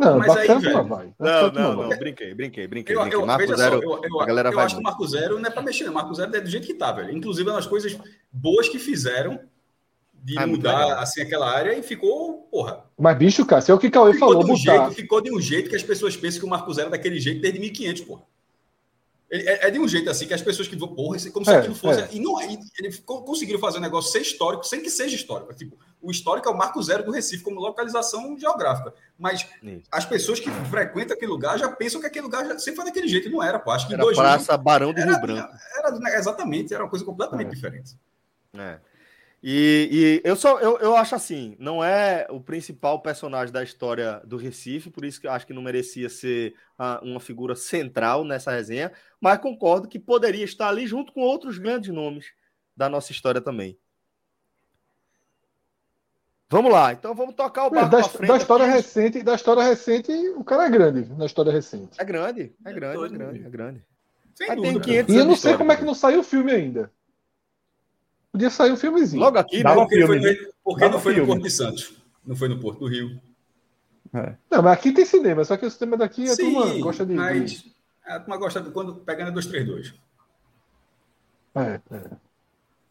Não, 0.00 0.16
mas 0.18 0.34
aí, 0.34 0.48
velho, 0.48 0.84
vai. 0.84 1.12
Não, 1.18 1.52
não, 1.52 1.76
não, 1.76 1.88
brinquei, 1.90 2.32
brinquei, 2.32 2.66
brinquei. 2.66 2.96
Eu, 2.96 3.06
eu, 3.06 3.26
Marco 3.26 3.54
Zero, 3.54 3.82
só, 3.82 3.82
eu, 3.82 4.00
eu, 4.02 4.20
a 4.22 4.24
galera 4.24 4.48
eu 4.48 4.54
vai 4.54 4.64
acho 4.64 4.76
muito. 4.76 4.86
que 4.86 4.88
o 4.88 4.98
Marco 4.98 5.06
Zero 5.06 5.38
não 5.38 5.46
é 5.46 5.52
para 5.52 5.60
mexer, 5.60 5.90
o 5.90 5.92
Marco 5.92 6.14
Zero 6.14 6.34
é 6.34 6.40
do 6.40 6.48
jeito 6.48 6.66
que 6.66 6.72
tá, 6.72 6.90
velho. 6.90 7.14
Inclusive, 7.14 7.46
é 7.46 7.52
uma 7.52 7.58
das 7.58 7.66
coisas 7.66 7.98
boas 8.32 8.66
que 8.66 8.78
fizeram 8.78 9.38
de 10.14 10.38
ah, 10.38 10.46
mudar 10.46 11.00
assim 11.00 11.20
aquela 11.20 11.50
área 11.50 11.78
e 11.78 11.82
ficou, 11.82 12.48
porra. 12.50 12.84
Mas, 12.98 13.18
bicho, 13.18 13.44
cara, 13.44 13.60
se 13.60 13.70
é 13.70 13.74
o 13.74 13.78
que 13.78 13.88
o 13.88 13.90
Cauê 13.90 14.14
falou, 14.14 14.42
de 14.42 14.50
um 14.50 14.56
jeito, 14.56 14.90
ficou 14.92 15.20
de 15.20 15.30
um 15.34 15.38
jeito 15.40 15.68
que 15.68 15.76
as 15.76 15.82
pessoas 15.82 16.16
pensam 16.16 16.40
que 16.40 16.46
o 16.46 16.50
Marco 16.50 16.72
Zero 16.72 16.88
é 16.88 16.92
daquele 16.92 17.20
jeito 17.20 17.42
desde 17.42 17.60
1500, 17.60 18.02
porra. 18.02 18.22
É, 19.32 19.68
é, 19.68 19.70
de 19.70 19.78
um 19.78 19.86
jeito 19.86 20.10
assim 20.10 20.26
que 20.26 20.34
as 20.34 20.42
pessoas 20.42 20.66
que 20.66 20.74
vão, 20.74 20.88
porra, 20.88 21.16
como 21.32 21.44
se 21.44 21.52
é, 21.52 21.58
aquilo 21.58 21.74
fosse. 21.74 22.00
É. 22.00 22.08
E 22.10 22.18
não, 22.18 22.40
e, 22.42 22.58
ele 22.78 22.96
conseguiram 23.04 23.60
fazer 23.60 23.78
um 23.78 23.80
negócio 23.80 24.10
ser 24.10 24.22
histórico 24.22 24.64
sem 24.64 24.82
que 24.82 24.90
seja 24.90 25.14
histórico. 25.14 25.54
Tipo, 25.54 25.78
o 26.02 26.10
histórico 26.10 26.48
é 26.48 26.52
o 26.52 26.56
marco 26.56 26.82
zero 26.82 27.04
do 27.04 27.12
Recife 27.12 27.44
como 27.44 27.60
localização 27.60 28.36
geográfica. 28.36 28.92
Mas 29.16 29.46
Isso. 29.62 29.82
as 29.92 30.04
pessoas 30.04 30.40
que 30.40 30.50
frequentam 30.68 31.14
aquele 31.16 31.30
lugar 31.30 31.56
já 31.58 31.70
pensam 31.70 32.00
que 32.00 32.08
aquele 32.08 32.24
lugar 32.24 32.44
já 32.44 32.58
sempre 32.58 32.76
foi 32.76 32.84
daquele 32.86 33.06
jeito. 33.06 33.30
Não 33.30 33.40
era, 33.40 33.60
pô. 33.60 33.70
Acho 33.70 33.86
que 33.86 33.94
era 33.94 34.02
dois 34.02 34.16
Praça 34.16 34.56
Barão 34.56 34.92
do 34.92 35.00
Rio 35.00 35.20
Branco. 35.20 35.54
Era, 35.78 35.96
era, 35.96 36.18
exatamente, 36.18 36.74
era 36.74 36.82
uma 36.82 36.90
coisa 36.90 37.04
completamente 37.04 37.48
é. 37.48 37.50
diferente. 37.50 37.96
É. 38.54 38.80
E, 39.42 40.20
e, 40.22 40.28
eu 40.28 40.36
só 40.36 40.58
eu, 40.60 40.78
eu 40.78 40.94
acho 40.94 41.14
assim, 41.14 41.56
não 41.58 41.82
é 41.82 42.26
o 42.28 42.38
principal 42.40 43.00
personagem 43.00 43.50
da 43.50 43.62
história 43.62 44.20
do 44.24 44.36
Recife, 44.36 44.90
por 44.90 45.02
isso 45.02 45.18
que 45.18 45.26
eu 45.26 45.30
acho 45.30 45.46
que 45.46 45.54
não 45.54 45.62
merecia 45.62 46.10
ser 46.10 46.54
a, 46.78 47.00
uma 47.02 47.18
figura 47.18 47.54
central 47.56 48.22
nessa 48.22 48.50
resenha, 48.50 48.92
mas 49.18 49.38
concordo 49.38 49.88
que 49.88 49.98
poderia 49.98 50.44
estar 50.44 50.68
ali 50.68 50.86
junto 50.86 51.10
com 51.12 51.22
outros 51.22 51.56
grandes 51.56 51.92
nomes 51.92 52.26
da 52.76 52.88
nossa 52.88 53.12
história 53.12 53.40
também. 53.40 53.78
Vamos 56.50 56.72
lá, 56.72 56.92
então 56.92 57.14
vamos 57.14 57.34
tocar 57.34 57.66
o 57.66 57.70
barco 57.70 57.96
é, 57.96 57.98
da, 57.98 58.08
frente. 58.08 58.28
Da 58.28 58.36
história 58.36 58.66
aqui. 58.66 58.74
recente, 58.74 59.22
da 59.22 59.34
história 59.36 59.62
recente, 59.62 60.12
o 60.36 60.44
cara 60.44 60.66
é 60.66 60.70
grande 60.70 61.08
na 61.14 61.24
história 61.24 61.52
recente. 61.52 61.98
É 61.98 62.04
grande, 62.04 62.52
é 62.62 62.72
grande, 62.72 63.02
é, 63.02 63.06
é 63.06 63.08
grande, 63.08 63.46
é 63.46 63.48
grande. 63.48 63.84
e 65.12 65.16
eu 65.16 65.24
não 65.24 65.36
sei 65.36 65.56
como 65.56 65.72
é 65.72 65.76
que 65.76 65.84
não 65.84 65.94
saiu 65.94 66.20
o 66.20 66.24
filme 66.24 66.52
ainda. 66.52 66.92
Podia 68.32 68.50
sair 68.50 68.72
um 68.72 68.76
filmezinho. 68.76 69.22
Logo 69.22 69.38
aqui, 69.38 69.62
né? 69.62 69.74
Porque, 69.74 69.96
filme, 69.96 70.20
foi, 70.20 70.52
porque 70.62 70.88
não 70.88 71.00
foi 71.00 71.14
filme. 71.14 71.20
no 71.28 71.34
Porto 71.34 71.42
de 71.42 71.50
Santos. 71.50 71.92
Não 72.24 72.36
foi 72.36 72.48
no 72.48 72.60
Porto 72.60 72.80
do 72.80 72.86
Rio. 72.86 73.20
É. 74.12 74.34
Não, 74.50 74.62
mas 74.62 74.72
aqui 74.72 74.92
tem 74.92 75.04
cinema, 75.04 75.44
só 75.44 75.56
que 75.56 75.66
o 75.66 75.70
cinema 75.70 75.96
daqui 75.96 76.24
a 76.28 76.34
Sim, 76.34 76.52
turma 76.52 76.78
gosta 76.80 77.06
de. 77.06 77.14
Mas 77.14 77.64
a 78.04 78.18
turma 78.20 78.36
gosta 78.36 78.60
de 78.60 78.70
quando 78.70 78.94
pegando 78.96 79.32
232. 79.32 79.94
É, 81.54 81.80
é. 81.90 82.10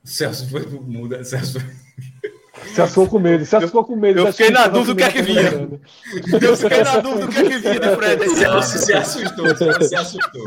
Celso 0.04 0.50
foi 0.50 0.66
muda, 0.66 1.24
Celso. 1.24 1.60
Celso 2.74 2.94
ficou 2.94 3.08
com 3.08 3.20
medo. 3.20 3.46
Celso 3.46 3.68
ficou 3.68 3.86
com 3.86 3.96
medo. 3.96 4.20
Eu 4.20 4.32
fiquei 4.32 4.50
na 4.50 4.68
dúvida 4.68 4.94
do 4.94 4.98
que 4.98 5.04
é 5.04 5.12
que 5.12 5.22
vinha. 5.22 5.70
Eu 6.42 6.58
fiquei 6.58 6.84
na 6.84 6.98
dúvida 7.00 7.26
do 7.28 7.32
que 7.32 7.40
é 7.40 7.44
que 7.44 7.58
vinha 7.58 7.80
de 7.80 7.96
Fred. 7.96 8.30
Celso 8.30 8.78
se 8.78 8.94
assustou. 8.94 9.56
Se 9.56 9.96
assustou. 9.96 10.44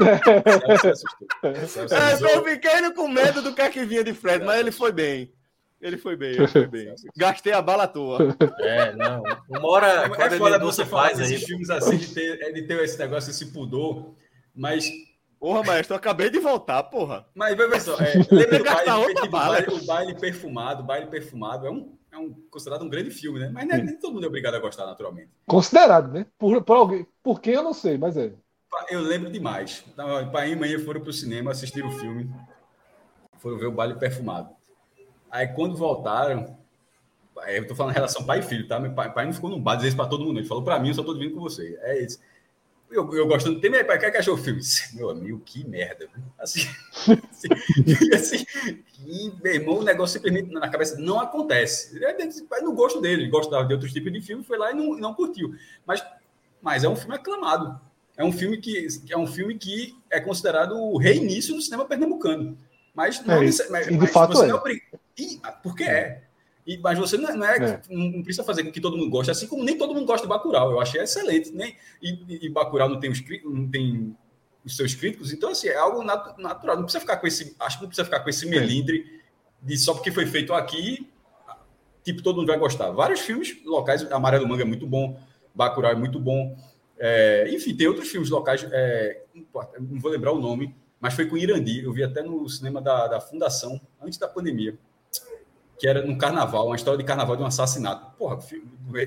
Se. 0.89 1.95
É, 1.95 2.35
eu 2.35 2.45
fiquei 2.45 2.91
com 2.93 3.09
medo 3.09 3.43
do 3.43 3.55
que 3.55 3.63
é 3.63 3.71
que 3.71 3.85
vinha 3.85 4.05
de 4.05 4.13
Fred, 4.13 4.45
mas 4.45 4.61
ele 4.61 4.73
foi 4.73 4.93
bem. 4.93 5.33
Ele 5.81 5.99
foi 5.99 6.15
bem, 6.15 6.31
ele 6.31 6.47
foi 6.47 6.67
bem. 6.67 6.95
Gastei 7.17 7.53
a 7.53 7.61
bala 7.61 7.85
à 7.85 7.89
toa. 7.89 8.37
É, 8.61 8.95
não. 8.95 9.21
Uma 9.49 9.69
hora. 9.69 10.13
É, 10.17 10.27
é 10.27 10.31
foda 10.39 10.57
você 10.61 10.87
faz 10.87 11.19
esses 11.19 11.43
filmes 11.43 11.71
assim, 11.71 11.97
de 11.97 12.07
ter, 12.07 12.53
de 12.53 12.63
ter 12.63 12.79
esse 12.85 12.97
negócio, 12.99 13.31
esse 13.31 13.47
pudor, 13.47 14.15
mas 14.55 14.89
Porra, 15.43 15.65
maestro, 15.65 15.95
eu 15.95 15.97
acabei 15.97 16.31
de 16.31 16.39
voltar, 16.39 16.85
porra. 16.85 17.27
Mas, 17.35 17.57
veja 17.57 17.81
só, 17.81 17.97
é, 17.99 18.15
lembra 18.31 18.59
do 18.59 18.65
baile, 18.65 19.15
tipo, 19.15 19.29
baile, 19.29 19.75
o 19.75 19.85
baile 19.85 20.15
perfumado, 20.15 20.83
o 20.85 20.87
baile 20.87 21.07
perfumado 21.09 21.67
é 21.67 21.71
um, 21.73 21.99
é 22.13 22.17
um, 22.17 22.33
considerado 22.49 22.85
um 22.85 22.89
grande 22.89 23.11
filme, 23.11 23.41
né? 23.41 23.51
Mas 23.53 23.67
nem, 23.67 23.83
nem 23.83 23.99
todo 23.99 24.15
mundo 24.15 24.23
é 24.23 24.29
obrigado 24.29 24.55
a 24.55 24.61
gostar, 24.61 24.87
naturalmente. 24.87 25.31
Considerado, 25.45 26.13
né? 26.13 26.27
Por, 26.39 26.63
por 26.63 26.77
alguém. 26.77 27.09
Por 27.21 27.41
quem 27.41 27.55
eu 27.55 27.63
não 27.65 27.75
sei, 27.75 27.99
mas 27.99 28.17
é. 28.17 28.33
Eu 28.89 29.01
lembro 29.01 29.33
demais. 29.33 29.85
Pai 30.31 30.53
e 30.53 30.55
mãe 30.55 30.79
foram 30.79 31.01
pro 31.01 31.13
cinema 31.13 31.51
assistir 31.51 31.85
o 31.85 31.91
filme. 31.91 32.33
Foram 33.39 33.59
ver 33.59 33.67
o 33.67 33.73
baile 33.73 33.97
perfumado. 33.97 34.49
Aí 35.29 35.49
quando 35.49 35.77
voltaram, 35.77 36.57
eu 37.49 37.67
tô 37.67 37.75
falando 37.75 37.91
em 37.91 37.97
relação 37.97 38.25
pai 38.25 38.39
e 38.39 38.43
filho, 38.43 38.69
tá? 38.69 38.79
Meu 38.79 38.93
pai, 38.93 39.13
pai 39.13 39.27
não 39.27 39.33
ficou 39.33 39.51
num 39.51 39.61
bar 39.61 39.75
dizer 39.75 39.89
isso 39.89 39.97
pra 39.97 40.07
todo 40.07 40.25
mundo. 40.25 40.39
Ele 40.39 40.47
falou 40.47 40.63
pra 40.63 40.79
mim, 40.79 40.91
eu 40.91 40.95
só 40.95 41.03
tô 41.03 41.19
vindo 41.19 41.35
com 41.35 41.41
você. 41.41 41.77
É 41.83 42.01
isso. 42.01 42.21
Eu, 42.93 43.13
eu 43.15 43.27
gostando. 43.27 43.61
Tem 43.61 43.71
pai, 43.85 43.99
que 43.99 44.19
achou 44.19 44.35
o 44.35 44.39
filme? 44.39 44.61
Meu 44.95 45.11
amigo, 45.11 45.41
que 45.45 45.67
merda. 45.67 46.09
Assim, 46.39 46.61
assim, 48.15 48.15
assim 48.15 48.47
e, 49.07 49.33
meu 49.43 49.55
irmão, 49.55 49.79
o 49.79 49.83
negócio 49.83 50.15
simplesmente 50.15 50.53
na 50.53 50.69
cabeça 50.69 50.99
não 50.99 51.19
acontece. 51.19 51.99
É 52.05 52.61
no 52.61 52.73
gosto 52.73 53.01
dele, 53.01 53.23
ele 53.23 53.31
gosta 53.31 53.63
de 53.65 53.75
outros 53.75 53.93
tipos 53.93 54.13
de 54.13 54.21
filme, 54.21 54.45
foi 54.45 54.59
lá 54.59 54.71
e 54.71 54.75
não, 54.75 54.97
não 54.97 55.15
curtiu. 55.15 55.55
Mas, 55.87 56.05
mas 56.61 56.85
é 56.85 56.89
um 56.89 56.97
filme 56.97 57.17
aclamado. 57.17 57.81
É 58.17 58.25
um 58.25 58.33
filme 58.33 58.59
que 58.59 58.87
é 59.11 59.17
um 59.17 59.27
filme 59.27 59.57
que 59.57 59.97
é 60.11 60.21
considerado 60.21 60.77
o 60.77 60.99
reinício 60.99 61.55
do 61.55 61.63
cinema 61.63 61.85
pernambucano. 61.85 62.57
Mas 62.95 63.25
não, 63.25 63.37
é, 63.37 63.51
mas, 63.71 63.89
e 63.89 63.97
de 63.97 64.07
fato 64.07 64.35
você 64.35 64.45
é. 64.45 64.49
não 64.49 64.59
é 64.59 64.81
e, 65.19 65.41
porque 65.63 65.85
é. 65.85 66.23
E, 66.67 66.79
mas 66.79 66.99
você 66.99 67.17
não, 67.17 67.29
é, 67.29 67.37
não, 67.37 67.47
é, 67.47 67.57
é. 67.57 67.81
não 67.91 68.23
precisa 68.23 68.45
fazer 68.45 68.63
com 68.65 68.71
que 68.71 68.81
todo 68.81 68.97
mundo 68.97 69.11
goste, 69.11 69.31
assim 69.31 69.49
como 69.49 69.65
nem 69.65 69.77
todo 69.77 69.95
mundo 69.95 70.07
gosta 70.07 70.27
de 70.27 70.29
Bacurau. 70.29 70.71
Eu 70.71 70.81
achei 70.81 71.01
excelente. 71.01 71.51
Nem, 71.51 71.77
e, 72.01 72.47
e 72.47 72.49
Bacurau 72.49 72.89
não 72.89 73.01
tem, 73.01 73.11
os, 73.11 73.23
não 73.45 73.69
tem 73.69 74.17
os 74.65 74.77
seus 74.77 74.95
críticos, 74.95 75.33
então 75.33 75.51
assim, 75.51 75.69
é 75.69 75.77
algo 75.77 76.05
nat 76.05 76.39
natural. 76.39 76.77
Não 76.77 76.85
precisa 76.85 77.01
ficar 77.01 77.17
com 77.17 77.27
esse. 77.27 77.57
Acho 77.59 77.79
que 77.79 77.83
não 77.83 77.89
precisa 77.89 78.05
ficar 78.05 78.21
com 78.21 78.31
esse 78.31 78.47
melindre 78.47 79.21
de 79.61 79.77
só 79.77 79.93
porque 79.93 80.13
foi 80.13 80.27
feito 80.27 80.53
aqui, 80.55 81.09
tipo, 82.05 82.23
todo 82.23 82.37
mundo 82.37 82.49
vai 82.49 82.59
gostar. 82.59 82.91
Vários 82.91 83.21
filmes 83.21 83.57
locais, 83.65 84.11
Amarelo 84.13 84.49
Manga 84.49 84.63
é 84.63 84.67
muito 84.67 84.87
bom, 84.87 85.21
Bacurau 85.53 85.91
é 85.91 85.97
muito 85.97 86.21
bom. 86.21 86.57
É, 86.97 87.49
enfim, 87.51 87.75
tem 87.75 87.89
outros 87.89 88.09
filmes 88.09 88.31
locais, 88.31 88.65
é, 88.71 89.25
não 89.81 89.99
vou 89.99 90.13
lembrar 90.13 90.31
o 90.31 90.41
nome, 90.41 90.77
mas 91.01 91.15
foi 91.15 91.27
com 91.27 91.37
Irandi. 91.37 91.83
Eu 91.83 91.93
vi 91.93 92.05
até 92.05 92.23
no 92.23 92.49
cinema 92.49 92.81
da, 92.81 93.09
da 93.09 93.21
Fundação, 93.21 93.81
antes 94.01 94.17
da 94.17 94.29
pandemia 94.29 94.79
que 95.83 95.89
era 95.89 96.07
no 96.07 96.17
carnaval, 96.17 96.69
uma 96.69 96.77
história 96.77 96.97
de 96.97 97.03
carnaval 97.03 97.35
de 97.35 97.43
um 97.43 97.47
assassinato. 97.47 98.17
Porra, 98.17 98.39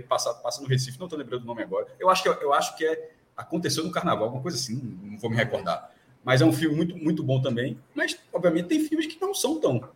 passa, 0.09 0.33
passa 0.33 0.61
no 0.61 0.67
Recife, 0.67 0.99
não 0.99 1.05
estou 1.05 1.17
lembrando 1.17 1.43
o 1.43 1.45
nome 1.45 1.63
agora. 1.63 1.87
Eu 1.97 2.09
acho 2.09 2.21
que, 2.21 2.27
eu 2.27 2.53
acho 2.53 2.75
que 2.75 2.85
é 2.85 3.11
aconteceu 3.33 3.81
no 3.85 3.91
carnaval, 3.91 4.25
alguma 4.25 4.41
coisa 4.41 4.57
assim, 4.57 4.75
não, 4.75 5.11
não 5.11 5.17
vou 5.17 5.29
me 5.29 5.37
recordar. 5.37 5.89
Mas 6.21 6.41
é 6.41 6.45
um 6.45 6.51
filme 6.51 6.75
muito, 6.75 6.97
muito 6.97 7.23
bom 7.23 7.41
também. 7.41 7.79
Mas, 7.95 8.19
obviamente, 8.33 8.67
tem 8.67 8.81
filmes 8.81 9.05
que 9.05 9.21
não 9.21 9.33
são 9.33 9.57
tão 9.57 9.87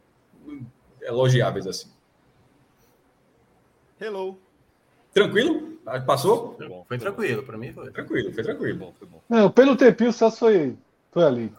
elogiáveis 1.01 1.67
assim. 1.67 1.89
Hello. 3.99 4.39
Tranquilo? 5.13 5.79
Passou? 6.07 6.55
Foi, 6.55 6.69
bom, 6.69 6.85
foi 6.87 6.97
tranquilo, 6.97 7.43
para 7.43 7.57
mim 7.57 7.73
foi. 7.73 7.91
Tranquilo, 7.91 8.31
foi 8.31 8.41
tranquilo. 8.41 8.79
Bom, 8.79 8.93
foi 8.97 9.05
bom. 9.05 9.21
Não, 9.27 9.51
pelo 9.51 9.75
tempinho 9.75 10.11
o 10.11 10.13
Celso 10.13 10.37
foi, 10.37 10.77
foi 11.11 11.23
ali. 11.25 11.53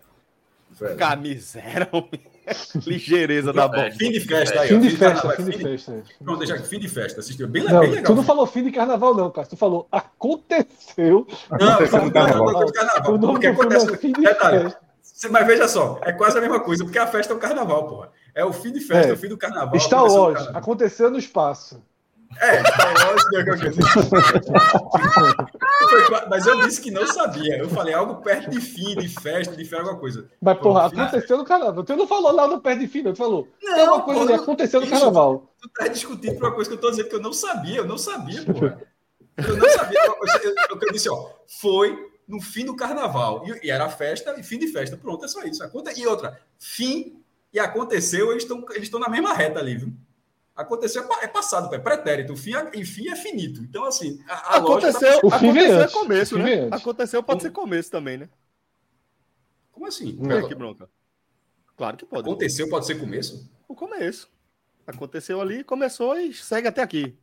Foi. 0.72 0.96
Camisera, 0.96 1.90
homem. 1.92 2.22
ligeireza 2.86 3.52
da 3.52 3.68
bola. 3.68 3.86
É, 3.86 3.90
fim 3.92 4.10
de 4.10 4.20
festa 4.20 4.60
aí. 4.60 4.68
Fim 4.68 4.80
de 4.80 4.90
festa, 4.96 5.30
fim 5.30 5.44
de 5.44 5.58
festa. 5.58 6.02
Pronto, 6.22 6.38
deixa 6.38 6.54
aqui, 6.54 6.68
fim 6.68 6.78
de 6.78 6.88
festa. 6.88 7.20
Assistiu. 7.20 7.48
Bem, 7.48 7.64
Não, 7.64 7.80
bem 7.80 7.90
legal. 7.90 8.04
tu 8.04 8.14
não 8.14 8.22
falou 8.22 8.46
fim 8.46 8.62
de 8.64 8.70
carnaval, 8.70 9.14
não, 9.14 9.30
cara. 9.30 9.46
Tu 9.46 9.56
falou 9.56 9.86
aconteceu. 9.90 11.26
Não, 11.50 11.68
Aconteceu 11.72 12.04
no 12.04 12.12
carnaval. 12.12 12.44
não, 12.46 12.52
não, 12.52 12.60
não, 12.60 12.66
carnaval. 12.72 13.14
O 13.14 13.18
nome 13.18 13.32
Porque 13.34 13.50
do 13.50 13.54
filme 13.60 13.74
acontece. 13.76 13.94
é 13.94 13.98
fim 13.98 14.12
de 14.12 14.20
Detalhe, 14.22 14.62
festa. 14.64 14.78
Cê- 15.02 15.28
Mas 15.28 15.46
veja 15.46 15.68
só, 15.68 15.98
é 16.02 16.12
quase 16.12 16.38
a 16.38 16.40
mesma 16.40 16.60
coisa, 16.60 16.84
porque 16.84 16.98
a 16.98 17.06
festa 17.06 17.32
é 17.32 17.36
o 17.36 17.38
carnaval, 17.38 17.86
porra. 17.88 18.08
É 18.34 18.44
o 18.44 18.52
fim 18.52 18.72
de 18.72 18.80
festa, 18.80 19.10
É. 19.10 19.12
o 19.12 19.16
fim 19.16 19.28
do 19.28 19.36
carnaval. 19.36 19.78
Star 19.78 20.04
Wars, 20.04 20.34
carnaval. 20.38 20.60
aconteceu 20.62 21.10
no 21.10 21.18
espaço. 21.18 21.82
É, 22.40 22.60
Star 22.64 22.94
Wars, 23.08 23.28
que 23.28 23.36
eu- 23.36 23.44
Foi 25.88 26.28
Mas 26.28 26.46
eu 26.46 26.60
disse 26.62 26.80
que 26.80 26.90
não 26.90 27.06
sabia. 27.06 27.58
Eu 27.58 27.68
falei 27.68 27.92
algo 27.94 28.22
perto 28.22 28.50
de 28.50 28.60
fim, 28.60 28.94
de 28.96 29.08
festa, 29.08 29.56
de 29.56 29.64
festa, 29.64 29.78
alguma 29.84 29.98
coisa. 29.98 30.28
Mas, 30.40 30.58
porra, 30.58 30.88
fim- 30.90 31.00
aconteceu 31.00 31.36
no 31.38 31.44
carnaval. 31.44 31.82
Tu 31.84 31.96
não 31.96 32.06
falou 32.06 32.32
lá 32.32 32.46
no 32.46 32.60
pé 32.60 32.76
de 32.76 32.86
fim, 32.86 33.02
não. 33.02 33.12
Tu 33.12 33.18
falou. 33.18 33.48
Não, 33.62 33.76
é 33.76 33.84
uma 33.84 34.02
coisa 34.02 34.20
porra, 34.20 34.32
ali, 34.34 34.42
aconteceu 34.42 34.80
no 34.80 34.88
carnaval. 34.88 35.52
Tu 35.60 35.68
tá 35.70 35.88
discutindo 35.88 36.34
por 36.36 36.44
uma 36.46 36.54
coisa 36.54 36.70
que 36.70 36.76
eu 36.76 36.80
tô 36.80 36.90
dizendo 36.90 37.08
que 37.08 37.14
eu 37.16 37.20
não 37.20 37.32
sabia, 37.32 37.78
eu 37.78 37.86
não 37.86 37.98
sabia, 37.98 38.42
porra. 38.44 38.80
Eu 39.36 39.56
não 39.56 39.68
sabia. 39.70 39.98
Eu, 40.04 40.16
eu, 40.22 40.54
eu- 40.70 40.78
eu 40.82 40.92
disse, 40.92 41.08
ó, 41.10 41.30
foi 41.60 41.98
no 42.28 42.40
fim 42.40 42.64
do 42.64 42.76
carnaval. 42.76 43.44
E, 43.46 43.66
e 43.66 43.70
era 43.70 43.88
festa 43.88 44.34
e 44.38 44.42
fim 44.42 44.58
de 44.58 44.68
festa. 44.68 44.96
Pronto, 44.96 45.24
é 45.24 45.28
só 45.28 45.42
isso. 45.42 45.62
E 45.96 46.06
outra, 46.06 46.38
fim 46.58 47.20
e 47.52 47.58
aconteceu, 47.58 48.30
eles 48.30 48.44
estão 48.44 48.64
eles 48.70 48.84
estão 48.84 49.00
na 49.00 49.08
mesma 49.08 49.34
reta 49.34 49.58
ali, 49.58 49.76
viu? 49.76 49.92
Aconteceu 50.56 51.02
é 51.04 51.06
pa- 51.06 51.20
é 51.22 51.28
passado, 51.28 51.74
é 51.74 51.78
pretérito. 51.78 52.36
Fim 52.36 52.54
é, 52.54 52.70
e 52.74 52.84
fim 52.84 53.08
é 53.08 53.16
finito. 53.16 53.62
Então, 53.62 53.84
assim, 53.84 54.22
a, 54.28 54.34
a 54.34 54.56
Aconteceu, 54.58 55.18
O 55.22 55.30
fim 55.30 55.48
aconteceu 55.50 55.80
é 55.80 55.88
começo, 55.88 56.34
O 56.34 56.38
fim 56.38 56.44
né? 56.44 56.50
vem 56.50 56.60
antes. 56.66 56.80
Aconteceu 56.80 57.22
pode 57.22 57.42
ser 57.42 57.50
começo 57.50 57.90
também, 57.90 58.18
né? 58.18 58.28
Como 59.72 59.86
assim? 59.86 60.18
Olha 60.20 60.46
que 60.46 60.54
bronca. 60.54 60.88
Claro 61.76 61.96
que 61.96 62.04
pode. 62.04 62.28
Aconteceu, 62.28 62.68
pode 62.68 62.84
ser 62.86 62.96
começo? 63.00 63.50
O 63.66 63.74
começo. 63.74 64.28
Aconteceu 64.86 65.40
ali, 65.40 65.64
começou 65.64 66.18
e 66.18 66.34
segue 66.34 66.68
até 66.68 66.82
aqui. 66.82 67.16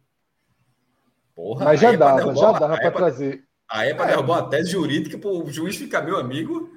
Porra, 1.35 1.65
Mas 1.65 1.79
já 1.79 1.89
aí 1.89 1.95
é 1.95 1.97
dava, 1.97 2.33
já 2.35 2.51
dava 2.53 2.75
pra 2.77 2.87
é 2.87 2.91
trazer. 2.91 3.43
Aí 3.69 3.89
é 3.89 3.93
pra 3.93 4.05
derrubar 4.07 4.41
uma 4.41 4.49
tese 4.49 4.71
jurídica 4.71 5.17
pro 5.19 5.45
juiz 5.51 5.75
ficar 5.75 6.01
meu 6.01 6.17
amigo. 6.17 6.71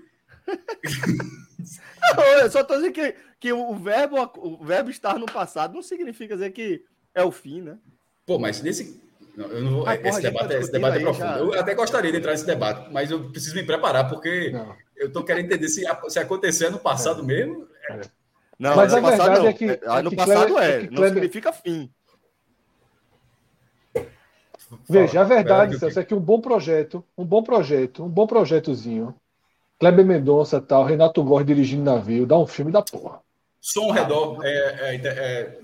Não, 2.16 2.24
eu 2.40 2.50
só 2.50 2.62
tô 2.64 2.74
dizendo 2.76 2.92
que, 2.92 3.14
que 3.38 3.52
o, 3.52 3.74
verbo, 3.74 4.16
o 4.38 4.64
verbo 4.64 4.90
estar 4.90 5.18
no 5.18 5.26
passado 5.26 5.74
não 5.74 5.82
significa 5.82 6.34
dizer 6.34 6.50
que 6.50 6.84
é 7.14 7.22
o 7.24 7.30
fim, 7.30 7.61
né? 7.62 7.78
Pô, 8.26 8.38
mas 8.38 8.62
nesse. 8.62 9.00
Não, 9.36 9.46
eu 9.46 9.62
não 9.62 9.70
vou. 9.72 9.80
Ah, 9.88 9.96
porra, 9.96 10.08
esse 10.08 10.08
a 10.08 10.12
gente 10.12 10.22
debate, 10.22 10.48
tá 10.48 10.54
é- 10.54 10.58
esse 10.61 10.72
debate 10.72 10.94
é 10.94 10.96
aí 10.98 11.02
profundo. 11.04 11.26
já. 11.26 11.38
Eu 11.38 11.54
até 11.61 11.74
gostaria 11.74 12.11
de 12.12 12.18
entrar 12.18 12.32
nesse 12.32 12.46
debate, 12.46 12.92
mas 12.92 13.11
eu 13.11 13.30
preciso 13.30 13.54
me 13.54 13.62
preparar, 13.64 14.08
porque 14.08 14.50
Não. 14.50 14.74
eu 14.96 15.12
tô 15.12 15.22
querendo 15.24 15.46
entender 15.46 15.68
se, 15.68 15.84
se 16.08 16.18
acontecer 16.18 16.70
no 16.70 16.78
passado 16.78 17.22
mesmo. 17.24 17.66
Não, 18.58 18.76
Mas 18.76 18.92
ano 18.92 19.06
a 19.06 19.11
passado 19.11 19.30
verdade 19.32 19.40
não. 19.42 19.48
é 19.48 19.52
que- 19.54 19.64
é 19.64 20.11
que 20.11 20.16
passado 20.16 20.46
Kleber- 20.48 20.62
é, 20.62 20.76
é 20.76 20.80
que 20.80 20.86
não 20.88 20.94
Kleber- 20.96 21.12
significa 21.14 21.52
fim. 21.52 21.90
Veja, 24.88 25.20
a 25.20 25.24
verdade, 25.24 25.78
Celso, 25.78 25.98
é 25.98 26.04
que 26.04 26.14
um 26.14 26.20
bom 26.20 26.40
projeto, 26.40 27.04
um 27.18 27.24
bom 27.24 27.42
projeto, 27.42 28.04
um 28.04 28.08
bom 28.08 28.26
projetozinho. 28.26 29.14
Kleber 29.81 30.05
Mendonça, 30.05 30.61
tal, 30.61 30.85
Renato 30.85 31.24
Góes 31.24 31.47
dirigindo 31.47 31.83
navio, 31.83 32.26
dá 32.26 32.39
um 32.39 32.47
filme 32.47 32.70
da 32.70 32.83
porra. 32.83 33.20
Som 33.62 33.85
ao 33.87 33.93
redor 33.93 34.39
é, 34.45 34.95
é- 34.95 34.97
é- 34.97 35.59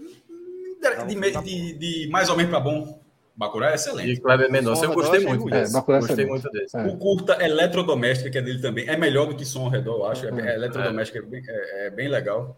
de, 1.07 1.15
de- 1.15 1.43
de- 1.43 1.79
de 2.05 2.09
mais 2.11 2.29
ou 2.31 2.37
menos 2.37 2.51
para 2.51 2.61
bom. 2.61 2.99
Bacurau 3.39 3.69
é 3.69 3.75
excelente. 3.75 4.13
E 4.13 4.19
Kleber 4.21 4.51
Mendonça, 4.51 4.87
eu 4.87 4.95
gostei 4.95 5.19
redor, 5.21 5.29
muito 5.35 5.47
achei 5.49 5.61
desse. 5.61 5.73
ruim. 5.75 5.77
É, 5.77 5.81
Bacurau 5.81 5.99
é 5.99 6.01
gostei 6.01 6.25
excelente. 6.25 6.43
muito 6.43 6.51
desse. 6.59 6.77
É. 6.79 6.83
O 6.87 6.97
curta 6.97 7.45
Eletrodoméstica, 7.45 8.31
que 8.31 8.39
é 8.39 8.43
dele 8.43 8.63
também, 8.63 8.89
é 8.89 8.97
melhor 8.97 9.27
do 9.27 9.37
que 9.37 9.45
Som 9.45 9.65
ao 9.65 9.69
redor, 9.69 9.97
eu 9.99 10.07
acho. 10.07 10.25
É, 10.27 10.31
É. 10.41 10.53
é 10.53 10.55
Eletrodoméstica 10.55 11.19
é 11.19 11.23
bem, 11.23 11.43
é- 11.47 11.87
é 11.87 11.91
bem 11.91 12.09
legal. 12.09 12.57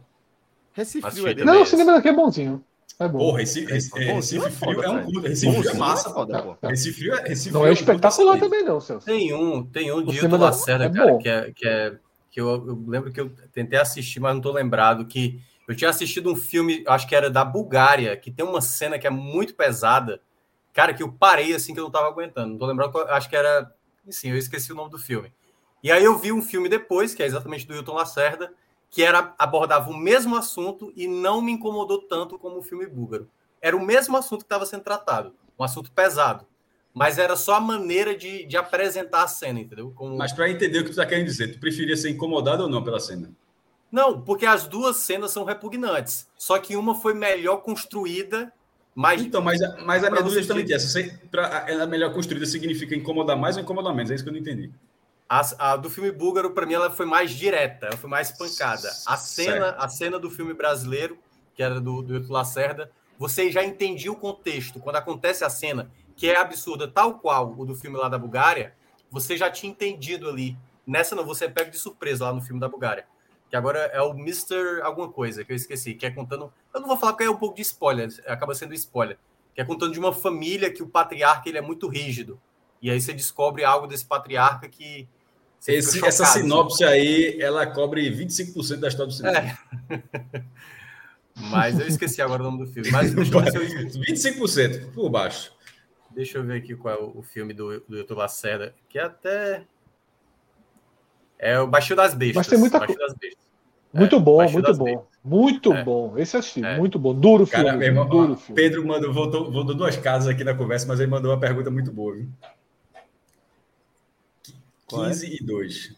Recife 0.73 1.05
é. 1.29 1.45
Não, 1.45 1.63
o 1.63 1.67
cinema 1.67 1.93
daqui 1.95 2.09
é 2.09 2.13
bonzinho. 2.13 2.65
É 3.01 3.07
bom. 3.09 3.19
Porra, 3.19 3.39
Recife, 3.39 3.73
Recife, 3.73 4.07
Bonzinho 4.07 4.43
Recife 4.43 4.65
é 4.65 4.67
Frio 4.67 4.75
foda, 4.77 4.87
é 4.87 4.91
um 4.91 5.05
curta. 5.05 5.29
Recife 5.29 5.57
Frio 5.59 5.71
é 5.71 5.75
massa. 5.75 6.11
foda, 6.11 6.43
pô. 6.43 6.67
Recife 6.67 6.99
Frio 6.99 7.15
é, 7.15 7.29
Recife 7.29 7.55
Não 7.55 7.61
Frio 7.61 7.67
é 7.67 7.71
um 7.71 7.73
espetacular 7.73 8.11
excelente. 8.37 8.41
também, 8.41 8.65
não, 8.65 8.81
Celso. 8.81 9.07
Tem 9.07 9.33
um, 9.35 9.65
tem 9.65 9.93
um 9.93 10.05
de 10.05 10.17
Hilton 10.17 10.29
da- 10.39 10.45
Lacerda, 10.47 10.85
é 10.87 10.91
cara, 10.91 11.19
que 11.19 11.29
é, 11.29 11.53
que 11.53 11.69
é 11.69 11.99
que 12.31 12.41
eu, 12.41 12.49
eu 12.49 12.85
lembro 12.87 13.11
que 13.13 13.21
eu 13.21 13.31
tentei 13.53 13.79
assistir, 13.79 14.21
mas 14.21 14.35
não 14.35 14.41
tô 14.41 14.53
lembrado 14.53 15.07
que 15.07 15.41
eu 15.67 15.75
tinha 15.77 15.91
assistido 15.91 16.31
um 16.31 16.37
filme, 16.37 16.85
acho 16.87 17.07
que 17.09 17.15
era 17.15 17.31
da 17.31 17.45
Bulgária, 17.45 18.17
que 18.17 18.31
tem 18.31 18.45
uma 18.45 18.61
cena 18.61 18.99
que 18.99 19.07
é 19.07 19.11
muito 19.11 19.55
pesada, 19.55 20.21
cara, 20.75 20.93
que 20.93 21.03
eu 21.03 21.11
parei 21.13 21.55
assim 21.55 21.73
que 21.75 21.81
eu 21.81 21.85
não 21.85 21.91
tava 21.91 22.07
aguentando. 22.09 22.51
Não 22.53 22.59
tô 22.59 22.67
lembrando, 22.67 22.97
acho 23.11 23.29
que 23.31 23.37
era, 23.37 23.73
sim, 24.11 24.31
eu 24.31 24.37
esqueci 24.37 24.73
o 24.73 24.75
nome 24.77 24.91
do 24.91 24.99
filme. 24.99 25.33
E 25.83 25.91
aí 25.93 26.03
eu 26.05 26.19
vi 26.19 26.33
um 26.33 26.43
filme 26.43 26.69
depois, 26.69 27.15
que 27.15 27.23
é 27.23 27.27
exatamente 27.27 27.67
do 27.67 27.75
Hilton 27.75 27.95
Lacerda, 27.95 28.53
que 28.91 29.03
era 29.03 29.35
abordava 29.39 29.91
o 29.91 29.97
mesmo 29.97 30.37
assunto 30.37 30.93
e 30.97 31.07
não 31.07 31.41
me 31.43 31.53
incomodou 31.53 31.99
tanto 32.03 32.39
como 32.39 32.59
o 32.59 32.63
filme 32.63 32.87
búlgaro. 32.87 33.29
Era 33.61 33.77
o 33.77 33.85
mesmo 33.85 34.17
assunto 34.17 34.41
que 34.41 34.45
estava 34.47 34.65
sendo 34.67 34.83
tratado, 34.85 35.35
um 35.59 35.65
assunto 35.65 35.91
pesado. 35.93 36.47
Mas 36.95 37.19
era 37.19 37.37
só 37.37 37.55
a 37.57 37.61
maneira 37.61 38.17
de, 38.17 38.45
de 38.47 38.57
apresentar 38.57 39.23
a 39.23 39.29
cena, 39.29 39.61
entendeu? 39.61 39.93
Como... 39.95 40.17
Mas 40.17 40.33
para 40.33 40.51
entender 40.51 40.81
o 40.81 40.85
que 40.85 40.91
tu 40.91 40.97
tá 40.97 41.07
querendo 41.07 41.27
dizer, 41.27 41.53
tu 41.53 41.61
preferia 41.61 41.97
ser 41.97 42.11
incomodado 42.11 42.65
ou 42.65 42.69
não 42.69 42.83
pela 42.83 42.99
cena? 42.99 43.31
Não, 43.91 44.21
porque 44.21 44.45
as 44.45 44.67
duas 44.67 44.97
cenas 44.97 45.31
são 45.31 45.45
repugnantes. 45.45 46.27
Só 46.37 46.59
que 46.59 46.77
uma 46.77 46.95
foi 46.95 47.15
melhor 47.15 47.59
construída, 47.59 48.53
mais. 48.95 49.23
Então, 49.23 49.41
mas, 49.41 49.63
a- 49.63 49.77
mas 49.85 50.03
a 50.03 50.11
minha 50.11 50.23
dúvida 50.23 50.41
é 50.41 50.43
justamente 50.43 50.73
essa. 50.73 50.89
Você, 50.89 51.19
pra, 51.31 51.65
ela 51.69 51.87
melhor 51.87 52.13
construída 52.13 52.47
significa 52.47 52.95
incomodar 52.97 53.37
mais 53.37 53.57
ou 53.57 53.63
incomodar 53.63 53.95
menos? 53.95 54.11
É 54.11 54.15
isso 54.15 54.25
que 54.25 54.31
eu 54.31 54.35
não 54.35 54.41
entendi. 54.41 54.71
A, 55.29 55.73
a 55.73 55.77
do 55.77 55.91
filme 55.91 56.11
búlgaro, 56.11 56.53
para 56.53 56.65
mim, 56.65 56.75
ela 56.75 56.91
foi 56.91 57.05
mais 57.05 57.31
direta, 57.33 57.87
ela 57.87 57.97
foi 57.97 58.09
mais 58.09 58.33
pancada. 58.33 58.89
A 59.07 59.17
cena, 59.17 59.67
Certo. 59.67 59.85
a 59.85 59.89
cena 59.89 60.19
do 60.19 60.31
filme 60.31 60.55
brasileiro, 60.55 61.19
que 61.55 61.63
era 61.63 61.81
do, 61.81 62.03
do 62.03 62.15
Hilton 62.15 62.33
Lacerda, 62.33 62.91
você 63.19 63.51
já 63.51 63.63
entendia 63.65 64.11
o 64.11 64.17
contexto. 64.17 64.81
Quando 64.81 64.97
acontece 64.97 65.45
a 65.45 65.51
cena, 65.51 65.91
que 66.17 66.31
é 66.31 66.37
absurda, 66.37 66.89
tal 66.89 67.19
qual 67.19 67.55
o 67.59 67.67
do 67.67 67.75
filme 67.75 67.99
lá 67.99 68.09
da 68.09 68.17
Bulgária, 68.17 68.75
você 69.11 69.37
já 69.37 69.51
tinha 69.51 69.71
entendido 69.71 70.29
ali. 70.29 70.57
Nessa 70.87 71.15
não, 71.15 71.25
você 71.25 71.45
é 71.45 71.49
pego 71.49 71.71
de 71.71 71.79
surpresa 71.79 72.25
lá 72.25 72.33
no 72.33 72.41
filme 72.41 72.61
da 72.61 72.69
Bulgária. 72.69 73.07
Que 73.51 73.57
agora 73.57 73.79
é 73.93 74.01
o 74.01 74.11
Mr. 74.13 74.81
alguma 74.83 75.11
coisa, 75.11 75.45
que 75.45 75.53
eu 75.53 75.57
esqueci, 75.57 75.95
que 75.95 76.07
é 76.07 76.11
contando. 76.11 76.53
Eu 76.73 76.81
não 76.81 76.89
vou 76.89 76.97
falar 76.97 77.13
porque 77.13 77.25
é 77.25 77.31
um 77.31 77.37
pouco 77.37 77.57
de 77.57 77.63
spoiler, 77.63 78.09
acaba 78.27 78.55
sendo 78.55 78.73
spoiler. 78.75 79.19
Que 79.55 79.61
é 79.61 79.65
contando 79.65 79.93
de 79.93 79.99
uma 79.99 80.13
família 80.13 80.73
que 80.73 80.83
o 80.83 80.89
patriarca 80.89 81.49
ele 81.49 81.59
é 81.59 81.63
muito 81.63 81.89
rígido. 81.89 82.41
E 82.81 82.91
aí 82.91 83.01
você 83.01 83.13
descobre 83.13 83.65
algo 83.65 83.87
desse 83.87 84.07
patriarca 84.07 84.69
que. 84.69 85.09
Esse- 85.67 86.05
essa 86.07 86.25
chocado, 86.25 86.43
sinopse 86.45 86.85
aí, 86.85 87.37
ela 87.41 87.67
cobre 87.67 88.09
25% 88.11 88.81
da 88.81 88.89
história 88.89 89.09
do 89.09 89.13
cinema. 89.13 89.39
É. 89.39 89.57
Mas 91.51 91.79
eu 91.79 91.87
esqueci 91.87 92.21
agora 92.21 92.43
o 92.43 92.51
nome 92.51 92.65
do 92.65 92.73
filme. 92.73 92.91
Mas 92.91 93.13
deixa 93.15 93.33
eu 93.35 93.41
ver 93.43 93.51
se 93.53 93.99
eu- 93.99 94.03
25% 94.03 94.91
por 94.95 95.09
baixo. 95.09 95.53
Deixa 96.11 96.39
eu 96.39 96.45
ver 96.45 96.59
aqui 96.59 96.75
qual 96.75 96.95
é 96.95 96.99
o 96.99 97.23
filme 97.23 97.53
do, 97.55 97.81
do 97.81 97.97
Hilton 97.97 98.15
Lacerda, 98.15 98.75
que 98.89 98.99
é 98.99 99.03
até. 99.05 99.65
É 101.39 101.61
o 101.61 101.67
Baixio 101.67 101.95
das 101.95 102.15
Bestas. 102.15 102.37
Mas 102.37 102.47
tem 102.49 102.59
muita 102.59 102.81
Bestas. 102.81 103.15
Muito 103.93 104.17
É, 104.17 104.19
bom, 104.19 104.51
muito 104.51 104.75
bom. 104.77 104.85
Bestas. 104.85 105.05
Muito 105.25 105.73
É. 105.73 105.85
bom. 105.85 106.15
Esse 106.19 106.37
assisti, 106.37 106.65
É. 106.65 106.77
muito 106.77 106.99
bom. 106.99 107.15
Duro 107.15 107.47
filme. 107.47 107.65
Cara, 107.67 107.77
meu 107.77 107.87
irmão, 107.87 108.09
duro 108.09 108.33
ó, 108.33 108.37
filme. 108.37 108.61
Pedro 108.61 108.85
mandou, 108.87 109.13
voltou, 109.13 109.51
voltou 109.53 109.75
duas 109.77 109.97
casas 109.97 110.29
aqui 110.29 110.43
na 110.43 110.55
conversa, 110.55 110.87
mas 110.89 110.99
ele 110.99 111.11
mandou 111.11 111.31
uma 111.31 111.39
pergunta 111.39 111.71
muito 111.71 111.93
boa. 111.93 112.17
Viu? 112.17 112.29
Qual 114.89 115.05
é? 115.05 115.09
15 115.09 115.37
e 115.41 115.45
2. 115.45 115.95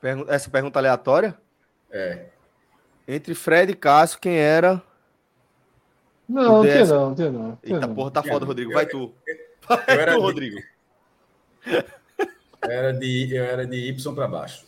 Pergun- 0.00 0.26
Essa 0.28 0.50
pergunta 0.50 0.78
aleatória? 0.78 1.36
É. 1.90 2.26
Entre 3.08 3.34
Fred 3.34 3.72
e 3.72 3.76
Cássio, 3.76 4.18
quem 4.20 4.36
era? 4.36 4.82
Não, 6.28 6.42
não 6.42 6.62
tinha 6.62 6.84
não, 6.86 7.08
não 7.08 7.14
tinha 7.14 7.30
não. 7.30 7.58
Eita 7.62 7.88
porra, 7.88 8.10
tá 8.10 8.20
Eu- 8.24 8.32
foda, 8.32 8.44
Rodrigo. 8.46 8.70
eu- 8.72 8.74
Vai 8.74 8.86
tu. 8.86 9.14
Eu 9.26 9.36
Vai 9.68 9.84
era, 9.98 10.12
tu, 10.12 10.18
de, 10.18 10.22
Rodrigo. 10.22 10.58
eu 11.66 11.84
era 12.70 12.92
de, 12.92 13.34
eu 13.36 13.44
era 13.44 13.66
de 13.66 13.76
Y 13.76 14.14
para 14.14 14.28
baixo. 14.28 14.66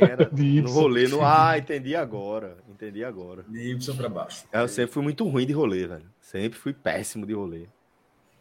Era? 0.00 0.24
De 0.32 0.60
No 0.62 0.68
Y. 0.68 0.72
rolê. 0.72 1.06
No... 1.08 1.24
Ah, 1.24 1.56
entendi 1.56 1.94
agora. 1.94 2.56
Entendi 2.68 3.04
agora. 3.04 3.44
De 3.46 3.70
Y 3.72 3.94
para 3.96 4.08
baixo. 4.08 4.44
Eu 4.52 4.66
sempre 4.68 4.92
fui 4.92 5.02
muito 5.02 5.26
ruim 5.28 5.46
de 5.46 5.52
rolê, 5.52 5.86
velho. 5.86 6.10
Sempre 6.20 6.58
fui 6.58 6.72
péssimo 6.72 7.24
de 7.24 7.34
rolê. 7.34 7.66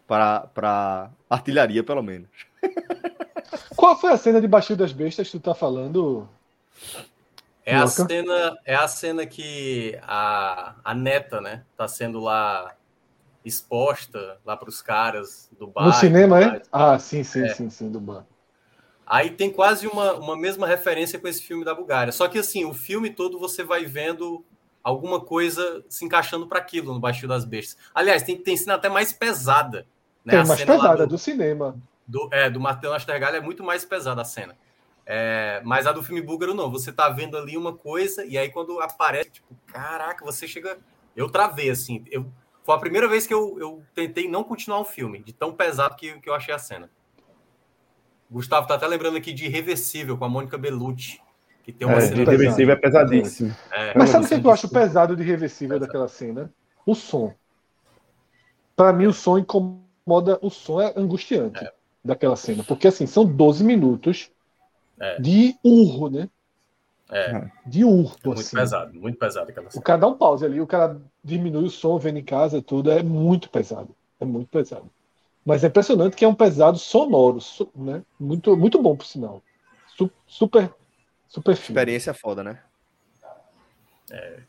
Pra, 0.07 0.41
pra 0.53 1.11
artilharia, 1.29 1.83
pelo 1.83 2.01
menos. 2.01 2.29
Qual 3.75 3.99
foi 3.99 4.11
a 4.11 4.17
cena 4.17 4.39
de 4.39 4.47
Baixio 4.47 4.75
das 4.77 4.91
Bestas 4.93 5.29
que 5.29 5.37
tu 5.37 5.43
tá 5.43 5.53
falando? 5.53 6.27
É 7.65 7.75
a 7.75 7.85
cena, 7.85 8.57
é 8.65 8.75
a 8.75 8.87
cena 8.87 9.25
que 9.25 9.99
a, 10.03 10.75
a 10.83 10.93
neta, 10.93 11.41
né, 11.41 11.63
tá 11.75 11.87
sendo 11.87 12.21
lá 12.21 12.73
exposta 13.43 14.37
lá 14.45 14.55
para 14.55 14.69
os 14.69 14.81
caras 14.81 15.49
do 15.59 15.67
bar. 15.67 15.85
No 15.85 15.93
cinema, 15.93 16.41
é? 16.41 16.61
Ah, 16.71 16.97
sim, 16.97 17.23
sim, 17.23 17.43
É. 17.43 17.49
sim, 17.53 17.69
sim, 17.69 17.91
do 17.91 17.99
bar. 17.99 18.25
Aí 19.05 19.31
tem 19.31 19.51
quase 19.51 19.87
uma, 19.87 20.13
uma 20.13 20.35
mesma 20.35 20.67
referência 20.67 21.17
com 21.17 21.27
esse 21.27 21.41
filme 21.41 21.63
da 21.63 21.73
Bulgária. 21.73 22.11
Só 22.11 22.27
que 22.27 22.39
assim, 22.39 22.65
o 22.65 22.73
filme 22.73 23.09
todo 23.09 23.39
você 23.39 23.63
vai 23.63 23.85
vendo 23.85 24.43
alguma 24.83 25.19
coisa 25.19 25.83
se 25.87 26.05
encaixando 26.05 26.47
para 26.47 26.59
aquilo 26.59 26.93
no 26.93 26.99
Baixio 26.99 27.27
das 27.27 27.45
Bestas. 27.45 27.77
Aliás, 27.93 28.23
tem, 28.23 28.37
tem 28.37 28.55
cena 28.57 28.75
até 28.75 28.89
mais 28.89 29.13
pesada. 29.13 29.85
Né? 30.27 30.31
Tem 30.31 30.39
A 30.41 30.45
mais 30.45 30.61
pesada, 30.65 31.07
do- 31.07 31.11
do 31.11 31.17
cinema. 31.17 31.77
do, 32.05 32.27
é, 32.33 32.49
do 32.49 32.59
Matheus 32.59 32.91
Nastergalli 32.91 33.37
é 33.37 33.41
muito 33.41 33.63
mais 33.63 33.85
pesada 33.85 34.21
a 34.21 34.25
cena. 34.25 34.57
É, 35.05 35.61
mas 35.63 35.87
a 35.87 35.93
do 35.93 36.03
filme 36.03 36.21
búlgaro 36.21 36.53
não. 36.53 36.69
Você 36.69 36.91
tá 36.91 37.07
vendo 37.07 37.37
ali 37.37 37.55
uma 37.55 37.73
coisa 37.73 38.25
e 38.25 38.37
aí 38.37 38.49
quando 38.49 38.77
aparece, 38.81 39.29
tipo, 39.31 39.55
caraca, 39.67 40.25
você 40.25 40.45
chega. 40.45 40.77
Eu 41.15 41.29
travei, 41.29 41.69
assim. 41.69 42.03
Eu, 42.11 42.25
foi 42.65 42.75
a 42.75 42.77
primeira 42.77 43.07
vez 43.07 43.25
que 43.25 43.33
eu, 43.33 43.57
eu 43.57 43.81
tentei 43.95 44.29
não 44.29 44.43
continuar 44.43 44.81
um 44.81 44.85
filme, 44.85 45.23
de 45.23 45.31
tão 45.31 45.53
pesado 45.53 45.95
que, 45.95 46.19
que 46.19 46.29
eu 46.29 46.33
achei 46.33 46.53
a 46.53 46.59
cena. 46.59 46.89
Gustavo 48.29 48.67
tá 48.67 48.75
até 48.75 48.85
lembrando 48.85 49.15
aqui 49.15 49.31
de 49.31 49.45
Irreversível 49.45 50.17
com 50.17 50.25
a 50.25 50.29
Mônica 50.29 50.57
Bellucci, 50.57 51.21
que 51.63 51.71
tem 51.71 51.87
uma 51.87 51.99
É, 51.99 52.01
cena. 52.01 52.25
de 52.25 52.29
reversível 52.29 52.73
é 52.73 52.77
pesadíssimo. 52.77 53.55
É, 53.71 53.97
Mas 53.97 54.09
sabe 54.09 54.25
o 54.25 54.27
que, 54.27 54.33
é 54.33 54.39
que 54.41 54.45
eu 54.47 54.51
acho 54.51 54.67
pesado 54.67 55.15
de 55.15 55.23
reversível 55.23 55.79
daquela 55.79 56.09
cena? 56.09 56.51
O 56.85 56.93
som. 56.93 57.33
Pra 58.75 58.91
mim, 58.91 59.05
o 59.05 59.13
som 59.13 59.37
incomoda. 59.37 59.86
O 60.41 60.49
som 60.49 60.81
é 60.81 60.93
angustiante 60.95 61.67
daquela 62.03 62.35
cena. 62.35 62.63
Porque, 62.63 62.87
assim, 62.87 63.05
são 63.05 63.25
12 63.25 63.63
minutos 63.63 64.31
É. 64.99 65.19
de 65.19 65.55
urro, 65.63 66.09
né? 66.09 66.29
É, 67.09 67.49
De 67.65 67.83
urro, 67.85 68.15
muito 68.25 68.39
assim. 68.41 68.55
pesado, 68.55 68.93
muito 68.99 69.17
pesado 69.17 69.49
aquela 69.49 69.67
O 69.67 69.71
cena. 69.71 69.83
cara 69.83 69.99
dá 69.99 70.07
um 70.07 70.17
pause 70.17 70.45
ali, 70.45 70.59
o 70.59 70.67
cara 70.67 70.99
diminui 71.23 71.65
o 71.65 71.69
som, 71.69 71.97
vendo 71.97 72.17
em 72.19 72.23
casa, 72.23 72.61
tudo. 72.61 72.91
É 72.91 73.01
muito 73.03 73.49
pesado. 73.49 73.95
É 74.19 74.25
muito 74.25 74.49
pesado. 74.49 74.89
Mas 75.45 75.63
é 75.63 75.67
impressionante 75.67 76.15
que 76.17 76.25
é 76.25 76.27
um 76.27 76.35
pesado 76.35 76.77
sonoro, 76.77 77.39
su- 77.39 77.69
né? 77.75 78.03
Muito, 78.19 78.57
muito 78.57 78.81
bom, 78.81 78.95
por 78.97 79.05
sinal. 79.05 79.41
Su- 79.95 80.11
super, 80.25 80.73
super 81.29 81.55
filme. 81.55 81.79
Experiência 81.79 82.13
foda, 82.13 82.43
né? 82.43 82.59
É. 84.11 84.39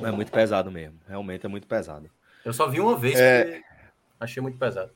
É 0.00 0.10
muito 0.12 0.30
pesado 0.30 0.70
mesmo. 0.70 0.98
Realmente 1.08 1.44
é 1.44 1.48
muito 1.48 1.66
pesado. 1.66 2.08
Eu 2.44 2.52
só 2.52 2.68
vi 2.68 2.80
uma 2.80 2.96
vez 2.96 3.18
É. 3.18 3.44
porque 3.44 3.64
achei 4.20 4.42
muito 4.42 4.58
pesado. 4.58 4.92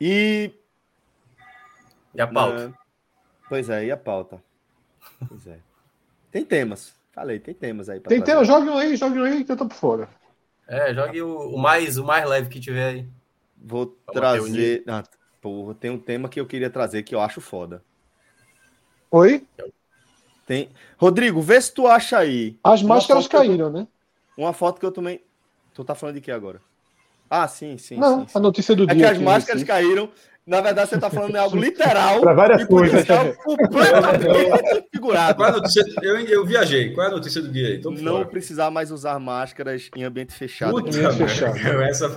E. 0.00 0.52
E 2.14 2.20
a 2.20 2.26
pauta? 2.26 2.74
É, 2.74 2.86
Pois 3.48 3.70
é, 3.70 3.84
e 3.86 3.90
a 3.92 3.96
pauta? 3.96 4.42
Pois 5.28 5.46
é. 5.46 5.58
Tem 6.30 6.44
temas. 6.44 6.94
Falei, 7.12 7.38
tem 7.40 7.54
temas 7.54 7.88
aí. 7.88 7.98
pra 7.98 8.10
Tem 8.10 8.20
trazer. 8.20 8.32
tema, 8.32 8.44
jogue 8.44 8.68
um 8.68 8.76
aí, 8.76 8.94
jogue 8.94 9.18
um 9.18 9.24
aí 9.24 9.42
que 9.42 9.50
eu 9.50 9.56
tô 9.56 9.66
por 9.66 9.74
fora. 9.74 10.08
É, 10.68 10.92
jogue 10.92 11.22
o, 11.22 11.54
o 11.54 11.58
mais, 11.58 11.96
o 11.96 12.04
mais 12.04 12.28
leve 12.28 12.50
que 12.50 12.60
tiver 12.60 12.88
aí. 12.88 13.08
Vou 13.56 13.96
Vamos 14.06 14.12
trazer. 14.12 14.84
Ah, 14.86 15.02
porra, 15.40 15.74
tem 15.74 15.90
um 15.90 15.98
tema 15.98 16.28
que 16.28 16.38
eu 16.38 16.46
queria 16.46 16.68
trazer 16.68 17.04
que 17.04 17.14
eu 17.14 17.22
acho 17.22 17.40
foda. 17.40 17.82
Oi? 19.10 19.46
Tem. 20.44 20.68
Rodrigo, 20.98 21.40
vê 21.40 21.58
se 21.58 21.72
tu 21.72 21.86
acha 21.86 22.18
aí. 22.18 22.58
As 22.62 22.82
máscaras 22.82 23.26
que 23.26 23.34
eu 23.34 23.40
caíram, 23.40 23.70
né? 23.70 23.88
Uma 24.36 24.52
foto 24.52 24.78
que 24.78 24.84
eu 24.84 24.92
tomei. 24.92 25.24
Tu 25.72 25.82
tá 25.84 25.94
falando 25.94 26.16
de 26.16 26.20
quê 26.20 26.30
agora? 26.30 26.60
Ah, 27.30 27.48
sim, 27.48 27.76
sim. 27.78 27.96
Não, 27.96 28.20
sim, 28.20 28.26
sim. 28.28 28.38
a 28.38 28.40
notícia 28.40 28.74
do 28.74 28.84
É 28.84 28.94
dia. 28.94 28.96
que 28.96 29.12
as 29.12 29.18
máscaras 29.18 29.62
caíram. 29.64 30.08
Na 30.46 30.60
verdade, 30.60 30.90
você 30.90 30.96
tá 30.98 31.10
falando 31.10 31.32
de 31.32 31.38
algo 31.38 31.56
literal. 31.56 32.20
Pra 32.20 32.32
várias 32.32 32.62
e 32.62 32.66
coisas. 32.68 33.10
é 33.10 33.16
algo 33.16 33.34
completamente 33.34 34.86
figurado. 34.94 35.34
Qual 35.34 35.48
é 35.48 35.50
a 35.50 35.54
notícia? 35.56 35.84
Eu, 36.02 36.20
eu 36.20 36.46
viajei. 36.46 36.92
Qual 36.92 37.04
é 37.04 37.10
a 37.10 37.12
notícia 37.12 37.42
do 37.42 37.48
dia 37.50 37.66
aí? 37.66 37.80
Tô 37.80 37.90
Não 37.90 38.12
fora. 38.18 38.26
precisar 38.26 38.70
mais 38.70 38.92
usar 38.92 39.18
máscaras 39.18 39.90
em 39.96 40.04
ambiente 40.04 40.32
fechado. 40.32 40.70
Puta, 40.70 40.92
fechada. 41.14 41.52
velho, 41.52 41.82
essa, 41.90 42.08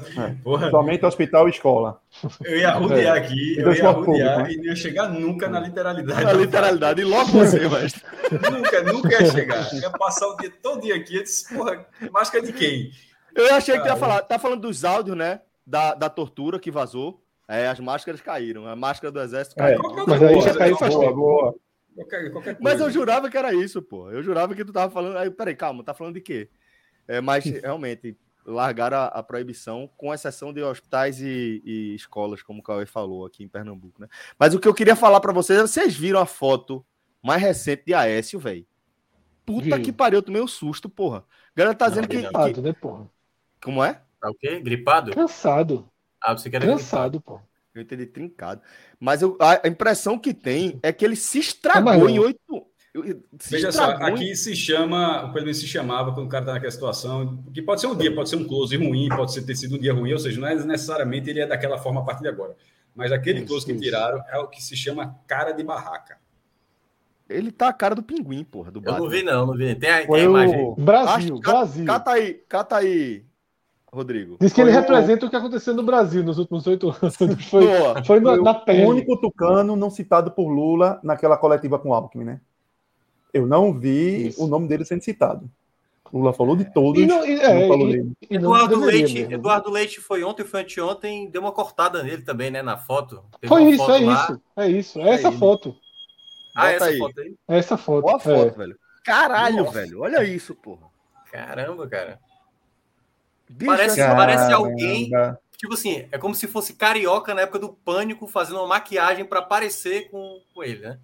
porra, 0.44 0.70
Somente 0.70 1.04
hospital 1.08 1.48
e 1.48 1.50
escola. 1.52 2.00
eu 2.46 2.58
ia 2.60 2.70
arrudear 2.70 3.18
aqui, 3.18 3.54
eu 3.58 3.58
ia 3.58 3.64
transporte 3.64 3.98
arrudear 3.98 4.36
público, 4.36 4.48
né? 4.48 4.54
e 4.54 4.58
não 4.58 4.66
ia 4.66 4.76
chegar 4.76 5.10
nunca 5.10 5.50
na 5.50 5.60
literalidade. 5.62 6.24
Na 6.24 6.34
literalidade. 6.34 7.02
E 7.02 7.06
logo 7.06 7.32
você, 7.32 7.68
mas. 7.68 7.94
Nunca, 8.32 8.84
nunca 8.84 9.24
ia 9.24 9.32
chegar. 9.32 9.74
Eu 9.74 9.80
ia 9.80 9.90
passar 9.90 10.28
o 10.28 10.38
dia 10.38 10.52
todo 10.62 10.82
dia 10.82 10.96
aqui. 10.98 11.16
Eu 11.16 11.24
disse, 11.24 11.52
porra, 11.52 11.84
máscara 12.12 12.46
de 12.46 12.54
quem? 12.54 12.92
Eu 13.36 13.54
achei 13.56 13.76
que 13.78 13.82
tu 13.84 13.88
ia 13.88 13.96
falar. 13.96 14.22
Tá 14.24 14.38
falando 14.40 14.62
dos 14.62 14.84
áudios, 14.84 15.16
né? 15.18 15.42
Da, 15.66 15.94
da 15.94 16.10
tortura 16.10 16.60
que 16.60 16.72
vazou. 16.72 17.24
É, 17.48 17.68
as 17.68 17.80
máscaras 17.80 18.22
caíram. 18.22 18.68
A 18.68 18.76
máscara 18.76 19.12
do 19.12 19.20
exército 19.20 19.60
É, 19.62 19.64
caiu. 19.76 19.80
Qualquer 19.82 20.08
Mas 20.08 20.24
aí 20.24 20.42
já 20.42 20.58
caiu 20.58 20.78
faz 20.78 20.96
tempo. 20.96 21.16
boa. 21.16 21.56
Qualquer, 21.96 22.32
qualquer 22.32 22.56
coisa. 22.56 22.60
Mas 22.62 22.80
eu 22.80 22.92
jurava 22.92 23.30
que 23.30 23.38
era 23.38 23.54
isso, 23.54 23.82
pô. 23.82 24.10
Eu 24.12 24.22
jurava 24.22 24.54
que 24.56 24.64
tu 24.64 24.72
tava 24.72 24.92
falando. 24.92 25.18
Aí, 25.18 25.30
peraí, 25.32 25.56
calma, 25.56 25.84
tá 25.84 25.94
falando 25.94 26.14
de 26.16 26.22
quê? 26.22 26.50
É, 27.08 27.20
mas 27.22 27.44
realmente, 27.46 28.16
largaram 28.46 28.98
a, 28.98 29.06
a 29.06 29.24
proibição, 29.24 29.90
com 29.98 30.14
exceção 30.14 30.54
de 30.54 30.62
hospitais 30.62 31.20
e, 31.20 31.62
e 31.66 31.96
escolas, 31.96 32.42
como 32.44 32.60
o 32.60 32.64
Cauê 32.64 32.86
falou 32.86 33.26
aqui 33.26 33.44
em 33.44 33.48
Pernambuco, 33.48 34.00
né? 34.02 34.08
Mas 34.38 34.54
o 34.54 34.60
que 34.60 34.68
eu 34.68 34.74
queria 34.74 34.96
falar 34.96 35.20
pra 35.20 35.34
vocês, 35.34 35.58
é, 35.60 35.62
vocês 35.64 35.96
viram 35.96 36.20
a 36.20 36.26
foto 36.28 36.86
mais 37.22 37.42
recente 37.42 37.84
de 37.88 37.94
Aécio, 37.96 38.40
velho? 38.40 38.66
Puta 39.46 39.76
Vi. 39.78 39.82
que 39.82 39.92
pariu, 39.92 40.20
eu 40.20 40.24
tomei 40.24 40.42
um 40.42 40.48
susto, 40.48 40.88
porra. 40.88 41.20
A 41.20 41.24
galera 41.56 41.76
tá 41.76 41.90
dizendo 41.90 42.04
Não, 42.04 42.10
que, 42.10 42.18
vi 42.18 42.32
não. 42.32 42.54
que- 42.54 42.62
né, 42.62 42.74
porra? 42.74 43.10
Como 43.64 43.84
é? 43.84 44.02
Tá 44.22 44.30
o 44.30 44.34
quê? 44.34 44.60
Gripado? 44.60 45.12
Cansado. 45.12 45.88
Ah, 46.22 46.34
você 46.38 46.50
quer 46.50 46.60
gripado. 46.60 46.80
Cansado, 46.80 47.22
pô. 47.22 47.40
Eu 47.74 47.82
entendi 47.84 48.06
trincado. 48.06 48.62
Mas 49.00 49.22
eu- 49.22 49.38
a, 49.40 49.68
impressão 49.68 50.18
que 50.18 50.34
tem 50.34 50.80
é 50.84 50.92
que 50.92 51.06
ele 51.06 51.16
se 51.16 51.40
estragou 51.40 51.82
Amarelo. 51.94 52.10
em 52.10 52.20
oito. 52.20 52.66
se 53.40 53.52
Veja 53.52 53.72
só, 53.72 53.92
estragou 53.92 54.10
em- 54.10 54.14
aqui 54.14 54.36
se 54.36 54.56
chama, 54.56 55.32
pelo 55.32 55.46
menos 55.46 55.60
se 55.60 55.68
chamava 55.68 56.12
quando 56.14 56.26
o 56.26 56.30
cara 56.30 56.44
tá 56.46 56.54
naquela 56.54 56.72
situação, 56.72 57.44
que 57.54 57.62
pode 57.62 57.80
ser 57.80 57.88
um 57.88 57.96
dia, 57.96 58.14
pode 58.14 58.28
ser 58.30 58.36
um 58.36 58.44
close 58.46 58.76
ruim, 58.76 59.08
pode 59.10 59.32
ser 59.32 59.44
ter 59.44 59.56
sido 59.56 59.76
um 59.76 59.80
dia 59.80 59.94
ruim, 59.94 60.12
ou 60.12 60.20
seja, 60.20 60.42
não 60.42 60.48
é 60.48 60.56
necessariamente 60.56 61.30
ele 61.30 61.40
é 61.40 61.46
daquela 61.48 61.78
forma 61.78 62.02
a 62.02 62.04
partir 62.04 62.24
de 62.24 62.28
agora. 62.30 62.56
Mas 62.96 63.12
aquele 63.12 63.40
Isso, 63.40 63.48
close 63.48 63.66
que 63.66 63.72
isso. 63.72 63.82
tiraram 63.82 64.22
é 64.28 64.40
o 64.40 64.48
que 64.48 64.62
se 64.62 64.76
chama 64.76 65.16
cara 65.28 65.52
de 65.52 65.64
barraca. 65.64 66.18
Ele 67.30 67.52
tá 67.52 67.70
a 67.70 67.74
cara 67.74 67.94
do 67.94 68.02
pinguim, 68.02 68.44
porra, 68.44 68.72
do 68.72 68.80
Eu 68.80 68.84
Batman. 68.84 69.00
não 69.02 69.10
vi, 69.10 69.24
não, 69.24 69.46
não 69.46 69.54
vi. 69.54 69.76
Tem 69.76 69.90
a, 69.92 70.08
tem 70.08 70.16
a 70.16 70.24
imagem. 70.24 70.60
o... 70.60 70.76
Brasil, 70.76 71.40
Brasil. 71.40 71.86
Cata 71.86 72.12
aí, 72.12 72.34
cata 72.50 72.78
aí, 72.78 73.24
Rodrigo. 73.92 74.38
Diz 74.40 74.54
que 74.54 74.62
ele 74.62 74.72
Foi 74.72 74.80
o- 74.80 74.82
representa 74.82 75.26
o 75.26 75.30
que 75.30 75.36
aconteceu 75.36 75.74
no 75.74 75.84
Brasil 75.84 76.24
nos 76.24 76.38
últimos 76.38 76.66
oito 76.68 76.90
anos. 77.02 77.16
Foi, 77.50 77.66
Boa. 77.66 78.04
foi 78.06 78.20
na, 78.20 78.36
Foi 78.36 78.44
na 78.44 78.52
o 78.52 78.66
pele. 78.66 78.86
único 78.86 79.18
tucano 79.18 79.76
não 79.76 79.90
citado 79.90 80.32
por 80.32 80.48
Lula 80.50 81.00
naquela 81.04 81.36
coletiva 81.38 81.80
com 81.80 81.94
Alckmin, 81.94 82.24
né? 82.26 82.42
Eu 83.34 83.46
não 83.46 83.74
vi 83.78 84.28
Isso. 84.28 84.44
o 84.44 84.48
nome 84.48 84.68
dele 84.68 84.86
sendo 84.86 85.02
citado. 85.04 85.50
Lula 86.12 86.34
falou 86.34 86.56
de 86.56 86.66
todos, 86.74 87.02
E 87.02 87.06
não, 87.06 87.24
e- 87.26 87.40
é, 87.40 87.68
falou 87.68 87.88
e- 87.90 87.92
dele. 87.98 88.12
Eduardo 88.30 88.80
Leite, 88.80 89.14
mesmo. 89.14 89.34
Eduardo 89.34 89.70
Leite 89.70 90.00
foi 90.02 90.24
ontem, 90.24 90.44
foi 90.44 90.62
anteontem, 90.62 91.30
deu 91.30 91.42
uma 91.42 91.52
cortada 91.52 92.02
nele 92.02 92.24
também, 92.24 92.50
né, 92.50 92.64
na 92.64 92.78
foto. 92.78 93.24
Teve 93.40 93.48
Foi 93.48 93.64
isso, 93.66 93.78
foto 93.86 93.92
é 93.92 94.00
lá. 94.00 94.14
isso. 94.24 94.42
É 94.58 94.68
isso. 94.68 95.00
É 95.02 95.10
essa 95.12 95.28
ele. 95.28 95.38
foto. 95.38 95.76
Ah, 96.56 96.62
Bota 96.64 96.74
essa 96.76 96.86
aí. 96.86 96.98
foto 96.98 97.20
aí? 97.22 97.36
É 97.48 97.58
essa 97.60 97.78
foto. 97.78 98.02
Boa 98.02 98.16
É. 98.16 98.20
foto, 98.20 98.58
velho. 98.58 98.76
Caralho, 99.06 99.58
Nossa. 99.58 99.72
velho. 99.72 100.02
Olha 100.02 100.24
isso, 100.24 100.56
porra. 100.56 100.88
Caramba, 101.32 101.88
cara. 101.88 102.20
Bicho, 103.50 103.72
Parece- 103.72 104.00
essa- 104.02 104.16
parece 104.16 104.52
alguém- 104.54 105.10
Caramba. 105.10 105.40
Tipo 105.58 105.74
assim, 105.74 106.06
é 106.10 106.18
como 106.18 106.34
se 106.34 106.48
fosse 106.48 106.74
carioca 106.74 107.34
na 107.34 107.42
época 107.42 107.60
do 107.60 107.70
pânico 107.70 108.26
fazendo 108.28 108.60
uma 108.60 108.68
maquiagem 108.68 109.26
pra 109.26 109.42
parecer 109.42 110.10
com, 110.10 110.40
com 110.54 110.64
ele, 110.64 110.80
né? 110.80 110.98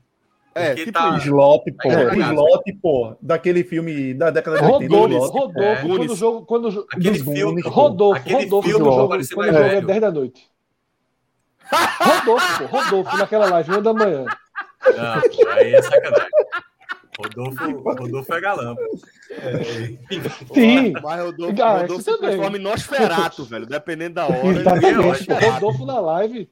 É, 0.53 0.67
Porque 0.67 0.85
tipo 0.85 0.93
tá-. 0.97 1.17
Slot, 1.17 1.69
pô. 1.73 1.91
É, 1.91 2.05
o 2.05 2.15
slot, 2.15 2.73
pô. 2.81 3.15
Daquele 3.21 3.65
filme 3.65 4.13
da 4.13 4.29
década 4.29 4.57
de 4.59 4.63
80. 4.63 4.95
Rodolfo. 4.95 5.27
Rodolfo, 5.37 5.59
É. 5.61 5.75
quando 5.81 6.09
o 6.11 6.15
jogo. 6.15 6.45
Quando 6.45 6.65
o 6.69 6.71
jogo 6.71 6.87
Aquele 6.93 7.19
filme. 7.19 7.41
Goonies, 7.61 7.65
Rodolfo, 7.65 8.19
Aquele 8.21 8.43
Rodolfo, 8.45 8.69
filme 8.69 8.79
quando 8.79 8.87
o 8.87 8.91
pra 8.93 8.95
jogo, 9.01 9.09
parecer 9.09 9.35
quando 9.35 9.49
o 9.49 9.53
jogo 9.53 9.65
é 9.65 9.69
velho. 9.69 9.87
10 9.87 10.01
da 10.01 10.11
noite. 10.11 10.49
Rodolfo, 11.99 12.57
pô, 12.69 12.77
Rodolfo, 12.77 13.17
naquela 13.17 13.49
live, 13.49 13.71
1 13.71 13.81
da 13.81 13.93
manhã. 13.93 14.25
Não, 14.95 15.51
aí 15.51 15.73
é 15.73 15.81
sacanagem. 15.81 16.27
Rodolfo, 17.17 17.79
Rodolfo 17.81 18.33
é 18.33 18.41
galã. 18.41 18.75
pô. 18.75 20.53
Sim, 20.53 20.93
Mas 21.01 21.21
Rodolfo, 21.23 21.61
Ah, 21.63 21.77
Rodolfo 21.81 22.03
se 22.03 22.17
transforma 22.17 22.57
em 22.57 22.61
Nosferato, 22.61 23.43
velho. 23.45 23.65
Dependendo 23.65 24.15
da 24.15 24.25
hora. 24.27 24.47
exatamente. 24.59 25.25
Pô, 25.25 25.33
Rodolfo 25.51 25.85
na 25.85 25.99
live. 25.99 26.49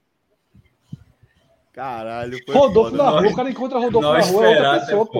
Caralho, 1.73 2.37
foi 2.45 2.53
Rodolfo 2.55 2.91
foda. 2.91 3.03
na 3.03 3.09
rua, 3.09 3.27
o 3.31 3.35
cara 3.35 3.49
encontra 3.49 3.79
Rodolfo 3.79 4.07
na 4.07 4.19
rua, 4.19 4.45
é 4.45 4.47
outra 4.47 4.51
esperar 4.51 4.79
pessoa, 4.79 5.03
até 5.03 5.11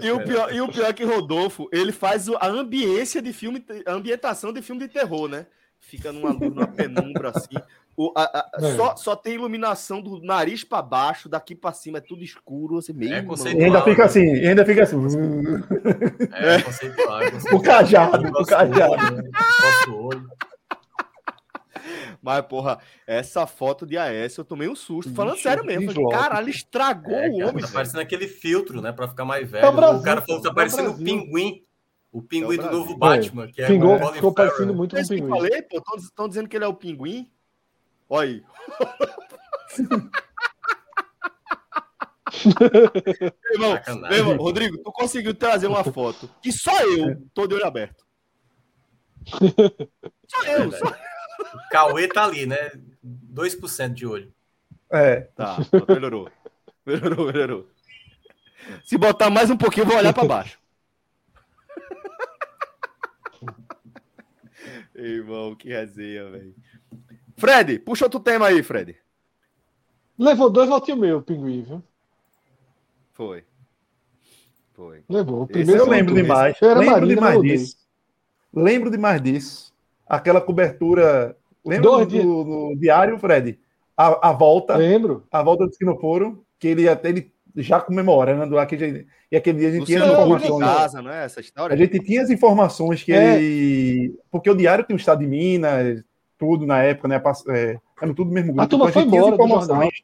pô. 0.00 0.06
E 0.06 0.10
o, 0.10 0.24
pior, 0.24 0.52
e 0.54 0.60
o 0.60 0.68
pior 0.68 0.86
é 0.88 0.92
que 0.92 1.04
Rodolfo, 1.04 1.68
ele 1.72 1.92
faz 1.92 2.28
a 2.28 2.46
ambiência 2.48 3.22
de 3.22 3.32
filme, 3.32 3.64
a 3.86 3.92
ambientação 3.92 4.52
de 4.52 4.60
filme 4.62 4.80
de 4.80 4.88
terror, 4.88 5.28
né? 5.28 5.46
Fica 5.88 6.10
numa, 6.12 6.32
numa 6.32 6.66
penumbra 6.66 7.30
assim. 7.34 7.54
O, 7.96 8.12
a- 8.16 8.24
a- 8.24 8.50
É. 8.66 8.76
só, 8.76 8.96
só 8.96 9.14
tem 9.16 9.34
iluminação 9.34 10.02
do 10.02 10.20
nariz 10.20 10.64
pra 10.64 10.82
baixo, 10.82 11.28
daqui 11.28 11.54
pra 11.54 11.72
cima 11.72 11.98
é 11.98 12.00
tudo 12.00 12.24
escuro, 12.24 12.78
assim 12.78 12.92
mesmo. 12.92 13.14
É 13.14 13.16
mano. 13.18 13.28
conceito- 13.28 13.58
E 13.60 13.64
ainda 13.64 13.82
fica 13.82 14.04
assim, 14.04 14.30
ainda 14.46 14.66
fica 14.66 14.82
assim. 14.82 14.96
É, 16.34 16.60
conceitual. 16.62 17.20
é 17.22 17.30
conceitual. 17.30 17.56
O 17.60 17.62
cajado, 17.62 18.28
o 18.28 18.44
cajado. 18.44 18.92
olho, 18.92 19.16
né? 19.16 19.30
Coça 19.32 19.90
o 19.90 20.06
olho. 20.06 20.28
Mas, 22.20 22.44
porra, 22.46 22.78
essa 23.06 23.46
foto 23.46 23.86
de 23.86 23.96
Aécio 23.96 24.40
eu 24.40 24.44
tomei 24.44 24.68
um 24.68 24.74
susto. 24.74 25.14
Falando 25.14 25.34
Bicho, 25.34 25.44
sério 25.44 25.64
mesmo. 25.64 25.92
Falei, 25.92 26.08
Caralho, 26.10 26.48
estragou 26.50 27.12
É, 27.14 27.28
o 27.28 27.38
cara, 27.38 27.50
homem. 27.50 27.64
tá 27.64 27.70
parecendo 27.70 28.00
aquele 28.00 28.26
filtro, 28.26 28.82
né? 28.82 28.90
Pra 28.90 29.06
ficar 29.06 29.24
mais 29.24 29.48
velho. 29.48 29.64
É 29.64 29.68
o 29.68 29.72
Brasil, 29.72 30.00
o 30.00 30.02
cara 30.02 30.20
falou 30.22 30.40
que 30.42 30.46
tá 30.48 30.52
o 30.52 30.54
parecendo 30.54 30.88
Brasil. 30.94 31.04
pinguim. 31.04 31.62
O 32.16 32.22
pinguim 32.22 32.56
É 32.56 32.60
o 32.60 32.62
do 32.62 32.70
novo 32.70 32.96
Batman, 32.96 33.46
que 33.46 33.60
é 33.60 33.66
Pingou, 33.66 33.94
o 33.94 33.98
ficou 34.14 34.32
Farrell, 34.32 34.32
parecendo 34.32 34.72
muito 34.72 34.96
com 34.96 35.02
o 35.02 35.06
pinguim. 35.06 35.28
falei, 35.28 35.60
pô, 35.60 35.82
estão 35.98 36.26
dizendo 36.26 36.48
que 36.48 36.56
ele 36.56 36.64
é 36.64 36.68
o 36.68 36.72
pinguim. 36.72 37.30
Olha 38.08 38.30
aí. 38.30 38.42
Meu 42.46 43.52
irmão, 43.52 43.78
irmão, 44.12 44.36
Rodrigo, 44.38 44.78
tu 44.78 44.90
conseguiu 44.92 45.34
trazer 45.34 45.66
uma 45.66 45.84
foto 45.84 46.30
que 46.40 46.50
só 46.50 46.72
eu 46.84 47.22
tô 47.34 47.46
de 47.46 47.54
olho 47.54 47.66
aberto. 47.66 48.02
Só 50.26 50.42
eu, 50.46 50.72
só 50.72 50.86
O 50.86 51.68
Cauê 51.70 52.08
tá 52.08 52.24
ali, 52.24 52.46
né? 52.46 52.70
2% 53.04 53.92
de 53.92 54.06
olho. 54.06 54.32
É, 54.90 55.20
Tá, 55.36 55.58
melhorou. 55.86 56.30
Melhorou, 56.86 57.26
melhorou. 57.26 57.68
Se 58.84 58.96
botar 58.96 59.28
mais 59.28 59.50
um 59.50 59.56
pouquinho, 59.56 59.82
eu 59.84 59.88
vou 59.88 59.98
olhar 59.98 60.14
pra 60.14 60.24
baixo. 60.24 60.58
Irmão, 64.96 65.54
que 65.54 65.68
resenha, 65.68 66.30
velho. 66.30 66.54
Fred, 67.36 67.78
puxa 67.78 68.06
outro 68.06 68.20
tema 68.20 68.46
aí, 68.46 68.62
Fred. 68.62 68.96
Levou 70.18 70.48
dois 70.48 70.68
votinhos 70.68 71.00
meu, 71.00 71.18
o 71.18 71.22
pinguim, 71.22 71.62
viu? 71.62 71.82
Foi. 73.12 73.44
Foi. 74.72 75.02
Levou. 75.08 75.46
Primeiro 75.46 75.82
eu 75.82 75.88
lembro 75.88 76.14
demais. 76.14 76.56
Eu 76.60 76.70
era 76.70 76.80
Lembro 76.80 76.94
Marina, 77.00 77.14
demais 77.14 77.42
disso. 77.42 77.76
Lembro 78.52 78.90
demais 78.90 79.22
disso. 79.22 79.74
Aquela 80.06 80.40
cobertura. 80.40 81.36
Lembra 81.64 81.90
Dois 81.90 82.06
do, 82.06 82.10
dias. 82.10 82.24
do 82.24 82.74
diário, 82.78 83.18
Fred? 83.18 83.58
A, 83.96 84.30
a 84.30 84.32
volta, 84.32 84.76
Lembro. 84.76 85.26
a 85.32 85.42
volta 85.42 85.64
do 85.64 85.70
Esquinoporo, 85.70 86.44
que 86.58 86.68
ele 86.68 86.88
até 86.88 87.08
ele 87.08 87.32
já 87.56 87.80
comemorando 87.80 88.54
lá, 88.54 88.66
que 88.66 88.74
a 88.74 88.78
gente- 88.78 89.06
e 89.32 89.36
aquele 89.36 89.58
dia 89.58 89.68
a 89.68 89.72
gente 89.72 89.86
tinha 89.86 90.02
as 90.02 90.08
Luciano 90.08 90.26
informações. 90.36 90.64
casa, 90.76 91.02
não 91.02 91.10
é 91.10 91.24
essa 91.24 91.40
história? 91.40 91.74
A 91.74 91.76
gente 91.76 91.98
tinha 92.00 92.22
as 92.22 92.30
informações 92.30 93.02
que 93.02 93.12
É. 93.12 93.36
ele. 93.40 94.18
Porque 94.30 94.50
o 94.50 94.54
diário 94.54 94.84
tem 94.84 94.94
o 94.94 94.98
estado 94.98 95.20
de 95.20 95.26
Minas, 95.26 96.02
tudo 96.38 96.66
na 96.66 96.82
época, 96.82 97.08
né? 97.08 97.16
É, 97.48 97.78
era 98.00 98.14
tudo 98.14 98.24
do 98.24 98.32
mesmo 98.32 98.48
grupo. 98.52 98.62
A 98.62 98.66
turma 98.66 98.84
então 98.90 98.92
foi 98.92 99.02
gente 99.02 99.10
tinha 99.10 99.22
as 99.22 99.26
embora 99.28 99.44
informações. 99.44 100.02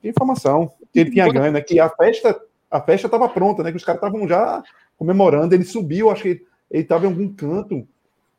Tinha 0.00 0.10
informação 0.10 0.72
que 0.92 1.00
ele 1.00 1.10
tinha 1.10 1.32
ganho, 1.32 1.52
né? 1.52 1.60
Que 1.60 1.78
a 1.78 1.88
festa, 1.88 2.40
a 2.70 2.80
festa 2.80 3.06
estava 3.06 3.28
pronta, 3.28 3.62
né? 3.62 3.70
Que 3.70 3.76
os 3.76 3.84
caras 3.84 4.02
estavam 4.02 4.26
já 4.26 4.62
comemorando. 4.98 5.54
Ele 5.54 5.64
subiu, 5.64 6.10
acho 6.10 6.22
que 6.22 6.42
ele 6.70 6.82
estava 6.82 7.04
em 7.04 7.08
algum 7.08 7.28
canto 7.32 7.86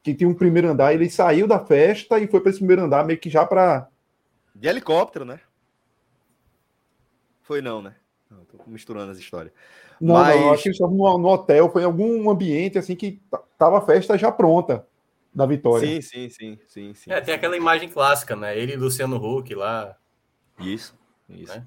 que 0.04 0.14
tinha 0.14 0.30
um 0.30 0.34
primeiro 0.34 0.68
andar. 0.70 0.94
Ele 0.94 1.10
saiu 1.10 1.48
da 1.48 1.60
festa 1.60 2.20
e 2.20 2.28
foi 2.28 2.42
para 2.42 2.50
esse 2.50 2.60
primeiro 2.60 2.84
andar, 2.84 3.06
meio 3.06 3.20
que 3.20 3.30
já 3.30 3.46
para. 3.46 3.88
De 4.54 4.68
helicóptero, 4.68 5.24
né? 5.26 5.40
Foi 7.46 7.62
não, 7.62 7.80
né? 7.82 7.96
Não, 8.30 8.44
tô 8.46 8.58
misturando 8.68 9.12
as 9.12 9.20
histórias. 9.20 9.54
Não, 10.02 10.16
Mas- 10.16 10.36
não, 10.36 10.52
acho 10.52 10.64
que 10.64 10.70
eles 10.70 10.76
estavam 10.78 10.98
no, 10.98 11.18
no 11.20 11.28
hotel, 11.30 11.70
foi 11.72 11.84
em 11.84 11.86
algum 11.86 12.28
ambiente 12.30 12.78
assim 12.78 12.96
que 12.96 13.22
tava 13.58 13.78
a 13.78 13.82
festa 13.82 14.18
já 14.18 14.32
pronta 14.32 14.86
da 15.34 15.46
vitória. 15.46 15.88
Sim, 15.88 16.02
sim, 16.02 16.30
sim, 16.30 16.60
sim, 16.68 16.94
sim. 16.96 17.12
É, 17.12 17.22
tem 17.22 17.36
aquela 17.36 17.56
imagem 17.56 17.88
clássica, 17.88 18.36
né? 18.36 18.58
Ele 18.58 18.74
e 18.74 18.78
Luciano 18.78 19.18
Huck 19.18 19.54
lá. 19.54 19.96
Isso, 20.60 20.98
isso. 21.30 21.54
Né? 21.56 21.66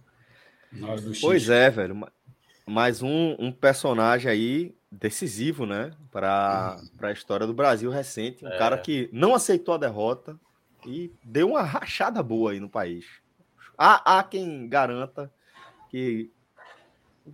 Pois 1.20 1.48
é, 1.48 1.70
velho. 1.70 1.94
ma- 1.94 2.12
Mais 2.66 3.02
um, 3.02 3.36
um 3.38 3.52
personagem 3.52 4.30
aí 4.30 4.74
decisivo, 4.90 5.64
né? 5.64 5.92
Para 6.10 6.76
a 7.02 7.12
história 7.12 7.46
do 7.46 7.54
Brasil 7.54 7.90
recente. 7.90 8.44
Um 8.44 8.48
É. 8.48 8.58
cara 8.58 8.76
que 8.78 9.08
não 9.12 9.32
aceitou 9.34 9.74
a 9.74 9.78
derrota 9.78 10.38
e 10.86 11.12
deu 11.24 11.50
uma 11.50 11.62
rachada 11.62 12.22
boa 12.22 12.50
aí 12.50 12.58
no 12.60 12.68
país. 12.68 13.06
Há, 13.76 14.18
há 14.18 14.22
quem 14.24 14.68
garanta 14.68 15.32
que 15.88 16.30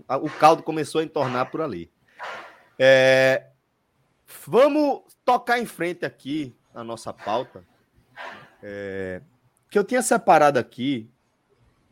o 0.08 0.30
caldo 0.30 0.62
começou 0.62 1.00
a 1.00 1.04
entornar 1.04 1.50
por 1.50 1.60
ali. 1.60 1.90
É, 2.78 3.46
vamos 4.46 5.02
tocar 5.24 5.58
em 5.60 5.66
frente 5.66 6.04
aqui 6.04 6.54
a 6.74 6.82
nossa 6.82 7.12
pauta. 7.12 7.64
É, 8.62 9.20
que 9.70 9.78
eu 9.78 9.84
tinha 9.84 10.02
separado 10.02 10.58
aqui 10.58 11.08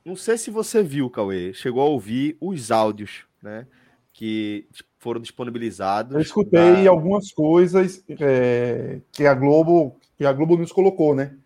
não 0.04 0.16
sei 0.16 0.36
se 0.36 0.50
você 0.50 0.82
viu, 0.82 1.08
Cauê, 1.08 1.54
chegou 1.54 1.80
a 1.82 1.86
ouvir 1.88 2.36
os 2.40 2.72
áudios, 2.72 3.24
né? 3.40 3.66
Que 4.12 4.66
foram 4.98 5.20
disponibilizados. 5.20 6.14
Eu 6.14 6.20
escutei 6.20 6.84
da- 6.84 6.90
algumas 6.90 7.30
coisas 7.32 8.04
é, 8.20 9.00
que 9.12 9.24
a 9.26 9.32
Globo 9.34 9.96
que 10.18 10.24
a 10.24 10.32
Globo 10.32 10.56
nos 10.56 10.72
colocou, 10.72 11.14
né? 11.14 11.36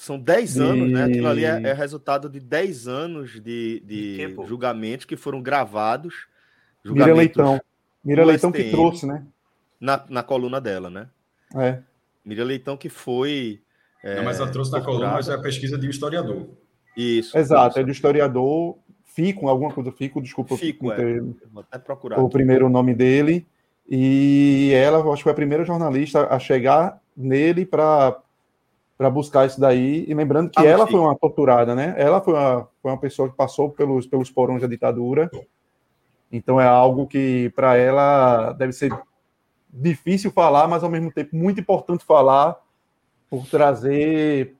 São 0.00 0.18
10 0.18 0.58
anos, 0.58 0.90
né? 0.90 1.04
Aquilo 1.04 1.28
ali 1.28 1.44
é, 1.44 1.60
é 1.62 1.72
resultado 1.74 2.30
de 2.30 2.40
10 2.40 2.88
anos 2.88 3.32
de, 3.32 3.80
De 3.84 4.16
de 4.16 4.46
julgamentos 4.46 5.04
que 5.04 5.14
foram 5.14 5.42
gravados. 5.42 6.26
Mira 6.82 7.12
Leitão. 7.12 7.60
Mira 8.02 8.24
Leitão 8.24 8.50
que 8.50 8.70
trouxe, 8.70 9.06
né? 9.06 9.26
Na, 9.78 10.02
na 10.08 10.22
coluna 10.22 10.58
dela, 10.58 10.88
né? 10.88 11.08
É. 11.54 11.80
Miriam 12.24 12.44
Leitão 12.44 12.78
que 12.78 12.88
foi. 12.88 13.60
Não, 14.02 14.24
mas 14.24 14.40
ela 14.40 14.50
trouxe 14.50 14.72
na 14.72 14.80
coluna, 14.80 15.12
mas 15.12 15.28
é 15.28 15.34
a 15.34 15.38
pesquisa 15.38 15.76
de 15.76 15.86
um 15.86 15.90
historiador. 15.90 16.48
Isso. 16.96 17.36
Exato, 17.36 17.78
é 17.78 17.84
do 17.84 17.90
historiador 17.90 18.78
Fico, 19.04 19.48
alguma 19.48 19.70
coisa 19.70 19.92
Fico, 19.92 20.22
desculpa 20.22 20.56
Fico, 20.56 20.90
é. 20.92 20.96
ter 20.96 21.22
Vou 21.52 21.60
até 21.60 21.78
procurar. 21.78 22.18
o 22.20 22.28
primeiro 22.30 22.70
nome 22.70 22.94
dele. 22.94 23.46
E 23.86 24.72
ela, 24.72 24.98
eu 24.98 25.12
acho 25.12 25.20
que 25.20 25.24
foi 25.24 25.32
a 25.32 25.34
primeira 25.34 25.62
jornalista 25.62 26.26
a 26.28 26.38
chegar 26.38 27.02
nele 27.14 27.66
para 27.66 28.18
para 29.00 29.08
buscar 29.08 29.46
isso 29.46 29.58
daí. 29.58 30.04
E 30.06 30.12
lembrando 30.12 30.50
que 30.50 30.60
Ah, 30.60 30.66
ela 30.66 30.84
sim. 30.84 30.92
foi 30.92 31.00
uma 31.00 31.16
torturada, 31.16 31.74
né? 31.74 31.94
Ela 31.96 32.20
foi 32.20 32.34
uma, 32.34 32.68
foi 32.82 32.90
uma 32.90 32.98
pessoa 32.98 33.30
que 33.30 33.34
passou 33.34 33.70
pelos, 33.70 34.06
pelos 34.06 34.30
porões 34.30 34.60
da 34.60 34.68
ditadura. 34.68 35.30
Então 36.30 36.60
é 36.60 36.66
algo 36.66 37.06
que 37.06 37.48
para 37.56 37.78
ela 37.78 38.52
deve 38.52 38.74
ser 38.74 38.92
difícil 39.72 40.30
falar, 40.30 40.68
mas 40.68 40.84
ao 40.84 40.90
mesmo 40.90 41.10
tempo 41.10 41.34
muito 41.34 41.58
importante 41.58 42.04
falar 42.04 42.60
por 43.30 43.46
trazer 43.46 44.54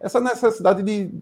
essa 0.00 0.20
necessidade 0.20 0.82
de, 0.82 1.12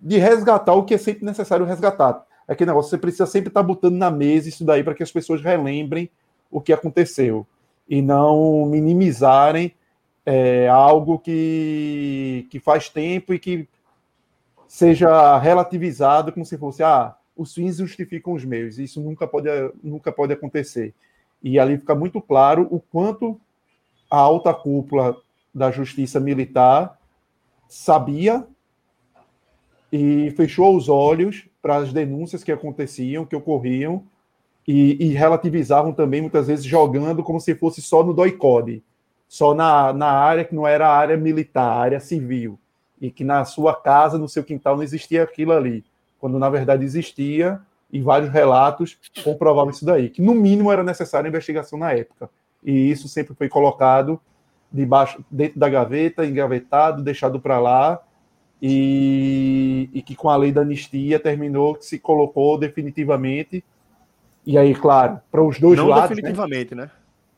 de 0.00 0.18
resgatar 0.18 0.74
o 0.74 0.84
que 0.84 0.94
é 0.94 0.98
sempre 0.98 1.24
necessário 1.24 1.64
resgatar. 1.64 2.26
É 2.48 2.52
aquele 2.54 2.68
negócio, 2.68 2.90
você 2.90 2.98
precisa 2.98 3.26
sempre 3.26 3.46
estar 3.46 3.62
botando 3.62 3.94
na 3.94 4.10
mesa 4.10 4.48
isso 4.48 4.64
daí 4.64 4.82
para 4.82 4.92
que 4.92 5.04
as 5.04 5.12
pessoas 5.12 5.40
relembrem 5.40 6.10
o 6.50 6.60
que 6.60 6.72
aconteceu 6.72 7.46
e 7.88 8.02
não 8.02 8.66
minimizarem 8.66 9.72
é, 10.26 10.68
algo 10.68 11.20
que, 11.20 12.48
que 12.50 12.58
faz 12.58 12.88
tempo 12.88 13.32
e 13.32 13.38
que 13.38 13.68
seja 14.66 15.38
relativizado 15.38 16.32
como 16.32 16.44
se 16.44 16.58
fosse, 16.58 16.82
ah, 16.82 17.14
os 17.36 17.54
fins 17.54 17.76
justificam 17.76 18.32
os 18.34 18.44
meios. 18.44 18.78
Isso 18.78 19.00
nunca 19.00 19.26
pode, 19.26 19.48
nunca 19.82 20.10
pode 20.10 20.32
acontecer. 20.32 20.92
E 21.40 21.58
ali 21.58 21.78
fica 21.78 21.94
muito 21.94 22.20
claro 22.20 22.66
o 22.70 22.80
quanto 22.80 23.40
a 24.10 24.18
alta 24.18 24.52
cúpula 24.52 25.16
da 25.54 25.70
justiça 25.70 26.18
militar 26.18 26.98
sabia 27.68 28.46
e 29.92 30.30
fechou 30.32 30.76
os 30.76 30.88
olhos 30.88 31.46
para 31.62 31.76
as 31.76 31.92
denúncias 31.92 32.42
que 32.42 32.52
aconteciam, 32.52 33.24
que 33.24 33.36
ocorriam, 33.36 34.04
e, 34.66 34.96
e 35.04 35.08
relativizavam 35.12 35.92
também, 35.92 36.20
muitas 36.20 36.48
vezes, 36.48 36.64
jogando 36.64 37.22
como 37.22 37.40
se 37.40 37.54
fosse 37.54 37.80
só 37.80 38.02
no 38.02 38.12
doicode, 38.12 38.82
só 39.28 39.54
na, 39.54 39.92
na 39.92 40.10
área 40.10 40.44
que 40.44 40.54
não 40.54 40.66
era 40.66 40.88
a 40.88 40.96
área 40.96 41.16
militar, 41.16 41.68
a 41.68 41.80
área 41.80 42.00
civil, 42.00 42.58
e 43.00 43.10
que 43.10 43.24
na 43.24 43.44
sua 43.44 43.74
casa, 43.74 44.18
no 44.18 44.28
seu 44.28 44.44
quintal, 44.44 44.76
não 44.76 44.82
existia 44.82 45.22
aquilo 45.22 45.52
ali, 45.52 45.84
quando 46.18 46.38
na 46.38 46.48
verdade 46.48 46.84
existia, 46.84 47.60
e 47.92 48.00
vários 48.00 48.30
relatos 48.30 48.98
comprovavam 49.22 49.70
isso 49.70 49.84
daí, 49.84 50.08
que 50.08 50.22
no 50.22 50.34
mínimo 50.34 50.72
era 50.72 50.82
necessária 50.82 51.28
investigação 51.28 51.78
na 51.78 51.92
época. 51.92 52.28
E 52.64 52.90
isso 52.90 53.08
sempre 53.08 53.34
foi 53.34 53.48
colocado 53.48 54.20
debaixo, 54.72 55.24
dentro 55.30 55.58
da 55.58 55.68
gaveta, 55.68 56.26
engavetado, 56.26 57.02
deixado 57.02 57.40
para 57.40 57.58
lá, 57.58 58.02
e, 58.60 59.88
e, 59.92 60.02
que 60.02 60.16
com 60.16 60.30
a 60.30 60.36
lei 60.36 60.50
da 60.50 60.62
anistia 60.62 61.20
terminou 61.20 61.74
que 61.74 61.84
se 61.84 61.98
colocou 61.98 62.58
definitivamente. 62.58 63.62
E 64.46 64.56
aí, 64.56 64.74
claro, 64.74 65.20
para 65.30 65.42
os 65.42 65.60
dois 65.60 65.78
Não 65.78 65.88
lados. 65.88 66.08
definitivamente, 66.08 66.74
né? 66.74 66.90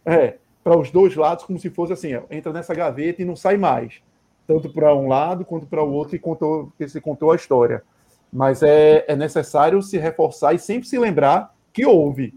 Né? 0.06 0.15
É, 0.15 0.39
para 0.69 0.78
os 0.78 0.90
dois 0.90 1.16
lados, 1.16 1.47
como 1.47 1.59
se 1.59 1.70
fosse 1.70 1.95
assim: 1.95 2.11
entra 2.31 2.53
nessa 2.53 2.74
gaveta 2.74 3.23
e 3.23 3.24
não 3.24 3.35
sai 3.35 3.57
mais. 3.57 4.03
Tanto 4.47 4.70
para 4.70 4.95
um 4.95 5.09
lado 5.09 5.45
quanto 5.45 5.66
para 5.66 5.82
o 5.82 5.90
outro, 5.90 6.11
que, 6.11 6.19
contou, 6.19 6.70
que 6.77 6.86
se 6.86 7.01
contou 7.01 7.32
a 7.32 7.36
história. 7.36 7.82
Mas 8.31 8.62
é, 8.62 9.03
é 9.09 9.16
necessário 9.16 9.82
se 9.82 9.97
reforçar 9.97 10.53
e 10.53 10.59
sempre 10.59 10.86
se 10.86 10.99
lembrar 10.99 11.55
que 11.73 11.86
houve. 11.86 12.35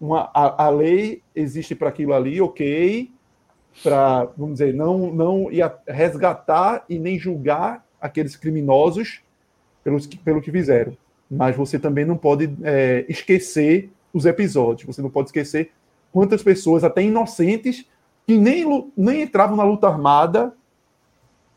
Uma, 0.00 0.30
a, 0.34 0.64
a 0.64 0.68
lei 0.70 1.22
existe 1.34 1.74
para 1.74 1.90
aquilo 1.90 2.14
ali, 2.14 2.40
ok, 2.40 3.10
para, 3.82 4.24
vamos 4.36 4.54
dizer, 4.54 4.72
não, 4.72 5.12
não 5.12 5.48
resgatar 5.86 6.84
e 6.88 6.98
nem 6.98 7.18
julgar 7.18 7.84
aqueles 8.00 8.34
criminosos 8.34 9.20
pelos, 9.82 10.06
pelo 10.06 10.40
que 10.40 10.50
fizeram. 10.50 10.96
Mas 11.30 11.54
você 11.54 11.78
também 11.78 12.06
não 12.06 12.16
pode 12.16 12.50
é, 12.62 13.04
esquecer 13.08 13.90
os 14.12 14.24
episódios, 14.24 14.86
você 14.86 15.02
não 15.02 15.10
pode 15.10 15.28
esquecer 15.28 15.72
quantas 16.14 16.44
pessoas, 16.44 16.84
até 16.84 17.02
inocentes, 17.02 17.84
que 18.24 18.38
nem, 18.38 18.92
nem 18.96 19.22
entravam 19.22 19.56
na 19.56 19.64
luta 19.64 19.88
armada, 19.88 20.54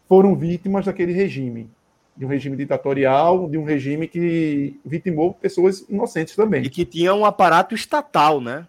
foram 0.09 0.35
vítimas 0.35 0.83
daquele 0.83 1.13
regime. 1.13 1.69
De 2.15 2.25
um 2.25 2.27
regime 2.27 2.57
ditatorial, 2.57 3.47
de 3.47 3.55
um 3.55 3.63
regime 3.63 4.07
que 4.07 4.79
vitimou 4.83 5.35
pessoas 5.35 5.81
inocentes 5.87 6.35
também. 6.35 6.63
E 6.63 6.69
que 6.71 6.83
tinha 6.83 7.13
um 7.13 7.23
aparato 7.23 7.75
estatal, 7.75 8.41
né? 8.41 8.67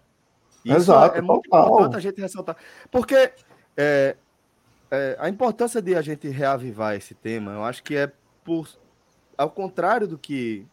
Isso 0.63 0.75
Exato, 0.75 1.17
é, 1.17 1.21
muito 1.21 1.47
importante 1.47 1.95
a 1.95 1.99
gente 1.99 2.21
ressaltar. 2.21 2.55
Porque 2.91 3.31
é, 3.75 4.15
é, 4.91 5.17
a 5.19 5.27
importância 5.27 5.81
de 5.81 5.95
a 5.95 6.03
gente 6.03 6.27
reavivar 6.27 6.93
esse 6.93 7.15
tema, 7.15 7.53
eu 7.53 7.63
acho 7.63 7.81
que 7.81 7.95
é 7.95 8.11
por. 8.43 8.69
Ao 9.35 9.49
contrário 9.49 10.07
do 10.07 10.19
que 10.19 10.67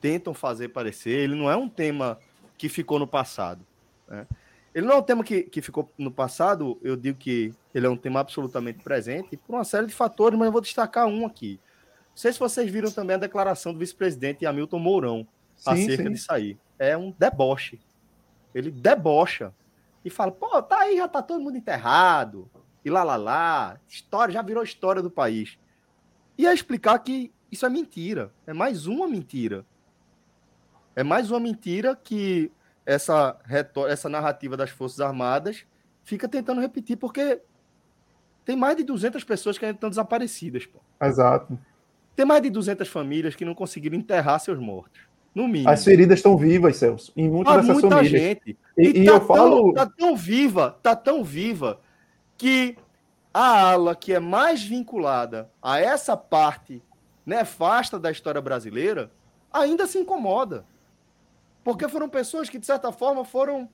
tentam 0.00 0.32
fazer 0.32 0.68
parecer, 0.68 1.10
ele 1.10 1.34
não 1.34 1.50
é 1.50 1.56
um 1.56 1.68
tema 1.68 2.18
que 2.56 2.70
ficou 2.70 2.98
no 2.98 3.06
passado. 3.06 3.60
Né? 4.08 4.26
Ele 4.74 4.86
não 4.86 4.94
é 4.94 4.96
um 4.98 5.02
tema 5.02 5.22
que, 5.22 5.42
que 5.42 5.60
ficou 5.60 5.90
no 5.98 6.10
passado, 6.10 6.78
eu 6.82 6.96
digo 6.96 7.18
que 7.18 7.52
ele 7.74 7.86
é 7.86 7.90
um 7.90 7.96
tema 7.96 8.20
absolutamente 8.20 8.82
presente 8.82 9.36
por 9.36 9.54
uma 9.54 9.64
série 9.64 9.86
de 9.86 9.92
fatores, 9.92 10.38
mas 10.38 10.46
eu 10.46 10.52
vou 10.52 10.60
destacar 10.60 11.06
um 11.06 11.26
aqui. 11.26 11.60
Não 12.10 12.16
sei 12.16 12.32
se 12.32 12.38
vocês 12.38 12.70
viram 12.70 12.90
também 12.90 13.16
a 13.16 13.18
declaração 13.18 13.72
do 13.72 13.78
vice-presidente 13.78 14.46
Hamilton 14.46 14.78
Mourão 14.78 15.26
sim, 15.56 15.70
acerca 15.70 16.04
sim. 16.04 16.10
disso 16.10 16.32
aí. 16.32 16.58
É 16.78 16.96
um 16.96 17.14
deboche. 17.18 17.80
Ele 18.54 18.70
debocha 18.70 19.52
e 20.04 20.10
fala: 20.10 20.32
pô, 20.32 20.62
tá 20.62 20.80
aí, 20.80 20.96
já 20.96 21.08
tá 21.08 21.22
todo 21.22 21.42
mundo 21.42 21.56
enterrado, 21.56 22.50
e 22.84 22.90
lá 22.90 23.02
lá 23.02 23.16
lá, 23.16 23.80
história, 23.88 24.32
já 24.32 24.42
virou 24.42 24.62
história 24.62 25.02
do 25.02 25.10
país. 25.10 25.58
E 26.36 26.46
é 26.46 26.52
explicar 26.52 26.98
que 26.98 27.32
isso 27.50 27.66
é 27.66 27.68
mentira, 27.68 28.32
é 28.46 28.52
mais 28.52 28.86
uma 28.86 29.06
mentira. 29.06 29.64
É 30.94 31.02
mais 31.02 31.30
uma 31.30 31.40
mentira 31.40 31.96
que 31.96 32.50
essa, 32.84 33.36
essa 33.88 34.08
narrativa 34.08 34.56
das 34.56 34.70
Forças 34.70 35.00
Armadas 35.00 35.64
fica 36.02 36.28
tentando 36.28 36.60
repetir, 36.60 36.96
porque 36.96 37.40
tem 38.44 38.56
mais 38.56 38.76
de 38.76 38.84
200 38.84 39.22
pessoas 39.24 39.56
que 39.56 39.64
ainda 39.64 39.76
estão 39.76 39.90
desaparecidas. 39.90 40.66
Pô. 40.66 40.80
Exato. 41.00 41.58
Tem 42.14 42.26
mais 42.26 42.42
de 42.42 42.50
200 42.50 42.88
famílias 42.88 43.34
que 43.34 43.44
não 43.44 43.54
conseguiram 43.54 43.96
enterrar 43.96 44.40
seus 44.40 44.58
mortos. 44.58 45.00
No 45.34 45.48
mínimo. 45.48 45.70
As 45.70 45.82
feridas 45.82 46.18
estão 46.18 46.36
vivas, 46.36 46.76
Celso, 46.76 47.10
em 47.16 47.26
muitas 47.26 47.54
dessas 47.56 47.80
muita 47.80 47.96
famílias. 47.96 48.22
gente. 48.22 48.58
E, 48.76 48.82
e, 48.82 49.02
e 49.02 49.06
tá 49.06 49.12
eu 49.12 49.18
tão, 49.18 49.26
falo. 49.26 49.72
Tá 49.72 49.86
tão 49.86 50.14
viva, 50.14 50.78
tá 50.82 50.94
tão 50.94 51.24
viva, 51.24 51.80
que 52.36 52.76
a 53.32 53.70
ala 53.70 53.96
que 53.96 54.12
é 54.12 54.20
mais 54.20 54.62
vinculada 54.62 55.50
a 55.62 55.80
essa 55.80 56.16
parte 56.18 56.82
nefasta 57.24 57.98
da 57.98 58.10
história 58.10 58.42
brasileira 58.42 59.10
ainda 59.50 59.86
se 59.86 59.98
incomoda. 59.98 60.66
Porque 61.64 61.88
foram 61.88 62.08
pessoas 62.08 62.48
que, 62.48 62.58
de 62.58 62.66
certa 62.66 62.90
forma, 62.92 63.24
foram 63.24 63.68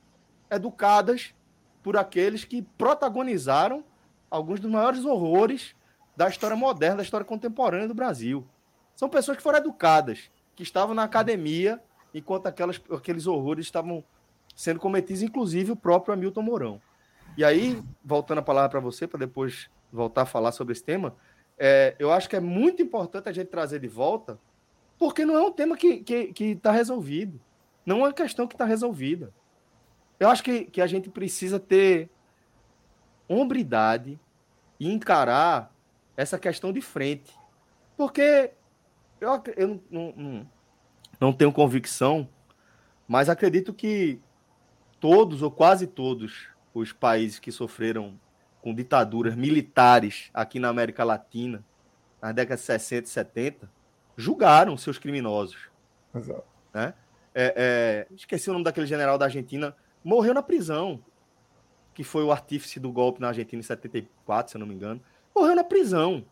educadas 0.50 1.34
por 1.82 1.96
aqueles 1.96 2.44
que 2.44 2.62
protagonizaram 2.62 3.84
alguns 4.30 4.60
dos 4.60 4.70
maiores 4.70 5.04
horrores 5.04 5.74
da 6.16 6.28
história 6.28 6.56
moderna, 6.56 6.96
da 6.96 7.02
história 7.02 7.24
contemporânea 7.24 7.88
do 7.88 7.94
Brasil. 7.94 8.46
São 8.94 9.08
pessoas 9.08 9.36
que 9.36 9.42
foram 9.42 9.58
educadas, 9.58 10.30
que 10.54 10.62
estavam 10.62 10.94
na 10.94 11.04
academia, 11.04 11.80
enquanto 12.12 12.46
aquelas, 12.46 12.80
aqueles 12.90 13.26
horrores 13.26 13.66
estavam 13.66 14.02
sendo 14.54 14.80
cometidos, 14.80 15.22
inclusive 15.22 15.72
o 15.72 15.76
próprio 15.76 16.12
Hamilton 16.12 16.42
Mourão. 16.42 16.82
E 17.36 17.44
aí, 17.44 17.80
voltando 18.04 18.38
a 18.38 18.42
palavra 18.42 18.68
para 18.68 18.80
você, 18.80 19.06
para 19.06 19.20
depois 19.20 19.70
voltar 19.92 20.22
a 20.22 20.26
falar 20.26 20.50
sobre 20.50 20.72
esse 20.72 20.82
tema, 20.82 21.14
é, 21.56 21.94
eu 21.98 22.12
acho 22.12 22.28
que 22.28 22.36
é 22.36 22.40
muito 22.40 22.82
importante 22.82 23.28
a 23.28 23.32
gente 23.32 23.48
trazer 23.48 23.78
de 23.78 23.88
volta, 23.88 24.38
porque 24.98 25.24
não 25.24 25.38
é 25.38 25.42
um 25.42 25.52
tema 25.52 25.76
que 25.76 25.86
está 25.86 26.04
que, 26.04 26.32
que 26.32 26.56
tá 26.56 26.72
resolvido. 26.72 27.40
Não 27.88 28.00
é 28.00 28.08
uma 28.08 28.12
questão 28.12 28.46
que 28.46 28.54
está 28.54 28.66
resolvida. 28.66 29.32
Eu 30.20 30.28
acho 30.28 30.42
que, 30.42 30.66
que 30.66 30.82
a 30.82 30.86
gente 30.86 31.08
precisa 31.08 31.58
ter 31.58 32.10
hombridade 33.26 34.20
e 34.78 34.92
encarar 34.92 35.72
essa 36.14 36.38
questão 36.38 36.70
de 36.70 36.82
frente. 36.82 37.34
Porque 37.96 38.50
eu, 39.18 39.42
eu 39.56 39.80
não, 39.90 40.12
não, 40.14 40.50
não 41.18 41.32
tenho 41.32 41.50
convicção, 41.50 42.28
mas 43.08 43.30
acredito 43.30 43.72
que 43.72 44.20
todos 45.00 45.40
ou 45.40 45.50
quase 45.50 45.86
todos 45.86 46.46
os 46.74 46.92
países 46.92 47.38
que 47.38 47.50
sofreram 47.50 48.20
com 48.60 48.74
ditaduras 48.74 49.34
militares 49.34 50.28
aqui 50.34 50.58
na 50.60 50.68
América 50.68 51.04
Latina, 51.04 51.64
nas 52.20 52.34
décadas 52.34 52.60
de 52.60 52.66
60 52.66 53.06
e 53.06 53.10
70, 53.10 53.70
julgaram 54.14 54.76
seus 54.76 54.98
criminosos. 54.98 55.70
Exato. 56.14 56.44
Né? 56.74 56.92
É, 57.34 58.06
é, 58.10 58.14
esqueci 58.14 58.48
o 58.50 58.52
nome 58.52 58.64
daquele 58.64 58.86
general 58.86 59.18
da 59.18 59.26
Argentina, 59.26 59.76
morreu 60.02 60.34
na 60.34 60.42
prisão, 60.42 61.02
que 61.94 62.02
foi 62.04 62.24
o 62.24 62.32
artífice 62.32 62.78
do 62.80 62.90
golpe 62.90 63.20
na 63.20 63.28
Argentina 63.28 63.60
em 63.60 63.62
74, 63.62 64.50
se 64.50 64.56
eu 64.56 64.60
não 64.60 64.66
me 64.66 64.74
engano. 64.74 65.00
Morreu 65.34 65.54
na 65.54 65.64
prisão. 65.64 66.24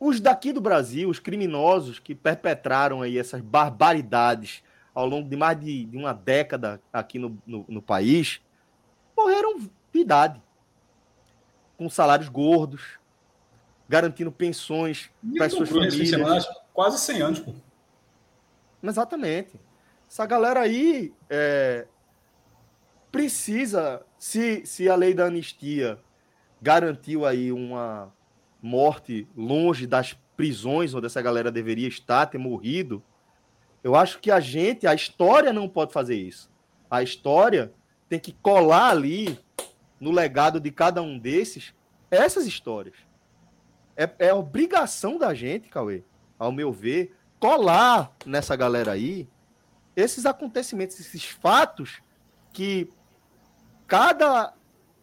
Os 0.00 0.20
daqui 0.20 0.52
do 0.52 0.60
Brasil, 0.60 1.08
os 1.08 1.18
criminosos 1.18 1.98
que 1.98 2.14
perpetraram 2.14 3.02
aí 3.02 3.18
essas 3.18 3.40
barbaridades 3.40 4.62
ao 4.94 5.06
longo 5.06 5.28
de 5.28 5.36
mais 5.36 5.58
de, 5.58 5.84
de 5.84 5.96
uma 5.96 6.12
década 6.12 6.80
aqui 6.92 7.18
no, 7.18 7.40
no, 7.46 7.64
no 7.68 7.82
país, 7.82 8.40
morreram 9.16 9.58
de 9.58 10.00
idade, 10.00 10.40
com 11.76 11.88
salários 11.88 12.28
gordos, 12.28 12.98
garantindo 13.88 14.30
pensões 14.30 15.10
para 15.36 15.46
as 15.46 15.52
suas 15.52 15.68
famílias. 15.68 16.48
Quase 16.72 16.98
100 16.98 17.22
anos, 17.22 17.38
pô. 17.40 17.52
Exatamente. 18.82 19.58
Essa 20.08 20.24
galera 20.26 20.60
aí 20.60 21.12
é, 21.28 21.86
precisa, 23.10 24.02
se, 24.18 24.64
se 24.64 24.88
a 24.88 24.94
lei 24.94 25.14
da 25.14 25.26
anistia 25.26 25.98
garantiu 26.60 27.26
aí 27.26 27.52
uma 27.52 28.12
morte 28.62 29.28
longe 29.36 29.86
das 29.86 30.16
prisões 30.36 30.94
onde 30.94 31.06
essa 31.06 31.20
galera 31.20 31.50
deveria 31.50 31.88
estar, 31.88 32.26
ter 32.26 32.38
morrido, 32.38 33.02
eu 33.82 33.94
acho 33.94 34.18
que 34.18 34.30
a 34.30 34.40
gente, 34.40 34.86
a 34.86 34.94
história 34.94 35.52
não 35.52 35.68
pode 35.68 35.92
fazer 35.92 36.16
isso. 36.16 36.50
A 36.90 37.02
história 37.02 37.72
tem 38.08 38.18
que 38.18 38.32
colar 38.32 38.90
ali 38.90 39.38
no 40.00 40.10
legado 40.10 40.60
de 40.60 40.70
cada 40.70 41.02
um 41.02 41.18
desses 41.18 41.74
essas 42.10 42.46
histórias. 42.46 42.96
É, 43.96 44.10
é 44.18 44.34
obrigação 44.34 45.18
da 45.18 45.34
gente, 45.34 45.68
Cauê, 45.68 46.02
ao 46.38 46.52
meu 46.52 46.72
ver, 46.72 47.14
colar 47.38 48.12
nessa 48.24 48.56
galera 48.56 48.92
aí 48.92 49.28
esses 49.94 50.26
acontecimentos, 50.26 50.98
esses 51.00 51.24
fatos 51.24 52.00
que 52.52 52.90
cada 53.86 54.54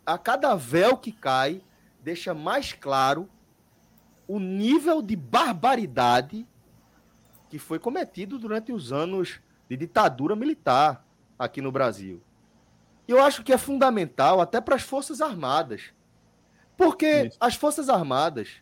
a 0.05 0.17
cada 0.17 0.55
véu 0.55 0.97
que 0.97 1.11
cai 1.11 1.61
deixa 2.01 2.33
mais 2.33 2.71
claro 2.71 3.27
o 4.27 4.39
nível 4.39 5.01
de 5.01 5.15
barbaridade 5.15 6.47
que 7.49 7.57
foi 7.57 7.79
cometido 7.79 8.37
durante 8.37 8.71
os 8.71 8.93
anos 8.93 9.39
de 9.67 9.75
ditadura 9.75 10.35
militar 10.35 11.05
aqui 11.37 11.61
no 11.61 11.71
Brasil. 11.71 12.21
Eu 13.07 13.21
acho 13.21 13.43
que 13.43 13.53
é 13.53 13.57
fundamental 13.57 14.41
até 14.41 14.59
para 14.59 14.75
as 14.75 14.81
Forças 14.81 15.21
Armadas. 15.21 15.93
Porque 16.77 17.27
Isso. 17.27 17.37
as 17.39 17.55
Forças 17.55 17.89
Armadas 17.89 18.61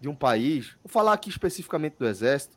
de 0.00 0.08
um 0.08 0.14
país, 0.14 0.76
vou 0.82 0.90
falar 0.90 1.12
aqui 1.12 1.28
especificamente 1.28 1.96
do 1.98 2.06
Exército, 2.06 2.56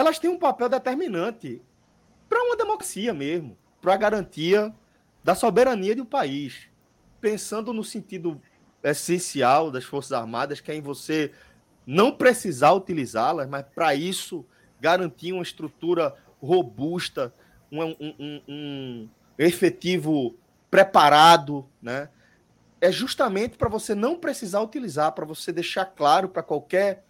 elas 0.00 0.18
têm 0.18 0.30
um 0.30 0.38
papel 0.38 0.68
determinante 0.68 1.60
para 2.28 2.42
uma 2.42 2.56
democracia 2.56 3.12
mesmo, 3.12 3.56
para 3.82 3.94
a 3.94 3.98
garantia 3.98 4.74
da 5.22 5.34
soberania 5.34 5.94
de 5.94 6.00
um 6.00 6.06
país, 6.06 6.68
pensando 7.20 7.72
no 7.72 7.84
sentido 7.84 8.40
essencial 8.82 9.70
das 9.70 9.84
Forças 9.84 10.12
Armadas, 10.12 10.60
que 10.60 10.72
é 10.72 10.74
em 10.74 10.80
você 10.80 11.32
não 11.86 12.12
precisar 12.12 12.72
utilizá-las, 12.72 13.46
mas 13.48 13.64
para 13.74 13.94
isso 13.94 14.46
garantir 14.80 15.32
uma 15.32 15.42
estrutura 15.42 16.14
robusta, 16.40 17.34
um, 17.70 17.82
um, 17.82 18.42
um, 18.48 19.08
efetivo 19.38 20.34
preparado, 20.70 21.68
né? 21.82 22.08
É 22.80 22.90
justamente 22.90 23.58
para 23.58 23.68
você 23.68 23.94
não 23.94 24.16
precisar 24.16 24.62
utilizar, 24.62 25.12
para 25.12 25.26
você 25.26 25.52
deixar 25.52 25.84
claro 25.84 26.30
para 26.30 26.42
qualquer 26.42 27.04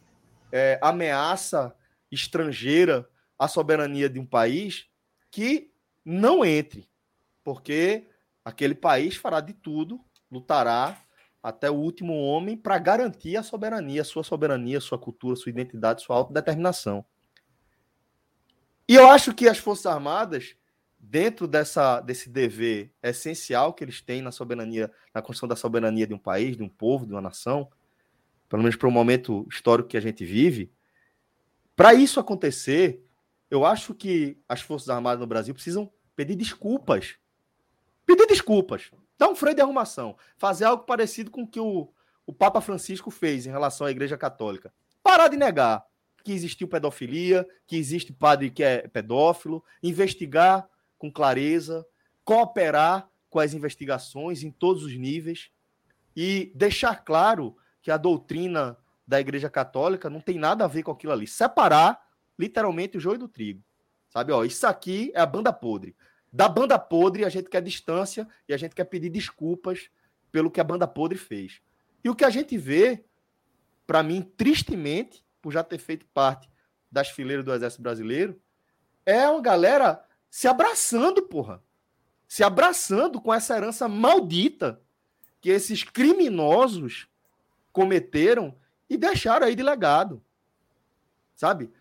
é, 0.51 0.77
ameaça 0.83 1.73
estrangeira 2.11 3.09
à 3.39 3.49
soberania 3.49 4.09
de 4.09 4.19
um 4.19 4.27
país 4.27 4.87
que 5.31 5.73
não 6.05 6.45
entre, 6.45 6.89
porque 7.45 8.07
aquele 8.45 8.75
país 8.75 9.17
fará 9.17 9.41
de 9.41 9.53
tudo, 9.53 10.01
lutará 10.31 11.01
até 11.43 11.71
o 11.71 11.75
último 11.75 12.15
homem 12.15 12.57
para 12.57 12.79
garantir 12.79 13.37
a 13.37 13.43
soberania, 13.43 14.03
a 14.03 14.05
sua 14.05 14.23
soberania, 14.23 14.81
sua 14.81 14.99
cultura, 14.99 15.37
sua 15.37 15.51
identidade, 15.51 16.03
sua 16.03 16.17
autodeterminação. 16.17 17.05
E 18.87 18.95
eu 18.95 19.09
acho 19.09 19.33
que 19.33 19.49
as 19.49 19.59
Forças 19.59 19.87
Armadas, 19.87 20.57
dentro 20.99 21.47
dessa, 21.47 22.01
desse 22.01 22.29
dever 22.29 22.93
essencial 23.03 23.73
que 23.73 23.85
eles 23.85 24.03
têm 24.03 24.21
na 24.21 24.33
soberania, 24.33 24.91
na 25.15 25.23
construção 25.23 25.49
da 25.49 25.57
soberania 25.57 26.07
de 26.07 26.13
um 26.13 26.19
país, 26.19 26.57
de 26.57 26.63
um 26.63 26.69
povo, 26.69 27.07
de 27.07 27.13
uma 27.13 27.23
nação, 27.23 27.71
pelo 28.49 28.63
menos 28.63 28.77
para 28.77 28.89
o 28.89 28.91
momento 28.91 29.47
histórico 29.49 29.89
que 29.89 29.97
a 29.97 30.01
gente 30.01 30.25
vive, 30.25 30.71
para 31.81 31.95
isso 31.95 32.21
acontecer, 32.21 33.03
eu 33.51 33.65
acho 33.65 33.95
que 33.95 34.37
as 34.47 34.61
Forças 34.61 34.91
Armadas 34.91 35.19
no 35.19 35.27
Brasil 35.27 35.55
precisam 35.55 35.91
pedir 36.15 36.37
desculpas. 36.37 37.17
Pedir 38.05 38.27
desculpas. 38.27 38.91
Dar 39.17 39.31
um 39.31 39.35
freio 39.35 39.57
de 39.57 39.63
arrumação. 39.63 40.15
Fazer 40.37 40.67
algo 40.67 40.85
parecido 40.85 41.31
com 41.31 41.45
o 41.45 41.49
que 41.49 41.59
o, 41.59 41.91
o 42.27 42.35
Papa 42.35 42.61
Francisco 42.61 43.11
fez 43.11 43.47
em 43.47 43.51
relação 43.51 43.87
à 43.87 43.91
Igreja 43.91 44.19
Católica. 44.19 44.71
Parar 45.03 45.29
de 45.29 45.39
negar 45.39 45.83
que 46.23 46.33
existiu 46.33 46.69
pedofilia, 46.69 47.49
que 47.67 47.79
existe 47.79 48.13
padre 48.13 48.51
que 48.51 48.63
é 48.63 48.87
pedófilo, 48.87 49.65
investigar 49.83 50.69
com 50.99 51.11
clareza, 51.11 51.87
cooperar 52.23 53.09
com 53.31 53.39
as 53.39 53.55
investigações 53.55 54.43
em 54.43 54.51
todos 54.51 54.85
os 54.85 54.95
níveis 54.99 55.51
e 56.15 56.53
deixar 56.55 57.03
claro 57.07 57.57
que 57.81 57.91
a 57.91 57.97
doutrina 57.97 58.77
da 59.11 59.21
Igreja 59.21 59.51
Católica 59.51 60.09
não 60.09 60.21
tem 60.21 60.39
nada 60.39 60.65
a 60.65 60.69
ver 60.69 60.85
com 60.85 60.93
aquilo 60.93 61.13
ali. 61.13 61.27
Separar 61.27 62.01
literalmente 62.39 62.97
o 62.97 63.01
joio 63.01 63.19
do 63.19 63.27
trigo. 63.27 63.61
Sabe, 64.09 64.31
ó, 64.31 64.45
isso 64.45 64.65
aqui 64.69 65.11
é 65.17 65.21
a 65.21 65.27
banda 65.27 65.53
podre. 65.53 65.97
Da 66.33 66.49
banda 66.49 66.79
podre, 66.79 67.25
a 67.25 67.29
gente 67.29 67.49
quer 67.49 67.61
distância 67.61 68.29
e 68.49 68.55
a 68.55 68.57
gente 68.57 68.73
quer 68.73 68.85
pedir 68.85 69.11
desculpas 69.11 69.91
pelo 70.31 70.49
que 70.49 70.61
a 70.61 70.65
banda 70.65 70.87
podre 70.87 71.19
fez. 71.19 71.61
E 72.05 72.09
o 72.09 72.15
que 72.15 72.25
a 72.25 72.31
gente 72.31 72.57
vê, 72.57 73.05
para 73.85 74.01
mim, 74.01 74.23
tristemente, 74.23 75.25
por 75.43 75.53
já 75.53 75.65
ter 75.65 75.79
feito 75.79 76.07
parte 76.15 76.49
das 76.89 77.09
fileiras 77.09 77.45
do 77.45 77.53
Exército 77.53 77.83
Brasileiro, 77.83 78.41
é 79.05 79.29
uma 79.29 79.43
galera 79.43 80.05
se 80.31 80.47
abraçando, 80.47 81.23
porra. 81.23 81.61
Se 82.29 82.45
abraçando 82.45 83.21
com 83.21 83.35
essa 83.35 83.57
herança 83.57 83.89
maldita 83.89 84.81
que 85.41 85.51
esses 85.51 85.83
criminosos 85.83 87.09
cometeram 87.73 88.55
e 88.91 88.99
deixaram 88.99 89.47
aí 89.47 89.55
de 89.55 89.63
legado. 89.63 90.21
Sabe? 91.37 91.73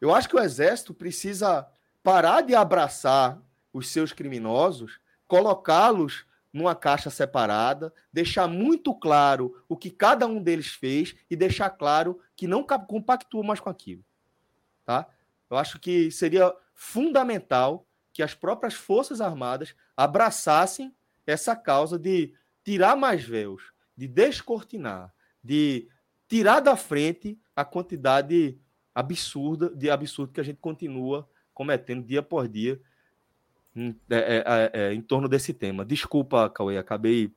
Eu 0.00 0.12
acho 0.12 0.28
que 0.28 0.36
o 0.36 0.40
Exército 0.40 0.92
precisa 0.92 1.66
parar 2.02 2.42
de 2.42 2.54
abraçar 2.54 3.40
os 3.72 3.88
seus 3.88 4.12
criminosos, 4.12 5.00
colocá-los 5.28 6.26
numa 6.52 6.74
caixa 6.74 7.10
separada, 7.10 7.92
deixar 8.12 8.48
muito 8.48 8.94
claro 8.94 9.62
o 9.68 9.76
que 9.76 9.90
cada 9.90 10.26
um 10.26 10.42
deles 10.42 10.68
fez 10.68 11.14
e 11.30 11.36
deixar 11.36 11.70
claro 11.70 12.20
que 12.34 12.46
não 12.46 12.62
compactua 12.64 13.44
mais 13.44 13.60
com 13.60 13.70
aquilo. 13.70 14.04
Tá? 14.84 15.06
Eu 15.48 15.56
acho 15.56 15.78
que 15.78 16.10
seria 16.10 16.54
fundamental 16.74 17.86
que 18.12 18.22
as 18.22 18.34
próprias 18.34 18.74
Forças 18.74 19.20
Armadas 19.20 19.74
abraçassem 19.96 20.94
essa 21.26 21.54
causa 21.54 21.98
de 21.98 22.34
tirar 22.64 22.96
mais 22.96 23.22
véus, 23.22 23.72
de 23.96 24.08
descortinar, 24.08 25.12
de 25.42 25.88
tirar 26.28 26.60
da 26.60 26.76
frente 26.76 27.38
a 27.54 27.64
quantidade 27.64 28.58
absurda 28.94 29.70
de 29.70 29.90
absurdo 29.90 30.32
que 30.32 30.40
a 30.40 30.44
gente 30.44 30.58
continua 30.58 31.28
cometendo 31.52 32.02
dia 32.02 32.22
por 32.22 32.48
dia 32.48 32.80
em, 33.74 33.94
é, 34.10 34.16
é, 34.16 34.44
é, 34.46 34.70
é, 34.72 34.94
em 34.94 35.02
torno 35.02 35.28
desse 35.28 35.52
tema. 35.52 35.84
Desculpa, 35.84 36.48
Cauê, 36.48 36.78
acabei 36.78 37.30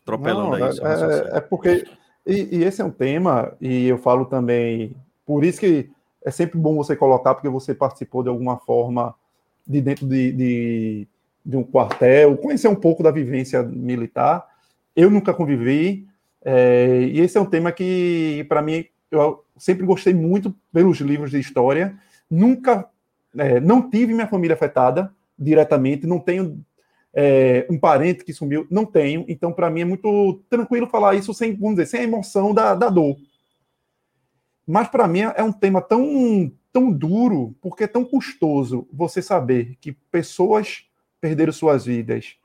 atropelando 0.00 0.56
Não, 0.56 0.66
aí. 0.66 0.78
É, 0.78 1.36
é, 1.36 1.40
porque. 1.40 1.86
E, 2.26 2.58
e, 2.58 2.64
esse 2.64 2.80
é 2.80 2.84
um 2.84 2.90
tema, 2.90 3.52
e 3.60 3.86
eu 3.86 3.98
falo 3.98 4.24
também. 4.24 4.96
Por 5.26 5.44
isso 5.44 5.60
que 5.60 5.90
é 6.24 6.30
sempre 6.30 6.58
bom 6.58 6.76
você 6.76 6.96
colocar, 6.96 7.34
porque 7.34 7.48
você 7.48 7.74
participou 7.74 8.22
de 8.22 8.28
alguma 8.28 8.58
forma 8.58 9.14
de 9.66 9.80
dentro 9.80 10.06
de, 10.06 10.32
de, 10.32 11.08
de 11.44 11.56
um 11.56 11.64
quartel, 11.64 12.36
conhecer 12.36 12.68
um 12.68 12.76
pouco 12.76 13.02
da 13.02 13.10
vivência 13.10 13.62
militar. 13.62 14.46
Eu 14.94 15.10
nunca 15.10 15.34
convivi, 15.34 16.06
é, 16.44 17.08
e 17.10 17.20
esse 17.20 17.38
é 17.38 17.40
um 17.40 17.46
tema 17.46 17.70
que, 17.72 18.44
para 18.48 18.62
mim, 18.62 18.84
eu 19.10 19.44
sempre 19.56 19.86
gostei 19.86 20.12
muito 20.12 20.54
pelos 20.72 20.98
livros 20.98 21.30
de 21.30 21.38
história. 21.38 21.96
Nunca, 22.30 22.88
é, 23.36 23.60
não 23.60 23.88
tive 23.88 24.14
minha 24.14 24.26
família 24.26 24.54
afetada, 24.54 25.12
diretamente, 25.38 26.06
não 26.06 26.18
tenho 26.18 26.64
é, 27.14 27.66
um 27.70 27.78
parente 27.78 28.24
que 28.24 28.32
sumiu, 28.32 28.66
não 28.70 28.84
tenho. 28.84 29.24
Então, 29.28 29.52
para 29.52 29.70
mim, 29.70 29.82
é 29.82 29.84
muito 29.84 30.42
tranquilo 30.48 30.86
falar 30.88 31.14
isso 31.14 31.32
sem, 31.32 31.54
vamos 31.54 31.76
dizer, 31.76 31.86
sem 31.86 32.00
a 32.00 32.04
emoção 32.04 32.52
da, 32.52 32.74
da 32.74 32.88
dor. 32.88 33.16
Mas, 34.66 34.88
para 34.88 35.06
mim, 35.06 35.20
é 35.20 35.42
um 35.42 35.52
tema 35.52 35.80
tão, 35.80 36.50
tão 36.72 36.90
duro, 36.90 37.54
porque 37.60 37.84
é 37.84 37.88
tão 37.88 38.04
custoso 38.04 38.88
você 38.92 39.20
saber 39.20 39.76
que 39.80 39.92
pessoas 39.92 40.86
perderam 41.20 41.52
suas 41.52 41.84
vidas 41.84 42.36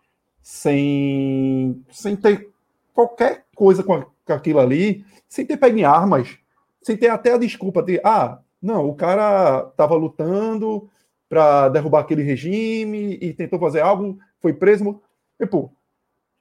sem, 0.41 1.83
sem 1.91 2.15
ter 2.15 2.49
qualquer 2.93 3.46
coisa 3.57 3.83
com, 3.83 4.05
aquilo 4.27 4.59
ali, 4.59 5.03
sem 5.27 5.45
ter 5.45 5.57
pego 5.57 5.77
em 5.79 5.83
armas, 5.83 6.37
sem 6.81 6.95
ter 6.95 7.09
até 7.09 7.33
a 7.33 7.37
desculpa 7.37 7.81
de, 7.81 7.99
ah, 8.03 8.39
não, 8.61 8.87
o 8.87 8.93
cara 8.93 9.67
estava 9.67 9.95
lutando, 9.95 10.87
para 11.27 11.69
derrubar 11.69 12.01
aquele 12.01 12.21
regime 12.21 13.17
e 13.19 13.33
tentou 13.33 13.59
fazer 13.59 13.81
algo, 13.81 14.17
foi 14.39 14.53
preso. 14.53 15.01
Pô, 15.49 15.71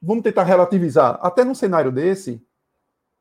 vamos 0.00 0.22
tentar 0.22 0.44
relativizar. 0.44 1.18
Até 1.22 1.42
num 1.42 1.54
cenário 1.54 1.90
desse, 1.90 2.40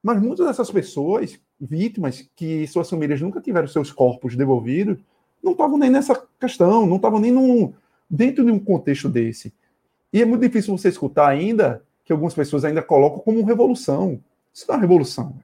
mas 0.04 0.22
muitas 0.22 0.46
dessas 0.46 0.70
pessoas, 0.70 1.40
vítimas, 1.60 2.30
que 2.36 2.68
suas 2.68 2.90
famílias 2.90 3.22
nunca 3.22 3.42
tiveram 3.42 3.68
seus 3.68 3.92
corpos 3.92 4.36
devolvidos, 4.36 4.98
não 5.42 5.54
estavam 5.54 5.78
nem 5.78 5.90
nessa 5.90 6.22
questão, 6.40 6.86
não 6.86 6.98
estavam 6.98 7.20
nem 7.20 7.32
num, 7.32 7.74
dentro 8.10 8.46
de 8.46 8.52
um 8.52 8.60
contexto 8.60 9.08
desse. 9.08 9.54
E 10.12 10.22
é 10.22 10.26
muito 10.26 10.42
difícil 10.42 10.78
você 10.78 10.90
escutar 10.90 11.28
ainda 11.28 11.82
que 12.06 12.14
algumas 12.14 12.34
pessoas 12.34 12.64
ainda 12.64 12.82
colocam 12.82 13.20
como 13.20 13.44
revolução. 13.44 14.22
Isso 14.54 14.66
não 14.68 14.76
é 14.76 14.78
uma 14.78 14.82
revolução. 14.82 15.36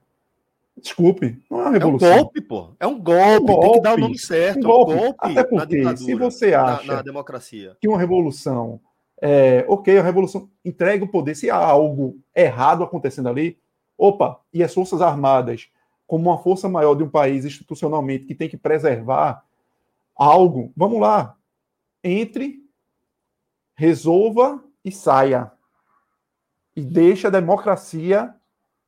Desculpe, 0.77 1.37
não 1.49 1.59
é 1.59 1.63
uma 1.63 1.71
revolução. 1.71 2.07
É 2.07 2.13
um 2.13 2.17
golpe, 2.17 2.41
pô. 2.41 2.69
É 2.79 2.87
um 2.87 2.99
golpe, 2.99 3.43
um 3.43 3.45
golpe 3.45 3.61
tem 3.61 3.73
que 3.73 3.81
dar 3.81 3.93
o 3.95 3.99
nome 3.99 4.17
certo. 4.17 4.59
Um 4.59 4.61
golpe. 4.61 4.91
É 4.91 4.95
um 4.95 4.99
golpe 4.99 5.17
Até 5.19 5.43
porque, 5.43 5.97
se 5.97 6.15
você 6.15 6.53
acha 6.53 6.87
na, 6.87 6.95
na 6.95 7.01
democracia. 7.01 7.75
que 7.79 7.87
uma 7.87 7.99
revolução 7.99 8.79
é, 9.21 9.63
ok, 9.67 9.99
a 9.99 10.01
revolução 10.01 10.49
entrega 10.65 11.05
o 11.05 11.07
poder. 11.07 11.35
Se 11.35 11.49
há 11.49 11.55
algo 11.55 12.17
errado 12.35 12.83
acontecendo 12.83 13.29
ali, 13.29 13.57
opa, 13.95 14.39
e 14.51 14.63
as 14.63 14.73
Forças 14.73 14.99
Armadas, 14.99 15.69
como 16.07 16.29
uma 16.29 16.39
força 16.39 16.67
maior 16.67 16.95
de 16.95 17.03
um 17.03 17.09
país 17.09 17.45
institucionalmente 17.45 18.25
que 18.25 18.33
tem 18.33 18.49
que 18.49 18.57
preservar 18.57 19.45
algo, 20.15 20.73
vamos 20.75 20.99
lá, 20.99 21.37
entre, 22.03 22.65
resolva 23.75 24.61
e 24.83 24.91
saia. 24.91 25.51
E 26.75 26.81
deixa 26.81 27.27
a 27.27 27.31
democracia 27.31 28.33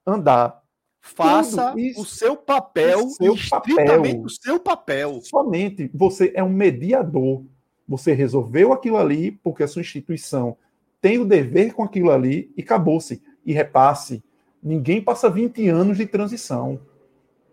andar. 0.06 0.62
Faça 1.02 1.76
o 1.98 2.06
seu 2.06 2.38
papel, 2.38 3.06
o 3.06 3.10
seu 3.10 3.36
papel. 3.50 4.02
o 4.24 4.30
seu 4.30 4.60
papel. 4.60 5.20
Somente 5.22 5.92
você 5.94 6.32
é 6.34 6.42
um 6.42 6.50
mediador. 6.50 7.44
Você 7.86 8.14
resolveu 8.14 8.72
aquilo 8.72 8.98
ali 8.98 9.32
porque 9.32 9.64
a 9.64 9.68
sua 9.68 9.82
instituição 9.82 10.56
tem 11.02 11.20
o 11.20 11.26
dever 11.26 11.74
com 11.74 11.84
aquilo 11.84 12.10
ali 12.10 12.50
e 12.56 12.62
acabou-se. 12.62 13.22
E 13.46 13.52
repasse. 13.52 14.24
Ninguém 14.64 15.02
passa 15.02 15.30
20 15.30 15.68
anos 15.68 15.98
de 15.98 16.06
transição. 16.06 16.80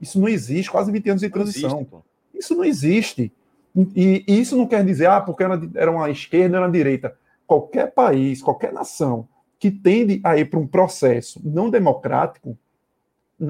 Isso 0.01 0.21
não 0.21 0.29
existe, 0.29 0.71
quase 0.71 0.93
20 0.93 1.11
anos 1.11 1.21
de 1.21 1.29
transição. 1.29 1.71
Não 1.71 1.79
existe, 1.81 2.05
isso 2.33 2.55
não 2.55 2.65
existe. 2.65 3.33
E, 3.77 4.25
e, 4.27 4.41
isso 4.41 4.57
não 4.57 4.67
quer 4.67 4.85
dizer, 4.85 5.07
ah, 5.07 5.21
porque 5.21 5.43
era, 5.43 5.61
era 5.75 5.91
uma 5.91 6.09
esquerda, 6.09 6.57
era 6.57 6.67
uma 6.67 6.73
direita. 6.73 7.17
Qualquer 7.47 7.93
país, 7.93 8.41
qualquer 8.41 8.73
nação 8.73 9.29
que 9.61 9.71
tende 9.71 10.21
a 10.25 10.39
ir 10.39 10.47
para 10.47 10.59
um 10.59 10.67
processo 10.67 11.41
não 11.45 11.69
democrático, 11.69 12.57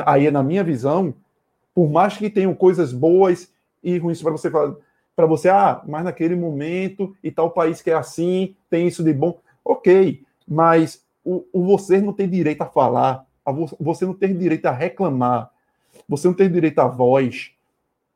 aí 0.04 0.28
na 0.30 0.42
minha 0.42 0.64
visão, 0.64 1.14
por 1.72 1.88
mais 1.88 2.16
que 2.16 2.28
tenham 2.28 2.52
coisas 2.52 2.92
boas 2.92 3.50
e 3.82 3.96
ruins 3.96 4.20
para 4.20 4.32
você 4.32 4.50
para 5.16 5.26
você, 5.26 5.50
ah, 5.50 5.82
mas 5.86 6.04
naquele 6.04 6.34
momento 6.34 7.14
e 7.22 7.30
tal 7.30 7.50
país 7.50 7.82
que 7.82 7.90
é 7.90 7.94
assim, 7.94 8.56
tem 8.70 8.86
isso 8.88 9.04
de 9.04 9.12
bom, 9.12 9.38
ok, 9.62 10.22
mas 10.48 11.04
o, 11.22 11.44
o 11.52 11.62
você 11.62 12.00
não 12.00 12.12
tem 12.12 12.28
direito 12.28 12.62
a 12.62 12.66
falar, 12.66 13.26
a 13.44 13.52
você 13.52 14.06
não 14.06 14.14
tem 14.14 14.36
direito 14.36 14.64
a 14.66 14.70
reclamar, 14.70 15.50
você 16.08 16.26
não 16.26 16.34
tem 16.34 16.50
direito 16.50 16.78
à 16.78 16.88
voz, 16.88 17.52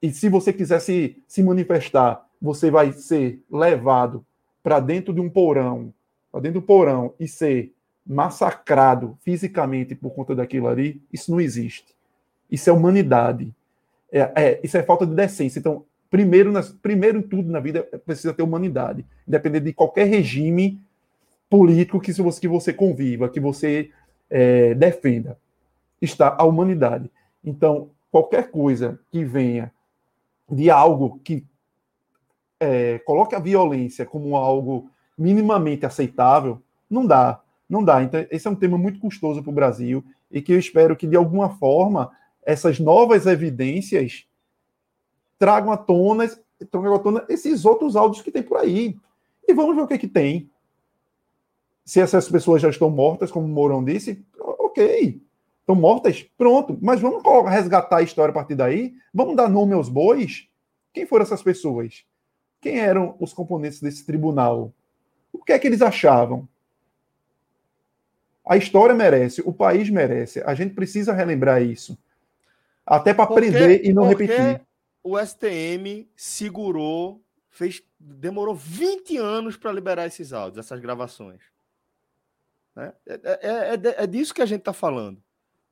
e 0.01 0.11
se 0.13 0.31
você 0.31 0.51
quiser 0.51 0.81
se, 0.81 1.23
se 1.29 1.43
manifestar, 1.43 2.27
você 2.41 2.71
vai 2.71 2.93
ser 2.93 3.43
levado 3.51 4.25
para 4.63 4.81
dentro 4.81 5.13
de 5.13 5.21
um 5.21 5.29
porão, 5.29 5.93
para 6.33 6.41
dentro 6.41 6.61
do 6.61 6.67
porão 6.67 7.13
e 7.21 7.29
ser 7.29 7.74
massacrado 8.07 9.19
fisicamente 9.23 9.95
por 9.95 10.11
conta 10.15 10.35
daquilo 10.35 10.69
ali, 10.69 11.03
isso 11.13 11.31
não 11.31 11.41
existe. 11.41 11.95
Isso 12.51 12.69
é 12.69 12.73
humanidade. 12.73 13.55
É, 14.13 14.33
é, 14.37 14.61
isso 14.63 14.77
é 14.77 14.83
falta 14.83 15.07
de 15.07 15.15
decência. 15.15 15.59
Então, 15.59 15.85
primeiro, 16.11 16.53
nas, 16.53 16.71
primeiro 16.71 17.19
em 17.19 17.23
tudo 17.23 17.51
na 17.51 17.61
vida, 17.61 17.83
precisa 18.05 18.35
ter 18.35 18.43
humanidade. 18.43 19.05
Independente 19.27 19.65
de 19.65 19.73
qualquer 19.73 20.05
regime 20.05 20.81
político 21.49 22.01
que 22.01 22.13
você, 22.13 22.41
que 22.41 22.49
você 22.49 22.73
conviva, 22.73 23.29
que 23.29 23.41
você 23.41 23.91
é, 24.31 24.75
defenda. 24.75 25.39
Está 26.01 26.37
a 26.39 26.45
humanidade. 26.45 27.11
Então, 27.43 27.91
qualquer 28.11 28.51
coisa 28.51 28.99
que 29.11 29.25
venha 29.25 29.73
de 30.51 30.71
algo 30.71 31.21
que 31.25 31.45
é, 32.61 32.99
coloque 33.01 33.35
a 33.35 33.41
violência 33.41 34.05
como 34.05 34.37
algo 34.37 34.91
minimamente 35.17 35.87
aceitável, 35.87 36.63
não 36.89 37.07
dá. 37.07 37.41
Não 37.69 37.83
dá. 37.83 38.03
Então, 38.03 38.27
esse 38.31 38.47
é 38.47 38.51
um 38.51 38.55
tema 38.55 38.77
muito 38.77 39.01
custoso 39.01 39.43
para 39.43 39.51
o 39.51 39.55
Brasil 39.55 40.05
e 40.31 40.43
que 40.43 40.53
eu 40.53 40.59
espero 40.59 40.97
que, 40.97 41.07
de 41.07 41.17
alguma 41.17 41.51
forma, 41.51 42.11
essas 42.45 42.79
novas 42.79 43.27
evidências 43.27 44.27
tragam 45.39 45.73
à 45.73 45.77
tona, 45.77 46.31
tragam 46.71 46.95
à 46.95 46.99
tona 46.99 47.25
esses 47.29 47.65
outros 47.65 47.97
áudios 47.97 48.23
que 48.23 48.31
tem 48.31 48.43
por 48.43 48.59
aí. 48.59 48.97
E 49.47 49.55
vamos 49.55 49.77
ver 49.77 49.83
o 49.83 49.87
que, 49.87 49.95
é 49.95 49.99
que 49.99 50.09
tem. 50.09 50.51
Se 51.85 52.01
essas 52.01 52.29
pessoas 52.29 52.63
já 52.63 52.71
estão 52.71 52.89
mortas, 52.89 53.31
como 53.31 53.47
o 53.47 53.49
Mourão 53.49 53.85
disse, 53.85 54.25
ok. 54.39 55.21
Estão 55.61 55.75
mortas, 55.75 56.23
pronto. 56.37 56.79
Mas 56.81 57.01
vamos 57.01 57.23
resgatar 57.49 57.99
a 57.99 58.03
história 58.03 58.31
a 58.31 58.35
partir 58.35 58.55
daí. 58.55 58.95
Vamos 59.13 59.37
dar 59.37 59.49
nome 59.49 59.75
aos 59.75 59.89
bois. 59.89 60.49
Quem 60.93 61.07
foram 61.07 61.25
essas 61.25 61.43
pessoas? 61.43 62.05
Quem 62.61 62.79
eram 62.79 63.17
os 63.19 63.33
componentes 63.33 63.81
desse 63.81 64.07
tribunal? 64.07 64.73
O 65.33 65.43
que 65.43 65.53
é 65.53 65.59
que 65.59 65.67
eles 65.67 65.83
achavam? 65.83 66.49
A 68.47 68.57
história 68.57 68.95
merece, 68.95 69.43
o 69.45 69.53
país 69.53 69.89
merece. 69.89 70.43
A 70.43 70.55
gente 70.55 70.75
precisa 70.75 71.13
relembrar 71.13 71.63
isso. 71.63 71.97
Até 72.85 73.15
para 73.15 73.25
aprender 73.25 73.85
e 73.85 73.93
não 73.93 74.07
repetir. 74.07 74.61
O 75.03 75.19
STM 75.19 76.09
segurou, 76.15 77.23
fez, 77.51 77.83
demorou 77.99 78.55
20 78.55 79.17
anos 79.17 79.57
para 79.57 79.73
liberar 79.73 80.07
esses 80.07 80.33
áudios, 80.33 80.65
essas 80.65 80.81
gravações. 80.81 81.41
Né? 82.75 82.93
É, 83.07 83.15
é, 83.15 83.39
é, 83.75 84.05
é, 84.05 84.07
disso 84.07 84.35
que 84.35 84.43
a 84.43 84.47
gente 84.47 84.61
está 84.61 84.73
falando. 84.73 85.23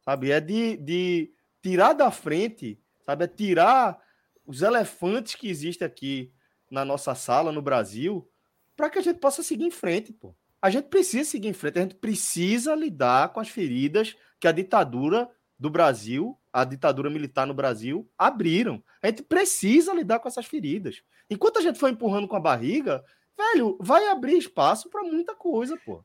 Sabe? 0.02 0.30
É 0.30 0.40
de, 0.40 0.76
de 0.78 1.32
tirar 1.62 1.92
da 1.92 2.10
frente, 2.10 2.78
sabe? 3.04 3.24
É 3.24 3.28
tirar 3.28 4.02
os 4.46 4.62
elefantes 4.62 5.34
que 5.34 5.48
existem 5.48 5.86
aqui 5.86 6.32
na 6.70 6.84
nossa 6.84 7.14
sala, 7.14 7.52
no 7.52 7.62
Brasil, 7.62 8.28
para 8.74 8.88
que 8.88 8.98
a 8.98 9.02
gente 9.02 9.18
possa 9.18 9.42
seguir 9.42 9.64
em 9.64 9.70
frente, 9.70 10.12
pô. 10.12 10.34
A 10.62 10.70
gente 10.70 10.88
precisa 10.88 11.28
seguir 11.28 11.48
em 11.48 11.52
frente, 11.52 11.78
a 11.78 11.82
gente 11.82 11.96
precisa 11.96 12.74
lidar 12.74 13.32
com 13.32 13.40
as 13.40 13.48
feridas 13.48 14.16
que 14.38 14.46
a 14.46 14.52
ditadura 14.52 15.28
do 15.58 15.68
Brasil, 15.68 16.38
a 16.52 16.64
ditadura 16.64 17.10
militar 17.10 17.46
no 17.46 17.52
Brasil, 17.52 18.08
abriram. 18.16 18.82
A 19.02 19.08
gente 19.08 19.24
precisa 19.24 19.92
lidar 19.92 20.20
com 20.20 20.28
essas 20.28 20.46
feridas. 20.46 21.02
Enquanto 21.28 21.58
a 21.58 21.62
gente 21.62 21.78
for 21.78 21.90
empurrando 21.90 22.28
com 22.28 22.36
a 22.36 22.40
barriga, 22.40 23.04
velho, 23.36 23.76
vai 23.80 24.08
abrir 24.08 24.38
espaço 24.38 24.88
para 24.88 25.02
muita 25.02 25.34
coisa, 25.34 25.76
pô 25.84 26.04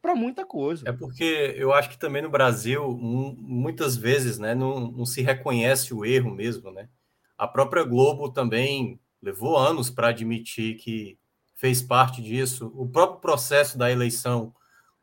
para 0.00 0.14
muita 0.14 0.46
coisa. 0.46 0.88
É 0.88 0.92
porque 0.92 1.54
eu 1.56 1.72
acho 1.72 1.90
que 1.90 1.98
também 1.98 2.22
no 2.22 2.30
Brasil, 2.30 2.96
muitas 2.96 3.96
vezes, 3.96 4.38
né, 4.38 4.54
não, 4.54 4.90
não 4.90 5.04
se 5.04 5.22
reconhece 5.22 5.92
o 5.92 6.04
erro 6.04 6.30
mesmo, 6.30 6.70
né? 6.70 6.88
A 7.36 7.46
própria 7.46 7.84
Globo 7.84 8.30
também 8.30 9.00
levou 9.22 9.56
anos 9.56 9.90
para 9.90 10.08
admitir 10.08 10.76
que 10.76 11.18
fez 11.58 11.82
parte 11.82 12.22
disso. 12.22 12.72
O 12.74 12.88
próprio 12.88 13.20
processo 13.20 13.76
da 13.76 13.90
eleição 13.90 14.54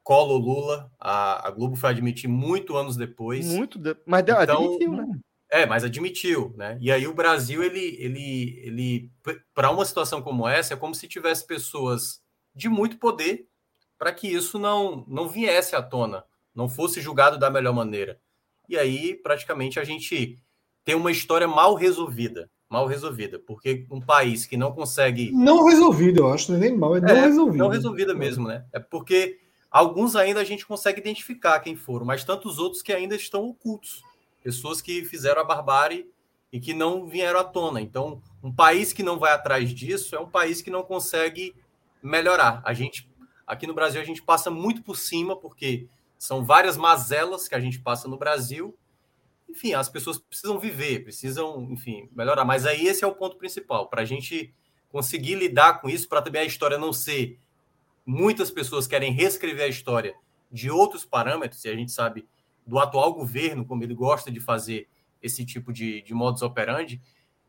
Colo 0.01 0.37
Lula, 0.37 0.91
a, 0.99 1.47
a 1.47 1.51
Globo 1.51 1.75
foi 1.75 1.89
admitir 1.89 2.29
muito 2.29 2.77
anos 2.77 2.95
depois. 2.95 3.45
Muito, 3.45 3.77
de... 3.77 3.95
mas 4.05 4.21
então, 4.21 4.39
admitiu, 4.39 4.91
né? 4.93 5.05
É, 5.51 5.65
mas 5.65 5.83
admitiu, 5.83 6.53
né? 6.57 6.77
E 6.81 6.91
aí 6.91 7.07
o 7.07 7.13
Brasil, 7.13 7.61
ele, 7.61 7.97
ele, 7.99 8.59
ele 8.63 9.11
para 9.53 9.69
uma 9.69 9.85
situação 9.85 10.21
como 10.21 10.47
essa, 10.47 10.73
é 10.73 10.77
como 10.77 10.95
se 10.95 11.07
tivesse 11.07 11.45
pessoas 11.45 12.21
de 12.53 12.69
muito 12.69 12.97
poder 12.97 13.47
para 13.97 14.13
que 14.13 14.27
isso 14.27 14.57
não, 14.57 15.05
não 15.07 15.27
viesse 15.27 15.75
à 15.75 15.81
tona, 15.81 16.23
não 16.53 16.69
fosse 16.69 17.01
julgado 17.01 17.37
da 17.37 17.49
melhor 17.49 17.73
maneira. 17.73 18.19
E 18.69 18.77
aí, 18.77 19.15
praticamente, 19.15 19.79
a 19.79 19.83
gente 19.83 20.37
tem 20.83 20.95
uma 20.95 21.11
história 21.11 21.47
mal 21.47 21.75
resolvida. 21.75 22.49
Mal 22.75 22.87
resolvida, 22.87 23.39
porque 23.39 23.85
um 23.89 24.01
país 24.01 24.45
que 24.45 24.57
não 24.57 24.71
consegue. 24.71 25.31
Não 25.31 25.65
resolvida, 25.65 26.19
eu 26.19 26.33
acho, 26.33 26.51
não 26.51 26.57
é 26.57 26.61
nem 26.61 26.77
mal, 26.77 26.95
é 26.95 27.01
não 27.01 27.09
é, 27.09 27.21
resolvida. 27.21 27.63
Não 27.63 27.69
resolvida 27.69 28.13
mesmo, 28.13 28.47
né? 28.47 28.65
É 28.73 28.79
porque 28.79 29.39
alguns 29.71 30.15
ainda 30.15 30.41
a 30.41 30.43
gente 30.43 30.65
consegue 30.65 30.99
identificar 30.99 31.59
quem 31.59 31.75
foram, 31.75 32.05
mas 32.05 32.23
tantos 32.23 32.59
outros 32.59 32.81
que 32.81 32.91
ainda 32.91 33.15
estão 33.15 33.45
ocultos. 33.45 34.03
Pessoas 34.43 34.81
que 34.81 35.05
fizeram 35.05 35.41
a 35.41 35.45
barbárie 35.45 36.07
e 36.51 36.59
que 36.59 36.73
não 36.73 37.07
vieram 37.07 37.39
à 37.39 37.43
tona. 37.43 37.81
Então, 37.81 38.21
um 38.43 38.51
país 38.51 38.91
que 38.91 39.01
não 39.01 39.17
vai 39.17 39.31
atrás 39.31 39.73
disso 39.73 40.15
é 40.15 40.19
um 40.19 40.29
país 40.29 40.61
que 40.61 40.69
não 40.69 40.83
consegue 40.83 41.55
melhorar. 42.03 42.61
A 42.65 42.73
gente 42.73 43.09
Aqui 43.45 43.67
no 43.67 43.73
Brasil 43.73 44.01
a 44.01 44.05
gente 44.05 44.23
passa 44.23 44.49
muito 44.49 44.81
por 44.81 44.97
cima, 44.97 45.35
porque 45.35 45.87
são 46.17 46.43
várias 46.43 46.77
mazelas 46.77 47.47
que 47.47 47.53
a 47.53 47.59
gente 47.59 47.79
passa 47.79 48.07
no 48.07 48.17
Brasil. 48.17 48.75
Enfim, 49.49 49.73
as 49.73 49.89
pessoas 49.89 50.17
precisam 50.17 50.59
viver, 50.59 51.03
precisam, 51.03 51.67
enfim, 51.71 52.09
melhorar. 52.13 52.43
Mas 52.43 52.65
aí 52.65 52.87
esse 52.87 53.03
é 53.03 53.07
o 53.07 53.15
ponto 53.15 53.37
principal, 53.37 53.87
para 53.89 54.01
a 54.01 54.05
gente 54.05 54.53
conseguir 54.89 55.35
lidar 55.35 55.81
com 55.81 55.89
isso, 55.89 56.07
para 56.07 56.21
também 56.21 56.41
a 56.41 56.45
história 56.45 56.77
não 56.77 56.91
ser. 56.91 57.39
Muitas 58.05 58.51
pessoas 58.51 58.87
querem 58.87 59.11
reescrever 59.11 59.65
a 59.65 59.69
história 59.69 60.15
de 60.51 60.69
outros 60.69 61.05
parâmetros, 61.05 61.63
e 61.65 61.69
a 61.69 61.75
gente 61.75 61.91
sabe 61.91 62.27
do 62.65 62.79
atual 62.79 63.13
governo, 63.13 63.65
como 63.65 63.83
ele 63.83 63.93
gosta 63.93 64.31
de 64.31 64.39
fazer 64.39 64.87
esse 65.21 65.45
tipo 65.45 65.71
de, 65.71 66.01
de 66.01 66.13
modus 66.13 66.41
operandi. 66.41 67.01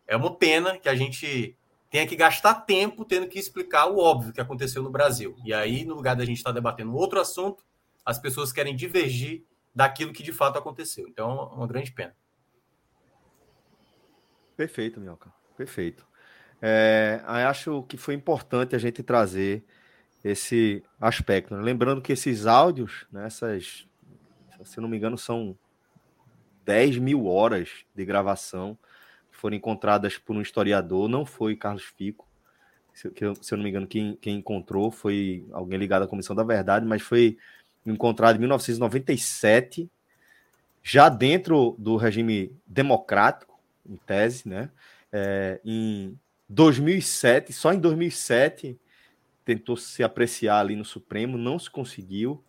É 0.07 0.17
uma 0.17 0.35
pena 0.35 0.79
que 0.79 0.89
a 0.89 0.95
gente 0.95 1.57
tenha 1.91 2.07
que 2.07 2.17
gastar 2.17 2.55
tempo 2.55 3.05
tendo 3.05 3.29
que 3.29 3.39
explicar 3.39 3.87
o 3.87 3.99
óbvio 3.99 4.33
que 4.33 4.41
aconteceu 4.41 4.83
no 4.83 4.91
Brasil. 4.91 5.37
E 5.45 5.53
aí, 5.53 5.85
no 5.85 5.95
lugar 5.95 6.17
da 6.17 6.25
gente 6.25 6.39
estar 6.39 6.51
tá 6.51 6.55
debatendo 6.55 6.95
outro 6.95 7.21
assunto, 7.21 7.65
as 8.05 8.19
pessoas 8.19 8.53
querem 8.53 8.75
divergir 8.75 9.45
daquilo 9.77 10.13
que 10.13 10.23
de 10.23 10.33
fato 10.33 10.59
aconteceu. 10.59 11.07
Então, 11.07 11.51
é 11.53 11.55
uma 11.55 11.67
grande 11.67 11.93
pena. 11.93 12.17
Perfeito, 14.57 14.99
Minhoca. 14.99 15.31
Perfeito. 15.55 16.07
É, 16.63 17.21
acho 17.27 17.83
que 17.83 17.99
foi 17.99 18.15
importante 18.15 18.75
a 18.75 18.79
gente 18.79 19.03
trazer 19.03 19.63
esse 20.25 20.83
aspecto. 20.99 21.55
Né? 21.55 21.63
Lembrando 21.63 22.01
que 22.01 22.15
esses 22.15 22.47
áudios, 22.47 23.07
né, 23.13 23.27
essas, 23.27 23.87
se 24.65 24.81
não 24.81 24.89
me 24.89 24.97
engano, 24.97 25.19
são 25.19 25.57
10 26.65 26.97
mil 26.97 27.27
horas 27.27 27.85
de 27.95 28.05
gravação 28.05 28.79
foram 29.31 29.57
encontradas 29.57 30.17
por 30.17 30.35
um 30.35 30.41
historiador, 30.41 31.07
não 31.07 31.27
foi 31.27 31.55
Carlos 31.55 31.85
Fico, 31.85 32.27
se, 32.95 33.13
eu, 33.21 33.35
se 33.35 33.53
eu 33.53 33.59
não 33.59 33.65
me 33.65 33.69
engano, 33.69 33.87
quem, 33.87 34.17
quem 34.17 34.39
encontrou 34.39 34.91
foi 34.91 35.47
alguém 35.53 35.79
ligado 35.79 36.05
à 36.05 36.09
Comissão 36.09 36.35
da 36.35 36.43
Verdade, 36.43 36.87
mas 36.87 37.03
foi 37.03 37.37
encontrado 37.87 38.37
em 38.37 38.41
1997, 38.41 39.91
já 40.83 41.09
dentro 41.09 41.75
do 41.79 41.97
regime 41.97 42.57
democrático, 42.67 43.59
em 43.89 43.97
tese, 43.97 44.49
né? 44.49 44.71
É, 45.13 45.61
em 45.65 46.19
2007, 46.49 47.53
só 47.53 47.73
em 47.73 47.79
2007 47.79 48.79
tentou 49.45 49.77
se 49.77 50.03
apreciar 50.03 50.61
ali 50.61 50.75
no 50.75 50.85
Supremo, 50.85 51.39
não 51.39 51.59
se 51.59 51.71
conseguiu, 51.71 52.43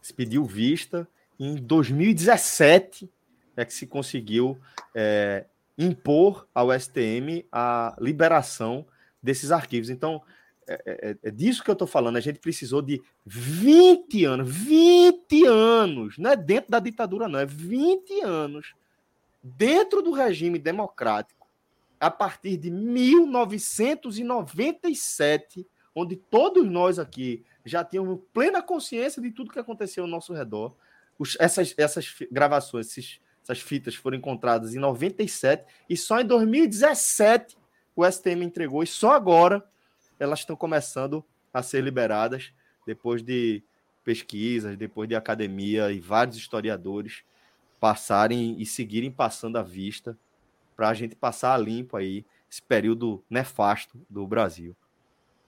se 0.00 0.12
pediu 0.12 0.44
vista. 0.44 1.06
Em 1.38 1.56
2017 1.56 3.10
é 3.56 3.64
que 3.64 3.74
se 3.74 3.86
conseguiu 3.86 4.58
é, 4.94 5.44
impor 5.76 6.48
ao 6.54 6.72
STM 6.72 7.44
a 7.52 7.94
liberação 8.00 8.86
desses 9.22 9.52
arquivos. 9.52 9.90
Então, 9.90 10.22
é, 10.68 11.10
é, 11.10 11.16
é 11.22 11.30
disso 11.30 11.64
que 11.64 11.70
eu 11.70 11.74
estou 11.74 11.88
falando. 11.88 12.16
A 12.16 12.20
gente 12.20 12.38
precisou 12.38 12.82
de 12.82 13.00
20 13.24 14.24
anos, 14.24 14.50
20 14.50 15.46
anos, 15.46 16.18
não 16.18 16.30
é 16.30 16.36
dentro 16.36 16.70
da 16.70 16.80
ditadura, 16.80 17.28
não, 17.28 17.38
é 17.38 17.46
20 17.46 18.20
anos 18.22 18.74
dentro 19.42 20.02
do 20.02 20.10
regime 20.10 20.58
democrático, 20.58 21.46
a 22.00 22.10
partir 22.10 22.56
de 22.56 22.70
1997, 22.70 25.66
onde 25.94 26.16
todos 26.16 26.68
nós 26.68 26.98
aqui 26.98 27.44
já 27.64 27.84
tínhamos 27.84 28.18
plena 28.32 28.60
consciência 28.62 29.22
de 29.22 29.30
tudo 29.30 29.52
que 29.52 29.58
aconteceu 29.58 30.04
ao 30.04 30.10
nosso 30.10 30.32
redor. 30.32 30.74
Os, 31.18 31.36
essas, 31.40 31.74
essas 31.76 32.14
gravações, 32.30 32.86
esses 32.88 33.20
essas 33.48 33.60
fitas 33.60 33.94
foram 33.94 34.18
encontradas 34.18 34.74
em 34.74 34.78
97 34.78 35.64
e 35.88 35.96
só 35.96 36.20
em 36.20 36.26
2017 36.26 37.56
o 37.96 38.04
STM 38.04 38.44
entregou 38.44 38.82
e 38.82 38.86
só 38.86 39.12
agora 39.12 39.64
elas 40.18 40.40
estão 40.40 40.56
começando 40.56 41.24
a 41.52 41.62
ser 41.62 41.82
liberadas 41.82 42.52
depois 42.86 43.22
de 43.22 43.62
pesquisas, 44.04 44.76
depois 44.76 45.08
de 45.08 45.14
academia 45.14 45.92
e 45.92 46.00
vários 46.00 46.36
historiadores 46.36 47.22
passarem 47.78 48.56
e 48.58 48.66
seguirem 48.66 49.10
passando 49.10 49.58
a 49.58 49.62
vista 49.62 50.16
para 50.76 50.88
a 50.88 50.94
gente 50.94 51.14
passar 51.14 51.54
a 51.54 51.58
limpo 51.58 51.96
aí 51.96 52.24
esse 52.50 52.62
período 52.62 53.22
nefasto 53.28 54.00
do 54.08 54.26
Brasil. 54.26 54.74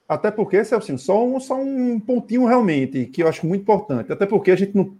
Até 0.07 0.29
porque, 0.29 0.63
Celso, 0.63 0.97
só 0.97 1.25
um, 1.25 1.39
só 1.39 1.55
um 1.55 1.99
pontinho 1.99 2.45
realmente 2.45 3.05
que 3.05 3.23
eu 3.23 3.27
acho 3.27 3.47
muito 3.47 3.61
importante. 3.61 4.11
Até 4.11 4.25
porque 4.25 4.51
a 4.51 4.55
gente 4.55 4.75
não, 4.75 4.95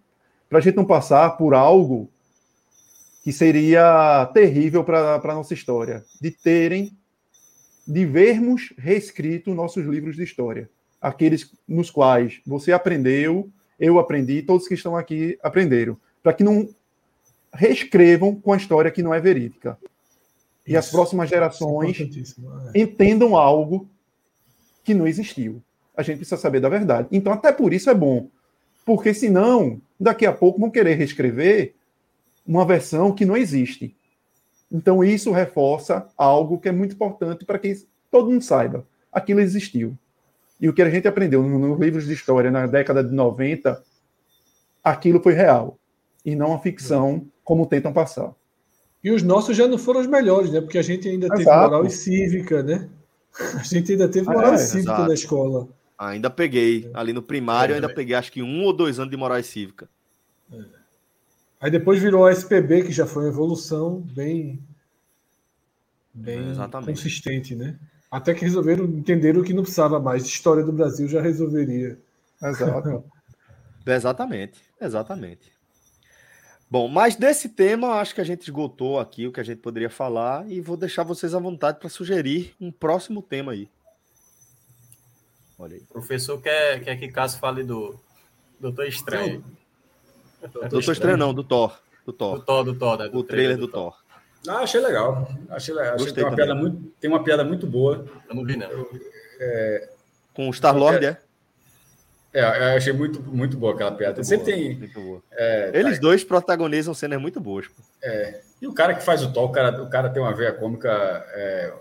para 0.49 0.59
a 0.59 0.61
gente 0.61 0.77
não 0.77 0.85
passar 0.85 1.31
por 1.31 1.53
algo 1.53 2.09
que 3.23 3.31
seria 3.31 4.29
terrível 4.33 4.83
para 4.83 5.15
a 5.15 5.35
nossa 5.35 5.53
história, 5.53 6.03
de 6.19 6.31
terem, 6.31 6.97
de 7.87 8.05
vermos 8.05 8.73
reescrito 8.77 9.53
nossos 9.53 9.85
livros 9.85 10.15
de 10.15 10.23
história, 10.23 10.69
aqueles 11.01 11.51
nos 11.67 11.89
quais 11.89 12.39
você 12.45 12.71
aprendeu, 12.71 13.49
eu 13.79 13.97
aprendi, 13.97 14.41
todos 14.43 14.67
que 14.67 14.75
estão 14.75 14.95
aqui 14.95 15.37
aprenderam, 15.41 15.97
para 16.21 16.33
que 16.33 16.43
não 16.43 16.69
reescrevam 17.53 18.35
com 18.35 18.53
a 18.53 18.57
história 18.57 18.91
que 18.91 19.03
não 19.03 19.13
é 19.13 19.19
verídica. 19.19 19.77
E 20.65 20.77
as 20.77 20.89
próximas 20.89 21.29
gerações 21.29 21.99
é. 21.99 22.79
entendam 22.79 23.35
algo 23.35 23.89
que 24.83 24.93
não 24.93 25.07
existiu. 25.07 25.61
A 25.95 26.03
gente 26.03 26.17
precisa 26.17 26.37
saber 26.37 26.59
da 26.59 26.69
verdade. 26.69 27.07
Então, 27.11 27.33
até 27.33 27.51
por 27.51 27.73
isso 27.73 27.89
é 27.89 27.93
bom. 27.93 28.29
Porque 28.85 29.13
senão, 29.13 29.81
daqui 29.99 30.25
a 30.25 30.31
pouco 30.31 30.59
vão 30.59 30.69
querer 30.69 30.95
reescrever 30.95 31.73
uma 32.45 32.65
versão 32.65 33.13
que 33.13 33.25
não 33.25 33.35
existe. 33.35 33.95
Então, 34.71 35.03
isso 35.03 35.31
reforça 35.31 36.07
algo 36.17 36.59
que 36.59 36.69
é 36.69 36.71
muito 36.71 36.95
importante 36.95 37.43
para 37.43 37.59
que 37.59 37.85
todo 38.09 38.29
mundo 38.29 38.43
saiba. 38.43 38.85
Aquilo 39.11 39.41
existiu. 39.41 39.97
E 40.59 40.69
o 40.69 40.73
que 40.73 40.81
a 40.81 40.89
gente 40.89 41.07
aprendeu 41.07 41.43
nos 41.43 41.79
livros 41.79 42.05
de 42.05 42.13
história 42.13 42.49
na 42.49 42.67
década 42.67 43.03
de 43.03 43.13
90, 43.13 43.81
aquilo 44.83 45.21
foi 45.21 45.33
real. 45.33 45.77
E 46.23 46.35
não 46.35 46.53
a 46.53 46.59
ficção, 46.59 47.27
como 47.43 47.65
tentam 47.65 47.91
passar. 47.91 48.31
E 49.03 49.11
os 49.11 49.23
nossos 49.23 49.57
já 49.57 49.67
não 49.67 49.77
foram 49.77 49.99
os 49.99 50.07
melhores, 50.07 50.51
né? 50.51 50.61
Porque 50.61 50.77
a 50.77 50.83
gente 50.83 51.09
ainda 51.09 51.25
Exato. 51.25 51.39
teve 51.39 51.49
moral 51.49 51.85
e 51.85 51.89
cívica, 51.89 52.61
né? 52.61 52.87
A 53.55 53.63
gente 53.63 53.91
ainda 53.91 54.07
teve 54.07 54.27
moral 54.27 54.53
é, 54.53 54.55
e 54.55 54.59
cívica 54.59 54.93
exato. 54.93 55.07
na 55.07 55.13
escola. 55.13 55.67
Ainda 55.97 56.29
peguei. 56.29 56.89
Ali 56.93 57.11
no 57.11 57.21
primário, 57.21 57.73
eu 57.73 57.75
ainda 57.77 57.93
peguei 57.93 58.15
acho 58.15 58.31
que 58.31 58.43
um 58.43 58.63
ou 58.63 58.71
dois 58.71 58.99
anos 58.99 59.09
de 59.09 59.17
moral 59.17 59.39
e 59.39 59.43
cívica. 59.43 59.89
Aí 61.61 61.69
depois 61.69 62.01
virou 62.01 62.25
a 62.25 62.31
SPB, 62.31 62.85
que 62.85 62.91
já 62.91 63.05
foi 63.05 63.23
uma 63.23 63.29
evolução 63.29 64.01
bem, 64.01 64.59
bem 66.11 66.49
Exatamente. 66.49 66.89
consistente, 66.89 67.55
né? 67.55 67.77
Até 68.09 68.33
que 68.33 68.41
resolveram 68.43 68.85
entender 68.85 69.37
o 69.37 69.43
que 69.43 69.53
não 69.53 69.61
precisava 69.61 69.99
mais. 69.99 70.25
História 70.25 70.63
do 70.63 70.73
Brasil 70.73 71.07
já 71.07 71.21
resolveria. 71.21 71.99
Exato. 72.41 73.03
Exatamente, 73.85 74.61
exatamente. 74.79 75.51
Bom, 76.69 76.87
mas 76.87 77.15
desse 77.15 77.49
tema, 77.49 77.95
acho 77.95 78.13
que 78.13 78.21
a 78.21 78.23
gente 78.23 78.43
esgotou 78.43 78.99
aqui 78.99 79.25
o 79.25 79.31
que 79.31 79.39
a 79.39 79.43
gente 79.43 79.57
poderia 79.57 79.89
falar 79.89 80.47
e 80.47 80.61
vou 80.61 80.77
deixar 80.77 81.03
vocês 81.03 81.33
à 81.33 81.39
vontade 81.39 81.79
para 81.79 81.89
sugerir 81.89 82.53
um 82.61 82.71
próximo 82.71 83.23
tema 83.23 83.53
aí. 83.53 83.67
Olha 85.57 85.75
aí. 85.75 85.81
O 85.81 85.93
professor 85.93 86.39
quer, 86.39 86.83
quer 86.83 86.95
que 86.95 87.07
Cássio 87.07 87.39
fale 87.39 87.63
do 87.63 87.99
Doutor 88.59 88.85
Estranho. 88.85 89.43
Doutor 90.69 90.91
Estranho 90.91 91.17
não, 91.17 91.33
do 91.33 91.43
Thor. 91.43 91.79
Do 92.05 92.11
Do 92.11 92.17
Thor. 92.17 92.39
Thor, 92.45 92.63
do 92.63 92.73
Thor, 92.75 92.97
né? 92.97 93.07
Do 93.09 93.19
O 93.19 93.23
trailer 93.23 93.57
do 93.57 93.67
Thor. 93.67 93.95
Ah, 94.47 94.57
achei 94.59 94.81
legal. 94.81 95.27
Achei 95.49 95.73
legal. 95.73 95.95
Achei 95.95 96.11
tem 96.11 96.23
uma, 96.23 96.31
também. 96.31 96.45
piada 96.45 96.59
muito, 96.59 96.93
tem 96.99 97.09
uma 97.11 97.23
piada 97.23 97.43
muito 97.43 97.67
boa. 97.67 98.05
Eu 98.27 98.35
não 98.35 98.43
vi, 98.43 98.57
não. 98.57 98.67
Com 100.33 100.49
o 100.49 100.53
Star-Lord, 100.53 101.05
é? 101.05 101.17
É, 102.33 102.41
eu 102.73 102.77
achei 102.77 102.93
muito, 102.93 103.21
muito 103.21 103.57
boa 103.57 103.73
aquela 103.73 103.91
piada. 103.91 104.15
Muito 104.15 104.25
Sempre 104.27 104.45
boa, 104.53 104.57
tem. 104.57 104.77
muito 104.77 105.01
boa. 105.01 105.21
é, 105.31 105.71
Eles 105.73 105.99
dois 105.99 106.23
protagonizam 106.23 106.93
cenas 106.93 107.21
muito 107.21 107.39
boas. 107.39 107.67
pô. 107.67 107.83
E 108.61 108.67
o 108.67 108.73
cara 108.73 108.93
que 108.93 109.03
faz 109.03 109.21
o 109.23 109.33
Thor, 109.33 109.45
o 109.49 109.51
cara, 109.51 109.83
o 109.83 109.89
cara 109.89 110.09
tem 110.09 110.21
uma 110.21 110.33
veia 110.33 110.53
cômica 110.53 110.89
é, 111.33 111.73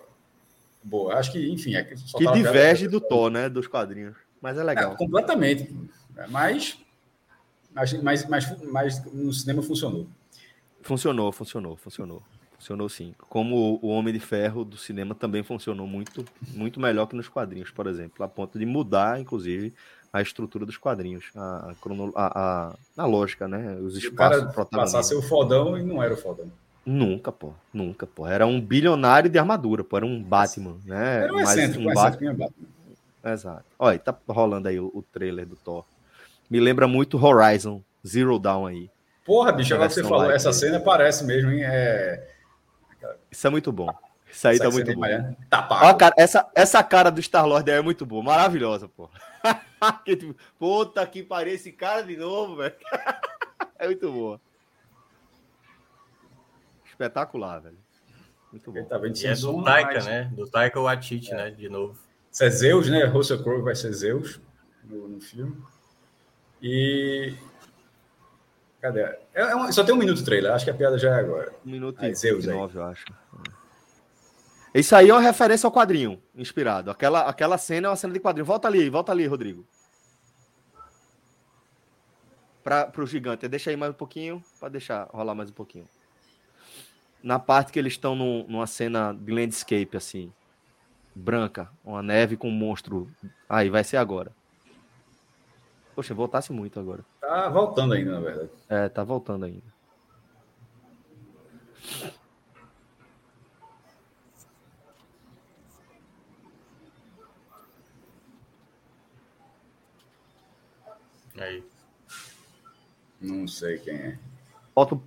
boa. 0.82 1.14
Acho 1.14 1.30
que, 1.32 1.50
enfim, 1.50 1.76
é 1.76 1.86
só 1.96 2.18
Que 2.18 2.24
tava 2.24 2.36
diverge 2.36 2.88
do 2.88 3.00
Thor, 3.00 3.30
né? 3.30 3.48
Dos 3.48 3.66
quadrinhos. 3.68 4.16
Mas 4.40 4.56
é 4.58 4.60
É, 4.60 4.64
legal. 4.64 4.96
completamente. 4.96 5.72
É, 6.16 6.26
Mas, 6.26 6.78
mas, 8.02 8.26
mas, 8.28 8.62
mas, 8.70 9.04
no 9.12 9.32
cinema 9.32 9.62
funcionou. 9.62 10.06
Funcionou, 10.82 11.30
funcionou, 11.32 11.76
funcionou. 11.76 12.22
Funcionou 12.56 12.88
sim. 12.88 13.14
Como 13.30 13.78
o 13.82 13.88
Homem 13.88 14.12
de 14.12 14.20
Ferro 14.20 14.64
do 14.64 14.76
cinema 14.76 15.14
também 15.14 15.42
funcionou 15.42 15.86
muito, 15.86 16.24
muito 16.54 16.78
melhor 16.78 17.06
que 17.06 17.16
nos 17.16 17.28
quadrinhos, 17.28 17.70
por 17.70 17.86
exemplo, 17.86 18.22
a 18.22 18.28
ponto 18.28 18.58
de 18.58 18.66
mudar, 18.66 19.18
inclusive, 19.18 19.72
a 20.12 20.20
estrutura 20.20 20.66
dos 20.66 20.76
quadrinhos, 20.76 21.24
a, 21.34 21.72
a, 21.72 21.74
a, 22.16 22.76
a- 22.98 23.06
lógica, 23.06 23.48
né? 23.48 23.76
Os 23.76 23.94
E 23.94 23.98
o 23.98 24.10
espaços 24.10 24.42
cara 24.42 24.66
passar 24.70 25.02
ser 25.02 25.14
o 25.14 25.22
fodão 25.22 25.78
e 25.78 25.82
não 25.82 26.02
era 26.02 26.12
o 26.12 26.16
fodão. 26.16 26.50
Nunca, 26.84 27.30
pô, 27.32 27.52
nunca, 27.72 28.06
pô. 28.06 28.26
Era 28.26 28.46
um 28.46 28.60
bilionário 28.60 29.30
de 29.30 29.38
armadura, 29.38 29.82
pô. 29.84 29.96
Era 29.96 30.06
um 30.06 30.22
Batman, 30.22 30.76
né? 30.84 31.24
Era 31.24 31.32
um 31.32 31.40
excêntrico, 31.40 31.88
um 31.88 31.94
Batman. 31.94 32.34
Batman. 32.34 32.68
Exato. 33.24 33.64
Olha, 33.78 33.98
tá 33.98 34.16
rolando 34.28 34.68
aí 34.68 34.80
o, 34.80 34.90
o 34.94 35.02
trailer 35.02 35.46
do 35.46 35.56
Thor. 35.56 35.84
Me 36.50 36.58
lembra 36.60 36.88
muito 36.88 37.16
Horizon 37.24 37.82
Zero 38.06 38.38
Dawn 38.38 38.66
aí. 38.66 38.90
Porra, 39.24 39.52
bicho, 39.52 39.72
agora 39.74 39.88
que 39.88 39.94
você 39.94 40.02
falou, 40.02 40.30
essa 40.30 40.52
cena 40.52 40.80
parece 40.80 41.24
mesmo, 41.24 41.50
hein? 41.52 41.62
É, 41.62 42.26
Isso 43.30 43.46
é 43.46 43.50
muito 43.50 43.70
bom. 43.70 43.88
Isso 44.30 44.48
aí 44.48 44.54
essa 44.56 44.64
tá 44.64 44.70
muito 44.70 44.92
bom. 44.94 45.00
Miami. 45.00 45.36
Tá 45.48 45.68
Ó, 45.70 45.94
cara, 45.94 46.14
essa, 46.16 46.48
essa 46.54 46.82
cara 46.82 47.10
do 47.10 47.20
Star-Lord 47.22 47.70
aí 47.70 47.78
é 47.78 47.82
muito 47.82 48.04
boa, 48.04 48.22
maravilhosa, 48.22 48.88
pô. 48.88 49.08
Tipo, 50.04 50.36
Puta 50.58 51.06
que 51.06 51.22
pariu, 51.22 51.54
esse 51.54 51.72
cara 51.72 52.02
de 52.02 52.16
novo, 52.16 52.56
velho. 52.56 52.74
É 53.78 53.86
muito 53.86 54.12
boa. 54.12 54.38
Espetacular, 56.86 57.60
velho. 57.60 57.78
Muito 58.52 58.70
Ele 58.70 58.82
bom. 58.82 58.88
tá 58.88 58.98
vendo 58.98 59.16
E 59.16 59.26
é 59.26 59.34
do 59.34 59.62
Taika, 59.64 59.94
mas- 59.94 60.06
né? 60.06 60.30
Do 60.34 60.46
Taika 60.46 60.80
Waititi, 60.80 61.30
né? 61.32 61.50
De 61.50 61.68
novo. 61.68 61.96
Isso 62.30 62.44
é 62.44 62.50
Zeus, 62.50 62.88
né? 62.90 63.04
Russell 63.04 63.42
Crowe 63.42 63.62
vai 63.62 63.74
ser 63.74 63.92
Zeus 63.92 64.40
no, 64.84 65.08
no 65.08 65.20
filme. 65.20 65.56
E. 66.62 67.34
Cadê? 68.80 69.00
É, 69.00 69.18
é 69.34 69.54
uma- 69.54 69.70
só 69.72 69.84
tem 69.84 69.94
um 69.94 69.98
minuto 69.98 70.20
o 70.20 70.24
trailer, 70.24 70.52
acho 70.52 70.64
que 70.64 70.70
a 70.70 70.74
piada 70.74 70.98
já 70.98 71.10
é 71.16 71.20
agora. 71.20 71.52
Um 71.66 71.70
minuto 71.70 71.98
Aí, 72.02 72.10
e 72.10 72.14
Zeus 72.14 72.46
aí. 72.48 72.54
nove, 72.54 72.78
eu 72.78 72.84
acho. 72.84 73.04
Isso 74.74 74.94
aí 74.94 75.10
é 75.10 75.12
uma 75.12 75.20
referência 75.20 75.66
ao 75.66 75.72
quadrinho, 75.72 76.22
inspirado. 76.34 76.90
Aquela, 76.90 77.22
aquela 77.28 77.58
cena 77.58 77.88
é 77.88 77.90
uma 77.90 77.96
cena 77.96 78.12
de 78.12 78.20
quadrinho. 78.20 78.46
Volta 78.46 78.68
ali, 78.68 78.88
volta 78.88 79.10
ali, 79.12 79.26
Rodrigo. 79.26 79.66
Para 82.62 82.92
o 82.98 83.06
gigante. 83.06 83.48
Deixa 83.48 83.70
aí 83.70 83.76
mais 83.76 83.90
um 83.90 83.94
pouquinho, 83.96 84.42
para 84.60 84.68
deixar 84.68 85.08
rolar 85.12 85.34
mais 85.34 85.50
um 85.50 85.54
pouquinho. 85.54 85.88
Na 87.22 87.38
parte 87.38 87.72
que 87.72 87.78
eles 87.78 87.94
estão 87.94 88.14
num- 88.14 88.46
numa 88.48 88.66
cena 88.66 89.12
de 89.12 89.32
landscape, 89.32 89.96
assim, 89.96 90.32
branca, 91.14 91.68
uma 91.84 92.02
neve 92.02 92.36
com 92.36 92.48
um 92.48 92.52
monstro. 92.52 93.10
Aí, 93.48 93.68
vai 93.68 93.82
ser 93.82 93.96
agora. 93.96 94.30
Poxa, 95.94 96.14
voltasse 96.14 96.52
muito 96.52 96.78
agora. 96.80 97.04
Tá 97.20 97.48
voltando 97.48 97.94
ainda, 97.94 98.12
na 98.12 98.20
verdade. 98.20 98.50
É, 98.68 98.88
tá 98.88 99.04
voltando 99.04 99.44
ainda. 99.44 99.62
Aí. 111.36 111.62
Não 113.20 113.46
sei 113.46 113.78
quem 113.78 113.94
é. 113.94 114.18
Bota 114.74 114.98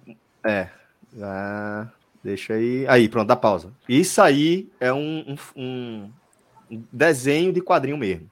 É. 0.46 0.70
Ah, 1.22 1.90
deixa 2.24 2.54
aí. 2.54 2.86
Aí, 2.88 3.08
pronto, 3.10 3.28
dá 3.28 3.36
pausa. 3.36 3.72
Isso 3.88 4.22
aí 4.22 4.70
é 4.80 4.92
um, 4.94 5.36
um- 5.56 6.12
um 6.72 6.84
desenho 6.92 7.52
de 7.54 7.62
quadrinho 7.62 7.98
mesmo. 7.98 8.30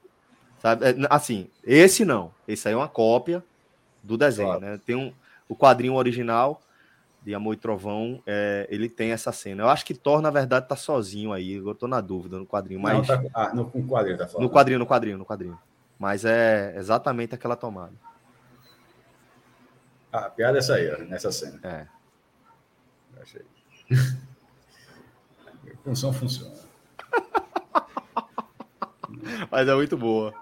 Sabe? 0.61 0.85
É, 0.85 0.95
Assim, 1.09 1.49
esse 1.63 2.05
não. 2.05 2.31
Esse 2.47 2.67
aí 2.67 2.73
é 2.73 2.77
uma 2.77 2.87
cópia 2.87 3.43
do 4.03 4.17
desenho, 4.17 4.47
Claro. 4.49 4.61
né? 4.61 4.79
Tem 4.85 4.95
um, 4.95 5.11
o 5.49 5.55
quadrinho 5.55 5.93
original 5.95 6.61
de 7.23 7.35
Amor 7.35 7.53
e 7.53 7.57
Trovão, 7.57 8.21
é, 8.25 8.67
ele 8.69 8.89
tem 8.89 9.11
essa 9.11 9.31
cena. 9.31 9.61
Eu 9.63 9.69
acho 9.69 9.85
que 9.85 9.93
Thor, 9.93 10.21
na 10.21 10.31
verdade, 10.31 10.67
tá 10.67 10.75
sozinho 10.75 11.31
aí. 11.33 11.53
Eu 11.53 11.75
tô 11.75 11.87
na 11.87 12.01
dúvida 12.01 12.37
no 12.37 12.47
quadrinho, 12.47 12.81
Não, 12.81 12.97
mas. 12.97 13.07
tá, 13.07 13.21
ah, 13.33 13.53
no, 13.53 13.69
com 13.69 13.79
o 13.79 13.87
quadrinho 13.87 14.17
tá 14.17 14.27
falando. 14.27 14.43
No 14.43 14.49
quadrinho, 14.49 14.79
no 14.79 14.87
quadrinho, 14.87 15.17
no 15.19 15.25
quadrinho. 15.25 15.59
Mas 15.99 16.25
é 16.25 16.73
exatamente 16.77 17.35
aquela 17.35 17.55
tomada. 17.55 17.93
Ah, 20.11 20.25
a 20.25 20.29
piada 20.31 20.57
é 20.57 20.59
essa 20.59 20.73
aí, 20.73 20.91
ó, 20.91 20.97
nessa 21.03 21.31
cena. 21.31 21.59
É. 21.63 21.85
Achei. 23.21 23.41
A 25.73 25.83
função 25.83 26.11
funciona. 26.13 26.53
Mas 29.49 29.67
é 29.67 29.75
muito 29.75 29.97
boa. 29.97 30.33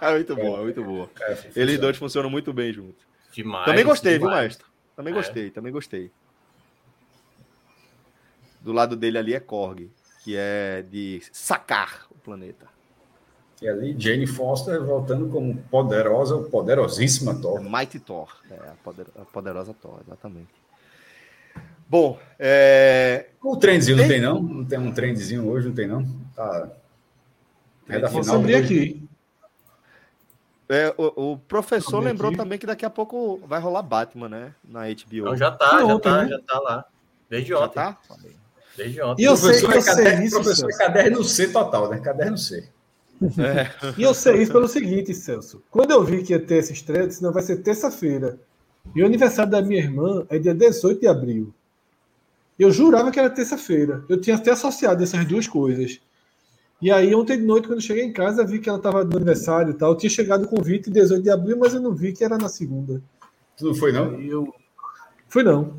é 0.00 0.10
muito 0.14 0.34
boa, 0.36 0.58
é 0.60 0.62
muito 0.62 0.84
boa. 0.84 1.10
É, 1.20 1.38
Eles 1.56 1.78
dois 1.78 1.96
funcionam 1.96 2.28
muito 2.30 2.52
bem 2.52 2.72
juntos. 2.72 3.06
Demais. 3.32 3.66
também 3.66 3.84
gostei, 3.84 4.12
viu, 4.12 4.20
demais. 4.28 4.36
maestro? 4.40 4.66
Também 4.96 5.12
É. 5.12 5.16
gostei, 5.16 5.50
também 5.50 5.72
gostei. 5.72 6.10
Do 8.60 8.72
lado 8.72 8.96
dele 8.96 9.18
ali 9.18 9.34
é 9.34 9.40
Korg, 9.40 9.90
que 10.24 10.34
é 10.36 10.82
de 10.90 11.22
sacar 11.32 12.06
o 12.10 12.14
planeta. 12.16 12.66
E 13.62 13.68
ali, 13.68 13.94
Jane 13.98 14.26
Foster 14.26 14.82
voltando 14.82 15.28
como 15.28 15.56
poderosa, 15.70 16.38
poderosíssima 16.38 17.32
É 17.32 17.34
Thor. 17.40 17.60
Mighty 17.62 17.98
Thor, 17.98 18.28
é 18.50 18.54
a, 18.54 18.74
poder- 18.84 19.06
a 19.16 19.24
poderosa 19.24 19.74
Thor, 19.74 20.00
exatamente. 20.06 20.48
Bom, 21.88 22.18
é... 22.38 23.28
O 23.42 23.56
trenzinho 23.56 23.96
não 23.96 24.04
Tem- 24.04 24.12
tem, 24.12 24.20
não? 24.20 24.42
Não 24.42 24.64
tem 24.64 24.78
um 24.78 24.92
trenzinho 24.92 25.48
hoje, 25.48 25.68
não 25.68 25.74
tem, 25.74 25.86
não? 25.88 26.04
Tá. 26.36 26.68
Reta 27.88 28.08
Trenzinho. 28.08 28.22
final. 28.24 28.24
Vou 28.24 28.34
abrir 28.36 28.54
aqui. 28.56 29.02
é, 30.68 30.94
o, 30.98 31.32
o 31.32 31.38
professor 31.38 32.00
lembrou 32.00 32.28
aqui. 32.28 32.36
também 32.38 32.58
que 32.58 32.66
daqui 32.66 32.84
a 32.84 32.90
pouco 32.90 33.40
vai 33.46 33.60
rolar 33.60 33.82
Batman, 33.82 34.28
né? 34.28 34.54
Na 34.62 34.82
HBO. 34.86 34.94
Então 35.12 35.36
já 35.36 35.50
tá, 35.50 35.78
já 35.80 35.84
Ontem, 35.86 36.08
tá, 36.10 36.22
né? 36.22 36.28
já 36.28 36.38
tá 36.40 36.60
lá. 36.60 36.84
Desde 37.30 37.48
Já 37.50 37.58
ontem. 37.60 37.74
tá? 37.74 37.98
Desde 38.76 39.02
ontem. 39.02 39.22
E 39.22 39.24
eu 39.24 39.36
sei, 39.36 39.60
Professor, 39.60 39.98
eu 40.00 40.06
é 40.06 40.16
sei 40.16 40.24
isso, 40.26 40.36
professor 40.40 40.70
é 40.70 40.76
caderno 40.76 41.24
C 41.24 41.48
total, 41.48 41.90
né? 41.90 41.98
Caderno 42.00 42.38
C. 42.38 42.68
É. 43.20 43.94
E 43.98 44.02
eu 44.04 44.14
sei 44.14 44.42
isso 44.42 44.52
pelo 44.52 44.68
seguinte, 44.68 45.12
Celso. 45.12 45.60
Quando 45.70 45.90
eu 45.90 46.04
vi 46.04 46.22
que 46.22 46.32
ia 46.32 46.38
ter 46.38 46.58
essa 46.58 46.72
estreia, 46.72 47.02
eu 47.02 47.08
disse, 47.08 47.22
não, 47.22 47.32
vai 47.32 47.42
ser 47.42 47.56
terça-feira. 47.58 48.38
E 48.94 49.02
o 49.02 49.06
aniversário 49.06 49.50
da 49.50 49.60
minha 49.60 49.80
irmã 49.80 50.24
é 50.30 50.38
dia 50.38 50.54
18 50.54 51.00
de 51.00 51.08
abril. 51.08 51.52
Eu 52.58 52.70
jurava 52.70 53.10
que 53.10 53.18
era 53.18 53.28
terça-feira. 53.28 54.04
Eu 54.08 54.20
tinha 54.20 54.36
até 54.36 54.52
associado 54.52 55.02
essas 55.02 55.24
duas 55.26 55.46
coisas. 55.46 56.00
E 56.80 56.92
aí, 56.92 57.12
ontem 57.14 57.36
de 57.36 57.44
noite, 57.44 57.66
quando 57.66 57.78
eu 57.78 57.84
cheguei 57.84 58.04
em 58.04 58.12
casa, 58.12 58.46
vi 58.46 58.60
que 58.60 58.68
ela 58.68 58.78
estava 58.78 59.02
no 59.02 59.16
aniversário 59.16 59.72
e 59.72 59.74
tal. 59.74 59.90
Eu 59.90 59.96
tinha 59.96 60.10
chegado 60.10 60.44
o 60.44 60.48
convite 60.48 60.90
18 60.90 61.22
de 61.22 61.30
abril, 61.30 61.58
mas 61.58 61.74
eu 61.74 61.80
não 61.80 61.92
vi 61.92 62.12
que 62.12 62.24
era 62.24 62.38
na 62.38 62.48
segunda. 62.48 63.02
Tu 63.56 63.64
não 63.64 63.74
foi, 63.74 63.90
não? 63.90 64.20
E 64.20 64.28
eu... 64.28 64.54
Fui 65.28 65.42
não. 65.42 65.74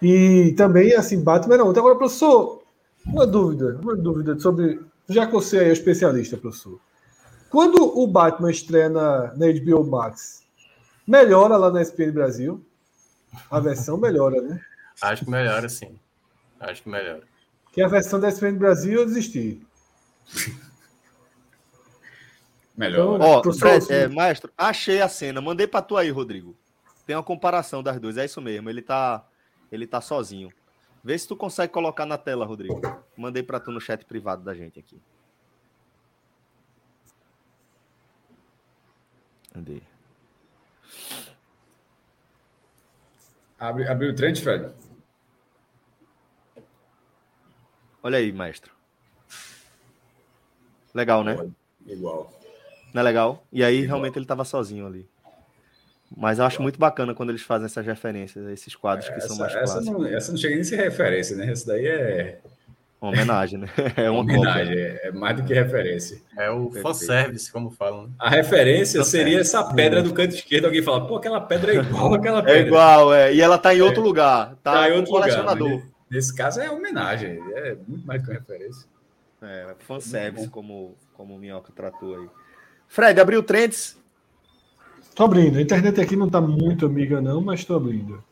E 0.00 0.54
também, 0.56 0.94
assim, 0.94 1.22
Batman 1.22 1.54
era 1.54 1.64
outra. 1.64 1.80
Agora, 1.80 1.96
professor, 1.96 2.62
uma 3.04 3.26
dúvida, 3.26 3.80
uma 3.82 3.96
dúvida 3.96 4.38
sobre. 4.38 4.80
Já 5.08 5.26
que 5.26 5.32
você 5.32 5.58
é 5.58 5.72
especialista, 5.72 6.36
professor. 6.36 6.78
Quando 7.50 7.82
o 7.82 8.06
Batman 8.06 8.50
estreia 8.50 8.88
na, 8.88 9.34
na 9.34 9.46
HBO 9.46 9.84
Max, 9.84 10.42
melhora 11.06 11.56
lá 11.56 11.70
na 11.70 11.82
SPN 11.82 12.12
Brasil? 12.12 12.64
A 13.50 13.60
versão 13.60 13.96
melhora, 13.96 14.40
né? 14.40 14.60
Acho 15.02 15.24
que 15.24 15.30
melhora, 15.30 15.68
sim. 15.68 15.98
Acho 16.60 16.82
que 16.82 16.88
melhora. 16.88 17.22
Que 17.72 17.82
a 17.82 17.88
versão 17.88 18.20
da 18.20 18.28
SPN 18.28 18.58
Brasil 18.58 19.00
eu 19.00 19.06
desisti. 19.06 19.60
Melhor. 22.76 23.16
Então, 23.16 23.28
Ó, 23.28 23.40
pro 23.40 23.52
Fred, 23.52 23.86
próximo. 23.86 23.96
é, 23.96 24.08
maestro, 24.08 24.52
achei 24.58 25.00
a 25.00 25.08
cena. 25.08 25.40
Mandei 25.40 25.66
pra 25.66 25.80
tu 25.80 25.96
aí, 25.96 26.10
Rodrigo. 26.10 26.56
Tem 27.06 27.14
uma 27.14 27.22
comparação 27.22 27.82
das 27.82 28.00
duas. 28.00 28.16
É 28.16 28.24
isso 28.24 28.40
mesmo. 28.40 28.68
Ele 28.68 28.82
tá, 28.82 29.24
ele 29.70 29.86
tá 29.86 30.00
sozinho. 30.00 30.52
Vê 31.02 31.16
se 31.18 31.28
tu 31.28 31.36
consegue 31.36 31.72
colocar 31.72 32.06
na 32.06 32.18
tela, 32.18 32.44
Rodrigo. 32.46 32.80
Mandei 33.16 33.42
pra 33.42 33.60
tu 33.60 33.70
no 33.70 33.80
chat 33.80 34.04
privado 34.04 34.42
da 34.42 34.54
gente 34.54 34.78
aqui. 34.80 35.00
Cadê? 39.52 39.82
Abre, 43.58 43.86
abriu 43.86 44.10
o 44.10 44.14
trend, 44.14 44.42
Fred? 44.42 44.74
Olha 48.02 48.18
aí, 48.18 48.32
maestro. 48.32 48.73
Legal, 50.94 51.24
né? 51.24 51.36
Igual. 51.86 52.32
Não 52.92 53.00
é 53.00 53.04
legal? 53.04 53.44
E 53.52 53.64
aí, 53.64 53.84
realmente, 53.84 54.16
ele 54.18 54.26
tava 54.26 54.44
sozinho 54.44 54.86
ali. 54.86 55.06
Mas 56.16 56.38
eu 56.38 56.44
acho 56.44 56.62
muito 56.62 56.78
bacana 56.78 57.12
quando 57.14 57.30
eles 57.30 57.42
fazem 57.42 57.66
essas 57.66 57.84
referências, 57.84 58.46
esses 58.48 58.76
quadros 58.76 59.08
que 59.08 59.20
são 59.20 59.32
Essa, 59.32 59.42
mais 59.42 59.54
essa, 59.54 59.72
clássicos. 59.74 59.86
não, 59.98 60.06
essa 60.06 60.30
não 60.30 60.38
chega 60.38 60.54
nem 60.54 60.60
a 60.62 60.64
ser 60.64 60.76
referência, 60.76 61.36
né? 61.36 61.50
Essa 61.50 61.66
daí 61.66 61.86
é 61.88 62.38
Uma 63.00 63.10
homenagem, 63.10 63.58
né? 63.58 63.68
É 63.96 64.08
uma 64.08 64.20
homenagem, 64.20 64.74
cópia. 64.76 65.00
é, 65.02 65.08
é 65.08 65.10
mais 65.12 65.36
do 65.36 65.42
que 65.42 65.52
referência. 65.52 66.20
É 66.38 66.48
o 66.50 66.70
fanservice, 66.70 67.50
como 67.50 67.70
falam. 67.70 68.04
né? 68.04 68.12
A 68.20 68.30
referência 68.30 69.02
seria 69.02 69.40
essa 69.40 69.64
pedra 69.74 70.02
do 70.04 70.14
canto 70.14 70.36
esquerdo. 70.36 70.66
Alguém 70.66 70.82
fala, 70.82 71.04
pô, 71.04 71.16
aquela 71.16 71.40
pedra 71.40 71.74
é 71.74 71.76
igual 71.78 72.14
àquela 72.14 72.42
pedra. 72.44 72.60
É 72.60 72.66
igual, 72.66 73.12
é. 73.12 73.34
E 73.34 73.40
ela 73.40 73.58
tá 73.58 73.74
em 73.74 73.80
outro 73.80 74.00
lugar. 74.02 74.54
Tá, 74.62 74.72
Tá 74.72 74.90
em 74.90 74.92
outro 74.92 75.12
lugar, 75.12 75.56
Nesse 76.08 76.32
caso 76.32 76.60
é 76.60 76.70
homenagem, 76.70 77.40
é 77.56 77.76
muito 77.88 78.06
mais 78.06 78.20
do 78.22 78.26
que 78.26 78.30
uma 78.30 78.38
referência. 78.38 78.86
É, 79.44 79.74
fanservice, 79.80 80.48
como, 80.48 80.96
como 81.12 81.34
o 81.34 81.38
Minhoca 81.38 81.72
tratou 81.72 82.16
aí. 82.16 82.28
Fred, 82.88 83.20
abriu 83.20 83.42
trends. 83.42 83.98
Tô 85.14 85.24
abrindo. 85.24 85.58
A 85.58 85.62
internet 85.62 86.00
aqui 86.00 86.16
não 86.16 86.28
tá 86.28 86.40
muito 86.40 86.86
amiga, 86.86 87.20
não, 87.20 87.40
mas 87.40 87.64
tô 87.64 87.74
abrindo. 87.74 88.22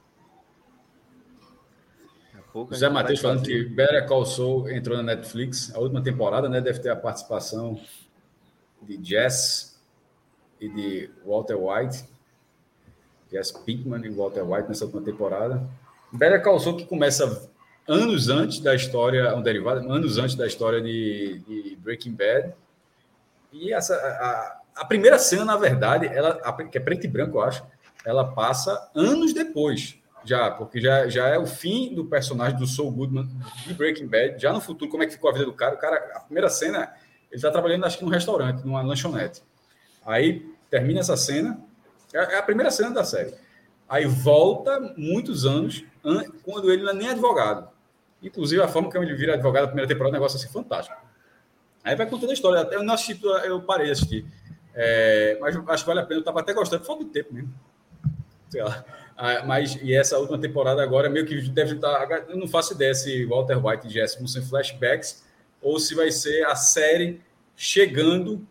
José 2.71 2.89
Matheus 2.89 3.21
falando 3.21 3.43
que 3.43 3.65
Better 3.65 4.07
Call 4.07 4.27
Saul 4.27 4.69
entrou 4.71 4.97
na 4.97 5.03
Netflix. 5.03 5.75
A 5.75 5.79
última 5.79 6.03
temporada, 6.03 6.49
né? 6.49 6.61
Deve 6.61 6.81
ter 6.81 6.91
a 6.91 6.97
participação 6.97 7.81
de 8.83 8.99
Jess 9.03 9.81
e 10.61 10.69
de 10.69 11.11
Walter 11.25 11.57
White. 11.57 12.05
Jess 13.31 13.53
Pinkman 13.53 14.05
e 14.05 14.11
Walter 14.11 14.43
White 14.43 14.69
nessa 14.69 14.85
última 14.85 15.03
temporada. 15.03 15.67
Better 16.13 16.43
Call 16.43 16.61
Saul 16.61 16.77
que 16.77 16.85
começa 16.85 17.51
anos 17.89 18.29
antes 18.29 18.61
da 18.61 18.75
história, 18.75 19.35
um 19.35 19.43
derivado, 19.43 19.91
anos 19.91 20.19
antes 20.19 20.35
da 20.35 20.47
história 20.47 20.81
de, 20.81 21.41
de 21.47 21.77
Breaking 21.77 22.13
Bad. 22.13 22.55
E 23.53 23.73
essa, 23.73 23.95
a, 23.95 24.81
a 24.83 24.85
primeira 24.85 25.19
cena, 25.19 25.45
na 25.45 25.57
verdade, 25.57 26.07
ela, 26.07 26.41
a- 26.43 26.53
que 26.65 26.79
é 26.79 26.81
preto 26.81 27.05
e 27.05 27.09
branco, 27.09 27.39
eu 27.39 27.43
acho, 27.43 27.65
ela 28.05 28.25
passa 28.33 28.91
anos 28.95 29.33
depois, 29.35 29.97
já, 30.25 30.51
porque 30.51 30.81
já, 30.81 31.09
já 31.09 31.29
é 31.29 31.39
o 31.39 31.47
fim 31.47 31.95
do 31.95 32.05
personagem 32.07 32.59
do 32.59 32.67
Saul 32.67 32.91
Goodman 32.91 33.29
de 33.67 33.75
Breaking 33.75 34.07
Bad, 34.07 34.41
já 34.41 34.53
no 34.53 34.61
futuro, 34.61 34.91
como 34.91 35.03
é 35.03 35.07
que 35.07 35.13
ficou 35.13 35.31
a 35.31 35.33
vida 35.33 35.45
do 35.47 35.53
cara? 35.53 35.75
O 35.75 35.79
cara, 35.79 35.97
a 36.15 36.21
primeira 36.21 36.49
cena, 36.49 36.93
ele 37.31 37.37
está 37.37 37.51
trabalhando, 37.51 37.85
acho 37.85 37.99
que 37.99 38.05
num 38.05 38.11
restaurante, 38.11 38.65
numa 38.65 38.83
lanchonete. 38.83 39.43
Aí 40.07 40.47
termina 40.71 41.01
essa 41.01 41.17
cena, 41.17 41.59
é 42.15 42.19
é 42.35 42.39
a 42.39 42.43
primeira 42.43 42.71
cena 42.71 42.91
da 42.91 43.05
série. 43.05 43.35
Aí 43.93 44.07
volta 44.07 44.81
muitos 44.97 45.45
anos, 45.45 45.85
an- 46.03 46.25
quando 46.43 46.73
ele 46.73 46.83
não 46.83 46.93
é 46.93 46.95
nem 46.95 47.09
advogado. 47.11 47.69
Inclusive, 48.23 48.63
a 48.63 48.69
forma 48.69 48.91
como 48.91 49.05
ele 49.05 49.15
vira 49.15 49.35
advogado 49.35 49.63
na 49.65 49.69
primeira 49.69 49.89
temporada 49.89 50.17
é 50.17 50.19
um 50.19 50.21
negócio 50.21 50.39
assim 50.39 50.49
fantástico. 50.49 50.97
Aí 51.85 51.95
vai 51.95 52.07
contando 52.09 52.31
a 52.31 52.33
história. 52.33 52.61
Até 52.63 52.77
Eu 52.77 52.83
não 52.83 52.95
assisti, 52.95 53.21
eu 53.45 53.61
parei 53.61 53.87
de 53.87 53.93
assistir. 53.93 54.25
É, 54.75 55.37
mas 55.41 55.55
acho 55.69 55.85
que 55.85 55.89
vale 55.89 56.01
a 56.01 56.05
pena. 56.05 56.17
Eu 56.19 56.21
estava 56.21 56.41
até 56.41 56.55
gostando, 56.55 56.85
falta 56.85 57.05
de 57.05 57.11
tempo 57.11 57.35
mesmo. 57.35 57.53
Sei 58.49 58.63
lá. 58.63 58.83
Ah, 59.17 59.45
mas, 59.45 59.77
e 59.83 59.95
essa 59.95 60.19
última 60.19 60.39
temporada 60.41 60.83
agora, 60.83 61.11
meio 61.11 61.27
que 61.27 61.41
deve 61.51 61.75
estar. 61.75 62.09
Eu 62.29 62.37
não 62.39 62.49
faço 62.49 62.73
ideia 62.73 62.95
se 62.95 63.27
Walter 63.27 63.63
White 63.65 63.87
e 63.89 63.91
Jesse 63.91 64.19
vão 64.19 64.27
ser 64.27 64.41
flashbacks 64.43 65.23
ou 65.61 65.79
se 65.79 65.95
vai 65.95 66.11
ser 66.11 66.45
a 66.47 66.55
série 66.57 67.21
chegando 67.55 68.47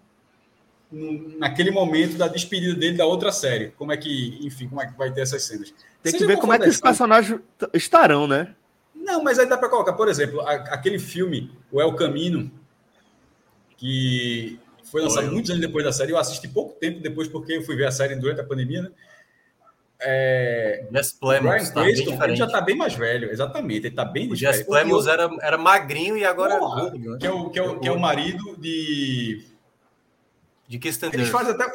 naquele 0.92 1.72
momento 1.72 2.18
da 2.18 2.28
despedida 2.28 2.76
dele 2.76 2.98
da 2.98 3.06
outra 3.06 3.32
série. 3.32 3.70
Como 3.78 3.92
é 3.92 3.98
que, 3.98 4.40
enfim, 4.46 4.68
como 4.68 4.82
é 4.82 4.88
que 4.88 4.98
vai 4.98 5.12
ter 5.12 5.22
essas 5.22 5.44
cenas? 5.44 5.74
Tem 6.04 6.12
que 6.12 6.20
Seja 6.20 6.28
ver 6.28 6.34
qual 6.36 6.42
como 6.42 6.54
é 6.54 6.60
que 6.60 6.68
os 6.70 6.80
personagens 6.82 7.40
estarão, 7.74 8.28
né? 8.28 8.54
não, 8.94 9.24
mas 9.24 9.40
aí 9.40 9.48
dá 9.48 9.58
para 9.58 9.68
colocar, 9.70 9.94
por 9.94 10.08
exemplo, 10.08 10.42
a- 10.42 10.52
aquele 10.74 11.00
filme, 11.00 11.52
O 11.72 11.82
El 11.82 11.94
Camino, 11.96 12.52
que 13.78 14.60
foi 14.84 15.02
lançado 15.02 15.26
Foi. 15.26 15.34
muitos 15.34 15.50
anos 15.50 15.62
depois 15.62 15.84
da 15.84 15.92
série. 15.92 16.12
Eu 16.12 16.18
assisti 16.18 16.48
pouco 16.48 16.74
tempo 16.80 17.00
depois, 17.02 17.28
porque 17.28 17.54
eu 17.54 17.62
fui 17.64 17.76
ver 17.76 17.88
a 17.88 17.92
série 17.92 18.16
durante 18.16 18.42
a 18.42 18.44
pandemia, 18.44 18.84
né? 18.84 18.90
É, 20.04 20.88
Jess 20.92 21.12
o 21.14 21.20
Plemons 21.20 21.70
tá 21.70 21.84
bem 21.84 21.94
Cranston, 22.06 22.36
já 22.36 22.46
está 22.46 22.60
bem 22.62 22.76
mais 22.76 22.96
velho, 22.96 23.30
exatamente. 23.32 23.82
Ele 23.82 23.88
está 23.90 24.04
bem 24.04 24.32
O 24.32 24.36
Jess. 24.36 24.64
Plemons 24.64 25.06
era, 25.08 25.30
era 25.42 25.58
magrinho 25.60 26.18
e 26.18 26.26
agora 26.26 26.56
é 26.56 26.60
gordo. 26.60 26.98
né? 26.98 27.18
que, 27.20 27.28
é 27.28 27.32
o, 27.32 27.50
que, 27.52 27.60
é 27.60 27.62
o, 27.64 27.80
que 27.80 27.88
é 27.88 27.92
o 27.92 28.00
marido 28.00 28.56
de. 28.58 29.44
De 30.72 30.80
Kirsten 30.80 31.10
Eles 31.14 31.28
fazem 31.30 31.54
até. 31.54 31.70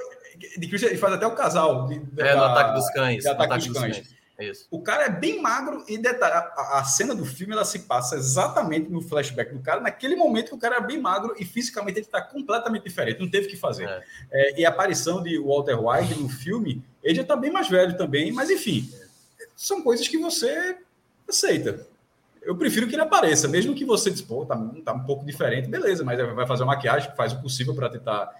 De 0.58 0.66
Christian, 0.68 0.88
eles 0.88 1.00
fazem 1.00 1.16
até 1.16 1.26
o 1.26 1.32
casal. 1.34 1.86
De, 1.86 1.94
É, 1.94 2.34
no 2.34 2.40
da- 2.40 2.52
Ataque 2.52 2.74
dos 2.78 2.90
Cães. 2.90 3.18
de 3.18 3.24
no 3.24 3.30
Ataque 3.32 3.52
Ataque 3.52 3.68
dos 3.68 3.72
dos 3.74 3.82
Cães. 3.94 4.16
É 4.38 4.44
isso. 4.44 4.66
O 4.70 4.82
cara 4.82 5.04
é 5.04 5.08
bem 5.10 5.40
magro 5.40 5.82
e 5.88 5.96
detalhe, 5.96 6.34
a, 6.34 6.78
a 6.80 6.84
cena 6.84 7.14
do 7.14 7.24
filme 7.24 7.54
ela 7.54 7.64
se 7.64 7.78
passa 7.80 8.16
exatamente 8.16 8.90
no 8.90 9.00
flashback 9.00 9.50
do 9.54 9.60
cara, 9.60 9.80
naquele 9.80 10.14
momento 10.14 10.48
que 10.48 10.54
o 10.54 10.58
cara 10.58 10.76
é 10.76 10.80
bem 10.80 11.00
magro 11.00 11.34
e 11.38 11.44
fisicamente 11.44 11.98
ele 12.00 12.06
está 12.06 12.20
completamente 12.20 12.82
diferente, 12.84 13.18
não 13.18 13.30
teve 13.30 13.46
o 13.46 13.48
que 13.50 13.56
fazer. 13.56 13.88
É. 13.88 14.02
É, 14.30 14.60
e 14.60 14.66
a 14.66 14.68
aparição 14.68 15.22
de 15.22 15.38
Walter 15.38 15.78
White 15.80 16.20
no 16.20 16.28
filme, 16.28 16.84
ele 17.02 17.14
já 17.14 17.22
está 17.22 17.34
bem 17.34 17.50
mais 17.50 17.68
velho 17.70 17.96
também, 17.96 18.30
mas 18.30 18.50
enfim, 18.50 18.90
são 19.56 19.80
coisas 19.82 20.06
que 20.06 20.18
você 20.18 20.76
aceita. 21.26 21.86
Eu 22.42 22.56
prefiro 22.56 22.86
que 22.86 22.94
ele 22.94 23.02
apareça, 23.02 23.48
mesmo 23.48 23.74
que 23.74 23.86
você 23.86 24.10
diz, 24.10 24.20
pô, 24.20 24.44
tá, 24.44 24.54
tá 24.84 24.92
um 24.92 25.00
pouco 25.04 25.24
diferente, 25.24 25.66
beleza, 25.66 26.04
mas 26.04 26.18
vai 26.34 26.46
fazer 26.46 26.62
uma 26.62 26.74
maquiagem, 26.74 27.10
faz 27.16 27.32
o 27.32 27.40
possível 27.40 27.74
para 27.74 27.88
tentar 27.88 28.30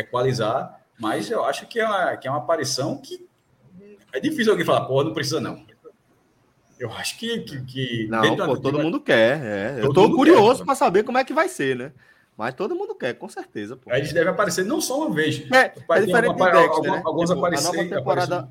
equalizar, 0.00 0.80
mas 0.98 1.30
eu 1.30 1.44
acho 1.44 1.66
que 1.66 1.80
é 1.80 1.86
uma, 1.86 2.16
que 2.16 2.26
é 2.28 2.30
uma 2.30 2.38
aparição 2.38 2.96
que 2.98 3.26
é 4.12 4.20
difícil 4.20 4.52
alguém 4.52 4.64
falar, 4.66 4.82
pô, 4.86 5.02
não 5.04 5.12
precisa 5.12 5.40
não. 5.40 5.66
Eu 6.78 6.92
acho 6.92 7.18
que. 7.18 7.40
que, 7.40 7.60
que 7.64 8.06
Não, 8.08 8.36
pô, 8.36 8.56
todo 8.56 8.78
mundo 8.78 9.00
quer. 9.00 9.40
É. 9.42 9.80
Eu 9.84 9.92
tô 9.92 10.14
curioso 10.14 10.64
para 10.64 10.74
saber 10.76 11.02
como 11.02 11.18
é 11.18 11.24
que 11.24 11.32
vai 11.34 11.48
ser, 11.48 11.74
né? 11.76 11.92
Mas 12.36 12.54
todo 12.54 12.72
mundo 12.76 12.94
quer, 12.94 13.14
com 13.14 13.28
certeza. 13.28 13.76
Pô. 13.76 13.92
Eles 13.92 14.12
devem 14.12 14.28
aparecer 14.30 14.64
não 14.64 14.80
só 14.80 14.96
uma 15.06 15.12
vez. 15.12 15.40
É, 15.52 15.72
Vai 15.88 15.98
é 15.98 16.06
diferente 16.06 16.28
alguma- 16.28 16.46
de 16.46 16.52
Dexter, 16.56 16.70
alguma- 16.76 16.96
né? 16.96 17.02
alguns 17.04 17.28
Tipo, 17.30 17.38
aparecer- 17.40 17.68
a 17.68 17.72
nova 17.72 17.88
temporada, 17.96 18.48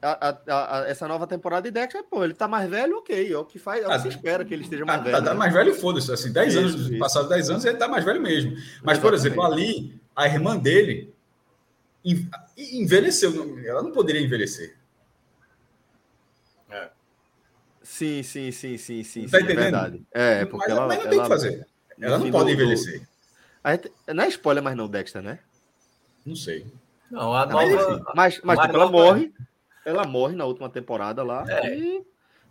a- 0.00 0.28
a- 0.46 0.78
a- 0.82 0.86
essa 0.88 1.08
nova 1.08 1.26
temporada 1.26 1.62
de 1.62 1.72
Dexter, 1.72 2.04
pô, 2.04 2.22
ele 2.22 2.32
tá 2.34 2.46
mais 2.46 2.70
velho, 2.70 2.98
ok, 2.98 3.32
é 3.32 3.36
o 3.36 3.44
que 3.44 3.58
faz, 3.58 3.82
é 3.82 3.86
o 3.86 3.88
que 3.88 3.94
Ah, 3.96 3.98
se 3.98 4.06
espera 4.08 4.44
que 4.44 4.54
ele 4.54 4.62
esteja 4.62 4.84
Ah, 4.84 4.86
mais 4.86 4.98
tá, 5.00 5.04
velho. 5.10 5.24
tá 5.24 5.32
né? 5.32 5.36
mais 5.36 5.52
velho, 5.52 5.74
foda-se. 5.74 6.12
Assim, 6.12 6.32
10 6.32 6.54
Isso, 6.54 6.58
anos, 6.60 6.74
isso. 6.88 6.98
passados 7.00 7.28
10 7.28 7.50
anos, 7.50 7.64
ele 7.64 7.76
tá 7.76 7.88
mais 7.88 8.04
velho 8.04 8.22
mesmo. 8.22 8.52
Mas, 8.84 8.98
por 8.98 9.12
Exatamente. 9.12 9.16
exemplo, 9.16 9.42
ali, 9.42 10.00
a 10.14 10.26
irmã 10.26 10.56
dele 10.56 11.12
en- 12.04 12.28
envelheceu. 12.56 13.58
Ela 13.66 13.82
não 13.82 13.92
poderia 13.92 14.20
envelhecer. 14.20 14.76
Sim, 17.82 18.22
sim, 18.22 18.50
sim, 18.50 18.78
sim, 18.78 19.04
sim, 19.04 19.28
Tá 19.28 19.28
sim, 19.28 19.36
é 19.36 19.40
entendendo? 19.40 19.62
verdade. 19.62 20.06
É, 20.10 20.44
porque 20.46 20.66
mas, 20.66 20.70
ela, 20.70 20.86
mas 20.88 20.96
não 20.98 21.04
tem 21.04 21.12
ela- 21.12 21.22
que 21.22 21.28
fazer. 21.28 21.66
Ela 22.00 22.18
não 22.18 22.30
pode 22.30 22.44
do- 22.46 22.50
envelhecer. 22.52 23.06
Gente- 23.66 23.92
não 24.08 24.24
é 24.24 24.28
spoiler 24.28 24.62
mais 24.64 24.76
não, 24.76 24.88
Dexter, 24.88 25.22
né? 25.22 25.38
Não 26.24 26.34
sei. 26.34 26.66
Não, 27.10 27.34
a 27.34 27.44
Mas, 27.46 27.70
nova. 27.70 28.12
mas, 28.14 28.40
mas 28.42 28.42
Mas 28.42 28.60
tipo, 28.66 28.76
ela 28.76 28.90
morre, 28.90 29.34
ela 29.84 30.06
morre 30.06 30.34
na 30.34 30.46
última 30.46 30.70
temporada 30.70 31.22
lá 31.22 31.44
É. 31.46 31.76
e, 31.76 32.02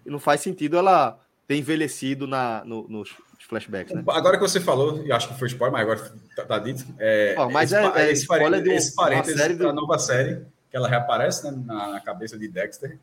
e 0.06 0.10
não 0.10 0.20
faz 0.20 0.40
sentido 0.42 0.78
ela 0.78 1.20
ter 1.48 1.58
envelhecido 1.58 2.28
na, 2.28 2.64
no- 2.64 2.88
nos 2.88 3.10
flashbacks, 3.48 3.94
né? 3.94 4.04
Agora 4.08 4.38
que 4.38 4.42
você 4.44 4.60
falou, 4.60 5.04
eu 5.06 5.16
acho 5.16 5.28
que 5.30 5.38
foi 5.40 5.48
spoiler, 5.48 5.72
mas 5.74 5.82
agora 5.82 6.12
tá, 6.36 6.46
tá 6.46 6.60
dito. 6.60 6.86
É, 7.00 7.36
Ó, 7.38 7.50
mas 7.50 7.72
esse, 7.72 7.82
é- 7.82 8.02
é 8.02 8.12
esse 8.12 8.26
parênteses, 8.28 8.64
de 8.64 8.70
esse 8.72 8.96
parênteses 8.96 9.38
série 9.40 9.54
do- 9.56 9.64
da 9.66 9.74
nova 9.74 9.98
série, 10.00 10.46
que 10.70 10.76
ela 10.78 10.88
reaparece 10.88 11.44
né, 11.50 11.64
na, 11.66 11.88
na 11.94 12.00
cabeça 12.02 12.38
de 12.38 12.48
Dexter. 12.48 12.98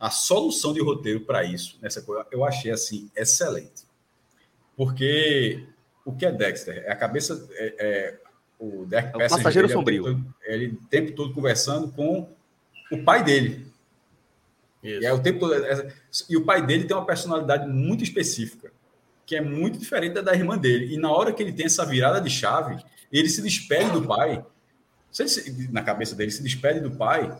A 0.00 0.10
solução 0.10 0.72
de 0.72 0.80
roteiro 0.80 1.20
para 1.20 1.42
isso, 1.44 1.78
nessa 1.82 2.00
coisa, 2.02 2.24
eu 2.30 2.44
achei 2.44 2.70
assim, 2.70 3.10
excelente. 3.16 3.82
Porque 4.76 5.64
o 6.04 6.12
que 6.12 6.24
é 6.24 6.32
Dexter? 6.32 6.84
É 6.86 6.92
a 6.92 6.96
cabeça. 6.96 7.46
É, 7.52 7.74
é, 7.78 8.18
o 8.58 8.84
Derek 8.86 9.20
É 9.20 9.28
passageiro 9.28 9.66
ele 9.66 9.74
o 9.74 9.76
sombrio. 9.78 10.04
tempo 10.04 10.16
todo- 10.22 10.34
Ele 10.44 10.66
o 10.68 10.86
tempo 10.88 11.12
todo 11.12 11.34
conversando 11.34 11.88
com 11.92 12.28
o 12.92 13.04
pai 13.04 13.22
dele. 13.24 13.66
Isso. 14.82 15.02
E, 15.02 15.06
é 15.06 15.12
o 15.12 15.20
tempo 15.20 15.40
todo, 15.40 15.54
essa- 15.54 15.88
e 16.30 16.36
o 16.36 16.44
pai 16.44 16.64
dele 16.64 16.84
tem 16.84 16.96
uma 16.96 17.04
personalidade 17.06 17.68
muito 17.68 18.02
específica, 18.04 18.72
que 19.28 19.36
é 19.36 19.42
muito 19.42 19.78
diferente 19.78 20.22
da 20.22 20.32
irmã 20.32 20.56
dele. 20.56 20.94
E 20.94 20.96
na 20.96 21.12
hora 21.12 21.34
que 21.34 21.42
ele 21.42 21.52
tem 21.52 21.66
essa 21.66 21.84
virada 21.84 22.18
de 22.18 22.30
chave, 22.30 22.82
ele 23.12 23.28
se 23.28 23.42
despede 23.42 23.90
do 23.90 24.06
pai. 24.06 24.42
Se 25.12 25.68
na 25.70 25.82
cabeça 25.82 26.16
dele 26.16 26.30
se 26.30 26.42
despede 26.42 26.80
do 26.80 26.92
pai, 26.92 27.38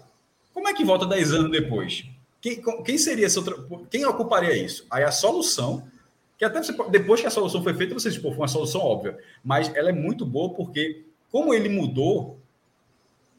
como 0.52 0.68
é 0.68 0.74
que 0.74 0.84
volta 0.84 1.06
10 1.06 1.32
anos 1.32 1.50
depois? 1.50 2.04
Quem, 2.42 2.62
quem 2.84 2.98
seria 2.98 3.24
essa 3.24 3.40
outra. 3.40 3.56
Quem 3.90 4.04
ocuparia 4.04 4.54
isso? 4.54 4.86
Aí 4.90 5.02
a 5.02 5.10
solução, 5.10 5.88
que 6.36 6.44
até 6.44 6.62
você, 6.62 6.74
depois 6.90 7.22
que 7.22 7.26
a 7.26 7.30
solução 7.30 7.62
foi 7.62 7.72
feita, 7.72 7.94
você 7.94 8.10
diz, 8.10 8.20
foi 8.20 8.32
uma 8.32 8.48
solução 8.48 8.82
óbvia. 8.82 9.16
Mas 9.42 9.74
ela 9.74 9.88
é 9.88 9.92
muito 9.92 10.26
boa 10.26 10.52
porque, 10.52 11.06
como 11.32 11.54
ele 11.54 11.70
mudou, 11.70 12.38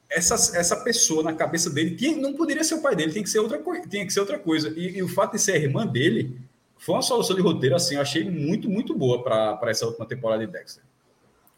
essa, 0.09 0.57
essa 0.57 0.77
pessoa 0.77 1.21
na 1.21 1.33
cabeça 1.33 1.69
dele 1.69 1.95
tinha, 1.95 2.17
não 2.17 2.33
poderia 2.33 2.63
ser 2.63 2.73
o 2.73 2.81
pai 2.81 2.95
dele, 2.95 3.13
tem 3.13 3.21
que 3.21 3.29
ser 3.29 3.37
outra, 3.37 3.61
tinha 3.87 4.07
que 4.07 4.11
ser 4.11 4.21
outra 4.21 4.39
coisa. 4.39 4.73
E, 4.75 4.97
e 4.97 5.03
o 5.03 5.07
fato 5.07 5.33
de 5.33 5.39
ser 5.39 5.51
a 5.51 5.57
irmã 5.57 5.85
dele 5.85 6.48
foi 6.79 6.95
uma 6.95 7.01
solução 7.01 7.35
de 7.35 7.41
roteiro, 7.41 7.75
assim, 7.75 7.95
eu 7.95 8.01
achei 8.01 8.29
muito, 8.29 8.69
muito 8.69 8.97
boa 8.97 9.21
para 9.21 9.69
essa 9.69 9.85
última 9.85 10.05
temporada 10.05 10.45
de 10.45 10.51
Dexter. 10.51 10.81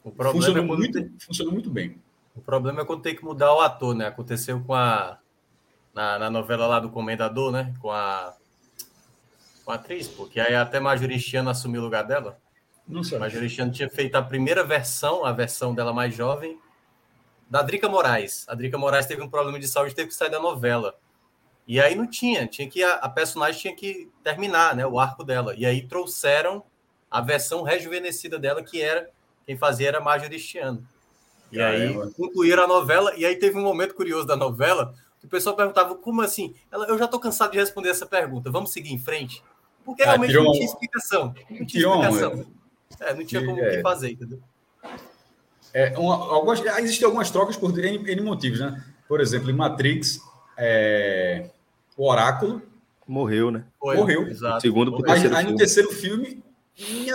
O 0.04 0.10
problema, 0.10 0.34
Funcionou 0.34 0.64
é 0.64 0.68
quando 0.68 0.80
muito, 0.80 1.26
funcionou 1.26 1.54
muito 1.54 1.70
bem. 1.70 2.02
o 2.36 2.42
problema 2.42 2.82
é 2.82 2.86
quando 2.86 3.04
tem 3.04 3.16
que 3.16 3.24
mudar 3.24 3.54
o 3.54 3.62
ator, 3.62 3.94
né? 3.94 4.08
Aconteceu 4.08 4.60
com 4.62 4.74
a. 4.74 5.20
Na, 5.94 6.18
na 6.18 6.30
novela 6.30 6.66
lá 6.66 6.80
do 6.80 6.90
Comendador, 6.90 7.52
né? 7.52 7.74
Com 7.80 7.92
a. 7.92 8.36
Com 9.64 9.72
a 9.72 9.76
atriz, 9.76 10.08
porque 10.08 10.40
aí 10.40 10.56
até 10.56 10.80
Majoristiano 10.80 11.52
assumiu 11.52 11.82
o 11.82 11.84
lugar 11.84 12.04
dela. 12.04 12.40
Não 12.88 13.04
sei. 13.04 13.20
Majoristiano 13.20 13.72
tinha 13.72 13.90
feito 13.90 14.16
a 14.16 14.24
primeira 14.24 14.64
versão, 14.64 15.24
a 15.24 15.32
versão 15.32 15.76
dela 15.76 15.94
mais 15.94 16.16
jovem, 16.16 16.60
da 17.48 17.62
Drica 17.62 17.88
Moraes. 17.88 18.44
A 18.50 18.56
Drica 18.56 18.80
Moraes 18.80 19.06
teve 19.06 19.22
um 19.22 19.30
problema 19.30 19.60
de 19.60 19.68
saúde, 19.68 19.94
teve 19.94 20.08
que 20.08 20.16
sair 20.16 20.32
da 20.32 20.40
novela. 20.40 20.96
E 21.68 21.80
aí 21.80 21.96
não 21.96 22.08
tinha, 22.08 22.48
tinha 22.48 22.68
que 22.70 22.84
a, 22.84 22.96
a 22.96 23.10
personagem 23.10 23.62
tinha 23.62 23.76
que 23.76 24.10
terminar, 24.24 24.76
né, 24.76 24.86
o 24.86 25.00
arco 25.00 25.24
dela. 25.24 25.54
E 25.56 25.66
aí 25.66 25.88
trouxeram 25.88 26.64
a 27.10 27.22
versão 27.22 27.62
rejuvenescida 27.64 28.38
dela, 28.40 28.64
que 28.64 28.82
era 28.82 29.10
quem 29.46 29.58
fazia 29.58 29.88
era 29.88 30.00
Majoristiano. 30.00 30.86
E 31.52 31.62
aí 31.62 31.94
concluíram 32.14 32.64
a 32.64 32.68
novela, 32.68 33.14
e 33.16 33.26
aí 33.26 33.36
teve 33.36 33.58
um 33.58 33.62
momento 33.64 33.94
curioso 33.94 34.26
da 34.26 34.36
novela, 34.36 34.94
que 35.20 35.26
o 35.26 35.30
pessoal 35.30 35.56
perguntava, 35.56 35.96
como 35.96 36.22
assim? 36.22 36.56
Ela, 36.72 36.86
eu 36.88 36.98
já 36.98 37.06
estou 37.06 37.20
cansado 37.20 37.52
de 37.52 37.58
responder 37.58 37.90
essa 37.90 38.06
pergunta, 38.06 38.50
vamos 38.50 38.72
seguir 38.72 38.94
em 38.94 39.00
frente? 39.00 39.44
Porque 39.84 40.04
Ah, 40.04 40.08
realmente 40.08 40.30
tirou 40.32 40.46
não 40.46 40.52
tinha 40.54 40.66
explicação. 40.66 41.26
Não 41.50 41.66
tinha 41.66 41.88
explicação. 41.88 42.46
É, 43.00 43.14
não 43.14 43.26
tinha 43.26 43.46
como 43.46 43.62
o 43.62 43.64
É. 43.66 43.78
que 43.78 43.82
fazer, 43.82 44.12
entendeu? 44.12 44.40
É, 45.74 45.98
uma, 45.98 46.16
algumas, 46.16 46.66
ah, 46.68 46.82
existem 46.82 47.06
algumas 47.06 47.30
trocas 47.32 47.56
por 47.58 47.78
N, 47.78 48.10
N 48.12 48.22
motivos, 48.22 48.60
né? 48.60 48.84
Por 49.08 49.20
exemplo, 49.22 49.50
em 49.50 49.54
Matrix, 49.54 50.20
é, 50.64 51.50
o 51.98 52.08
Oráculo, 52.10 52.62
Morreu, 53.08 53.52
né? 53.52 53.66
Foi, 53.80 53.98
Morreu. 53.98 54.28
Exato. 54.28 54.62
Segundo 54.62 54.92
pro 54.92 55.00
Morreu. 55.02 55.14
aí, 55.16 55.22
Terceiro 55.22 55.36
aí 55.48 55.52
no 55.52 55.58
terceiro 55.58 55.92
filme, 55.92 56.44
em, 56.80 57.08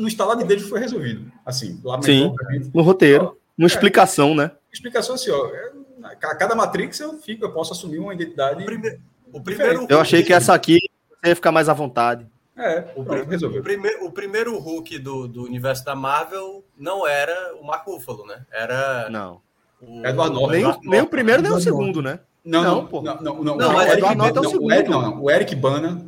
no 0.00 0.06
instalar 0.08 0.36
de 0.36 0.44
dedo 0.44 0.62
foi 0.66 0.80
resolvido. 0.80 1.30
Assim, 1.44 1.78
Sim. 2.02 2.34
No 2.72 2.80
roteiro. 2.82 3.36
Uma 3.58 3.66
explicação, 3.66 4.34
né? 4.34 4.50
Explicação 4.72 5.14
assim, 5.16 5.30
ó. 5.30 5.46
é, 5.48 5.72
A 6.04 6.34
cada 6.36 6.54
Matrix 6.54 6.98
eu 7.00 7.18
fico, 7.18 7.44
eu 7.44 7.52
posso 7.52 7.72
assumir 7.72 7.98
uma 7.98 8.14
identidade. 8.14 8.62
O 8.62 8.66
primeiro, 8.66 9.00
o 9.32 9.40
primeiro 9.42 9.86
Eu 9.90 10.00
achei 10.00 10.22
que 10.22 10.32
essa 10.32 10.54
aqui 10.54 10.78
você 11.22 11.28
ia 11.30 11.36
ficar 11.36 11.52
mais 11.52 11.68
à 11.68 11.74
vontade. 11.74 12.26
É, 12.56 12.92
O, 12.96 13.04
pronto, 13.04 13.28
resolveu. 13.28 13.60
o 13.60 13.64
primeiro, 13.64 14.06
o 14.06 14.12
primeiro 14.12 14.58
Hulk 14.58 14.98
do, 15.00 15.26
do 15.28 15.42
universo 15.44 15.84
da 15.84 15.94
Marvel 15.94 16.64
não 16.78 17.06
era 17.06 17.54
o 17.60 17.64
Mark 17.64 17.86
Ruffalo, 17.86 18.26
né? 18.26 18.44
Era 18.50 19.08
Não. 19.10 19.40
o 19.80 20.06
Edward 20.06 20.34
Norton. 20.34 20.50
Nem, 20.50 20.80
nem 20.90 21.00
o 21.00 21.06
primeiro, 21.06 21.42
nem 21.42 21.52
o 21.52 21.60
segundo, 21.60 22.00
né? 22.00 22.20
Não, 22.44 22.62
Não, 22.62 22.74
não, 22.76 22.86
pô. 22.86 23.02
não, 23.02 23.14
não, 23.20 23.44
não, 23.44 23.56
Não, 23.56 23.70
o 23.70 23.72
mas 23.74 23.86
Eric 23.86 23.98
Edward 23.98 24.18
Norton 24.18 24.36
é 24.36 24.40
o 24.40 24.42
não, 24.44 24.50
segundo. 24.50 24.72
Eric- 24.72 24.90
não, 24.90 25.02
não, 25.02 25.22
o 25.22 25.30
Eric 25.30 25.54
Bana, 25.54 26.06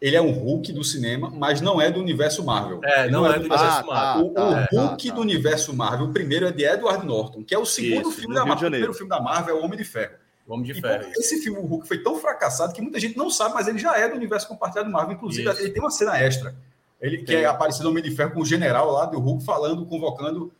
ele 0.00 0.16
é 0.16 0.20
um 0.22 0.30
Hulk 0.32 0.72
do 0.72 0.82
cinema, 0.84 1.30
mas 1.30 1.60
não 1.60 1.80
é 1.80 1.90
do 1.90 2.00
universo 2.00 2.44
Marvel. 2.44 2.80
É, 2.84 3.02
Ele 3.04 3.12
não 3.12 3.24
é 3.26 3.32
do 3.34 3.40
universo 3.40 3.64
Ah, 3.64 3.84
Marvel. 3.86 4.26
O, 4.26 4.30
o 4.30 4.34
tá, 4.34 4.68
Hulk 4.72 5.08
tá, 5.08 5.14
do 5.14 5.16
tá. 5.16 5.20
universo 5.22 5.74
Marvel, 5.74 6.06
o 6.06 6.12
primeiro 6.12 6.46
é 6.46 6.52
de 6.52 6.64
Edward 6.64 7.06
Norton, 7.06 7.42
que 7.44 7.54
é 7.54 7.58
o 7.58 7.64
segundo 7.64 8.08
Isso, 8.10 8.20
filme 8.20 8.34
da 8.34 8.44
Marvel. 8.44 8.68
O 8.68 8.70
primeiro 8.70 8.94
filme 8.94 9.08
da 9.10 9.20
Marvel 9.20 9.56
é 9.56 9.60
o 9.60 9.64
Homem 9.64 9.76
de 9.78 9.84
Ferro. 9.84 10.14
O 10.46 10.54
Homem 10.54 10.64
de 10.66 10.78
E 10.78 10.80
Ferro. 10.80 11.10
esse 11.16 11.42
filme, 11.42 11.58
o 11.58 11.66
Hulk, 11.66 11.86
foi 11.86 11.98
tão 12.02 12.16
fracassado 12.18 12.72
que 12.72 12.80
muita 12.80 12.98
gente 12.98 13.16
não 13.16 13.28
sabe, 13.30 13.54
mas 13.54 13.68
ele 13.68 13.78
já 13.78 13.96
é 13.98 14.08
do 14.08 14.16
universo 14.16 14.48
compartilhado 14.48 14.90
Marvel. 14.90 15.14
Inclusive, 15.14 15.48
Isso. 15.50 15.60
ele 15.60 15.70
tem 15.70 15.82
uma 15.82 15.90
cena 15.90 16.18
extra. 16.18 16.54
Ele 17.00 17.18
que 17.18 17.24
Tem. 17.26 17.36
é 17.36 17.44
aparecendo 17.46 17.84
no 17.84 17.90
Homem 17.90 18.02
de 18.02 18.10
Ferro 18.10 18.32
com 18.32 18.40
o 18.40 18.44
general 18.46 18.90
lá 18.90 19.04
do 19.06 19.18
Hulk 19.20 19.44
falando, 19.44 19.84
convocando 19.86 20.50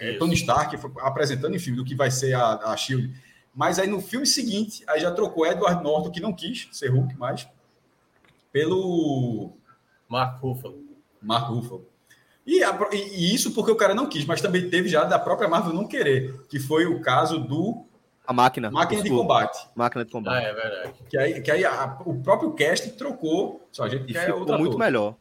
é. 0.00 0.14
Tony 0.14 0.34
Stark, 0.34 0.76
apresentando, 1.00 1.54
enfim, 1.54 1.74
do 1.74 1.84
que 1.84 1.94
vai 1.94 2.10
ser 2.10 2.32
a, 2.34 2.54
a 2.72 2.76
Shield. 2.76 3.12
Mas 3.58 3.76
aí 3.80 3.88
no 3.88 4.00
filme 4.00 4.24
seguinte, 4.24 4.84
aí 4.86 5.00
já 5.00 5.10
trocou 5.10 5.44
Edward 5.44 5.82
Norton, 5.82 6.12
que 6.12 6.20
não 6.20 6.32
quis 6.32 6.68
ser 6.70 6.90
Hulk 6.92 7.16
mais, 7.18 7.48
pelo 8.52 9.50
Mark 10.08 10.40
Ruffalo. 10.40 10.80
Mark 11.20 11.48
Ruffalo. 11.48 11.84
E, 12.46 12.62
a- 12.62 12.78
e- 12.92 13.34
isso 13.34 13.52
porque 13.52 13.72
o 13.72 13.76
cara 13.76 13.96
não 13.96 14.08
quis, 14.08 14.24
mas 14.24 14.40
também 14.40 14.70
teve 14.70 14.88
já 14.88 15.02
da 15.02 15.18
própria 15.18 15.48
Marvel 15.48 15.72
não 15.74 15.88
querer, 15.88 16.40
que 16.48 16.60
foi 16.60 16.86
o 16.86 17.00
caso 17.00 17.40
do 17.40 17.84
A 18.24 18.32
máquina. 18.32 18.70
Máquina 18.70 19.02
de. 19.02 19.10
Combate. 19.10 19.68
Máquina 19.74 20.04
de 20.04 20.10
Ah, 20.10 20.12
combate. 20.12 20.44
é 20.46 20.54
verdade. 20.54 20.92
Que 21.10 21.18
aí, 21.18 21.42
que 21.42 21.50
aí 21.50 21.64
a- 21.64 21.98
o 22.06 22.14
próprio 22.22 22.52
cast 22.52 22.90
trocou. 22.92 23.66
Só 23.72 23.82
a 23.84 23.88
gente 23.88 24.08
E 24.08 24.14
ficou 24.14 24.38
muito 24.56 24.68
ator. 24.68 24.78
melhor. 24.78 25.16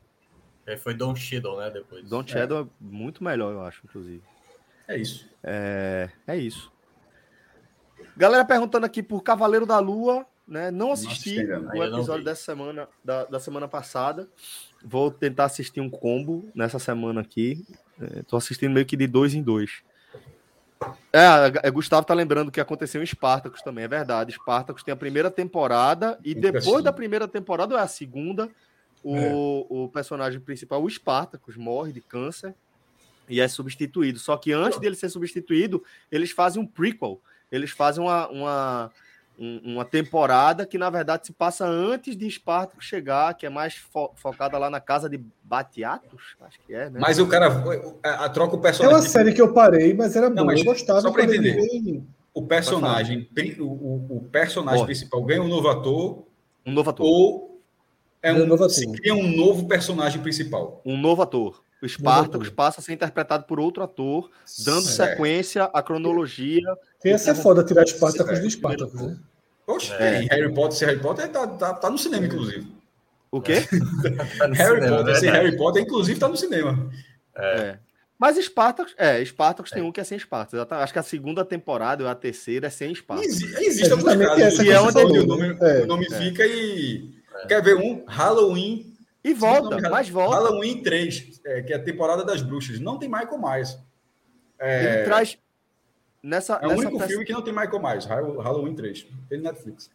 Aí 0.67 0.77
foi 0.77 0.93
Don 0.93 1.15
Cheadle, 1.15 1.57
né? 1.57 1.71
Depois. 1.71 2.07
Don 2.07 2.25
Shadow 2.27 2.61
é 2.61 2.67
muito 2.79 3.23
melhor, 3.23 3.51
eu 3.51 3.61
acho, 3.63 3.81
inclusive. 3.83 4.21
É 4.87 4.95
isso. 4.95 5.25
É, 5.43 6.09
é 6.27 6.37
isso. 6.37 6.71
Galera 8.15 8.43
perguntando 8.45 8.85
aqui 8.85 9.03
por 9.03 9.21
Cavaleiro 9.21 9.65
da 9.65 9.79
Lua, 9.79 10.25
né? 10.47 10.71
Não 10.71 10.91
assisti 10.91 11.39
o 11.39 11.83
episódio 11.83 12.23
dessa 12.23 12.43
semana, 12.43 12.87
da, 13.03 13.25
da 13.25 13.39
semana 13.39 13.67
passada. 13.67 14.27
Vou 14.83 15.11
tentar 15.11 15.45
assistir 15.45 15.81
um 15.81 15.89
combo 15.89 16.49
nessa 16.55 16.79
semana 16.79 17.21
aqui. 17.21 17.65
É, 17.99 18.23
tô 18.23 18.37
assistindo 18.37 18.71
meio 18.71 18.85
que 18.85 18.95
de 18.95 19.07
dois 19.07 19.33
em 19.33 19.41
dois. 19.41 19.83
É, 21.11 21.67
é, 21.67 21.71
Gustavo 21.71 22.05
tá 22.05 22.13
lembrando 22.13 22.51
que 22.51 22.61
aconteceu 22.61 23.01
em 23.01 23.05
Spartacus 23.05 23.61
também, 23.61 23.85
é 23.85 23.87
verdade. 23.87 24.31
Spartacus 24.31 24.83
tem 24.83 24.93
a 24.93 24.97
primeira 24.97 25.31
temporada 25.31 26.19
e 26.23 26.35
depois 26.35 26.83
da 26.83 26.93
primeira 26.93 27.27
temporada, 27.27 27.73
ou 27.73 27.79
é 27.79 27.83
a 27.83 27.87
segunda, 27.87 28.49
o, 29.03 29.17
É. 29.17 29.33
o 29.33 29.89
personagem 29.91 30.39
principal, 30.39 30.83
o 30.83 30.89
Spartacus, 30.89 31.57
morre 31.57 31.91
de 31.91 32.01
câncer 32.01 32.53
e 33.27 33.41
é 33.41 33.47
substituído. 33.47 34.19
Só 34.19 34.37
que 34.37 34.53
antes 34.53 34.79
dele 34.79 34.95
ser 34.95 35.09
substituído, 35.09 35.83
eles 36.11 36.31
fazem 36.31 36.61
um 36.61 36.65
prequel. 36.65 37.19
Eles 37.51 37.71
fazem 37.71 38.03
uma, 38.03 38.27
uma, 38.29 38.91
um- 39.39 39.61
uma 39.73 39.85
temporada 39.85 40.65
que, 40.65 40.77
na 40.77 40.89
verdade, 40.89 41.27
se 41.27 41.33
passa 41.33 41.65
antes 41.65 42.15
de 42.17 42.29
Spartacus 42.29 42.83
chegar, 42.85 43.33
que 43.35 43.45
é 43.45 43.49
mais 43.49 43.75
fo- 43.75 44.11
focada 44.15 44.57
lá 44.57 44.69
na 44.69 44.79
casa 44.81 45.09
de 45.09 45.19
Batiatos, 45.43 46.35
acho 46.41 46.59
que 46.65 46.73
é, 46.73 46.89
né? 46.89 46.99
Mas 46.99 47.19
o 47.19 47.27
cara 47.27 47.47
a, 48.03 48.29
troca 48.29 48.55
o 48.55 48.59
É 48.59 48.61
personagem. 48.61 48.95
uma 48.99 49.01
série 49.07 49.33
que 49.33 49.41
eu 49.41 49.53
parei, 49.53 49.93
mas 49.93 50.15
era 50.15 50.29
boa. 50.29 50.45
mas 50.45 50.59
eu 50.59 50.65
gostava. 50.65 51.01
só 51.01 51.09
ele 51.19 51.37
entender. 51.37 51.55
veio- 51.55 52.07
O 52.33 52.45
personagem, 52.45 53.27
o, 53.59 53.63
o- 53.63 54.17
o 54.17 54.21
personagem 54.31 54.85
principal 54.85 55.23
ganha 55.23 55.41
um 55.41 55.47
novo 55.47 55.67
ator 55.69 56.23
Um 56.65 56.71
novo 56.73 56.89
ator. 56.91 57.05
ou 57.05 57.61
é 58.21 58.31
um, 58.33 58.43
um 58.43 58.45
novo 58.45 58.63
ator. 58.65 58.75
se 58.75 58.91
cria 58.91 59.15
um 59.15 59.27
novo 59.35 59.67
personagem 59.67 60.21
principal. 60.21 60.81
Um 60.85 60.97
novo 60.97 61.21
ator. 61.21 61.63
O 61.81 61.87
Spartacus 61.87 62.49
passa 62.49 62.79
a 62.79 62.83
ser 62.83 62.93
interpretado 62.93 63.43
por 63.45 63.59
outro 63.59 63.83
ator, 63.83 64.29
dando 64.65 64.81
Certo. 64.81 65.11
sequência 65.11 65.65
à 65.65 65.81
cronologia. 65.83 66.63
Ia 67.05 67.17
ser 67.17 67.35
foda 67.35 67.63
tirar 67.63 67.85
Spartacus 67.87 68.39
do 68.39 68.49
Spartacus, 68.49 69.01
né? 69.01 69.17
Oxe, 69.67 69.91
É. 69.93 70.27
Harry 70.31 70.53
Potter, 70.53 70.77
se 70.77 70.85
Harry 70.85 70.99
Potter 70.99 71.29
tá, 71.29 71.45
tá, 71.47 71.73
tá 71.73 71.89
no 71.89 71.97
cinema, 71.97 72.25
inclusive. 72.25 72.67
O 73.29 73.41
quê? 73.41 73.55
Tá 74.39 74.47
no 74.47 74.55
Harry 74.55 74.75
cinema, 74.81 74.97
Potter, 74.97 75.15
se 75.15 75.21
verdade. 75.21 75.45
Harry 75.45 75.57
Potter, 75.57 75.83
inclusive, 75.83 76.19
tá 76.19 76.27
no 76.27 76.37
cinema. 76.37 76.89
É. 77.35 77.77
Mas 78.17 78.37
Spartacus, 78.43 78.95
é, 78.97 79.23
Spartacus 79.23 79.69
tem 79.69 79.83
um 79.83 79.91
que 79.91 79.99
é 79.99 80.03
sem 80.03 80.17
Spartacus. 80.17 80.65
Acho 80.71 80.93
que 80.93 80.97
a 80.99 81.03
segunda 81.03 81.45
temporada 81.45 82.03
ou 82.03 82.09
a 82.09 82.15
terceira 82.15 82.65
é 82.65 82.69
sem 82.71 82.95
Spartacus. 82.95 83.31
Exi- 83.43 83.55
Existe 83.63 83.89
É 83.89 83.91
alguns 83.91 84.05
casos 84.15 84.39
essa 84.39 84.57
que 84.63 84.69
que 84.69 84.71
é 84.71 84.81
onde 84.81 84.97
o 84.97 85.25
nome? 85.27 85.57
É. 85.61 85.81
o 85.83 85.85
nome 85.85 86.05
fica 86.09 86.43
e. 86.47 87.11
Quer 87.47 87.61
ver 87.61 87.75
um? 87.75 88.03
Halloween. 88.07 88.86
E 89.29 89.33
volta, 89.33 89.55
Segundo 89.63 89.75
nome, 89.81 89.89
mas 89.89 90.09
volta. 90.09 90.35
Halloween 90.35 90.81
3, 90.83 91.41
é, 91.45 91.61
que 91.61 91.73
é 91.73 91.75
a 91.75 91.83
temporada 91.83 92.23
das 92.23 92.41
bruxas. 92.41 92.79
Não 92.79 92.97
tem 92.97 93.09
Michael 93.09 93.37
Myers. 93.39 93.71
Ele 94.59 94.87
É, 94.87 95.03
traz. 95.03 95.37
Nessa, 96.23 96.55
é 96.55 96.65
o 96.65 96.69
nessa, 96.69 96.81
único 96.81 96.97
pers- 96.97 97.09
filme 97.11 97.25
que 97.25 97.33
não 97.33 97.41
tem 97.41 97.53
Michael 97.53 97.81
Myers. 97.81 98.05
Hall- 98.05 98.37
Halloween 98.39 98.75
3. 98.75 99.07
Tem 99.29 99.39
Netflix. 99.39 99.89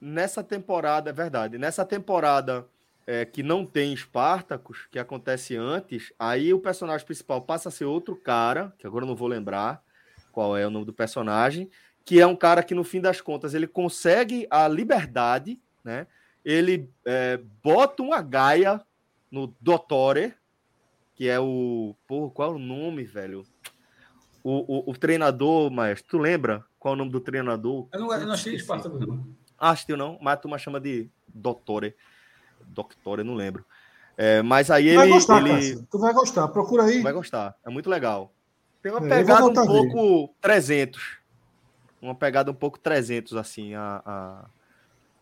nessa 0.00 0.42
temporada, 0.44 1.10
é 1.10 1.12
verdade. 1.12 1.58
Nessa 1.58 1.84
temporada 1.84 2.66
é, 3.06 3.24
que 3.24 3.42
não 3.42 3.64
tem 3.64 3.94
Spartacus, 3.96 4.86
que 4.90 4.98
acontece 4.98 5.56
antes, 5.56 6.12
aí 6.18 6.52
o 6.52 6.58
personagem 6.60 7.04
principal 7.06 7.40
passa 7.42 7.68
a 7.68 7.72
ser 7.72 7.84
outro 7.86 8.14
cara, 8.16 8.72
que 8.78 8.86
agora 8.86 9.04
eu 9.04 9.08
não 9.08 9.16
vou 9.16 9.26
lembrar 9.28 9.82
qual 10.32 10.56
é 10.56 10.66
o 10.66 10.70
nome 10.70 10.84
do 10.84 10.92
personagem, 10.92 11.70
que 12.04 12.20
é 12.20 12.26
um 12.26 12.36
cara 12.36 12.62
que, 12.62 12.74
no 12.74 12.84
fim 12.84 13.00
das 13.00 13.20
contas, 13.20 13.54
ele 13.54 13.66
consegue 13.66 14.46
a 14.50 14.68
liberdade, 14.68 15.58
né? 15.82 16.06
Ele 16.46 16.88
é, 17.04 17.40
bota 17.60 18.04
uma 18.04 18.22
gaia 18.22 18.80
no 19.28 19.52
Dottore, 19.60 20.32
que 21.16 21.28
é 21.28 21.40
o. 21.40 21.92
Pô, 22.06 22.30
qual 22.30 22.52
é 22.52 22.54
o 22.54 22.58
nome, 22.58 23.02
velho? 23.02 23.44
O, 24.44 24.90
o, 24.90 24.90
o 24.92 24.96
treinador, 24.96 25.72
mas 25.72 26.00
tu 26.00 26.18
lembra 26.18 26.64
qual 26.78 26.92
é 26.92 26.94
o 26.94 26.98
nome 26.98 27.10
do 27.10 27.18
treinador? 27.18 27.88
Eu 27.92 27.98
não, 27.98 28.12
eu 28.12 28.26
não 28.26 28.32
achei 28.34 28.54
Esqueci. 28.54 28.62
Spartacus, 28.64 29.04
não. 29.04 29.26
Assistiu 29.58 29.96
não, 29.96 30.18
mas 30.22 30.34
a 30.34 30.36
turma 30.36 30.56
chama 30.56 30.78
de 30.78 31.10
Dottore. 31.26 31.96
Doctore, 32.64 33.24
não 33.24 33.34
lembro. 33.34 33.66
É, 34.16 34.40
mas 34.40 34.70
aí 34.70 34.94
vai 34.94 35.06
ele, 35.06 35.14
gostar, 35.14 35.44
ele. 35.44 35.82
Tu 35.90 35.98
vai 35.98 36.14
gostar. 36.14 36.46
Procura 36.46 36.84
aí. 36.84 37.02
vai 37.02 37.12
gostar. 37.12 37.56
É 37.64 37.70
muito 37.70 37.90
legal. 37.90 38.32
Tem 38.80 38.92
uma 38.92 39.04
É, 39.04 39.08
pegada 39.08 39.46
um 39.46 39.52
pouco 39.52 40.34
300. 40.40 41.18
Uma 42.00 42.14
pegada 42.14 42.52
um 42.52 42.54
pouco 42.54 42.78
300, 42.78 43.34
assim, 43.34 43.74
a, 43.74 44.00
a, 44.06 44.44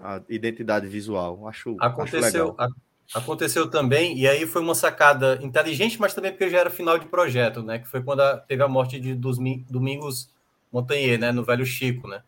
a 0.05 0.21
identidade 0.29 0.87
visual. 0.87 1.49
Acho, 1.49 1.71
acho 1.71 1.79
Aconteceu, 1.81 2.21
legal. 2.49 2.57
a- 2.59 3.19
aconteceu 3.19 3.71
também, 3.71 4.19
e 4.19 4.29
aí 4.29 4.47
foi 4.47 4.61
uma 4.61 4.75
sacada 4.75 5.39
inteligente, 5.43 5.99
mas 5.99 6.13
também 6.15 6.31
porque 6.31 6.51
já 6.51 6.59
era 6.59 6.71
final 6.71 6.99
de 6.99 7.07
projeto, 7.07 7.63
né? 7.63 7.79
Que 7.79 7.89
foi 7.89 8.03
quando 8.03 8.21
a- 8.21 8.37
teve 8.37 8.63
a 8.63 8.69
morte 8.69 9.01
de 9.01 9.15
dos 9.15 9.39
Mi- 9.39 9.65
Domingos 9.71 10.31
Montanier, 10.71 11.19
né? 11.19 11.33
No 11.33 11.43
Velho 11.43 11.65
Chico, 11.65 12.07
né? 12.07 12.23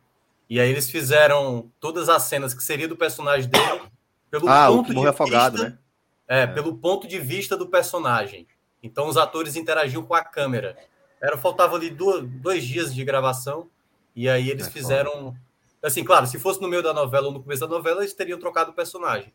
E 0.48 0.59
aí 0.59 0.70
eles 0.70 0.89
fizeram 0.90 1.70
todas 1.81 2.09
as 2.09 2.23
cenas 2.23 2.55
que 2.55 2.62
seria 2.62 2.89
do 2.89 2.97
personagem 2.97 3.51
dele 3.51 3.82
pelo 4.31 4.48
Ah, 4.48 4.69
ponto 4.69 4.94
de 4.94 5.07
afogado, 5.07 5.59
vista, 5.59 5.70
né? 5.70 5.78
É, 6.28 6.47
pelo 6.47 6.77
ponto 6.78 7.07
de 7.07 7.19
vista 7.19 7.57
do 7.57 7.66
personagem. 7.69 8.47
Então 8.82 9.07
os 9.09 9.16
atores 9.16 9.55
interagiam 9.57 10.03
com 10.03 10.15
a 10.15 10.23
câmera. 10.24 10.77
Era 11.20 11.36
faltava 11.36 11.77
ali 11.77 11.90
duas, 11.90 12.23
dois 12.24 12.65
dias 12.65 12.94
de 12.94 13.05
gravação 13.05 13.69
e 14.15 14.28
aí 14.28 14.48
eles 14.51 14.66
É 14.66 14.70
fizeram 14.70 15.36
assim, 15.86 16.04
claro, 16.04 16.26
se 16.26 16.38
fosse 16.38 16.60
no 16.60 16.68
meio 16.68 16.82
da 16.82 16.92
novela 16.92 17.26
ou 17.28 17.32
no 17.32 17.42
começo 17.42 17.60
da 17.60 17.68
novela 17.68 18.00
eles 18.00 18.12
teriam 18.12 18.38
trocado 18.38 18.70
o 18.70 18.74
personagem, 18.74 19.32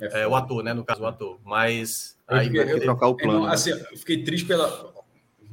é, 0.00 0.26
o 0.26 0.34
ator, 0.36 0.62
né? 0.62 0.72
No 0.74 0.84
caso 0.84 1.02
o 1.02 1.06
ator. 1.06 1.38
Mas 1.44 2.16
Eu 2.28 2.36
aí 2.36 2.46
fiquei- 2.46 2.60
Tem 2.64 2.68
que 2.74 2.80
eu- 2.80 2.84
trocar 2.84 3.06
o 3.08 3.10
eu 3.12 3.16
plano. 3.16 3.38
não- 3.40 3.46
né? 3.46 3.54
assim, 3.54 3.70
eu 3.70 3.96
fiquei 3.96 4.22
triste 4.22 4.46
pela, 4.46 4.92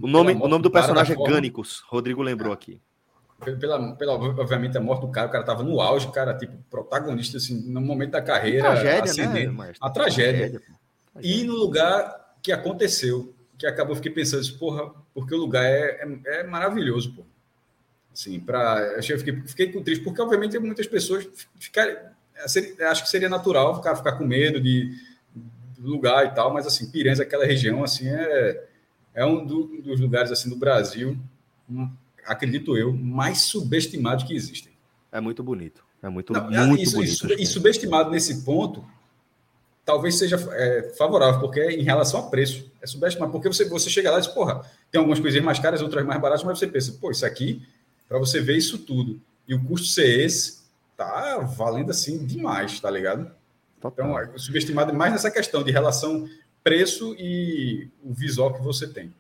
O 0.02 0.08
nome, 0.08 0.34
pela 0.34 0.46
o 0.46 0.48
nome 0.50 0.64
do 0.64 0.70
cara, 0.72 0.84
personagem 0.84 1.14
é 1.14 1.16
forma- 1.16 1.34
Gânicos. 1.34 1.80
Rodrigo 1.88 2.22
lembrou 2.22 2.52
aqui. 2.54 2.80
pela, 3.60 3.94
pela, 3.96 4.14
obviamente, 4.14 4.78
a 4.78 4.82
morte 4.82 5.02
do 5.02 5.10
cara. 5.12 5.28
O 5.28 5.32
cara 5.32 5.44
tava 5.44 5.64
no 5.64 5.82
auge, 5.82 6.10
cara, 6.14 6.34
tipo, 6.34 6.56
protagonista, 6.70 7.36
assim, 7.38 7.62
no 7.70 7.82
momento 7.82 8.12
da 8.12 8.22
carreira. 8.22 8.64
Tragédia, 8.72 8.94
né, 8.94 9.02
ascendente. 9.02 9.48
maestro? 9.54 9.86
A 9.86 9.90
tragédia. 9.90 10.62
E 11.22 11.44
no 11.44 11.54
lugar 11.54 12.36
que 12.42 12.52
aconteceu, 12.54 13.34
que 13.58 13.66
acabou, 13.68 13.92
eu 13.92 13.96
fiquei 13.98 14.12
pensando, 14.12 14.40
assim, 14.40 14.58
porra, 14.58 14.92
porque 15.14 15.34
o 15.36 15.38
lugar 15.38 15.64
é, 15.66 16.02
é, 16.26 16.40
é 16.40 16.44
maravilhoso, 16.46 17.14
pô. 17.16 17.24
Assim, 18.14 18.40
pra, 18.40 18.80
eu 18.98 19.18
fiquei, 19.18 19.42
fiquei 19.48 19.72
com 19.72 19.82
triste, 19.82 20.04
porque 20.04 20.22
obviamente 20.22 20.58
muitas 20.60 20.86
pessoas 20.88 21.28
ficarem. 21.60 21.98
Acho 22.90 23.04
que 23.04 23.10
seria 23.10 23.28
natural 23.30 23.76
ficar, 23.76 23.96
ficar 23.96 24.14
com 24.14 24.26
medo 24.26 24.62
de, 24.62 24.96
lugar 25.80 26.26
e 26.26 26.32
tal, 26.34 26.54
mas 26.54 26.66
assim, 26.66 26.90
Piranhas, 26.90 27.20
aquela 27.20 27.46
região, 27.46 27.84
assim, 27.84 28.08
é, 28.08 28.64
é 29.14 29.26
um 29.26 29.46
do- 29.46 29.82
dos 29.82 30.00
lugares 30.00 30.32
assim 30.32 30.50
do 30.50 30.56
Brasil, 30.56 31.18
hum, 31.70 31.90
acredito 32.26 32.78
eu, 32.78 32.94
mais 32.94 33.42
subestimados 33.42 34.24
que 34.24 34.34
existem. 34.34 34.72
É 35.12 35.20
muito 35.20 35.44
bonito. 35.44 35.84
É 36.02 36.08
muito, 36.10 36.32
Não, 36.34 36.68
muito 36.68 36.82
isso- 36.84 36.96
bonito. 36.96 37.12
isso- 37.12 37.34
e 37.34 37.46
subestimado 37.46 38.10
nesse 38.12 38.44
ponto, 38.44 38.86
talvez 39.86 40.16
seja 40.18 40.38
é, 40.54 40.94
favorável, 40.98 41.40
porque 41.42 41.60
é 41.60 41.72
em 41.74 41.84
relação 41.84 42.22
a 42.22 42.30
preço. 42.30 42.72
É 42.82 42.88
subestimado, 42.88 43.32
porque 43.32 43.48
você, 43.48 43.66
você 43.66 43.90
chega 43.90 44.10
lá 44.12 44.18
e 44.18 44.22
diz, 44.22 44.30
porra, 44.30 44.62
tem 44.92 45.00
algumas 45.00 45.20
coisinhas 45.20 45.46
mais 45.46 45.60
caras, 45.60 45.82
outras 45.82 46.06
mais 46.06 46.20
baratas, 46.22 46.44
mas 46.44 46.58
você 46.60 46.68
pensa, 46.68 46.94
pô, 47.00 47.12
isso 47.12 47.26
aqui, 47.26 47.62
para 48.08 48.20
você 48.20 48.40
ver 48.42 48.58
isso 48.58 48.78
tudo, 48.80 49.20
e 49.48 49.54
o 49.56 49.64
custo 49.64 49.88
ser 49.88 50.20
esse, 50.26 50.64
tá 50.96 51.38
valendo 51.40 51.90
assim 51.92 52.26
demais, 52.26 52.80
tá 52.80 52.90
ligado? 52.90 53.32
Total. 53.82 54.06
Então, 54.06 54.20
é 54.20 54.38
subestimado 54.38 54.94
mais 54.94 55.12
nessa 55.12 55.30
questão 55.32 55.64
de 55.64 55.72
relação 55.72 56.28
preço 56.64 57.14
e 57.20 57.90
o 58.04 58.14
visual 58.14 58.54
que 58.54 58.62
você 58.62 58.88
tem. 58.88 59.14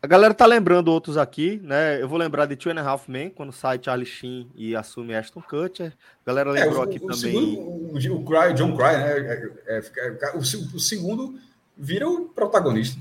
A 0.00 0.06
galera 0.06 0.32
tá 0.32 0.46
lembrando 0.46 0.88
outros 0.92 1.16
aqui, 1.16 1.60
né? 1.62 2.00
Eu 2.00 2.08
vou 2.08 2.16
lembrar 2.16 2.46
de 2.46 2.54
Two 2.54 2.70
and 2.72 2.80
a 2.80 2.88
Half 2.88 3.08
Men, 3.08 3.30
quando 3.30 3.50
sai 3.52 3.80
Charlie 3.82 4.06
Sheen 4.06 4.48
e 4.54 4.76
assume 4.76 5.12
Ashton 5.14 5.42
Kutcher. 5.42 5.92
A 6.24 6.26
galera 6.30 6.50
É, 6.50 6.64
lembrou 6.64 6.80
o, 6.80 6.84
aqui 6.84 6.98
o 6.98 7.00
também. 7.00 7.16
segundo, 7.18 7.60
o, 7.60 7.96
o 7.96 8.24
Cry, 8.24 8.54
John 8.54 8.76
Cry, 8.76 8.96
né? 8.96 9.18
é- 9.18 9.52
é- 9.66 10.18
é- 10.22 10.36
o, 10.36 10.44
se- 10.44 10.56
o 10.72 10.78
segundo 10.78 11.38
vira 11.76 12.08
o 12.08 12.26
protagonista. 12.28 12.98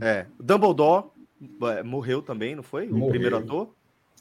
É, 0.00 0.26
o 0.38 0.42
Dumbledore 0.42 1.04
é, 1.62 1.82
morreu 1.84 2.20
também, 2.20 2.56
não 2.56 2.64
foi? 2.64 2.88
O 2.88 2.94
Morreu. 2.94 3.08
primeiro 3.10 3.36
ator. 3.36 3.68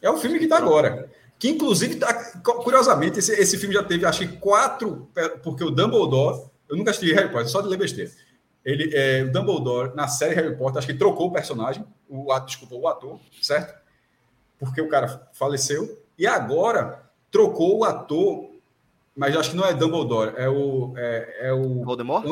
É 0.06 0.10
o 0.10 0.18
filme 0.18 0.38
que 0.38 0.48
tá 0.48 0.58
agora. 0.58 1.10
Que, 1.40 1.50
inclusive, 1.50 1.96
tá, 1.96 2.14
curiosamente, 2.44 3.18
esse, 3.18 3.34
esse 3.34 3.58
filme 3.58 3.74
já 3.74 3.84
teve, 3.84 4.06
acho 4.06 4.20
que 4.20 4.38
quatro, 4.38 5.10
porque 5.44 5.64
o 5.64 5.72
Dumbledore, 5.72 6.46
eu 6.70 6.78
nunca 6.78 6.92
assisti 6.92 7.12
Harry 7.12 7.32
Potter, 7.32 7.50
só 7.50 7.60
de 7.60 7.68
ler 7.68 7.78
besteira. 7.78 8.12
Ele, 8.64 8.92
é, 8.94 9.24
o 9.24 9.32
Dumbledore, 9.32 9.96
na 9.96 10.08
série 10.08 10.36
Harry 10.36 10.56
Potter, 10.56 10.78
acho 10.78 10.88
que 10.88 10.94
trocou 10.94 11.28
o 11.28 11.32
personagem, 11.32 11.84
o 12.08 12.32
ato, 12.32 12.46
desculpa, 12.46 12.76
o 12.76 12.88
ator, 12.88 13.20
certo? 13.42 13.74
Porque 14.60 14.80
o 14.80 14.88
cara 14.88 15.28
faleceu. 15.34 16.00
E 16.20 16.28
agora 16.28 17.04
trocou 17.32 17.80
o 17.80 17.84
ator, 17.84 18.52
mas 19.18 19.36
acho 19.36 19.52
que 19.52 19.58
não 19.58 19.66
é 19.66 19.74
Dumbledore, 19.74 20.36
é 20.38 20.48
o. 20.48 20.94
É, 20.96 21.48
é 21.48 21.54
o 21.54 21.84
Voldemort? 21.84 22.26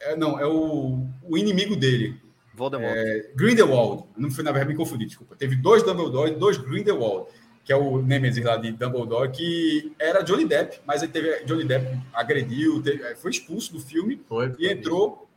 é, 0.00 0.16
não, 0.16 0.40
é 0.40 0.46
o, 0.46 1.06
o 1.22 1.36
inimigo 1.36 1.76
dele. 1.76 2.20
Voldemort. 2.56 2.96
É, 2.96 3.30
Grindelwald. 3.34 4.04
Não 4.16 4.30
foi, 4.30 4.42
na 4.42 4.50
verdade, 4.50 4.72
me 4.72 4.76
confundi, 4.76 5.04
desculpa. 5.06 5.36
Teve 5.36 5.54
dois 5.56 5.82
Dumbledore 5.82 6.30
e 6.32 6.34
dois 6.34 6.56
Grindelwald, 6.56 7.28
que 7.64 7.72
é 7.72 7.76
o 7.76 8.00
Nemesis 8.00 8.44
lá 8.44 8.56
de 8.56 8.72
Dumbledore, 8.72 9.30
que 9.30 9.92
era 9.98 10.22
Johnny 10.22 10.46
Depp, 10.46 10.80
mas 10.86 11.02
ele 11.02 11.12
teve. 11.12 11.44
Johnny 11.44 11.64
Depp 11.64 11.98
agrediu, 12.12 12.82
teve- 12.82 13.14
foi 13.16 13.30
expulso 13.30 13.72
do 13.72 13.80
filme 13.80 14.20
foi, 14.28 14.54
e 14.58 14.68
entrou 14.68 15.28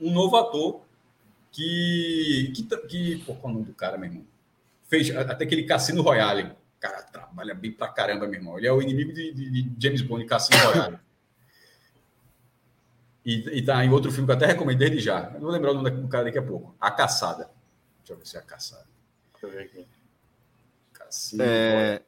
um 0.00 0.12
novo 0.12 0.36
ator 0.36 0.80
que. 1.50 2.52
que, 2.54 2.62
que 2.88 3.24
pô, 3.24 3.34
qual 3.34 3.50
é 3.50 3.54
o 3.54 3.58
nome 3.58 3.66
do 3.66 3.74
cara, 3.74 3.96
meu 3.96 4.08
irmão? 4.08 4.24
Fez 4.88 5.14
até 5.16 5.44
aquele 5.44 5.64
Cassino 5.64 6.02
Royale. 6.02 6.42
O 6.76 6.80
cara 6.80 7.02
trabalha 7.02 7.54
bem 7.54 7.72
pra 7.72 7.88
caramba, 7.88 8.26
meu 8.26 8.34
irmão. 8.38 8.58
Ele 8.58 8.66
é 8.66 8.72
o 8.72 8.82
inimigo 8.82 9.12
de, 9.12 9.32
de- 9.32 9.62
de 9.62 9.70
James 9.82 10.02
Bond, 10.02 10.24
Cassino 10.26 10.58
Royale. 10.64 10.98
E, 13.24 13.58
e 13.58 13.62
tá 13.62 13.84
em 13.84 13.90
outro 13.90 14.10
filme 14.10 14.26
que 14.26 14.32
eu 14.32 14.36
até 14.36 14.46
recomendei 14.46 14.90
desde 14.90 15.06
já. 15.06 15.24
Eu 15.28 15.34
não 15.34 15.40
vou 15.40 15.50
lembrar 15.50 15.70
o 15.70 15.74
nome 15.74 15.90
do 15.90 16.08
cara 16.08 16.24
daqui 16.24 16.38
a 16.38 16.42
pouco. 16.42 16.74
A 16.80 16.90
Caçada. 16.90 17.50
Deixa 18.00 18.12
eu 18.12 18.16
ver 18.18 18.26
se 18.26 18.36
é 18.36 18.40
a 18.40 18.42
Caçada. 18.42 18.86
Deixa 19.32 19.46
eu 19.46 19.50
ver 19.50 19.64
aqui. 19.64 19.86
Cassino 20.92 21.42
É, 21.42 22.02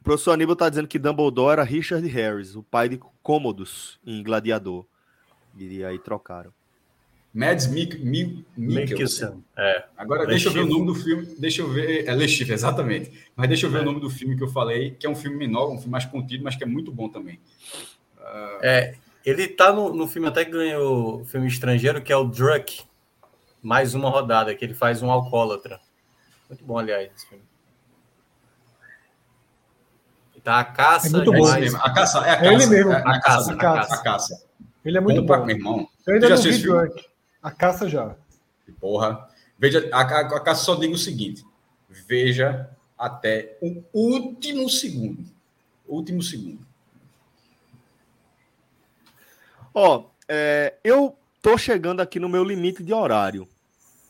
o 0.00 0.04
professor 0.04 0.32
Aníbal 0.32 0.56
tá 0.56 0.68
dizendo 0.68 0.86
que 0.86 0.98
Dumbledore 0.98 1.52
era 1.52 1.64
Richard 1.64 2.06
Harris, 2.06 2.54
o 2.54 2.62
pai 2.62 2.88
de 2.88 3.00
Cômodos 3.22 3.98
em 4.06 4.22
Gladiador. 4.22 4.86
E 5.56 5.84
aí 5.84 5.98
trocaram. 5.98 6.52
Mads 7.34 7.66
Mik 7.66 7.98
Mik 7.98 8.44
Mikkelsen. 8.56 9.44
É. 9.56 9.84
Agora, 9.96 10.22
Le 10.22 10.28
deixa 10.28 10.48
eu 10.48 10.52
ver 10.52 10.60
o 10.60 10.66
nome 10.66 10.86
do 10.86 10.94
filme. 10.94 11.26
Deixa 11.38 11.62
eu 11.62 11.68
ver. 11.68 12.06
É 12.06 12.14
Le 12.14 12.28
Chiffre, 12.28 12.54
exatamente. 12.54 13.12
Mas 13.36 13.48
deixa 13.48 13.66
eu 13.66 13.70
ver 13.70 13.80
o 13.80 13.84
nome 13.84 14.00
do 14.00 14.08
filme 14.08 14.36
que 14.36 14.42
eu 14.42 14.48
falei, 14.48 14.92
que 14.92 15.06
é 15.06 15.10
um 15.10 15.14
filme 15.14 15.36
menor, 15.36 15.68
um 15.68 15.76
filme 15.76 15.90
mais 15.90 16.04
contido, 16.04 16.42
mas 16.44 16.56
que 16.56 16.64
é 16.64 16.66
muito 16.66 16.90
bom 16.90 17.08
também. 17.08 17.38
É, 18.62 18.94
ele 19.24 19.48
tá 19.48 19.72
no, 19.72 19.92
no 19.94 20.06
filme, 20.06 20.28
até 20.28 20.44
que 20.44 20.50
ganhou 20.50 21.24
filme 21.24 21.46
estrangeiro, 21.48 22.02
que 22.02 22.12
é 22.12 22.16
o 22.16 22.24
Druck. 22.24 22.82
Mais 23.60 23.92
uma 23.94 24.08
rodada, 24.08 24.54
que 24.54 24.64
ele 24.64 24.74
faz 24.74 25.02
um 25.02 25.10
alcoólatra. 25.10 25.80
Muito 26.48 26.64
bom, 26.64 26.78
aliás, 26.78 27.10
esse 27.14 27.26
filme. 27.26 27.42
E 30.36 30.40
tá 30.40 30.60
a 30.60 30.64
caça. 30.64 31.08
É 31.08 31.10
muito 31.10 31.32
bom. 31.32 31.38
Esse 31.38 31.50
mais- 31.50 31.60
mesmo, 31.64 31.78
a 31.82 31.92
caça. 31.92 32.18
É 32.20 32.30
a 32.30 32.32
É 32.34 32.36
caça. 32.36 32.52
ele 32.52 32.66
mesmo. 32.66 32.92
É 32.92 32.96
a, 32.96 32.98
A 33.00 33.20
caça. 33.20 33.52
A 33.52 33.56
caça. 33.56 33.56
caça. 33.56 33.94
A 33.94 34.02
caça. 34.02 34.46
Ele 34.84 34.96
é 34.96 35.00
muito 35.00 35.22
Bom 35.22 35.44
meu 35.44 35.56
irmão. 35.56 35.88
Eu 36.06 36.14
ainda 36.14 36.28
já 36.28 36.36
não 36.36 36.42
vi? 36.42 36.62
Drunk. 36.62 37.04
A 37.42 37.50
caça 37.50 37.88
já. 37.88 38.14
Porra. 38.80 39.28
Veja, 39.58 39.88
a, 39.92 40.00
a, 40.02 40.20
a 40.20 40.40
caça 40.40 40.64
só 40.64 40.76
diga 40.76 40.94
o 40.94 40.98
seguinte: 40.98 41.44
veja 42.06 42.70
até 42.96 43.58
o 43.60 43.82
último 43.92 44.68
segundo. 44.70 45.24
Último 45.86 46.22
segundo. 46.22 46.64
Ó, 49.80 50.04
é, 50.28 50.74
eu 50.82 51.16
tô 51.40 51.56
chegando 51.56 52.00
aqui 52.00 52.18
no 52.18 52.28
meu 52.28 52.42
limite 52.42 52.82
de 52.82 52.92
horário. 52.92 53.46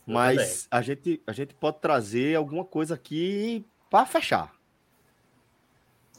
Mas 0.06 0.66
a 0.70 0.80
gente, 0.80 1.20
a 1.26 1.32
gente 1.32 1.54
pode 1.54 1.80
trazer 1.80 2.34
alguma 2.34 2.64
coisa 2.64 2.94
aqui 2.94 3.66
para 3.90 4.06
fechar. 4.06 4.50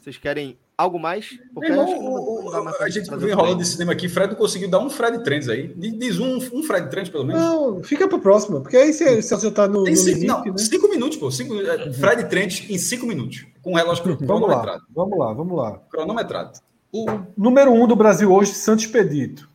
Vocês 0.00 0.16
querem 0.16 0.56
algo 0.78 0.98
mais? 0.98 1.38
Porque 1.52 1.70
Meu 1.70 1.80
acho 1.82 1.92
que 1.92 1.98
irmão, 1.98 2.12
não- 2.14 2.22
o- 2.22 2.42
não 2.44 2.52
dá 2.52 2.62
mais 2.62 2.80
a 2.80 2.88
gente 2.88 3.10
vem 3.16 3.34
rolando 3.34 3.58
de 3.58 3.66
cinema 3.66 3.92
aqui. 3.92 4.08
Fred 4.08 4.36
conseguiu 4.36 4.70
dar 4.70 4.78
um 4.78 4.88
Fred 4.88 5.22
Trends 5.24 5.48
aí. 5.48 5.74
Diz- 5.74 6.20
um, 6.20 6.36
um 6.36 6.62
Fred 6.62 6.88
Trends, 6.88 7.10
pelo 7.10 7.24
menos. 7.24 7.42
Não, 7.42 7.82
fica 7.82 8.06
pra 8.08 8.18
próxima, 8.18 8.60
porque 8.60 8.76
aí 8.76 8.92
você, 8.92 9.20
você 9.20 9.36
já 9.36 9.50
tá 9.50 9.66
no, 9.66 9.82
Tem 9.84 9.92
no 9.94 9.98
cinco, 9.98 10.10
limite, 10.14 10.26
não, 10.28 10.44
né? 10.44 10.58
cinco 10.58 10.88
minutos, 10.88 11.18
pô. 11.18 11.30
Cinco, 11.30 11.60
é, 11.60 11.92
Fred 11.92 12.28
Trent 12.30 12.70
em 12.70 12.78
cinco 12.78 13.04
minutos. 13.06 13.44
Com 13.60 13.74
relógio 13.74 14.04
Vamos 14.04 14.20
lá, 14.20 14.26
cronometrado. 14.26 14.82
vamos 14.94 15.18
lá, 15.18 15.32
vamos 15.34 15.58
lá. 15.58 15.78
Cronometrado. 15.90 16.60
O 16.92 17.06
número 17.36 17.72
um 17.72 17.86
do 17.86 17.94
Brasil 17.94 18.32
hoje, 18.32 18.52
Santos 18.52 18.84
Expedito. 18.84 19.48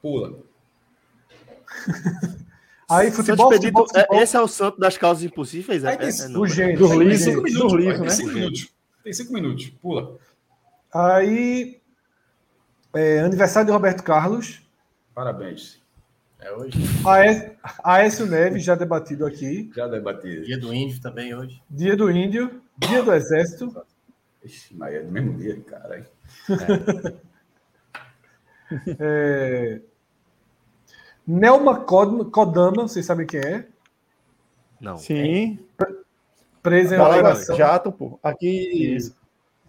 Pula. 0.00 0.38
Aí, 2.88 3.10
futebol, 3.10 3.50
Expedito, 3.52 3.78
futebol, 3.78 3.86
futebol, 3.88 4.18
é- 4.18 4.22
esse 4.22 4.36
é 4.36 4.40
o 4.40 4.46
santo 4.46 4.78
das 4.78 4.96
causas 4.98 5.24
impossíveis? 5.24 5.82
É, 5.84 5.88
Aí 5.90 5.96
tem- 5.96 6.08
é- 6.08 6.10
é 6.10 6.28
do. 6.28 6.32
Do 6.34 6.44
livro. 6.44 6.54
gênio. 6.54 7.18
Cinco 7.18 7.42
minutos, 7.42 7.72
do 7.72 7.76
livro, 7.76 7.94
tem 7.94 8.02
né? 8.04 8.10
cinco 8.10 8.32
minutos. 8.32 8.68
Tem 9.02 9.12
cinco 9.12 9.32
minutos. 9.32 9.68
Pula. 9.82 10.16
Aí, 10.92 11.80
é, 12.94 13.20
aniversário 13.20 13.66
de 13.66 13.72
Roberto 13.72 14.02
Carlos. 14.02 14.62
Parabéns. 15.14 15.82
É 16.40 16.52
hoje. 16.52 16.78
Aé- 17.06 17.56
Aécio 17.82 18.26
Neves, 18.26 18.62
já 18.62 18.74
debatido 18.74 19.24
aqui. 19.24 19.70
Já 19.74 19.86
debati. 19.88 20.42
Dia 20.42 20.58
do 20.58 20.72
Índio 20.74 21.00
também 21.00 21.34
hoje. 21.34 21.60
Dia 21.70 21.96
do 21.96 22.10
Índio. 22.10 22.60
Dia 22.78 23.02
do 23.02 23.12
Exército. 23.14 23.74
Ixi, 24.44 24.76
mas 24.76 24.94
é 24.94 25.02
no 25.02 25.10
mesmo 25.10 25.34
dia, 25.38 25.60
cara. 25.62 26.04
É, 28.98 29.80
Nelma 31.26 31.80
Kodama, 31.80 32.24
Kodama, 32.24 32.88
vocês 32.88 33.04
sabem 33.06 33.26
quem 33.26 33.40
é? 33.40 33.66
Não. 34.80 34.96
Sim. 34.98 35.58
Presa 36.62 36.96
em 36.96 36.98
alegação. 36.98 37.56
jato, 37.56 37.92
pô. 37.92 38.18
Aqui. 38.22 38.96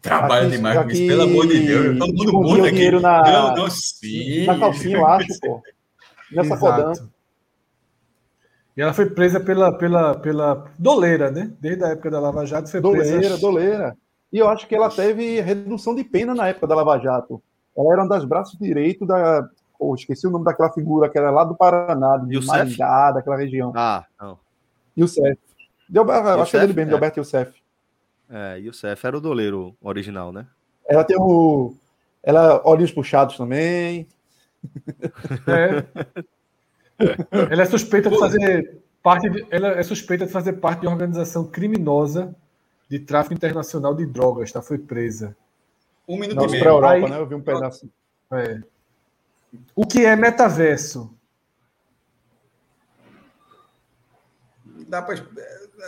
Trabalha 0.02 0.48
Aqui- 0.48 0.56
demais 0.58 0.78
com 0.82 0.90
isso, 0.90 0.98
aqui 1.02 1.08
pelo 1.08 1.22
amor 1.24 1.48
de 1.48 1.60
Deus. 1.60 2.00
Todo 2.00 2.34
mundo 2.34 2.62
o 2.62 2.64
aqui. 2.66 2.72
dinheiro 2.72 3.00
na- 3.02 3.22
Não, 3.22 3.56
não, 3.56 3.70
sim. 3.70 4.46
Na 4.46 4.60
calcinha, 4.60 4.98
eu 4.98 5.06
acho, 5.06 5.40
pô. 5.42 5.62
Nessa 6.32 6.54
Exato. 6.56 6.60
codando. 6.60 7.14
E 8.78 8.82
ela 8.82 8.94
foi 8.94 9.10
presa 9.10 9.40
pela, 9.40 9.78
pela, 9.78 10.16
pela 10.20 10.72
doleira, 10.80 11.32
né? 11.32 11.52
Desde 11.60 11.84
a 11.84 11.90
época 11.90 12.10
da 12.12 12.20
Lava 12.20 12.46
Jato 12.46 12.70
foi 12.70 12.82
Doleira, 12.82 13.18
presa. 13.20 13.38
doleira. 13.38 13.98
E 14.36 14.38
eu 14.38 14.50
acho 14.50 14.68
que 14.68 14.76
ela 14.76 14.90
teve 14.90 15.40
redução 15.40 15.96
de 15.96 16.04
pena 16.04 16.36
na 16.36 16.50
época 16.50 16.68
da 16.68 16.76
Lava 16.76 17.00
Jato. 17.00 17.42
Ela 17.74 17.94
era 17.94 18.04
um 18.04 18.08
das 18.10 18.26
braços 18.26 18.60
direitos 18.60 19.08
da. 19.08 19.48
Pô, 19.80 19.96
esqueci 19.96 20.28
o 20.28 20.30
nome 20.30 20.44
daquela 20.44 20.70
figura 20.74 21.10
que 21.10 21.18
era 21.18 21.32
lá 21.32 21.46
do 21.46 21.56
Paraná, 21.56 22.18
de 22.18 22.36
Youssef? 22.36 22.58
Maringá, 22.58 23.12
daquela 23.14 23.38
região. 23.38 23.72
Ah, 23.74 24.04
não. 24.20 24.38
Youssef. 24.98 25.40
Delber, 25.88 26.16
acho 26.18 26.52
que 26.52 26.58
é 26.58 26.60
dele 26.60 26.72
Youssef, 26.72 26.76
mesmo, 26.76 26.82
é. 26.82 26.92
Delberto 26.92 27.20
Youssef. 27.22 27.54
É, 28.30 28.60
Youssef 28.60 29.08
era 29.08 29.18
o 29.18 29.22
doleiro 29.22 29.74
original, 29.82 30.34
né? 30.34 30.46
Ela 30.86 31.06
tem 31.06 31.16
o. 31.18 31.74
Ela, 32.22 32.62
olhinhos 32.66 32.92
puxados 32.92 33.38
também. 33.38 34.06
É. 35.48 35.86
Ela 37.52 37.62
é 37.62 37.66
suspeita 37.66 38.10
de 38.10 38.20
fazer 38.20 38.82
parte 39.02 39.30
de, 39.30 39.46
ela 39.50 39.70
é 39.70 39.84
suspeita 39.84 40.26
de 40.26 40.32
fazer 40.34 40.54
parte 40.54 40.82
de 40.82 40.88
uma 40.88 40.94
organização 40.94 41.46
criminosa 41.46 42.36
de 42.90 43.00
tráfico 43.00 43.34
internacional 43.34 43.94
de 43.96 44.06
drogas, 44.06 44.52
tá? 44.52 44.62
Foi 44.62 44.78
presa. 44.78 45.36
Um 46.08 46.20
minuto 46.20 46.36
Nossa, 46.38 46.56
e 46.56 46.60
pra 46.60 46.68
meio. 46.70 46.78
Europa, 46.78 46.94
Aí- 46.94 47.10
né? 47.10 47.20
Eu 47.20 47.26
vi 47.26 47.36
um 47.36 47.42
pedaço. 47.42 47.90
É. 48.32 48.60
O 49.76 49.86
que 49.86 50.06
é 50.06 50.16
metaverso? 50.16 51.12
Dá 54.88 55.02
pra, 55.02 55.16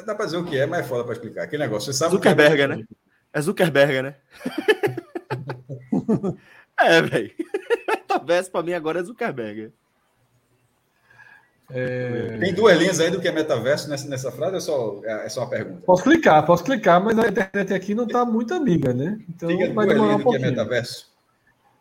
dá 0.05 0.15
pra 0.15 0.25
dizer 0.25 0.37
o 0.37 0.45
que 0.45 0.57
é, 0.57 0.65
mas 0.65 0.79
é 0.79 0.83
foda 0.83 1.03
pra 1.03 1.13
explicar. 1.13 1.43
Aquele 1.43 1.63
negócio, 1.63 1.91
você 1.91 1.97
sabe 1.97 2.11
que 2.11 2.17
Zuckerberg, 2.17 2.67
né? 2.67 2.83
É 3.33 3.41
Zuckerberg, 3.41 4.01
né? 4.01 4.15
é, 6.79 7.01
velho. 7.01 7.31
Metaverso 7.87 8.51
pra 8.51 8.63
mim 8.63 8.73
agora 8.73 8.99
é 8.99 9.03
Zuckerberg. 9.03 9.71
Tem 12.39 12.53
duas 12.53 12.77
linhas 12.77 12.99
aí 12.99 13.11
do 13.11 13.19
que 13.19 13.27
é 13.27 13.31
metaverso 13.31 13.89
nessa, 13.89 14.07
nessa 14.07 14.31
frase, 14.31 14.55
é 14.55 14.59
só, 14.61 15.01
é 15.03 15.27
só 15.29 15.41
uma 15.41 15.49
pergunta. 15.49 15.81
Posso 15.85 16.03
clicar, 16.03 16.45
posso 16.45 16.63
clicar, 16.63 17.03
mas 17.03 17.19
a 17.19 17.27
internet 17.27 17.73
aqui 17.73 17.93
não 17.93 18.07
tá 18.07 18.23
muito 18.25 18.53
amiga, 18.53 18.93
né? 18.93 19.19
Então 19.29 19.49
Diga 19.49 19.73
vai 19.73 19.85
demorar 19.85 20.13
um 20.15 20.17
do 20.17 20.17
que 20.17 20.21
é 20.21 20.23
pouquinho. 20.23 20.49
metaverso. 20.49 21.11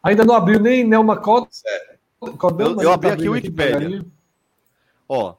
Ainda 0.03 0.25
não 0.25 0.35
abriu 0.35 0.59
nem 0.59 0.83
Nelma. 0.85 1.21
Certo. 1.51 1.97
Codama, 2.37 2.83
Eu- 2.83 2.83
eu 2.83 2.89
tá 2.89 2.95
abri 2.95 3.09
aqui 3.11 3.29
abrindo 3.29 3.47
o 3.47 3.51
devagarinho. 3.51 4.13
Ó, 5.09 5.35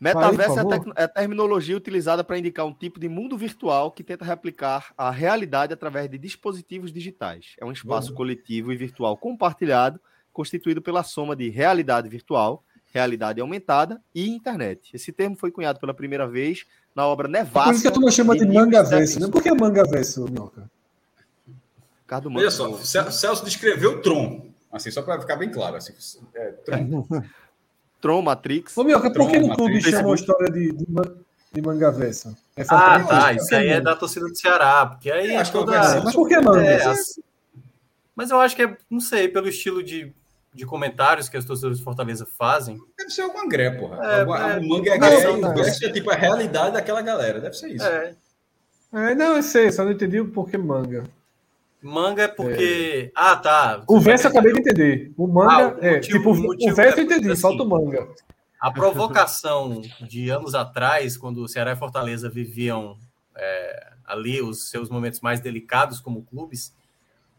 metaverso 0.00 0.50
é, 0.58 0.60
a 0.60 0.64
favor. 0.64 0.70
tec- 0.84 0.92
é 0.96 1.04
a 1.04 1.08
terminologia 1.08 1.76
utilizada 1.76 2.24
para 2.24 2.38
indicar 2.38 2.66
um 2.66 2.72
tipo 2.74 2.98
de 2.98 3.08
mundo 3.08 3.36
virtual 3.38 3.92
que 3.92 4.02
tenta 4.02 4.24
replicar 4.24 4.92
a 4.98 5.10
realidade 5.12 5.72
através 5.72 6.10
de 6.10 6.18
dispositivos 6.18 6.92
digitais. 6.92 7.54
É 7.60 7.64
um 7.64 7.70
espaço 7.70 8.10
Uhum. 8.10 8.16
coletivo 8.16 8.72
e 8.72 8.76
virtual 8.76 9.16
compartilhado, 9.16 10.00
constituído 10.32 10.82
pela 10.82 11.04
soma 11.04 11.36
de 11.36 11.48
realidade 11.50 12.08
virtual, 12.08 12.64
realidade 12.92 13.40
aumentada 13.40 14.00
e 14.14 14.28
internet. 14.28 14.90
Esse 14.94 15.10
termo 15.12 15.34
foi 15.36 15.50
cunhado 15.50 15.80
pela 15.80 15.94
primeira 15.94 16.28
vez 16.28 16.64
na 16.94 17.06
obra 17.06 17.26
Nevasca. 17.26 17.64
Por 17.64 17.72
isso 17.72 17.82
que 17.82 17.88
a 17.88 17.92
turma 17.92 18.10
chama 18.10 18.36
de 18.36 18.44
Neil 18.44 18.60
mangaverso, 18.60 19.18
né? 19.18 19.28
Por 19.28 19.42
que 19.42 19.50
mangaverso, 19.52 20.24
Minhoca? 20.30 20.70
Ricardo 22.02 22.30
Manso. 22.30 22.50
só, 22.50 22.78
Cel- 22.78 23.10
Celso 23.12 23.44
descreveu 23.44 24.02
Tron, 24.02 24.46
assim, 24.70 24.90
só 24.90 25.00
para 25.02 25.18
ficar 25.20 25.36
bem 25.36 25.50
claro. 25.50 25.76
Assim, 25.76 25.94
é, 26.34 26.50
Tron. 26.52 27.06
Tron, 28.00 28.20
Matrix. 28.22 28.76
Ô, 28.76 28.84
Minhoca, 28.84 29.10
por 29.10 29.30
que 29.30 29.38
no 29.38 29.54
clube 29.54 29.74
Matrix, 29.76 29.90
chamam 29.96 30.12
a 30.12 30.14
história 30.16 30.50
de, 30.50 30.72
de, 30.72 30.86
de 31.52 31.62
mangaverso? 31.62 32.36
É 32.56 32.62
Ah, 32.68 33.02
tá. 33.04 33.32
Isso 33.32 33.54
aí 33.54 33.68
é 33.68 33.80
da 33.80 33.96
torcida 33.96 34.26
do 34.26 34.36
Ceará. 34.36 34.84
Porque 34.86 35.10
aí 35.10 35.32
Eu 35.34 35.40
acho 35.40 35.50
que 35.52 35.56
é 35.56 35.60
toda... 35.60 35.72
uma 35.72 35.80
versão. 35.82 36.04
Mas 36.04 36.14
por 36.14 36.28
que 36.28 36.40
manga? 36.40 36.62
É, 36.62 36.84
as- 36.84 37.20
Mas 38.14 38.30
eu 38.30 38.40
acho 38.40 38.54
que 38.56 38.62
é, 38.62 38.76
não 38.90 39.00
sei, 39.00 39.28
pelo 39.28 39.48
estilo 39.48 39.82
de, 39.82 40.12
de 40.54 40.66
comentários 40.66 41.28
que 41.28 41.36
as 41.36 41.44
torcidas 41.44 41.78
de 41.78 41.84
Fortaleza 41.84 42.26
fazem. 42.26 42.78
Deve 42.98 43.10
ser 43.10 43.22
alguma 43.22 43.48
gré, 43.48 43.70
porra. 43.70 43.96
É, 44.04 44.20
Alguma- 44.20 44.52
é. 44.52 44.58
o 44.58 44.68
manga 44.68 44.90
é 44.90 44.98
gré 44.98 45.22
e 45.22 45.26
o 45.28 45.54
verso 45.54 45.84
é 45.86 45.92
tipo 45.92 46.10
a 46.10 46.14
realidade 46.14 46.72
daquela 46.74 47.00
galera. 47.02 47.40
Deve 47.40 47.54
ser 47.54 47.68
isso. 47.68 47.84
É. 47.84 48.14
É, 48.92 49.14
não, 49.14 49.36
eu 49.36 49.42
sei, 49.42 49.72
só 49.72 49.84
não 49.84 49.92
entendi 49.92 50.20
o 50.20 50.28
porquê 50.28 50.58
manga. 50.58 51.04
Manga 51.82 52.22
é 52.24 52.28
porque. 52.28 53.10
Ah, 53.14 53.34
tá. 53.36 53.82
O 53.88 53.98
verso 53.98 54.26
eu 54.26 54.30
acabei 54.30 54.52
de 54.52 54.60
entender. 54.60 55.12
O 55.16 55.26
manga, 55.26 55.52
Ah, 55.52 55.58
o 55.80 55.84
é, 55.84 55.94
motivo- 55.94 56.18
tipo, 56.18 56.30
o 56.30 56.70
o 56.70 56.74
verso 56.74 56.98
é 56.98 57.00
eu 57.00 57.04
entendi, 57.06 57.30
assim. 57.30 57.40
falta 57.42 57.62
o 57.62 57.68
manga. 57.68 58.08
A 58.60 58.70
provocação 58.70 59.80
de 60.02 60.28
anos 60.30 60.54
atrás, 60.54 61.16
quando 61.16 61.38
o 61.42 61.48
Ceará 61.48 61.72
e 61.72 61.76
Fortaleza 61.76 62.28
viviam 62.28 62.96
é, 63.34 63.92
ali 64.04 64.40
os 64.42 64.68
seus 64.68 64.88
momentos 64.90 65.20
mais 65.20 65.40
delicados 65.40 65.98
como 65.98 66.22
clubes, 66.22 66.72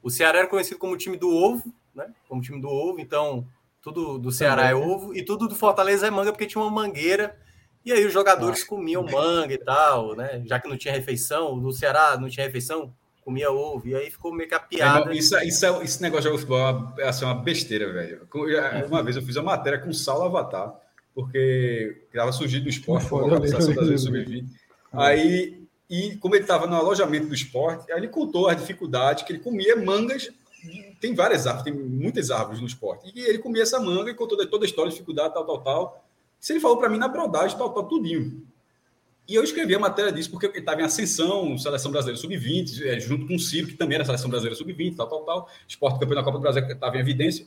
o 0.02 0.10
Ceará 0.10 0.40
era 0.40 0.48
conhecido 0.48 0.80
como 0.80 0.94
o 0.94 0.98
time 0.98 1.16
do 1.16 1.30
ovo, 1.30 1.72
né? 1.96 2.08
Como 2.28 2.42
time 2.42 2.60
do 2.62 2.68
ovo, 2.68 3.00
então 3.00 3.46
tudo 3.82 4.18
do 4.18 4.32
Ceará 4.32 4.70
é 4.70 4.76
ovo 4.76 5.16
e 5.16 5.24
tudo 5.24 5.48
do 5.48 5.56
Fortaleza 5.56 6.08
é 6.08 6.10
manga, 6.12 6.32
porque 6.32 6.46
tinha 6.48 6.62
uma 6.62 6.72
mangueira. 6.72 7.38
E 7.86 7.92
aí 7.92 8.06
os 8.06 8.14
jogadores 8.14 8.64
comiam 8.64 9.04
manga 9.04 9.54
e 9.54 9.58
tal, 9.58 10.16
né? 10.16 10.42
Já 10.46 10.58
que 10.60 10.70
não 10.70 10.78
tinha 10.78 10.94
refeição, 10.94 11.56
no 11.58 11.72
Ceará 11.74 12.18
não 12.18 12.30
tinha 12.30 12.46
refeição, 12.46 12.94
comia 13.26 13.52
ovo. 13.52 13.88
E 13.90 13.96
aí 13.96 14.10
ficou 14.10 14.34
meio 14.34 14.48
que 14.48 14.56
a 14.56 14.60
piada. 14.60 15.00
Irmão, 15.00 15.14
Isso, 15.14 15.38
isso 15.40 15.66
é- 15.66 15.84
esse 15.84 16.02
negócio 16.02 16.32
de 16.32 16.38
futebol 16.38 16.60
é 16.60 16.72
uma, 16.72 16.96
é, 17.00 17.08
assim, 17.10 17.26
uma 17.26 17.36
besteira, 17.36 17.92
velho. 17.92 18.22
Já- 18.50 18.86
Uma 18.86 19.04
vez 19.04 19.18
eu 19.18 19.22
fiz 19.22 19.36
uma 19.36 19.44
matéria 19.58 19.80
com 19.80 19.90
o 19.90 19.94
Saulo 19.94 20.24
Avatar, 20.26 20.74
porque 21.14 22.04
estava 22.08 22.32
surgindo 22.32 22.64
no 22.64 22.70
esporte, 22.70 23.06
Foi, 23.08 23.20
com 23.20 23.26
a 23.26 23.28
eu 23.30 23.34
organização 23.34 23.68
lembro, 23.68 23.84
eu 23.86 23.92
das 23.92 24.04
lembro. 24.06 24.20
sub-20. 24.24 24.46
Aí, 24.94 25.64
e 25.90 26.16
como 26.18 26.36
ele 26.36 26.44
estava 26.44 26.66
no 26.68 26.76
alojamento 26.76 27.28
do 27.28 27.34
esporte, 27.34 27.92
aí 27.92 27.98
ele 28.00 28.08
contou 28.08 28.48
a 28.48 28.54
dificuldade 28.54 29.26
que 29.26 29.34
ele 29.34 29.40
comia 29.40 29.76
mangas. 29.76 30.30
Tem 31.00 31.14
várias 31.14 31.46
árvores, 31.46 31.64
tem 31.64 31.74
muitas 31.74 32.32
árvores 32.32 32.62
no 32.62 32.68
esporte. 32.68 33.12
E 33.14 33.20
ele 33.20 33.40
comia 33.40 33.64
essa 33.64 33.80
manga 33.80 34.10
e 34.10 34.14
contou 34.14 34.38
toda 34.48 34.66
a 34.66 34.68
história, 34.68 34.92
dificuldade, 34.92 35.34
tal, 35.34 35.46
tal, 35.46 35.62
tal. 35.62 36.06
Isso 36.40 36.52
ele 36.52 36.60
falou 36.60 36.78
para 36.78 36.90
mim 36.90 36.98
na 36.98 37.08
brodagem, 37.08 37.58
tal, 37.58 37.70
tal, 37.70 37.84
tudinho. 37.84 38.46
E 39.28 39.36
eu 39.36 39.44
escrevi 39.44 39.74
a 39.74 39.80
matéria 39.80 40.12
disso 40.12 40.30
porque 40.30 40.48
ele 40.48 40.60
estava 40.60 40.82
em 40.82 40.84
ascensão, 40.84 41.58
seleção 41.58 41.92
brasileira 41.92 42.20
sub-20, 42.20 42.82
eh, 42.86 43.00
junto 43.00 43.26
com 43.26 43.36
o 43.36 43.40
Ciro, 43.40 43.68
que 43.68 43.76
também 43.76 43.96
era 43.96 44.04
seleção 44.04 44.30
brasileira 44.30 44.58
sub-20, 44.58 44.98
tal, 44.98 45.08
tal, 45.08 45.24
tal. 45.24 45.50
Esporte 45.68 46.00
campeão 46.00 46.16
da 46.16 46.24
Copa 46.24 46.38
do 46.38 46.42
Brasil 46.42 46.62
estava 46.68 46.98
em 46.98 47.00
evidência. 47.00 47.46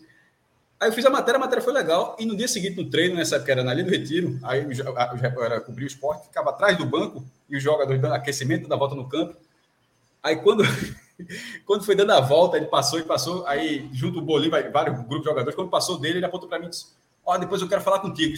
Aí 0.80 0.88
eu 0.88 0.92
fiz 0.92 1.04
a 1.04 1.10
matéria, 1.10 1.36
a 1.36 1.40
matéria 1.40 1.62
foi 1.62 1.72
legal. 1.72 2.16
E 2.18 2.26
no 2.26 2.36
dia 2.36 2.48
seguinte, 2.48 2.76
no 2.76 2.88
treino, 2.88 3.14
nessa 3.14 3.36
época 3.36 3.52
era 3.52 3.64
na 3.64 3.74
linha 3.74 3.86
do 3.86 3.90
Retiro, 3.90 4.38
aí 4.42 4.62
eu, 4.62 4.70
eu 4.70 5.42
era 5.42 5.60
cobrir 5.60 5.84
o 5.84 5.86
esporte, 5.86 6.26
ficava 6.26 6.50
atrás 6.50 6.76
do 6.78 6.86
banco 6.86 7.24
e 7.48 7.56
os 7.56 7.62
jogadores 7.62 8.00
dando 8.00 8.14
aquecimento, 8.14 8.62
dando 8.62 8.74
a 8.74 8.76
volta 8.76 8.94
no 8.94 9.08
campo. 9.08 9.36
Aí 10.22 10.36
quando, 10.36 10.64
quando 11.64 11.84
foi 11.84 11.94
dando 11.94 12.12
a 12.12 12.20
volta, 12.20 12.56
ele 12.56 12.66
passou 12.66 12.98
e 12.98 13.02
passou, 13.02 13.46
aí 13.46 13.88
junto 13.92 14.18
o 14.18 14.22
Bolinho, 14.22 14.50
vai- 14.50 14.70
vários 14.70 14.96
grupos 14.96 15.20
de 15.20 15.24
jogadores, 15.24 15.54
quando 15.54 15.70
passou 15.70 15.98
dele, 15.98 16.18
ele 16.18 16.26
apontou 16.26 16.48
para 16.48 16.58
mim 16.58 16.66
e 16.66 16.70
disse: 16.70 16.86
Ó, 17.24 17.36
depois 17.38 17.60
eu 17.60 17.68
quero 17.68 17.80
falar 17.82 18.00
contigo. 18.00 18.34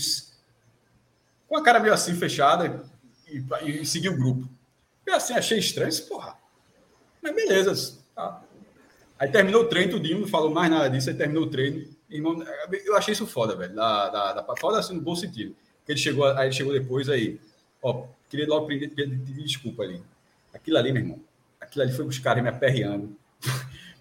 Com 1.49 1.57
a 1.57 1.63
cara 1.63 1.81
meio 1.81 1.95
assim, 1.95 2.15
fechada, 2.15 2.85
e, 3.27 3.43
e 3.81 3.87
seguiu 3.87 4.13
o 4.13 4.17
grupo. 4.17 4.49
Eu 5.07 5.15
assim, 5.15 5.35
achei 5.35 5.59
estranho, 5.59 5.89
disse, 5.89 6.03
porra. 6.03 6.37
Mas 7.23 7.35
beleza. 7.35 7.99
tá. 8.15 8.43
Aí 9.19 9.29
terminou 9.31 9.63
o 9.63 9.69
treino, 9.69 9.93
tudinho, 9.93 10.21
não 10.21 10.29
falou 10.29 10.51
mais 10.51 10.71
nada 10.71 10.89
disso, 10.89 11.11
aí 11.11 11.17
terminou 11.17 11.45
o 11.45 11.51
treino. 11.51 11.89
Irmão, 12.09 12.43
eu 12.85 12.97
achei 12.97 13.13
isso 13.13 13.27
foda, 13.27 13.57
velho. 13.57 13.75
Da, 13.75 14.09
da, 14.09 14.33
da, 14.35 14.57
foda 14.57 14.79
assim, 14.79 14.95
no 14.95 15.01
bom 15.01 15.17
sentido. 15.17 15.57
Ele 15.87 15.99
chegou, 15.99 16.27
aí 16.27 16.47
ele 16.47 16.55
chegou 16.55 16.73
depois 16.73 17.09
aí. 17.09 17.41
Ó, 17.83 18.07
queria 18.29 18.47
logo 18.47 18.67
pedir 18.67 18.89
desculpa 19.43 19.83
ali. 19.83 20.03
Aquilo 20.55 20.79
ali, 20.79 20.93
meu 20.93 21.03
irmão. 21.03 21.21
Aquilo 21.61 21.85
ali 21.85 21.93
foi 21.93 22.05
os 22.07 22.19
caras 22.19 22.43
me 22.43 22.49
aperreando. 22.49 23.17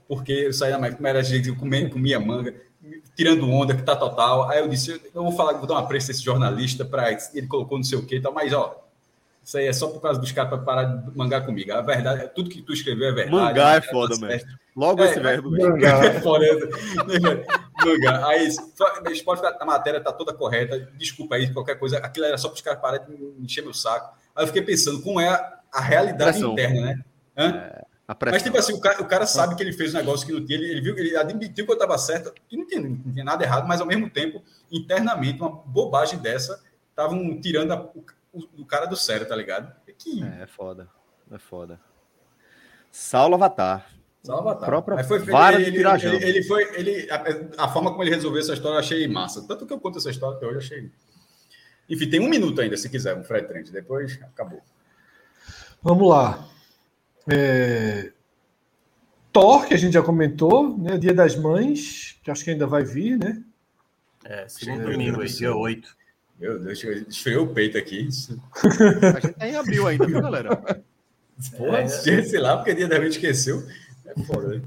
Porque 0.08 0.32
eu 0.32 0.54
saía 0.54 0.78
na 0.78 0.92
primeira 0.92 1.22
gente, 1.24 1.50
eu 1.50 1.56
comia, 1.56 2.20
manga, 2.20 2.54
tirando 3.16 3.50
onda, 3.50 3.76
que 3.76 3.84
tá 3.84 3.96
total. 3.96 4.50
Aí 4.50 4.60
eu 4.60 4.68
disse, 4.68 5.02
eu 5.14 5.24
vou 5.24 5.32
falar, 5.32 5.54
vou 5.54 5.68
dar 5.68 5.76
uma 5.76 5.88
preço 5.88 6.12
esse 6.12 6.24
jornalista 6.24 6.86
para 6.86 7.12
ele 7.34 7.48
colocou 7.48 7.78
não 7.78 7.84
sei 7.84 7.98
o 7.98 8.06
que 8.06 8.16
e 8.16 8.22
tal, 8.22 8.34
mas 8.34 8.54
ó, 8.54 8.88
isso 9.44 9.58
aí 9.58 9.66
é 9.66 9.74
só 9.74 9.88
por 9.88 10.02
causa 10.02 10.20
dos 10.20 10.32
caras 10.32 10.50
para 10.50 10.60
parar 10.60 10.84
de 10.84 11.18
mangar 11.18 11.46
comigo. 11.46 11.72
A 11.72 11.82
verdade, 11.82 12.24
é 12.24 12.28
tudo 12.28 12.50
que 12.50 12.62
tu 12.62 12.74
escreveu 12.74 13.08
é 13.08 13.12
verdade. 13.14 13.36
Mangar 13.36 13.78
é 13.78 13.82
foda, 13.82 14.18
mesmo. 14.18 14.50
Logo 14.76 15.02
É, 15.02 15.06
esse 15.06 15.20
verbo. 15.20 15.50
É 15.58 16.20
foda. 16.20 16.46
Manga. 17.86 18.28
Aí, 18.28 18.50
o 19.08 19.12
esporte, 19.12 19.46
a 19.46 19.66
matéria 19.66 20.02
tá 20.02 20.12
toda 20.12 20.34
correta. 20.34 20.90
Desculpa 20.98 21.36
aí, 21.36 21.52
qualquer 21.54 21.80
coisa. 21.80 21.98
Aquilo 22.00 22.26
era 22.26 22.38
só 22.38 22.50
para 22.50 22.56
os 22.56 22.62
caras 22.62 22.82
pararem 22.82 23.06
de 23.08 23.44
encher 23.44 23.64
meu 23.64 23.74
saco. 23.74 24.18
Aí 24.36 24.44
eu 24.44 24.48
fiquei 24.48 24.62
pensando 24.62 25.02
como 25.02 25.20
é 25.20 25.30
a, 25.30 25.60
a 25.72 25.82
realidade 25.82 26.32
Pressão. 26.32 26.52
interna, 26.52 26.82
né? 26.82 27.02
Pressão. 28.16 28.36
Mas, 28.38 28.44
tipo 28.44 28.58
assim, 28.58 28.74
o 28.74 28.80
cara, 28.80 29.02
o 29.02 29.06
cara 29.06 29.26
sabe 29.28 29.56
que 29.56 29.62
ele 29.62 29.74
fez 29.74 29.94
um 29.94 29.98
negócio 29.98 30.26
que 30.26 30.32
não 30.32 30.46
tinha, 30.46 30.58
ele, 30.58 30.72
ele 30.72 30.82
viu, 30.82 30.98
ele 30.98 31.16
admitiu 31.18 31.66
que 31.66 31.72
eu 31.72 31.76
estava 31.76 31.98
certo, 31.98 32.34
e 32.50 32.56
não 32.56 32.66
tinha, 32.66 32.80
não 32.82 32.96
tinha 33.14 33.24
nada 33.26 33.44
errado, 33.44 33.68
mas 33.68 33.82
ao 33.82 33.88
mesmo 33.88 34.10
tempo, 34.10 34.42
internamente, 34.72 35.42
uma 35.42 35.50
bobagem 35.50 36.18
dessa, 36.20 36.64
estavam 36.90 37.40
tirando 37.42 37.72
a- 37.74 37.82
o, 38.34 38.42
o- 38.62 38.66
cara 38.66 38.86
do 38.86 38.96
sério, 38.96 39.28
tá 39.28 39.36
ligado? 39.36 39.74
É 39.88 39.92
que 39.92 40.24
É, 40.24 40.44
é 40.44 40.48
foda. 40.48 40.88
É 41.30 41.38
foda. 41.38 41.80
Saulo 42.92 43.36
Avatar. 43.36 43.86
salva 44.24 44.56
tá. 44.56 44.66
Própria 44.66 44.96
Mas 44.96 45.08
foi, 45.08 45.20
vara 45.20 45.58
de 45.58 45.64
ele, 45.64 45.78
ele, 45.78 45.98
jambo. 46.00 46.16
ele 46.24 46.44
foi, 46.44 46.64
ele, 46.80 47.12
a, 47.12 47.66
a 47.66 47.68
forma 47.70 47.92
como 47.92 48.04
ele 48.04 48.12
resolveu 48.16 48.40
essa 48.42 48.54
história 48.54 48.76
eu 48.76 48.80
achei 48.80 49.08
massa. 49.08 49.46
Tanto 49.46 49.66
que 49.66 49.74
eu 49.74 49.80
conto 49.80 49.98
essa 49.98 50.10
história 50.10 50.38
até 50.38 50.46
hoje, 50.46 50.56
eu 50.56 50.62
achei. 50.62 50.92
Enfim, 51.90 52.10
tem 52.10 52.20
um 52.22 52.30
minuto 52.30 52.60
ainda, 52.62 52.76
se 52.78 52.90
quiser, 52.90 53.16
um 53.18 53.24
Fred 53.24 53.48
Trent. 53.48 53.70
Depois 53.70 54.18
acabou. 54.24 54.62
Vamos 55.84 56.10
lá. 56.10 56.46
É... 57.28 58.12
Thor, 59.32 59.68
que 59.68 59.74
a 59.74 59.78
gente 59.78 59.94
já 59.94 60.02
comentou, 60.02 60.78
né? 60.78 60.98
Dia 60.98 61.14
das 61.14 61.36
Mães, 61.36 62.18
que 62.24 62.32
acho 62.32 62.44
que 62.44 62.52
ainda 62.52 62.66
vai 62.66 62.84
vir, 62.84 63.18
né? 63.18 63.44
É, 64.24 64.48
segundo 64.48 64.80
Chega, 64.80 64.91
domingo 64.91 65.22
aí, 65.22 65.28
dia 65.28 65.38
céu. 65.49 65.58
8. 65.60 65.98
Meu 66.40 66.60
Deus, 66.60 66.84
esfriou 67.08 67.45
o 67.45 67.54
peito 67.54 67.78
aqui. 67.78 68.08
A 69.16 69.20
gente 69.20 69.34
tá 69.34 69.48
em 69.48 69.56
abril 69.56 69.88
ainda, 69.88 70.06
viu, 70.06 70.22
galera? 70.22 70.56
Porra, 71.56 71.80
É. 71.80 71.88
sei 71.88 72.40
lá, 72.40 72.58
porque 72.58 72.74
dia 72.74 72.88
da 72.88 72.95
gente 72.99 73.14
esqueceu. 73.14 73.64
É 74.06 74.24
foda, 74.24 74.48
né? 74.56 74.62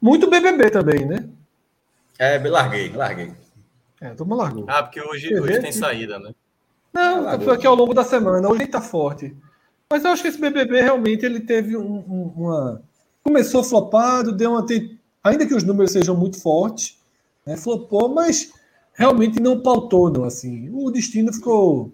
Muito 0.00 0.28
BBB 0.28 0.70
também, 0.70 1.06
né? 1.06 1.28
É, 2.18 2.38
larguei, 2.38 2.90
larguei. 2.92 3.32
É, 4.00 4.08
a 4.08 4.14
turma 4.14 4.36
largou. 4.36 4.64
Ah, 4.68 4.82
porque 4.82 5.00
hoje, 5.00 5.38
hoje 5.38 5.60
tem 5.60 5.72
saída, 5.72 6.18
né? 6.18 6.34
Não, 6.92 7.40
foi 7.40 7.54
aqui 7.54 7.66
ao 7.66 7.74
longo 7.74 7.94
da 7.94 8.04
semana. 8.04 8.48
Hoje 8.48 8.62
ele 8.62 8.70
tá 8.70 8.80
forte. 8.80 9.34
Mas 9.92 10.06
eu 10.06 10.10
acho 10.10 10.22
que 10.22 10.28
esse 10.28 10.40
BBB 10.40 10.80
realmente 10.80 11.26
ele 11.26 11.38
teve 11.38 11.76
um- 11.76 11.98
um- 12.08 12.32
uma. 12.34 12.82
Começou 13.22 13.62
flopado, 13.62 14.32
deu 14.32 14.52
uma. 14.52 14.64
Ainda 15.22 15.46
que 15.46 15.54
os 15.54 15.62
números 15.62 15.92
sejam 15.92 16.16
muito 16.16 16.40
fortes, 16.40 16.98
né? 17.44 17.58
Flopou, 17.58 18.08
mas 18.08 18.50
realmente 18.94 19.38
não 19.38 19.60
pautou, 19.60 20.08
não. 20.10 20.24
Assim, 20.24 20.70
o 20.72 20.90
destino 20.90 21.30
ficou. 21.30 21.92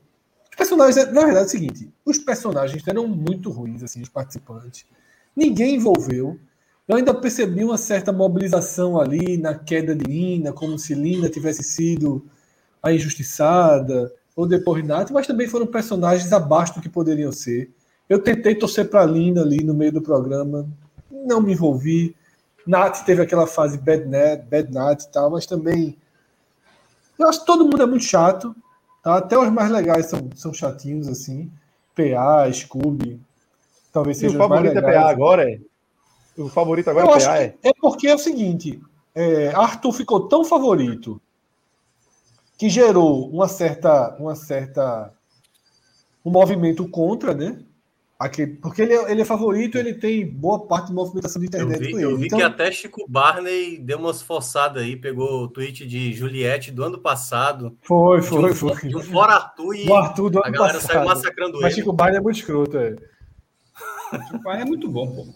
Os 0.48 0.56
personagens, 0.56 1.12
na 1.12 1.24
verdade, 1.24 1.38
é 1.38 1.46
o 1.46 1.48
seguinte: 1.48 1.92
os 2.06 2.18
personagens 2.18 2.86
eram 2.86 3.08
muito 3.08 3.50
ruins, 3.50 3.82
assim, 3.82 4.00
os 4.00 4.08
participantes. 4.08 4.86
Ninguém 5.34 5.74
envolveu. 5.74 6.38
Eu 6.86 6.96
ainda 6.98 7.12
percebi 7.12 7.64
uma 7.64 7.76
certa 7.76 8.12
mobilização 8.12 8.96
ali 9.00 9.36
na 9.36 9.56
queda 9.56 9.92
de 9.92 10.04
Lina, 10.04 10.52
como 10.52 10.78
se 10.78 10.94
Lina 10.94 11.28
tivesse 11.28 11.64
sido 11.64 12.24
a 12.80 12.92
injustiçada 12.92 14.14
ou 14.36 14.46
depois 14.46 14.86
Nath, 14.86 15.10
mas 15.10 15.26
também 15.26 15.48
foram 15.48 15.66
personagens 15.66 16.32
abaixo 16.32 16.74
do 16.76 16.80
que 16.80 16.88
poderiam 16.88 17.32
ser. 17.32 17.72
Eu 18.09 18.22
tentei 18.22 18.55
torcer 18.55 18.89
para 18.89 19.05
Lina 19.05 19.43
ali 19.43 19.62
no 19.62 19.74
meio 19.74 19.93
do 19.93 20.02
programa, 20.02 20.66
não 21.10 21.40
me 21.40 21.52
envolvi. 21.52 22.16
Nath 22.66 23.05
teve 23.05 23.22
aquela 23.22 23.47
fase 23.47 23.78
bad 23.78 24.06
Nat, 24.06 24.44
bad 24.44 24.72
Nat 24.72 25.02
e 25.02 25.09
tal, 25.09 25.30
mas 25.30 25.47
também 25.47 25.97
eu 27.18 27.28
acho 27.28 27.40
que 27.40 27.47
todo 27.47 27.64
mundo 27.64 27.82
é 27.82 27.86
muito 27.86 28.05
chato, 28.05 28.55
tá? 29.02 29.16
Até 29.16 29.36
os 29.36 29.51
mais 29.51 29.70
legais 29.70 30.06
são, 30.06 30.30
são 30.35 30.55
chatinhos 30.55 31.09
assim. 31.09 31.51
PA, 31.94 32.51
Scooby, 32.52 33.20
talvez 33.93 34.22
E 34.22 34.28
o 34.28 34.35
favorito 34.35 34.78
é. 34.78 34.80
PA 34.80 35.10
agora, 35.10 35.51
é? 35.51 35.59
O 36.36 36.48
favorito 36.48 36.89
agora 36.89 37.06
Eu 37.06 37.14
é 37.14 37.18
PA, 37.18 37.39
é? 37.39 37.55
é 37.64 37.72
porque 37.80 38.06
é 38.06 38.14
o 38.14 38.18
seguinte: 38.18 38.80
é, 39.14 39.48
Arthur 39.48 39.93
ficou 39.93 40.28
tão 40.28 40.44
favorito 40.44 41.20
que 42.56 42.68
gerou 42.68 43.28
uma 43.30 43.48
certa, 43.48 44.16
uma 44.18 44.36
certa 44.36 45.12
um 46.24 46.30
movimento 46.30 46.89
contra, 46.89 47.35
né? 47.35 47.59
Aquele, 48.19 48.55
porque 48.57 48.82
ele 48.82 48.95
é, 48.95 49.12
ele 49.12 49.23
é 49.23 49.24
favorito, 49.24 49.78
ele 49.78 49.95
tem 49.95 50.27
boa 50.27 50.66
parte 50.66 50.89
de 50.89 50.93
movimentação 50.93 51.40
de 51.40 51.47
Eu 51.53 51.62
internet 51.62 51.78
vi, 51.78 51.93
com 51.93 52.01
eu 52.01 52.11
ele. 52.11 52.19
vi 52.19 52.27
Então, 52.27 52.39
que 52.40 52.45
até 52.45 52.73
Chico 52.73 53.05
Barney 53.09 53.78
deu 53.78 53.97
umas 53.97 54.20
forçadas 54.20 54.82
aí, 54.82 54.97
pegou 54.97 55.45
o 55.45 55.49
tweet 55.49 55.86
de 55.86 56.12
Juliette 56.12 56.73
do 56.73 56.82
ano 56.82 56.99
passado, 56.99 57.78
foi, 57.82 58.20
de 58.20 58.27
foi, 58.27 58.51
um, 58.51 58.55
foi. 58.55 58.89
de 58.89 58.97
um 58.97 59.03
fora 59.03 59.35
Arthur 59.35 59.74
e 59.77 59.89
O 59.89 59.95
Arthur 59.95 60.31
do 60.31 60.39
a 60.40 60.49
ano 60.49 60.53
galera 60.53 60.81
saiu 60.81 61.01
passado. 61.01 61.07
massacrando 61.07 61.61
Mas 61.61 61.73
ele. 61.73 61.74
Chico 61.74 61.93
Barney 61.93 62.19
é 62.19 62.20
muito 62.20 62.39
escroto, 62.39 62.77
é. 62.77 62.97
O 64.35 64.43
pai 64.43 64.62
é 64.62 64.65
muito 64.65 64.89
bom, 64.89 65.07
pô. 65.07 65.27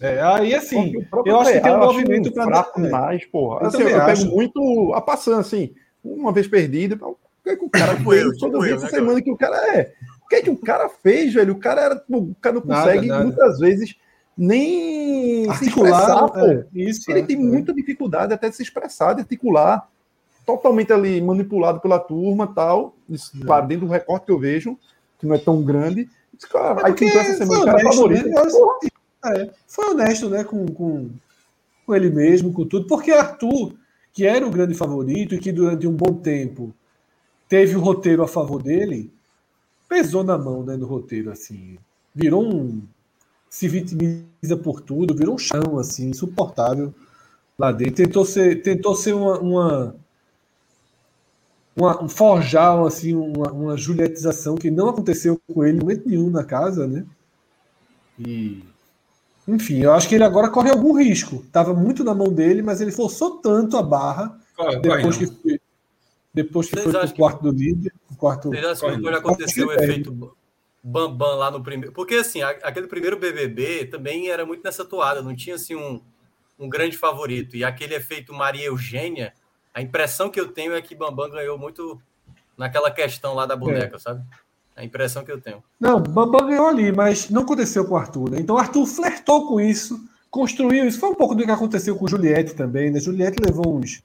É, 0.00 0.22
aí 0.22 0.54
assim, 0.54 0.94
eu 1.26 1.40
acho 1.40 1.52
que 1.52 1.60
tem 1.60 1.72
um 1.72 1.74
eu 1.74 1.80
movimento 1.80 2.32
para 2.32 2.44
fraco 2.44 2.80
demais, 2.80 3.24
porra. 3.26 3.60
Eu 3.62 3.66
Assim, 3.66 3.82
eu, 3.82 4.04
pego 4.04 4.24
muito 4.26 4.92
a 4.94 5.00
passando, 5.00 5.40
assim, 5.40 5.74
uma 6.02 6.32
vez 6.32 6.46
perdido, 6.46 6.94
o 7.04 7.16
que, 7.42 7.50
é 7.50 7.52
o 7.54 7.68
cara 7.68 7.96
Tipo 7.96 8.14
eu, 8.14 8.32
tipo 8.32 8.38
toda 8.38 8.60
vez 8.60 8.70
eu, 8.70 8.76
essa 8.76 8.86
né, 8.86 8.90
semana 8.92 9.20
que 9.20 9.30
o 9.30 9.36
cara 9.36 9.56
é? 9.76 9.92
O 10.30 10.32
que 10.32 10.36
é 10.36 10.42
que 10.42 10.50
o 10.50 10.56
cara 10.56 10.88
fez, 10.88 11.34
velho? 11.34 11.54
O 11.54 11.58
cara 11.58 11.80
era, 11.80 12.04
o 12.08 12.34
cara 12.40 12.54
não 12.56 12.64
Nada, 12.64 12.84
consegue 12.84 13.06
nada. 13.08 13.24
muitas 13.24 13.58
vezes 13.58 13.96
nem 14.36 15.44
se 15.44 15.50
articular. 15.50 15.90
expressar, 15.90 16.28
pô. 16.28 16.46
é, 16.46 16.66
isso, 16.72 17.10
Ele 17.10 17.20
é, 17.20 17.22
tem 17.24 17.36
é. 17.36 17.40
muita 17.40 17.74
dificuldade 17.74 18.32
até 18.32 18.48
de 18.48 18.54
se 18.56 18.62
expressar, 18.62 19.14
de 19.14 19.22
articular, 19.22 19.88
totalmente 20.46 20.92
ali 20.92 21.20
manipulado 21.20 21.80
pela 21.80 21.98
turma 21.98 22.46
tal. 22.46 22.94
Isso, 23.08 23.32
claro, 23.44 23.66
dentro 23.66 23.86
do 23.86 23.92
recorte 23.92 24.26
que 24.26 24.32
eu 24.32 24.38
vejo, 24.38 24.78
que 25.18 25.26
não 25.26 25.34
é 25.34 25.38
tão 25.38 25.62
grande. 25.62 26.08
Esse 26.38 26.48
cara, 26.48 26.80
É 26.80 26.86
aí 26.86 26.92
porque 26.92 27.06
pintou 27.06 27.20
essa 27.20 27.36
semana 27.36 27.64
cara 27.64 27.78
honesto, 27.78 27.94
favorito. 27.96 28.28
né? 28.28 29.40
É, 29.42 29.50
foi 29.66 29.90
honesto, 29.90 30.28
né, 30.30 30.44
com, 30.44 30.64
com, 30.68 31.10
com 31.84 31.94
ele 31.94 32.08
mesmo, 32.08 32.52
com 32.52 32.64
tudo, 32.64 32.86
porque 32.86 33.10
Arthur, 33.10 33.74
que 34.12 34.24
era 34.24 34.46
o 34.46 34.50
grande 34.50 34.74
favorito 34.74 35.34
e 35.34 35.38
que 35.38 35.52
durante 35.52 35.86
um 35.86 35.92
bom 35.92 36.14
tempo 36.14 36.72
teve 37.48 37.76
o 37.76 37.80
roteiro 37.80 38.22
a 38.22 38.28
favor 38.28 38.62
dele, 38.62 39.12
pesou 39.90 40.22
na 40.22 40.38
mão, 40.38 40.62
né, 40.62 40.76
no 40.76 40.86
roteiro, 40.86 41.32
assim, 41.32 41.76
virou 42.14 42.42
um 42.42 42.80
se 43.50 43.66
vitimiza 43.66 44.56
por 44.62 44.80
tudo, 44.80 45.12
virou 45.12 45.34
um 45.34 45.38
chão, 45.38 45.76
assim, 45.76 46.10
insuportável 46.10 46.94
lá 47.58 47.72
dentro, 47.72 47.96
tentou 47.96 48.24
ser, 48.24 48.62
tentou 48.62 48.94
ser 48.94 49.12
uma, 49.12 49.38
uma, 49.40 49.96
uma 51.76 52.04
um 52.04 52.08
forjar, 52.08 52.80
assim, 52.86 53.12
uma, 53.12 53.50
uma 53.50 53.76
julietização 53.76 54.54
que 54.54 54.70
não 54.70 54.88
aconteceu 54.88 55.40
com 55.52 55.64
ele 55.64 55.78
em 55.78 55.80
momento 55.80 56.08
nenhum 56.08 56.30
na 56.30 56.44
casa, 56.44 56.86
né, 56.86 57.04
e 58.16 58.62
enfim, 59.48 59.80
eu 59.80 59.92
acho 59.92 60.08
que 60.08 60.14
ele 60.14 60.22
agora 60.22 60.48
corre 60.48 60.70
algum 60.70 60.92
risco. 60.92 61.44
Tava 61.50 61.74
muito 61.74 62.04
na 62.04 62.14
mão 62.14 62.32
dele, 62.32 62.62
mas 62.62 62.80
ele 62.80 62.92
forçou 62.92 63.38
tanto 63.38 63.76
a 63.76 63.82
barra 63.82 64.38
Corre, 64.54 64.78
depois 64.78 65.16
que 65.16 65.26
foi, 65.26 65.59
depois 66.32 66.66
que 66.68 66.72
Vocês 66.74 66.84
foi 66.84 66.92
pro 66.92 67.00
acham 67.02 67.12
que- 67.14 67.18
quarto 67.20 67.42
do 67.42 67.50
líder. 67.50 67.92
o 68.10 68.16
Quarto... 68.16 68.48
Vocês 68.50 68.64
acham 68.64 68.96
que 68.96 69.02
pode 69.02 69.16
acontecer 69.16 69.62
o 69.64 69.66
Corre, 69.66 69.84
efeito 69.84 70.36
Bambam 70.82 71.36
lá 71.36 71.50
no 71.50 71.62
primeiro? 71.62 71.92
Porque 71.92 72.14
assim, 72.14 72.42
aquele 72.42 72.86
primeiro 72.86 73.18
BBB 73.18 73.86
também 73.86 74.28
era 74.30 74.46
muito 74.46 74.62
nessa 74.64 74.84
toada, 74.84 75.20
não 75.22 75.34
tinha 75.36 75.56
assim 75.56 75.74
um, 75.74 76.00
um 76.58 76.68
grande 76.68 76.96
favorito. 76.96 77.56
E 77.56 77.64
aquele 77.64 77.94
efeito 77.94 78.32
Maria 78.32 78.66
Eugênia, 78.66 79.34
a 79.74 79.82
impressão 79.82 80.30
que 80.30 80.40
eu 80.40 80.48
tenho 80.48 80.72
é 80.74 80.80
que 80.80 80.94
Bambam 80.94 81.28
ganhou 81.30 81.58
muito 81.58 82.00
naquela 82.56 82.90
questão 82.90 83.34
lá 83.34 83.44
da 83.46 83.56
boneca, 83.56 83.98
sabe? 83.98 84.22
A 84.76 84.84
impressão 84.84 85.24
que 85.24 85.30
eu 85.32 85.40
tenho. 85.40 85.62
Não, 85.78 86.00
Bambam 86.00 86.46
ganhou 86.46 86.66
ali, 86.68 86.90
mas 86.92 87.28
não 87.28 87.42
aconteceu 87.42 87.84
com 87.84 87.94
o 87.94 87.98
Arthur. 87.98 88.30
Né? 88.30 88.38
Então 88.40 88.56
o 88.56 88.58
Arthur 88.58 88.86
flertou 88.86 89.46
com 89.48 89.60
isso, 89.60 90.00
construiu 90.30 90.86
isso. 90.86 90.98
Foi 90.98 91.10
um 91.10 91.14
pouco 91.14 91.34
do 91.34 91.44
que 91.44 91.50
aconteceu 91.50 91.94
com 91.96 92.08
Juliette 92.08 92.54
também. 92.54 92.90
Né? 92.90 93.00
Juliette 93.00 93.38
levou 93.44 93.76
uns, 93.76 94.00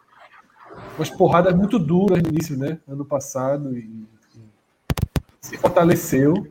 umas 0.98 1.10
porradas 1.10 1.56
muito 1.56 1.78
duras 1.80 2.22
no 2.22 2.30
início, 2.30 2.58
né? 2.58 2.80
Ano 2.88 3.06
passado, 3.06 3.76
e, 3.78 3.80
e 3.80 4.06
se 5.42 5.58
fortaleceu. 5.58 6.48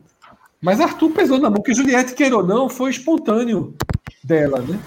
Mas 0.61 0.79
Arthur 0.79 1.11
pesou 1.11 1.37
na 1.37 1.49
mão, 1.49 1.57
porque 1.59 1.73
Juliette, 1.73 2.13
queira 2.15 2.37
ou 2.37 2.45
não, 2.45 2.69
foi 2.69 2.89
espontâneo 2.91 3.75
dela, 4.23 4.59
né? 4.61 4.79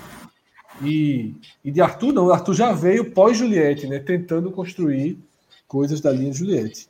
E, 0.82 1.34
e 1.64 1.70
de 1.70 1.80
Arthur 1.80 2.12
não, 2.12 2.30
Arthur 2.30 2.54
já 2.54 2.72
veio 2.72 3.10
pós-Juliette, 3.12 3.86
né? 3.86 3.98
Tentando 3.98 4.50
construir 4.50 5.18
coisas 5.66 6.00
da 6.00 6.10
linha 6.10 6.32
Juliette. 6.32 6.88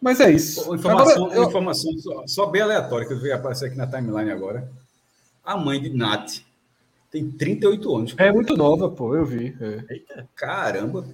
Mas 0.00 0.18
é 0.18 0.30
isso. 0.32 0.74
Informação, 0.74 1.24
Agora, 1.26 1.38
eu- 1.38 1.48
informação 1.48 1.92
só, 1.98 2.26
só 2.26 2.46
bem 2.46 2.62
aleatória 2.62 3.06
que 3.06 3.12
eu 3.12 3.20
vi 3.20 3.30
aparecer 3.30 3.66
aqui 3.66 3.76
na 3.76 3.86
timeline 3.86 4.30
agora. 4.32 4.68
A 5.44 5.56
mãe 5.56 5.80
de 5.80 5.90
Nath 5.90 6.38
tem 7.10 7.30
38 7.30 7.96
anos. 7.96 8.14
É 8.18 8.32
muito 8.32 8.56
nova, 8.56 8.88
pô, 8.90 9.14
eu 9.14 9.24
vi. 9.24 9.56
é. 9.60 9.84
Eita, 9.90 10.28
Caramba. 10.34 11.04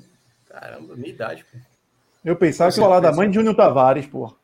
Caramba, 0.60 0.96
minha 0.96 1.10
idade. 1.10 1.44
Pô. 1.44 1.58
Eu 2.24 2.36
pensava 2.36 2.70
que 2.70 2.74
Você 2.74 2.80
ia 2.80 2.86
falar 2.86 3.00
da 3.00 3.12
mãe 3.12 3.28
de 3.28 3.34
Júnior 3.34 3.54
Tavares, 3.54 4.06
porra. 4.06 4.34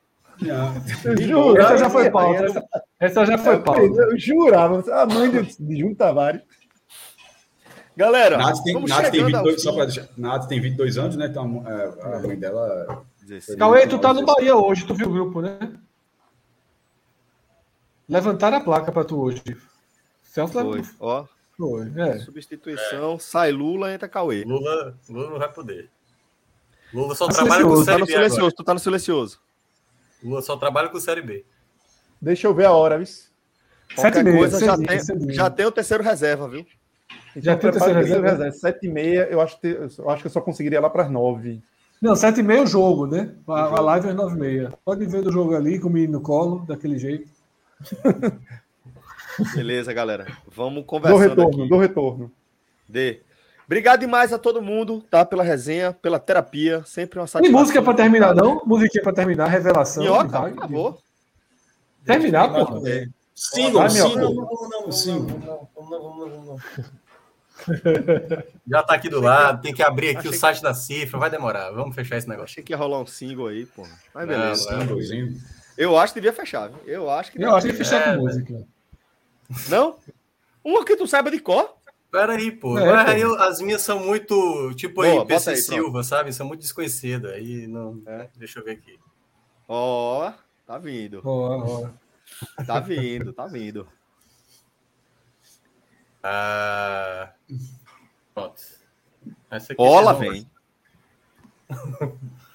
Não. 0.41 0.75
Eu 1.05 1.17
jurava. 1.17 1.75
Essa 1.75 1.79
já 1.79 1.91
foi 1.91 2.11
pauta. 2.11 2.45
Essa, 2.45 2.65
essa 3.01 3.27
já 3.27 3.39
foi 3.39 3.59
pauta. 3.61 3.81
Eu 3.81 4.19
jurava, 4.19 4.83
a 4.93 5.07
mãe 5.07 5.31
de, 5.31 5.43
de 5.43 5.77
Júnior 5.77 5.97
Tavares. 5.97 6.43
Galera, 7.97 8.37
Nath 8.39 8.63
tem, 8.65 8.75
vamos 8.75 8.91
Nath 8.91 9.03
tem 9.03 9.21
chegando 9.21 9.37
ao 9.37 9.45
22, 9.45 9.63
só 9.63 9.73
pra 9.73 9.85
deixar, 9.85 10.09
Nath 10.17 10.49
tem 10.49 10.61
22 10.61 10.99
anos, 10.99 11.17
né? 11.17 11.27
Então 11.27 11.63
é, 11.67 12.17
a 12.17 12.19
mãe 12.21 12.37
dela. 12.37 13.05
16. 13.23 13.57
Cauê, 13.57 13.87
tu 13.87 13.99
tá 13.99 14.13
no 14.13 14.27
Bahia 14.27 14.57
hoje, 14.57 14.85
tu 14.85 14.95
viu 14.95 15.09
o 15.09 15.13
grupo, 15.13 15.41
né? 15.41 15.59
Levantaram 18.09 18.59
a 18.59 18.61
placa 18.61 18.91
pra 18.91 19.05
tu 19.05 19.19
hoje. 19.19 19.43
Celso 20.23 20.53
Foi, 20.53 20.83
ó, 20.99 21.25
foi. 21.57 21.93
É. 21.97 22.19
substituição, 22.19 23.19
sai 23.19 23.53
Lula, 23.53 23.95
entra 23.95 24.09
Cauê. 24.09 24.43
Lula, 24.45 24.99
Lula 25.09 25.31
não 25.31 25.39
vai 25.39 25.53
poder. 25.53 25.89
Lula 26.95 27.15
só 27.15 27.27
Tá 27.27 27.35
trabalha 27.35 27.65
com 27.65 27.75
Tá 27.77 27.85
Série 27.85 28.01
no 28.01 28.07
B 28.07 28.13
agora. 28.15 28.29
silencioso, 28.29 28.55
tu 28.57 28.65
tá 28.65 28.73
no 28.75 28.81
silencioso. 28.81 29.41
Lula 30.23 30.41
só 30.43 30.57
trabalha 30.57 30.89
com 30.89 31.01
Série 31.01 31.21
B. 31.23 31.45
Deixa 32.21 32.47
eu 32.47 32.55
ver 32.55 32.67
a 32.67 32.73
hora, 32.73 32.97
viu? 32.97 33.07
Sete 33.07 33.29
e 33.91 33.95
Qualquer 33.97 34.25
meia, 34.25 34.39
coisa, 34.39 34.61
já 34.65 34.77
cedinho, 34.77 34.89
tem, 35.27 35.35
já 35.35 35.51
tem 35.51 35.67
o 35.67 35.73
terceiro 35.73 36.03
reserva, 36.03 36.49
viu? 36.49 36.67
Já 37.37 37.57
tem 37.57 37.69
o 37.69 37.73
terceiro 37.73 37.99
reserva? 37.99 38.51
Sete 38.53 38.87
e 38.87 38.89
meia, 38.91 39.29
eu 39.31 39.41
acho, 39.41 39.61
que, 39.61 39.67
eu 39.67 40.11
acho 40.11 40.23
que 40.23 40.27
eu 40.29 40.33
só 40.33 40.41
conseguiria 40.41 40.81
lá 40.81 40.89
para 40.89 41.03
as 41.05 41.11
nove. 41.11 41.63
Não, 42.01 42.15
7 42.15 42.41
e 42.41 42.43
meia 42.43 42.59
é 42.59 42.63
o 42.63 42.67
jogo, 42.67 43.07
né? 43.07 43.35
A, 43.49 43.63
a 43.63 43.81
live 43.81 44.09
é 44.09 44.13
9 44.13 44.37
e 44.37 44.39
meia. 44.39 44.73
Pode 44.85 45.07
ver 45.07 45.23
do 45.23 45.33
jogo 45.33 45.55
ali 45.57 45.79
com 45.79 45.89
o 45.89 45.91
menino 45.91 46.15
no 46.15 46.21
colo, 46.21 46.59
daquele 46.67 46.99
jeito. 46.99 47.31
Beleza, 49.55 49.93
galera. 49.93 50.27
Vamos 50.55 50.75
Dou 50.75 50.85
conversando 50.85 51.29
retorno, 51.31 51.61
aqui. 51.61 51.69
dou 51.69 51.79
retorno. 51.79 52.33
Dê. 52.89 53.21
Obrigado 53.67 54.01
demais 54.01 54.33
a 54.33 54.39
todo 54.39 54.61
mundo, 54.61 55.03
tá? 55.11 55.25
Pela 55.25 55.43
resenha, 55.43 55.93
pela 55.93 56.19
terapia. 56.19 56.83
Sempre 56.85 57.19
uma 57.19 57.25
Tem 57.25 57.33
satisfação. 57.33 57.61
música 57.61 57.83
pra 57.83 57.95
terminar, 57.95 58.35
não? 58.35 58.63
Musiquinha 58.67 59.03
pra 59.03 59.13
terminar, 59.13 59.47
revelação. 59.47 60.03
Minhoca, 60.03 60.41
por 60.43 60.55
favor. 60.57 60.99
Terminar, 62.05 62.49
Vai, 62.49 62.65
meu. 62.65 63.09
sigam. 63.35 63.89
Não, 63.89 64.35
não, 64.35 64.69
não, 64.85 64.93
Sim. 64.93 65.19
não, 65.21 65.69
não, 65.91 66.45
não. 66.45 66.57
Já 68.69 68.83
tá 68.83 68.95
aqui 68.95 69.09
do 69.09 69.21
lado, 69.21 69.63
tem 69.63 69.73
que 69.73 69.83
abrir 69.83 70.17
aqui 70.17 70.29
o 70.29 70.33
site 70.33 70.61
da 70.63 70.75
cifra, 70.75 71.19
vai 71.19 71.31
demorar. 71.31 71.71
Vamos 71.71 71.95
fechar 71.95 72.17
esse 72.17 72.29
negócio. 72.29 72.45
achei 72.53 72.63
que 72.63 72.73
ia 72.73 72.77
rolar 72.77 73.01
um 73.01 73.07
single 73.07 73.47
aí, 73.47 73.65
pô. 73.67 73.87
Mas 74.13 74.27
beleza. 74.29 74.71
não. 74.73 74.81
Singlezinho. 74.81 75.37
Eu 75.79 75.97
acho 75.99 76.13
que 76.13 76.21
devia 76.21 76.33
fechar, 76.33 76.69
viu? 76.69 76.79
Eu 76.87 77.11
acho 77.11 77.33
que. 77.33 77.43
Eu 77.43 77.55
acho 77.55 77.67
que 77.67 77.73
fechar 77.73 78.09
É, 78.09 78.17
com 78.17 78.23
música. 78.23 78.63
Não? 79.69 79.97
Uma 80.63 80.85
que 80.85 80.97
tu 80.97 81.07
saiba 81.07 81.31
de 81.31 81.39
cor. 81.41 81.75
Pera 82.15 82.35
aí, 82.35 82.53
pô. 82.53 82.79
É, 82.79 82.93
Mas 82.93 83.05
pô. 83.07 83.11
aí 83.11 83.21
eu- 83.23 83.43
as 83.43 83.61
minhas 83.61 83.83
são 83.83 83.99
muito, 83.99 84.73
tipo 84.77 85.03
Boa, 85.03 85.23
aí, 85.23 85.27
PC 85.27 85.51
aí, 85.51 85.57
pronto. 85.57 85.67
Silva, 85.75 86.03
sabe? 86.05 86.33
São 86.33 86.47
muito 86.47 86.61
desconhecidas. 86.61 87.33
Aí 87.33 87.67
não. 87.67 88.01
É. 88.07 88.29
Deixa 88.37 88.61
eu 88.61 88.65
ver 88.65 88.73
aqui. 88.79 89.01
Ó, 89.67 90.33
tá 90.65 90.79
vindo. 90.79 91.21
Ó, 91.25 91.89
ó. 91.89 92.65
Tá 92.65 92.79
vindo, 92.79 93.33
tá 93.33 93.47
vindo. 93.49 93.89
Ah, 96.23 97.33
pronto. 98.33 98.63
Essa 99.51 99.75
vocês 99.75 99.77
vão- 99.77 100.19
vem. 100.19 100.51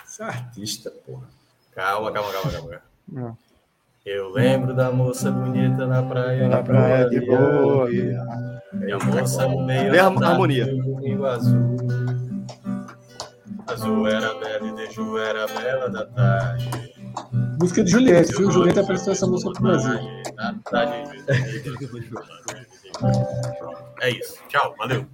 Você 0.05 0.23
é 0.23 0.25
artista, 0.25 0.89
porra. 1.05 1.27
Calma, 1.73 2.11
calma, 2.13 2.31
calma, 2.31 2.51
calma. 2.51 2.81
Não. 3.07 3.37
Eu 4.05 4.29
lembro 4.31 4.73
da 4.73 4.91
moça 4.91 5.29
bonita 5.31 5.85
na 5.85 6.01
praia. 6.01 6.47
Na 6.47 6.63
praia 6.63 7.09
de 7.09 7.19
boa. 7.25 7.91
E 7.91 8.11
a 8.91 8.97
moça 9.05 9.47
no 9.47 9.65
meio 9.65 9.91
da 9.91 10.05
harmonia. 10.07 10.65
do 10.65 10.95
rio 10.95 11.25
azul. 11.25 11.75
Azul 13.67 14.07
era 14.07 14.33
bela 14.35 14.67
e 14.67 14.73
Deju 14.73 15.17
era 15.17 15.45
bela 15.47 15.89
da 15.89 16.05
tarde. 16.07 16.69
Música 17.61 17.83
de 17.83 17.91
Juliette, 17.91 18.35
viu? 18.35 18.49
Juliette 18.49 18.79
apresentou 18.79 19.13
essa 19.13 19.27
música 19.27 19.51
pro 19.53 19.61
Brasil. 19.63 19.99
É 24.01 24.09
isso. 24.09 24.37
Tchau, 24.47 24.73
valeu. 24.77 25.05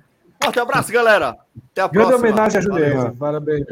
Forte 0.42 0.60
abraço, 0.60 0.92
galera. 0.92 1.36
Até 1.72 1.82
a 1.82 1.88
Grande 1.88 2.08
próxima. 2.10 2.30
homenagem 2.30 2.60
a. 2.60 2.62
Juliette. 2.62 3.18
Parabéns. 3.18 3.66